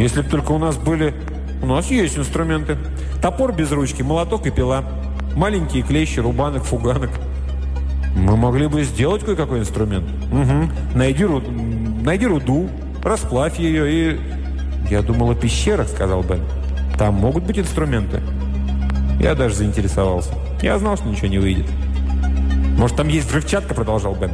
«Если 0.00 0.22
бы 0.22 0.28
только 0.28 0.52
у 0.52 0.58
нас 0.58 0.76
были...» 0.76 1.14
«У 1.62 1.66
нас 1.66 1.90
есть 1.90 2.16
инструменты. 2.16 2.78
Топор 3.20 3.52
без 3.52 3.70
ручки, 3.70 4.00
молоток 4.00 4.46
и 4.46 4.50
пила. 4.50 4.82
Маленькие 5.36 5.82
клещи, 5.82 6.20
рубанок, 6.20 6.64
фуганок». 6.64 7.10
«Мы 8.16 8.34
могли 8.38 8.66
бы 8.66 8.82
сделать 8.82 9.22
кое-какой 9.22 9.60
инструмент». 9.60 10.08
«Угу. 10.32 10.96
Найди, 10.98 11.24
ру... 11.24 11.42
Найди 12.02 12.26
руду, 12.26 12.70
расплавь 13.04 13.58
ее 13.58 14.14
и...» 14.14 14.20
«Я 14.88 15.02
думал 15.02 15.32
о 15.32 15.34
пещерах»,— 15.34 15.86
сказал 15.94 16.22
Бен. 16.22 16.40
«Там 16.98 17.14
могут 17.14 17.44
быть 17.44 17.58
инструменты». 17.58 18.22
Я 19.20 19.34
даже 19.34 19.56
заинтересовался. 19.56 20.32
Я 20.62 20.78
знал, 20.78 20.96
что 20.96 21.08
ничего 21.08 21.28
не 21.28 21.38
выйдет. 21.38 21.66
«Может, 22.78 22.96
там 22.96 23.08
есть 23.08 23.28
взрывчатка?»– 23.28 23.74
продолжал 23.76 24.14
Бен. 24.14 24.32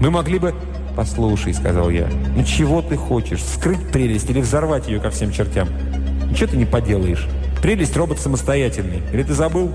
«Мы 0.00 0.10
могли 0.10 0.38
бы...» 0.38 0.54
«Послушай»,– 0.96 1.52
сказал 1.54 1.90
я. 1.90 2.08
«Ну 2.34 2.42
чего 2.42 2.80
ты 2.80 2.96
хочешь? 2.96 3.42
Скрыть 3.42 3.90
прелесть 3.92 4.30
или 4.30 4.40
взорвать 4.40 4.88
ее 4.88 4.98
ко 4.98 5.10
всем 5.10 5.30
чертям? 5.30 5.68
Ничего 6.30 6.50
ты 6.50 6.56
не 6.56 6.64
поделаешь. 6.64 7.28
Прелесть– 7.60 7.96
робот 7.98 8.18
самостоятельный. 8.18 9.02
Или 9.12 9.22
ты 9.22 9.34
забыл? 9.34 9.70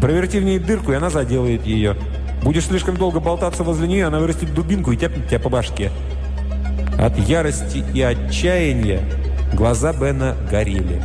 Проверти 0.00 0.38
в 0.38 0.44
ней 0.44 0.58
дырку, 0.58 0.92
и 0.92 0.94
она 0.94 1.10
заделает 1.10 1.66
ее. 1.66 1.96
Будешь 2.42 2.64
слишком 2.64 2.96
долго 2.96 3.20
болтаться 3.20 3.62
возле 3.62 3.88
нее, 3.88 4.06
она 4.06 4.20
вырастет 4.20 4.54
дубинку 4.54 4.90
и 4.92 4.96
тяпнет 4.96 5.28
тебя 5.28 5.38
по 5.38 5.50
башке». 5.50 5.90
От 6.98 7.16
ярости 7.18 7.84
и 7.94 8.00
отчаяния 8.00 9.02
глаза 9.52 9.92
Бена 9.92 10.34
горели. 10.50 11.00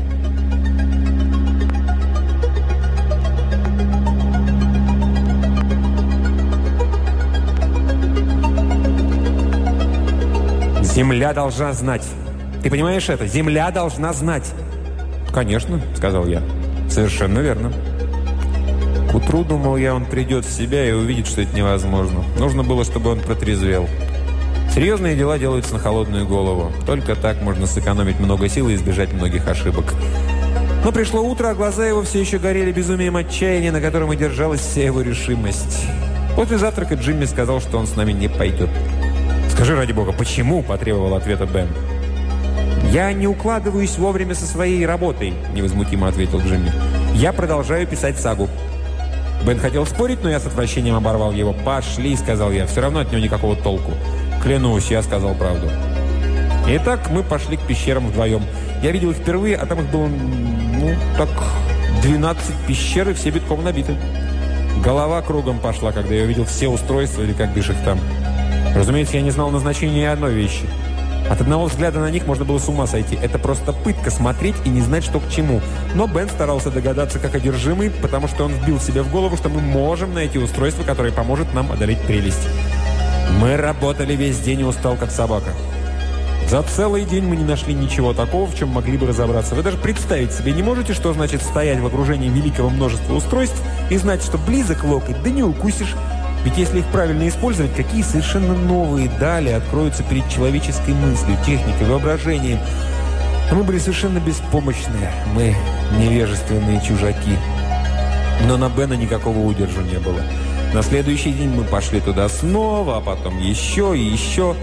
Земля 10.94 11.34
должна 11.34 11.74
знать. 11.74 12.08
Ты 12.62 12.70
понимаешь 12.70 13.10
это? 13.10 13.26
Земля 13.26 13.72
должна 13.72 14.14
знать. 14.14 14.54
Конечно, 15.34 15.82
сказал 15.96 16.28
я. 16.28 16.44
Совершенно 16.88 17.40
верно. 17.40 17.74
К 19.10 19.16
утру, 19.16 19.44
думал 19.44 19.76
я, 19.78 19.96
он 19.96 20.06
придет 20.06 20.46
в 20.46 20.52
себя 20.52 20.88
и 20.88 20.92
увидит, 20.92 21.26
что 21.26 21.42
это 21.42 21.56
невозможно. 21.58 22.24
Нужно 22.38 22.64
было, 22.64 22.84
чтобы 22.84 23.10
он 23.10 23.22
протрезвел. 23.22 23.90
Серьезные 24.72 25.16
дела 25.16 25.40
делаются 25.40 25.74
на 25.74 25.80
холодную 25.80 26.28
голову. 26.28 26.72
Только 26.86 27.16
так 27.16 27.42
можно 27.42 27.66
сэкономить 27.66 28.20
много 28.20 28.48
сил 28.48 28.70
и 28.70 28.76
избежать 28.76 29.14
многих 29.14 29.48
ошибок. 29.48 29.96
Но 30.86 30.92
пришло 30.92 31.24
утро, 31.24 31.50
а 31.50 31.56
глаза 31.56 31.88
его 31.88 32.04
все 32.04 32.22
еще 32.22 32.38
горели 32.38 32.72
безумием 32.72 33.16
отчаяния, 33.16 33.72
на 33.72 33.82
котором 33.82 34.14
и 34.14 34.16
держалась 34.16 34.62
вся 34.62 34.84
его 34.84 35.02
решимость. 35.02 35.88
После 36.36 36.60
завтрака 36.60 36.94
Джимми 36.94 37.26
сказал, 37.26 37.62
что 37.62 37.80
он 37.80 37.88
с 37.88 37.96
нами 37.96 38.12
не 38.12 38.28
пойдет. 38.28 38.70
«Скажи, 39.64 39.78
ради 39.78 39.94
бога, 39.94 40.12
почему?»– 40.12 40.62
потребовал 40.68 41.16
ответа 41.16 41.46
Бен. 41.46 41.70
«Я 42.92 43.14
не 43.14 43.28
укладываюсь 43.28 43.98
вовремя 43.98 44.36
со 44.36 44.46
своей 44.46 44.86
работой»,– 44.86 45.34
невозмутимо 45.54 46.10
ответил 46.10 46.42
Джимми. 46.42 46.70
«Я 47.14 47.32
продолжаю 47.32 47.88
писать 47.88 48.20
сагу». 48.20 48.50
Бен 49.48 49.58
хотел 49.60 49.86
спорить, 49.86 50.22
но 50.22 50.30
я 50.30 50.42
с 50.42 50.46
отвращением 50.46 50.96
оборвал 50.96 51.32
его. 51.32 51.54
«Пошли»,– 51.54 52.14
сказал 52.18 52.52
я,– 52.52 52.66
«все 52.68 52.82
равно 52.82 53.00
от 53.00 53.14
него 53.14 53.24
никакого 53.24 53.56
толку». 53.56 53.94
«Клянусь, 54.44 54.92
я 54.92 55.02
сказал 55.02 55.34
правду». 55.34 55.70
Итак, 56.68 57.10
мы 57.10 57.24
пошли 57.24 57.56
к 57.56 57.62
пещерам 57.62 58.08
вдвоем. 58.08 58.44
Я 58.82 58.92
видел 58.92 59.12
их 59.12 59.16
впервые, 59.16 59.56
а 59.56 59.66
там 59.66 59.80
их 59.80 59.90
было, 59.90 60.08
ну, 60.08 60.94
так, 61.18 61.30
12 62.02 62.54
пещер, 62.68 63.10
и 63.12 63.14
все 63.14 63.30
битком 63.30 63.64
набиты. 63.64 63.96
Голова 64.84 65.22
кругом 65.22 65.60
пошла, 65.60 65.94
когда 65.94 66.16
я 66.16 66.26
увидел 66.26 66.44
все 66.44 66.68
устройства, 66.68 67.22
или 67.22 67.32
как 67.32 67.56
их 67.56 67.66
там. 67.86 67.98
Разумеется, 68.76 69.18
я 69.18 69.22
не 69.22 69.32
знал 69.32 69.52
назначения 69.52 70.12
одной 70.12 70.34
вещи. 70.34 70.66
От 71.30 71.42
одного 71.42 71.66
взгляда 71.66 72.00
на 72.00 72.10
них 72.10 72.28
можно 72.28 72.44
было 72.44 72.58
с 72.60 72.68
ума 72.68 72.86
сойти. 72.86 73.18
Это 73.22 73.40
просто 73.40 73.72
пытка 73.72 74.12
смотреть 74.12 74.56
и 74.66 74.70
не 74.70 74.82
знать, 74.82 75.04
что 75.04 75.20
к 75.20 75.30
чему. 75.30 75.62
Но 75.96 76.08
Бен 76.08 76.28
старался 76.28 76.70
догадаться 76.70 77.20
как 77.20 77.36
одержимый, 77.36 77.90
потому 77.90 78.28
что 78.28 78.44
он 78.46 78.52
вбил 78.52 78.80
себе 78.80 79.04
в 79.04 79.12
голову, 79.12 79.38
что 79.38 79.50
мы 79.50 79.62
можем 79.62 80.14
найти 80.14 80.38
устройство, 80.38 80.84
которое 80.84 81.12
поможет 81.12 81.54
нам 81.54 81.72
одолеть 81.72 82.02
прелесть. 82.02 82.48
Мы 83.40 83.56
работали 83.58 84.14
весь 84.14 84.40
день 84.40 84.62
и 84.62 84.64
устал, 84.64 84.96
как 84.96 85.12
собака. 85.12 85.52
За 86.50 86.62
целый 86.62 87.06
день 87.06 87.24
мы 87.24 87.36
не 87.36 87.46
нашли 87.46 87.74
ничего 87.74 88.14
такого, 88.14 88.46
в 88.46 88.56
чем 88.56 88.70
могли 88.70 88.98
бы 88.98 89.08
разобраться. 89.08 89.56
Вы 89.56 89.64
даже 89.64 89.78
представить 89.78 90.34
себе 90.34 90.52
не 90.52 90.62
можете, 90.62 90.94
что 90.94 91.14
значит 91.14 91.42
стоять 91.42 91.80
в 91.80 91.86
окружении 91.86 92.30
великого 92.30 92.70
множества 92.70 93.14
устройств 93.14 93.60
и 93.90 93.98
знать, 93.98 94.22
что 94.22 94.38
близок 94.38 94.84
локоть, 94.84 95.22
да 95.24 95.30
не 95.30 95.42
укусишь, 95.42 95.96
ведь 96.44 96.58
если 96.58 96.80
их 96.80 96.86
правильно 96.88 97.28
использовать, 97.28 97.74
какие 97.74 98.02
совершенно 98.02 98.54
новые 98.54 99.10
дали 99.20 99.50
откроются 99.50 100.04
перед 100.04 100.28
человеческой 100.30 100.94
мыслью, 100.94 101.38
техникой, 101.46 101.88
воображением. 101.88 102.60
Мы 103.52 103.64
были 103.64 103.78
совершенно 103.78 104.20
беспомощные. 104.20 105.12
Мы 105.34 105.56
невежественные 105.98 106.82
чужаки. 106.82 107.38
Но 108.48 108.58
на 108.58 108.70
Бена 108.70 108.94
никакого 108.94 109.40
удержу 109.40 109.82
не 109.82 110.00
было. 110.00 110.20
На 110.74 110.82
следующий 110.82 111.32
день 111.32 111.50
мы 111.50 111.64
пошли 111.64 112.02
туда 112.02 112.28
снова, 112.28 112.98
а 112.98 113.02
потом 113.02 113.38
еще 113.40 113.96
и 113.96 114.02
еще. 114.02 114.56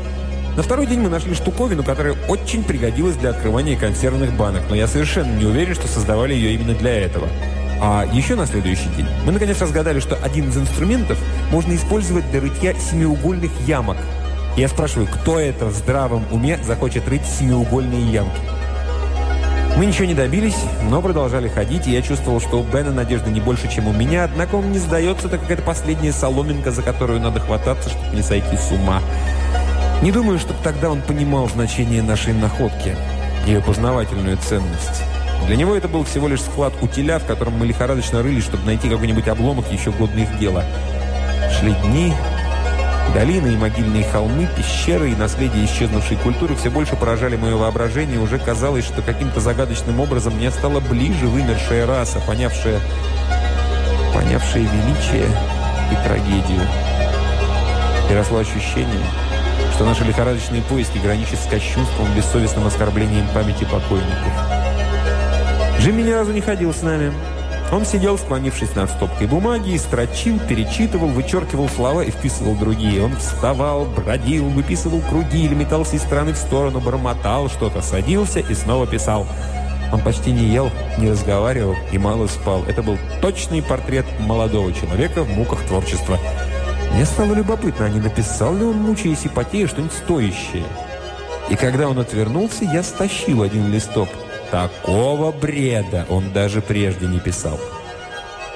На 0.56 0.62
второй 0.62 0.86
день 0.86 1.00
мы 1.00 1.08
нашли 1.08 1.34
штуковину, 1.34 1.84
которая 1.84 2.14
очень 2.28 2.64
пригодилась 2.64 3.16
для 3.16 3.30
открывания 3.30 3.78
консервных 3.78 4.34
банок, 4.34 4.62
но 4.68 4.74
я 4.74 4.88
совершенно 4.88 5.32
не 5.38 5.46
уверен, 5.46 5.74
что 5.74 5.86
создавали 5.86 6.34
ее 6.34 6.54
именно 6.54 6.74
для 6.74 6.92
этого. 6.92 7.28
А 7.82 8.06
еще 8.12 8.34
на 8.34 8.46
следующий 8.46 8.88
день 8.96 9.06
мы 9.24 9.32
наконец 9.32 9.60
разгадали, 9.60 10.00
что 10.00 10.16
один 10.16 10.50
из 10.50 10.56
инструментов 10.56 11.18
можно 11.50 11.74
использовать 11.74 12.30
для 12.30 12.40
рытья 12.40 12.74
семиугольных 12.74 13.50
ямок. 13.66 13.96
Я 14.56 14.68
спрашиваю, 14.68 15.08
кто 15.08 15.38
это 15.38 15.66
в 15.66 15.72
здравом 15.72 16.24
уме 16.30 16.58
захочет 16.62 17.08
рыть 17.08 17.24
семиугольные 17.24 18.12
ямки? 18.12 18.40
Мы 19.76 19.86
ничего 19.86 20.04
не 20.04 20.14
добились, 20.14 20.56
но 20.90 21.00
продолжали 21.00 21.48
ходить, 21.48 21.86
и 21.86 21.92
я 21.92 22.02
чувствовал, 22.02 22.40
что 22.40 22.60
у 22.60 22.64
Бена 22.64 22.92
надежды 22.92 23.30
не 23.30 23.40
больше, 23.40 23.72
чем 23.72 23.88
у 23.88 23.92
меня, 23.92 24.24
однако 24.24 24.56
он 24.56 24.72
не 24.72 24.78
сдается, 24.78 25.28
так 25.28 25.40
как 25.40 25.50
это 25.52 25.62
последняя 25.62 26.12
соломинка, 26.12 26.70
за 26.72 26.82
которую 26.82 27.20
надо 27.20 27.40
хвататься, 27.40 27.88
чтобы 27.88 28.14
не 28.14 28.20
сойти 28.20 28.56
с 28.56 28.70
ума. 28.72 29.00
Не 30.02 30.12
думаю, 30.12 30.38
чтобы 30.38 30.58
тогда 30.62 30.90
он 30.90 31.00
понимал 31.00 31.48
значение 31.48 32.02
нашей 32.02 32.34
находки, 32.34 32.94
ее 33.46 33.62
познавательную 33.62 34.36
ценность. 34.38 35.02
Для 35.46 35.56
него 35.56 35.74
это 35.74 35.88
был 35.88 36.04
всего 36.04 36.28
лишь 36.28 36.42
склад 36.42 36.72
утиля, 36.80 37.18
в 37.18 37.26
котором 37.26 37.58
мы 37.58 37.66
лихорадочно 37.66 38.22
рылись, 38.22 38.44
чтобы 38.44 38.64
найти 38.66 38.88
какой-нибудь 38.88 39.26
обломок 39.28 39.70
еще 39.72 39.90
годный 39.90 40.22
их 40.22 40.38
дела. 40.38 40.64
Шли 41.58 41.74
дни, 41.84 42.12
долины 43.12 43.48
и 43.48 43.56
могильные 43.56 44.04
холмы, 44.04 44.48
пещеры 44.56 45.10
и 45.10 45.16
наследие 45.16 45.64
исчезнувшей 45.64 46.16
культуры 46.18 46.54
все 46.54 46.70
больше 46.70 46.96
поражали 46.96 47.36
мое 47.36 47.56
воображение, 47.56 48.20
уже 48.20 48.38
казалось, 48.38 48.84
что 48.84 49.02
каким-то 49.02 49.40
загадочным 49.40 49.98
образом 50.00 50.36
мне 50.36 50.50
стала 50.50 50.80
ближе 50.80 51.26
вымершая 51.26 51.86
раса, 51.86 52.20
понявшая, 52.26 52.80
понявшая 54.14 54.62
величие 54.62 55.26
и 55.90 56.06
трагедию. 56.06 56.62
И 58.10 58.14
росло 58.14 58.38
ощущение, 58.38 59.04
что 59.74 59.84
наши 59.84 60.04
лихорадочные 60.04 60.62
поиски 60.62 60.98
граничат 60.98 61.40
с 61.40 61.46
кощунством, 61.46 62.12
бессовестным 62.14 62.66
оскорблением 62.66 63.26
памяти 63.34 63.64
покойников. 63.64 64.69
Джимми 65.80 66.02
ни 66.02 66.10
разу 66.10 66.34
не 66.34 66.42
ходил 66.42 66.74
с 66.74 66.82
нами. 66.82 67.10
Он 67.72 67.86
сидел, 67.86 68.18
склонившись 68.18 68.74
над 68.74 68.90
стопкой 68.90 69.26
бумаги, 69.26 69.70
и 69.70 69.78
строчил, 69.78 70.38
перечитывал, 70.38 71.08
вычеркивал 71.08 71.70
слова 71.70 72.02
и 72.02 72.10
вписывал 72.10 72.54
другие. 72.54 73.02
Он 73.02 73.16
вставал, 73.16 73.86
бродил, 73.86 74.50
выписывал 74.50 75.00
круги 75.08 75.46
или 75.46 75.54
метался 75.54 75.96
из 75.96 76.02
стороны 76.02 76.34
в 76.34 76.36
сторону, 76.36 76.80
бормотал 76.80 77.48
что-то, 77.48 77.80
садился 77.80 78.40
и 78.40 78.52
снова 78.52 78.86
писал. 78.86 79.26
Он 79.90 80.02
почти 80.02 80.32
не 80.32 80.52
ел, 80.52 80.70
не 80.98 81.10
разговаривал 81.10 81.76
и 81.90 81.96
мало 81.96 82.26
спал. 82.26 82.62
Это 82.68 82.82
был 82.82 82.98
точный 83.22 83.62
портрет 83.62 84.04
молодого 84.18 84.74
человека 84.74 85.24
в 85.24 85.30
муках 85.30 85.64
творчества. 85.64 86.18
Мне 86.92 87.06
стало 87.06 87.32
любопытно, 87.32 87.86
а 87.86 87.88
не 87.88 88.00
написал 88.00 88.54
ли 88.54 88.64
он, 88.64 88.76
мучаясь 88.76 89.24
и 89.24 89.30
потея, 89.30 89.66
что-нибудь 89.66 89.94
стоящее. 89.94 90.64
И 91.48 91.56
когда 91.56 91.88
он 91.88 91.98
отвернулся, 91.98 92.64
я 92.64 92.82
стащил 92.82 93.42
один 93.42 93.72
листок– 93.72 94.10
Такого 94.50 95.30
бреда 95.30 96.06
он 96.08 96.32
даже 96.32 96.60
прежде 96.60 97.06
не 97.06 97.20
писал. 97.20 97.58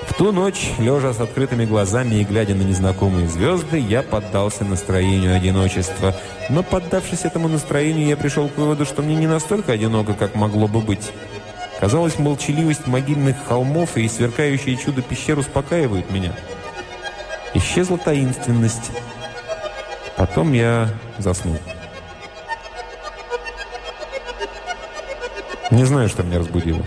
В 0.09 0.15
ту 0.15 0.33
ночь, 0.33 0.71
лежа 0.79 1.13
с 1.13 1.21
открытыми 1.21 1.65
глазами 1.65 2.17
и 2.17 2.25
глядя 2.25 2.55
на 2.55 2.63
незнакомые 2.63 3.27
звезды, 3.27 3.79
я 3.79 4.03
поддался 4.03 4.65
настроению 4.65 5.35
одиночества. 5.35 6.15
Но, 6.51 6.63
поддавшись 6.63 7.25
этому 7.25 7.49
настроению, 7.49 8.07
я 8.07 8.17
пришел 8.17 8.49
к 8.49 8.59
выводу, 8.59 8.85
что 8.85 9.03
мне 9.03 9.15
не 9.15 9.27
настолько 9.27 9.73
одиноко, 9.73 10.13
как 10.15 10.35
могло 10.35 10.69
бы 10.69 10.81
быть. 10.81 11.11
Казалось, 11.81 12.19
молчаливость 12.19 12.87
могильных 12.87 13.37
холмов 13.47 13.97
и 13.97 14.09
сверкающее 14.09 14.77
чудо 14.77 15.01
пещер 15.01 15.39
успокаивают 15.39 16.11
меня. 16.11 16.33
Исчезла 17.55 17.99
таинственность. 17.99 18.91
Потом 20.17 20.53
я 20.53 20.91
заснул. 21.19 21.59
Не 25.75 25.85
знаю, 25.85 26.09
что 26.09 26.23
меня 26.23 26.39
разбудило. 26.39 26.85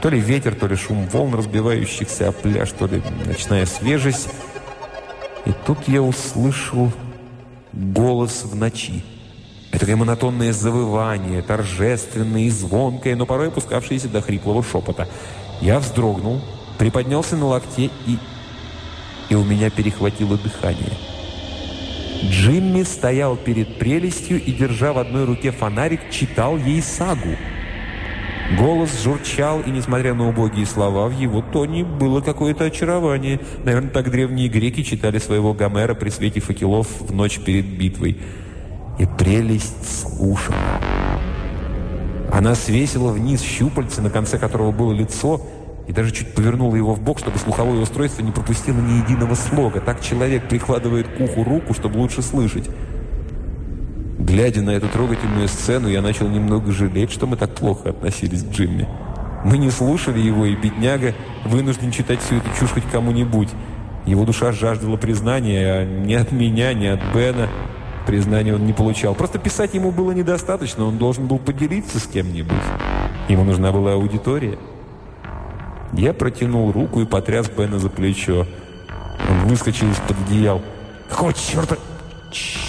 То 0.00 0.10
ли 0.10 0.20
ветер, 0.20 0.54
то 0.54 0.68
ли 0.68 0.76
шум 0.76 1.08
волн, 1.08 1.34
разбивающихся 1.34 2.28
о 2.28 2.32
пляж, 2.32 2.70
то 2.70 2.86
ли 2.86 3.02
ночная 3.26 3.66
свежесть. 3.66 4.28
И 5.44 5.50
тут 5.66 5.88
я 5.88 6.00
услышал 6.00 6.92
голос 7.72 8.44
в 8.44 8.54
ночи. 8.54 9.02
Это 9.72 9.96
монотонное 9.96 10.52
завывание, 10.52 11.42
торжественное 11.42 12.42
и 12.42 12.50
звонкое, 12.50 13.16
но 13.16 13.26
порой 13.26 13.48
опускавшееся 13.48 14.08
до 14.08 14.22
хриплого 14.22 14.62
шепота. 14.62 15.08
Я 15.60 15.80
вздрогнул, 15.80 16.40
приподнялся 16.78 17.36
на 17.36 17.46
локте 17.46 17.90
и... 18.06 18.18
И 19.30 19.34
у 19.34 19.42
меня 19.42 19.68
перехватило 19.68 20.38
дыхание. 20.38 20.92
Джимми 22.22 22.84
стоял 22.84 23.36
перед 23.36 23.80
прелестью 23.80 24.40
и, 24.40 24.52
держа 24.52 24.92
в 24.92 24.98
одной 24.98 25.24
руке 25.24 25.50
фонарик, 25.50 26.08
читал 26.12 26.56
ей 26.56 26.80
сагу. 26.80 27.36
Голос 28.56 29.02
журчал, 29.02 29.60
и, 29.60 29.70
несмотря 29.70 30.14
на 30.14 30.28
убогие 30.28 30.64
слова, 30.64 31.08
в 31.08 31.18
его 31.18 31.42
тоне 31.42 31.84
было 31.84 32.22
какое-то 32.22 32.64
очарование. 32.64 33.40
Наверное, 33.64 33.90
так 33.90 34.10
древние 34.10 34.48
греки 34.48 34.82
читали 34.82 35.18
своего 35.18 35.52
Гомера 35.52 35.94
при 35.94 36.08
свете 36.08 36.40
факелов 36.40 36.88
в 37.00 37.12
ночь 37.12 37.38
перед 37.40 37.66
битвой. 37.66 38.16
И 38.98 39.06
прелесть 39.18 39.86
слушала. 39.86 40.56
Она 42.32 42.54
свесила 42.54 43.12
вниз 43.12 43.42
щупальце, 43.42 44.00
на 44.00 44.08
конце 44.08 44.38
которого 44.38 44.72
было 44.72 44.92
лицо, 44.92 45.42
и 45.86 45.92
даже 45.92 46.10
чуть 46.10 46.32
повернула 46.34 46.76
его 46.76 46.94
в 46.94 47.02
бок, 47.02 47.18
чтобы 47.18 47.38
слуховое 47.38 47.80
устройство 47.80 48.22
не 48.22 48.32
пропустило 48.32 48.78
ни 48.78 49.02
единого 49.02 49.34
слога. 49.34 49.80
Так 49.80 50.00
человек 50.00 50.48
прикладывает 50.48 51.06
к 51.08 51.20
уху 51.20 51.44
руку, 51.44 51.74
чтобы 51.74 51.98
лучше 51.98 52.22
слышать. 52.22 52.68
Глядя 54.28 54.60
на 54.60 54.70
эту 54.72 54.88
трогательную 54.88 55.48
сцену, 55.48 55.88
я 55.88 56.02
начал 56.02 56.28
немного 56.28 56.70
жалеть, 56.70 57.10
что 57.10 57.26
мы 57.26 57.38
так 57.38 57.54
плохо 57.54 57.88
относились 57.88 58.42
к 58.42 58.50
Джимми. 58.50 58.86
Мы 59.42 59.56
не 59.56 59.70
слушали 59.70 60.20
его, 60.20 60.44
и 60.44 60.54
бедняга 60.54 61.14
вынужден 61.46 61.90
читать 61.90 62.20
всю 62.20 62.36
эту 62.36 62.50
чушь 62.60 62.72
хоть 62.72 62.84
кому-нибудь. 62.92 63.48
Его 64.04 64.26
душа 64.26 64.52
жаждала 64.52 64.98
признания, 64.98 65.72
а 65.72 65.84
ни 65.86 66.12
от 66.12 66.30
меня, 66.30 66.74
ни 66.74 66.84
от 66.84 67.00
Бена 67.14 67.48
признания 68.06 68.54
он 68.54 68.66
не 68.66 68.74
получал. 68.74 69.14
Просто 69.14 69.38
писать 69.38 69.72
ему 69.72 69.92
было 69.92 70.12
недостаточно, 70.12 70.84
он 70.84 70.98
должен 70.98 71.26
был 71.26 71.38
поделиться 71.38 71.98
с 71.98 72.06
кем-нибудь. 72.06 72.52
Ему 73.30 73.44
нужна 73.44 73.72
была 73.72 73.94
аудитория. 73.94 74.58
Я 75.94 76.12
протянул 76.12 76.70
руку 76.70 77.00
и 77.00 77.06
потряс 77.06 77.48
Бена 77.48 77.78
за 77.78 77.88
плечо. 77.88 78.46
Он 79.30 79.48
выскочил 79.48 79.90
из-под 79.90 80.20
одеял. 80.26 80.60
«Какого 81.08 81.32
черта?» 81.32 81.76
Чш 82.30 82.67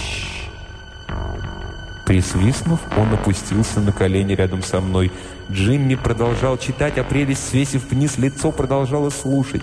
Присвистнув, 2.10 2.80
он 2.96 3.14
опустился 3.14 3.78
на 3.78 3.92
колени 3.92 4.32
рядом 4.32 4.64
со 4.64 4.80
мной. 4.80 5.12
Джимми 5.48 5.94
продолжал 5.94 6.58
читать, 6.58 6.98
а 6.98 7.04
прелесть, 7.04 7.48
свесив 7.48 7.88
вниз 7.88 8.18
лицо, 8.18 8.50
продолжала 8.50 9.10
слушать. 9.10 9.62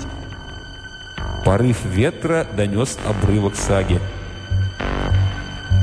Порыв 1.43 1.83
ветра 1.83 2.47
донес 2.55 2.97
обрывок 3.05 3.57
саги. 3.57 3.99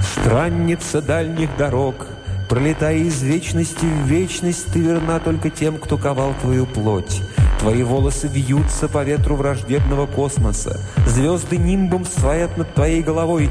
«Странница 0.00 1.02
дальних 1.02 1.54
дорог, 1.58 2.06
пролетая 2.48 2.96
из 2.96 3.22
вечности 3.22 3.84
в 3.84 4.06
вечность, 4.06 4.72
ты 4.72 4.78
верна 4.78 5.18
только 5.18 5.50
тем, 5.50 5.76
кто 5.76 5.98
ковал 5.98 6.32
твою 6.40 6.64
плоть». 6.64 7.20
Твои 7.60 7.82
волосы 7.82 8.26
вьются 8.26 8.88
по 8.88 9.04
ветру 9.04 9.36
враждебного 9.36 10.06
космоса. 10.06 10.80
Звезды 11.06 11.58
нимбом 11.58 12.06
стоят 12.06 12.56
над 12.56 12.72
твоей 12.72 13.02
головой. 13.02 13.50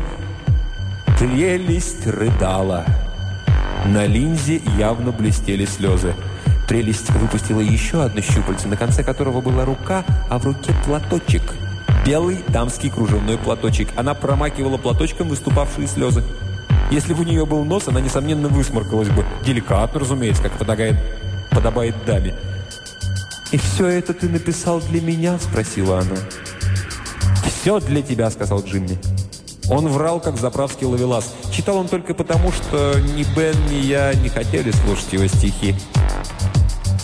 Прелесть 1.19 2.05
рыдала. 2.05 2.85
На 3.85 4.05
линзе 4.05 4.61
явно 4.77 5.11
блестели 5.11 5.65
слезы. 5.65 6.15
Прелесть 6.67 7.09
выпустила 7.11 7.59
еще 7.59 8.03
одно 8.03 8.21
щупальце, 8.21 8.67
на 8.67 8.77
конце 8.77 9.03
которого 9.03 9.41
была 9.41 9.65
рука, 9.65 10.05
а 10.29 10.39
в 10.39 10.45
руке 10.45 10.73
платочек. 10.85 11.41
Белый 12.05 12.39
дамский 12.47 12.89
кружевной 12.89 13.37
платочек. 13.37 13.89
Она 13.97 14.13
промакивала 14.13 14.77
платочком 14.77 15.27
выступавшие 15.27 15.87
слезы. 15.87 16.23
Если 16.91 17.13
бы 17.13 17.21
у 17.21 17.25
нее 17.25 17.45
был 17.45 17.65
нос, 17.65 17.87
она, 17.87 17.99
несомненно, 17.99 18.47
высморкалась 18.47 19.09
бы. 19.09 19.25
Деликатно, 19.45 19.99
разумеется, 19.99 20.43
как 20.43 20.53
подобает, 20.53 20.95
подобает 21.51 21.95
даме. 22.05 22.35
«И 23.51 23.57
все 23.57 23.87
это 23.87 24.13
ты 24.13 24.29
написал 24.29 24.79
для 24.79 25.01
меня?»– 25.01 25.37
спросила 25.41 25.99
она. 25.99 26.15
«Все 27.45 27.79
для 27.79 28.01
тебя»,– 28.01 28.29
сказал 28.31 28.63
Джимми. 28.63 28.97
Он 29.69 29.87
врал, 29.87 30.19
как 30.19 30.37
заправский 30.37 30.85
ловелас. 30.85 31.33
Читал 31.53 31.77
он 31.77 31.87
только 31.87 32.15
потому, 32.15 32.51
что 32.51 32.99
ни 32.99 33.23
Бен, 33.35 33.55
ни 33.69 33.75
я 33.75 34.11
не 34.15 34.29
хотели 34.29 34.71
слушать 34.71 35.13
его 35.13 35.27
стихи. 35.27 35.75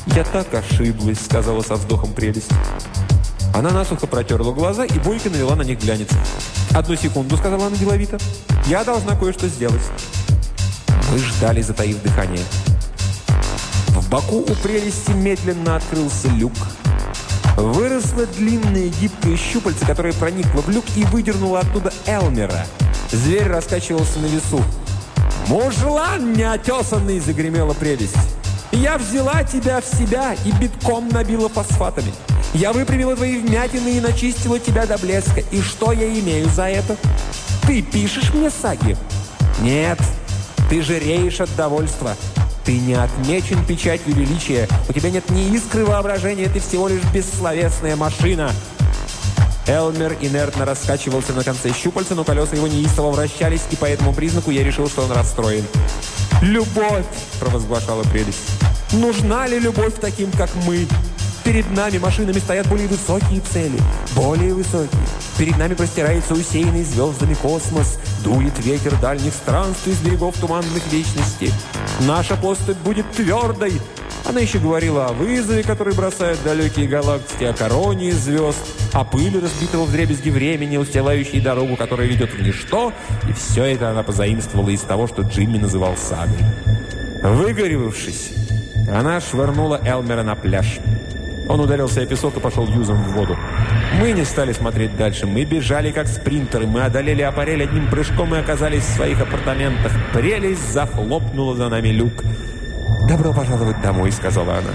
«Я 0.08 0.24
так 0.24 0.52
ошиблась»,— 0.56 1.20
сказала 1.24 1.62
со 1.62 1.76
вздохом 1.76 2.14
прелесть. 2.14 2.50
Она 3.54 3.70
насухо 3.70 4.08
протерла 4.08 4.52
глаза 4.52 4.86
и 4.86 5.00
бойко 5.00 5.30
навела 5.30 5.56
на 5.56 5.62
них 5.62 5.80
глянец. 5.80 6.10
«Одну 6.72 6.96
секунду»,— 6.96 7.38
сказала 7.38 7.68
она 7.68 7.78
деловито. 7.78 8.18
«Я 8.66 8.84
должна 8.84 9.16
кое-что 9.16 9.48
сделать». 9.48 9.84
Мы 11.12 11.20
ждали, 11.20 11.62
затаив 11.62 12.02
дыхание. 12.02 12.44
В 13.90 14.10
боку 14.10 14.38
у 14.38 14.56
прелести 14.64 15.12
медленно 15.12 15.76
открылся 15.76 16.28
люк. 16.30 16.54
Выросло 17.56 18.26
длинное 18.26 18.90
гибкое 18.90 19.38
щупальце, 19.38 19.86
которое 19.86 20.14
проникло 20.14 20.62
в 20.62 20.70
люк 20.70 20.86
и 20.96 21.04
выдернуло 21.04 21.60
оттуда 21.60 21.94
Элмера. 22.08 22.66
Зверь 23.12 23.48
раскачивался 23.48 24.20
на 24.20 24.28
весу. 24.28 24.64
«Мужлан 25.48 26.34
неотесанный!»– 26.34 27.20
загремела 27.26 27.74
прелесть. 27.74 28.16
«Я 28.72 29.00
взяла 29.00 29.44
тебя 29.44 29.82
в 29.82 29.86
себя 29.86 30.36
и 30.46 30.52
битком 30.52 31.10
набила 31.10 31.50
фосфатами. 31.50 32.14
Я 32.54 32.72
выпрямила 32.72 33.16
твои 33.16 33.40
вмятины 33.40 33.98
и 33.98 34.00
начистила 34.00 34.60
тебя 34.60 34.86
до 34.86 34.98
блеска. 35.00 35.42
И 35.52 35.62
что 35.62 35.92
я 35.92 36.08
имею 36.20 36.48
за 36.50 36.70
это? 36.70 36.98
Ты 37.66 37.82
пишешь 37.82 38.32
мне 38.34 38.52
саги?» 38.52 38.96
«Нет, 39.60 40.00
ты 40.70 40.84
жиреешь 40.84 41.42
от 41.42 41.54
довольства. 41.56 42.16
Ты 42.64 42.78
не 42.80 42.94
отмечен 42.94 43.66
печатью 43.66 44.14
величия. 44.14 44.68
У 44.88 44.94
тебя 44.94 45.10
нет 45.10 45.28
ни 45.32 45.56
искры 45.56 45.84
воображения, 45.84 46.48
ты 46.48 46.60
всего 46.60 46.88
лишь 46.88 47.04
бессловесная 47.12 47.96
машина. 47.96 48.52
Элмер 49.70 50.18
инертно 50.20 50.66
раскачивался 50.66 51.34
на 51.34 51.44
конце 51.44 51.72
щупальца, 51.72 52.16
но 52.16 52.24
колеса 52.24 52.56
его 52.56 52.68
неистово 52.68 53.12
вращались, 53.12 53.62
и 53.70 53.76
по 53.76 53.86
этому 53.86 54.16
признаку 54.16 54.50
я 54.50 54.64
решил, 54.64 54.90
что 54.90 55.04
он 55.04 55.12
расстроен. 55.12 55.64
«Любовь!»– 56.42 57.06
провозглашала 57.40 58.02
прелесть. 58.06 58.40
«Нужна 58.94 59.46
ли 59.46 59.60
любовь 59.60 59.94
таким, 60.02 60.32
как 60.32 60.50
мы?» 60.66 60.88
Перед 61.50 61.76
нами 61.76 61.98
машинами 61.98 62.38
стоят 62.38 62.68
более 62.68 62.88
высокие 62.88 63.42
цели, 63.42 63.80
более 64.16 64.54
высокие. 64.54 65.02
Перед 65.36 65.58
нами 65.58 65.74
простирается 65.74 66.36
усеянный 66.36 66.84
звездами 66.84 67.34
космос, 67.34 67.98
дует 68.24 68.54
ветер 68.64 68.96
дальних 69.02 69.34
странствий 69.34 69.94
с 69.94 69.98
берегов 69.98 70.38
туманных 70.38 70.86
вечностей. 70.92 71.52
Наша 72.02 72.36
поступь 72.36 72.78
будет 72.78 73.12
твердой. 73.14 73.82
Она 74.26 74.42
еще 74.42 74.60
говорила 74.60 75.08
о 75.08 75.14
вызове, 75.14 75.64
который 75.64 75.96
бросают 75.96 76.40
далекие 76.44 76.88
галактики, 76.88 77.46
о 77.46 77.54
короне 77.54 78.12
звезд, 78.12 78.60
о 78.94 79.04
пыли 79.04 79.40
разбитого 79.40 79.86
в 79.86 79.92
дребезги 79.92 80.30
времени, 80.30 80.78
устилающей 80.78 81.42
дорогу, 81.42 81.76
которая 81.78 82.06
ведет 82.06 82.32
в 82.32 82.40
ничто, 82.44 82.94
и 83.28 83.34
все 83.34 83.64
это 83.64 83.90
она 83.90 84.04
позаимствовала 84.04 84.70
из 84.70 84.82
того, 84.82 85.08
что 85.08 85.24
Джимми 85.24 85.58
называл 85.58 85.98
сагой. 85.98 86.46
Выгоревавшись, 87.24 88.34
она 88.88 89.20
швырнула 89.20 89.82
Элмера 89.84 90.22
на 90.22 90.36
пляж. 90.36 90.78
Он 91.50 91.60
ударился 91.60 92.02
о 92.02 92.06
песок 92.06 92.38
и 92.38 92.40
пошел 92.40 92.68
юзом 92.68 92.98
в 92.98 93.14
воду. 93.14 93.36
Мы 94.00 94.12
не 94.12 94.24
стали 94.24 94.54
смотреть 94.54 94.96
дальше. 94.96 95.26
Мы 95.26 95.46
бежали, 95.46 95.92
как 95.92 96.08
спринтеры. 96.08 96.68
Мы 96.68 96.84
одолели 96.84 97.24
аппарель 97.24 97.64
одним 97.64 97.90
прыжком 97.90 98.36
и 98.36 98.38
оказались 98.38 98.84
в 98.84 98.96
своих 98.96 99.20
апартаментах. 99.20 99.92
Прелесть 100.14 100.72
захлопнула 100.72 101.56
за 101.56 101.70
нами 101.70 101.90
люк. 101.90 102.24
«Добро 103.10 103.34
пожаловать 103.34 103.82
домой»,— 103.82 104.12
сказала 104.14 104.60
она. 104.60 104.70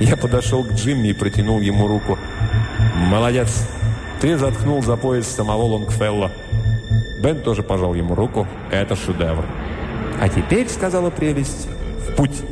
Я 0.00 0.16
подошел 0.16 0.64
к 0.64 0.72
Джимми 0.72 1.08
и 1.08 1.12
протянул 1.12 1.60
ему 1.60 1.86
руку. 1.86 2.18
«Молодец! 2.96 3.68
Ты 4.22 4.38
заткнул 4.38 4.82
за 4.82 4.96
пояс 4.96 5.26
самого 5.26 5.64
Лонгфелла». 5.64 6.32
Бен 7.20 7.42
тоже 7.42 7.62
пожал 7.62 7.92
ему 7.92 8.14
руку. 8.14 8.48
«Это 8.70 8.96
шедевр». 8.96 9.44
«А 10.18 10.30
теперь»,— 10.30 10.68
сказала 10.70 11.10
прелесть,— 11.10 11.68
«в 12.08 12.16
путь». 12.16 12.42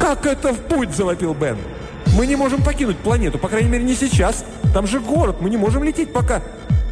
«Как 0.00 0.24
это 0.24 0.54
в 0.54 0.60
путь?»— 0.60 0.94
завопил 0.96 1.34
Бен. 1.34 1.58
Мы 2.14 2.26
не 2.26 2.36
можем 2.36 2.62
покинуть 2.62 2.98
планету, 2.98 3.38
по 3.38 3.48
крайней 3.48 3.68
мере, 3.68 3.84
не 3.84 3.94
сейчас. 3.94 4.44
Там 4.74 4.86
же 4.86 5.00
город, 5.00 5.36
мы 5.40 5.50
не 5.50 5.56
можем 5.56 5.84
лететь 5.84 6.12
пока». 6.12 6.42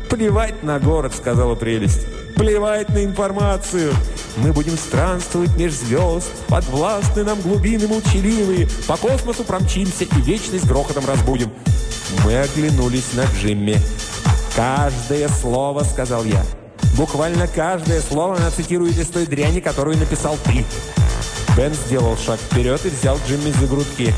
«Плевать 0.08 0.62
на 0.62 0.78
город»,— 0.78 1.14
сказала 1.16 1.56
прелесть. 1.56 2.06
«Плевать 2.36 2.88
на 2.90 3.04
информацию. 3.04 3.92
Мы 4.36 4.52
будем 4.52 4.76
странствовать 4.76 5.56
меж 5.56 5.72
звезд, 5.72 6.30
подвластны 6.48 7.24
нам 7.24 7.40
глубины 7.40 7.88
молчаливые, 7.88 8.68
по 8.86 8.96
космосу 8.96 9.42
промчимся 9.42 10.04
и 10.04 10.20
вечность 10.20 10.66
грохотом 10.66 11.04
разбудим». 11.06 11.50
Мы 12.24 12.38
оглянулись 12.38 13.14
на 13.14 13.24
Джимми. 13.24 13.80
«Каждое 14.54 15.28
слово»,— 15.28 15.82
сказал 15.92 16.24
я. 16.24 16.42
«Буквально 16.96 17.46
каждое 17.48 18.00
слово 18.00 18.36
она 18.36 18.50
цитирует 18.50 18.96
из 18.96 19.08
той 19.08 19.26
дряни, 19.26 19.60
которую 19.60 19.98
написал 19.98 20.38
ты». 20.44 20.64
Бен 21.56 21.72
сделал 21.74 22.16
шаг 22.16 22.38
вперед 22.38 22.84
и 22.84 22.90
взял 22.90 23.18
Джимми 23.26 23.50
за 23.50 23.66
грудки. 23.66 24.14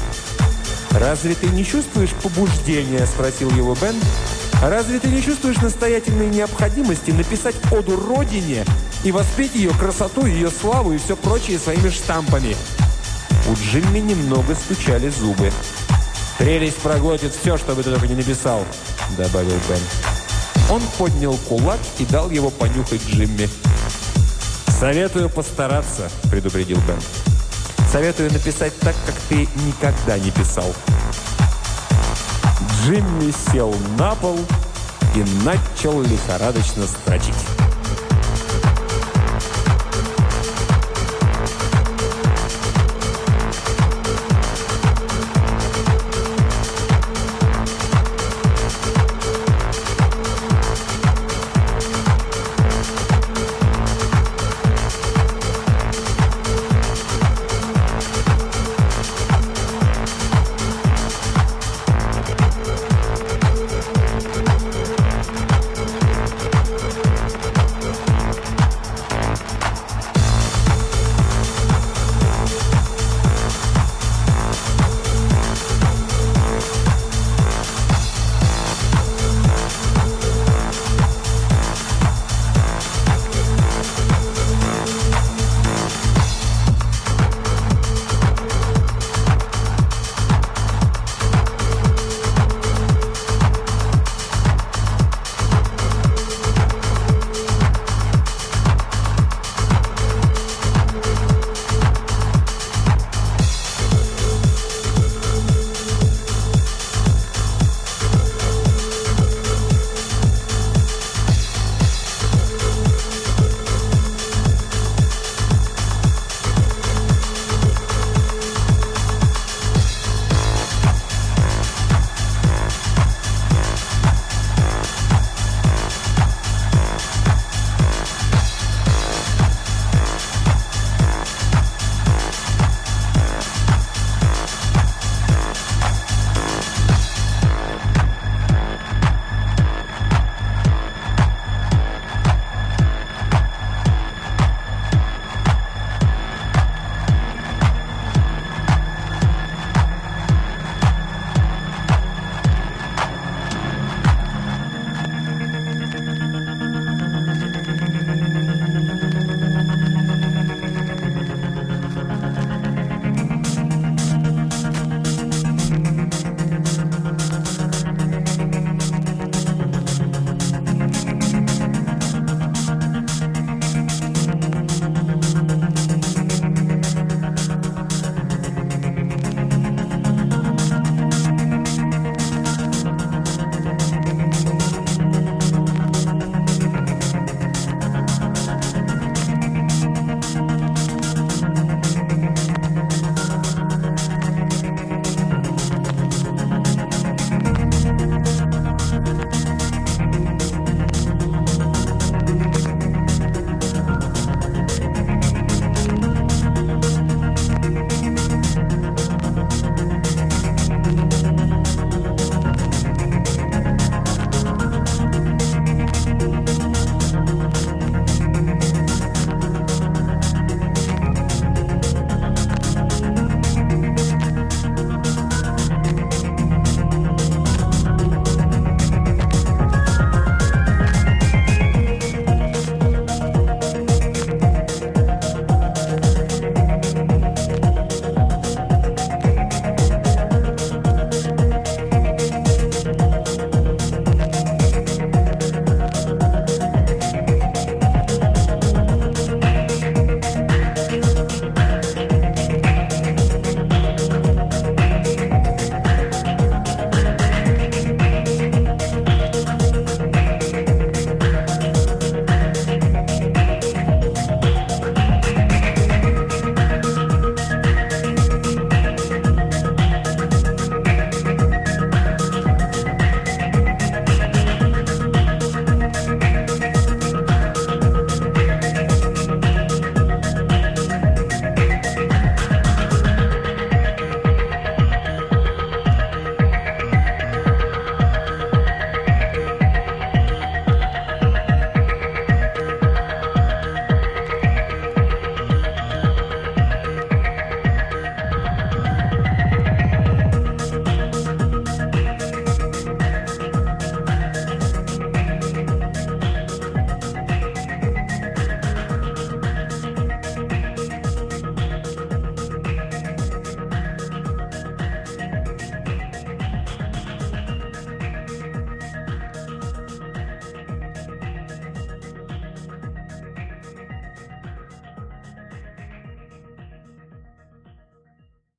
«Разве 0.92 1.34
ты 1.34 1.46
не 1.48 1.64
чувствуешь 1.64 2.12
побуждения?»– 2.22 3.06
спросил 3.14 3.50
его 3.50 3.74
Бен. 3.74 3.94
«Разве 4.62 4.98
ты 4.98 5.08
не 5.08 5.22
чувствуешь 5.22 5.58
настоятельной 5.58 6.28
необходимости 6.28 7.10
написать 7.10 7.54
оду 7.70 7.96
Родине 7.96 8.64
и 9.04 9.12
воспеть 9.12 9.54
ее 9.54 9.70
красоту, 9.70 10.26
ее 10.26 10.50
славу 10.50 10.92
и 10.92 10.98
все 10.98 11.16
прочее 11.16 11.58
своими 11.58 11.90
штампами?» 11.90 12.56
У 13.48 13.54
Джимми 13.54 13.98
немного 13.98 14.54
стучали 14.54 15.08
зубы. 15.08 15.52
«Прелесть 16.38 16.78
проглотит 16.78 17.32
все, 17.32 17.56
что 17.56 17.74
бы 17.74 17.82
ты 17.82 17.90
только 17.90 18.06
не 18.06 18.14
написал»,– 18.14 18.64
добавил 19.16 19.58
Бен. 19.68 19.80
Он 20.70 20.82
поднял 20.98 21.36
кулак 21.48 21.78
и 21.98 22.04
дал 22.06 22.30
его 22.30 22.50
понюхать 22.50 23.02
Джимми. 23.06 23.48
«Советую 24.78 25.30
постараться»,– 25.30 26.10
предупредил 26.30 26.78
Бен. 26.86 27.00
«Советую 27.90 28.32
написать 28.32 28.78
так, 28.80 28.94
как 29.06 29.14
ты 29.28 29.48
никогда 29.66 30.18
не 30.18 30.30
писал». 30.30 30.74
Джимми 32.82 33.32
сел 33.50 33.74
на 33.98 34.14
пол 34.14 34.38
и 35.14 35.24
начал 35.44 36.02
лихорадочно 36.02 36.86
строчить. 36.86 37.67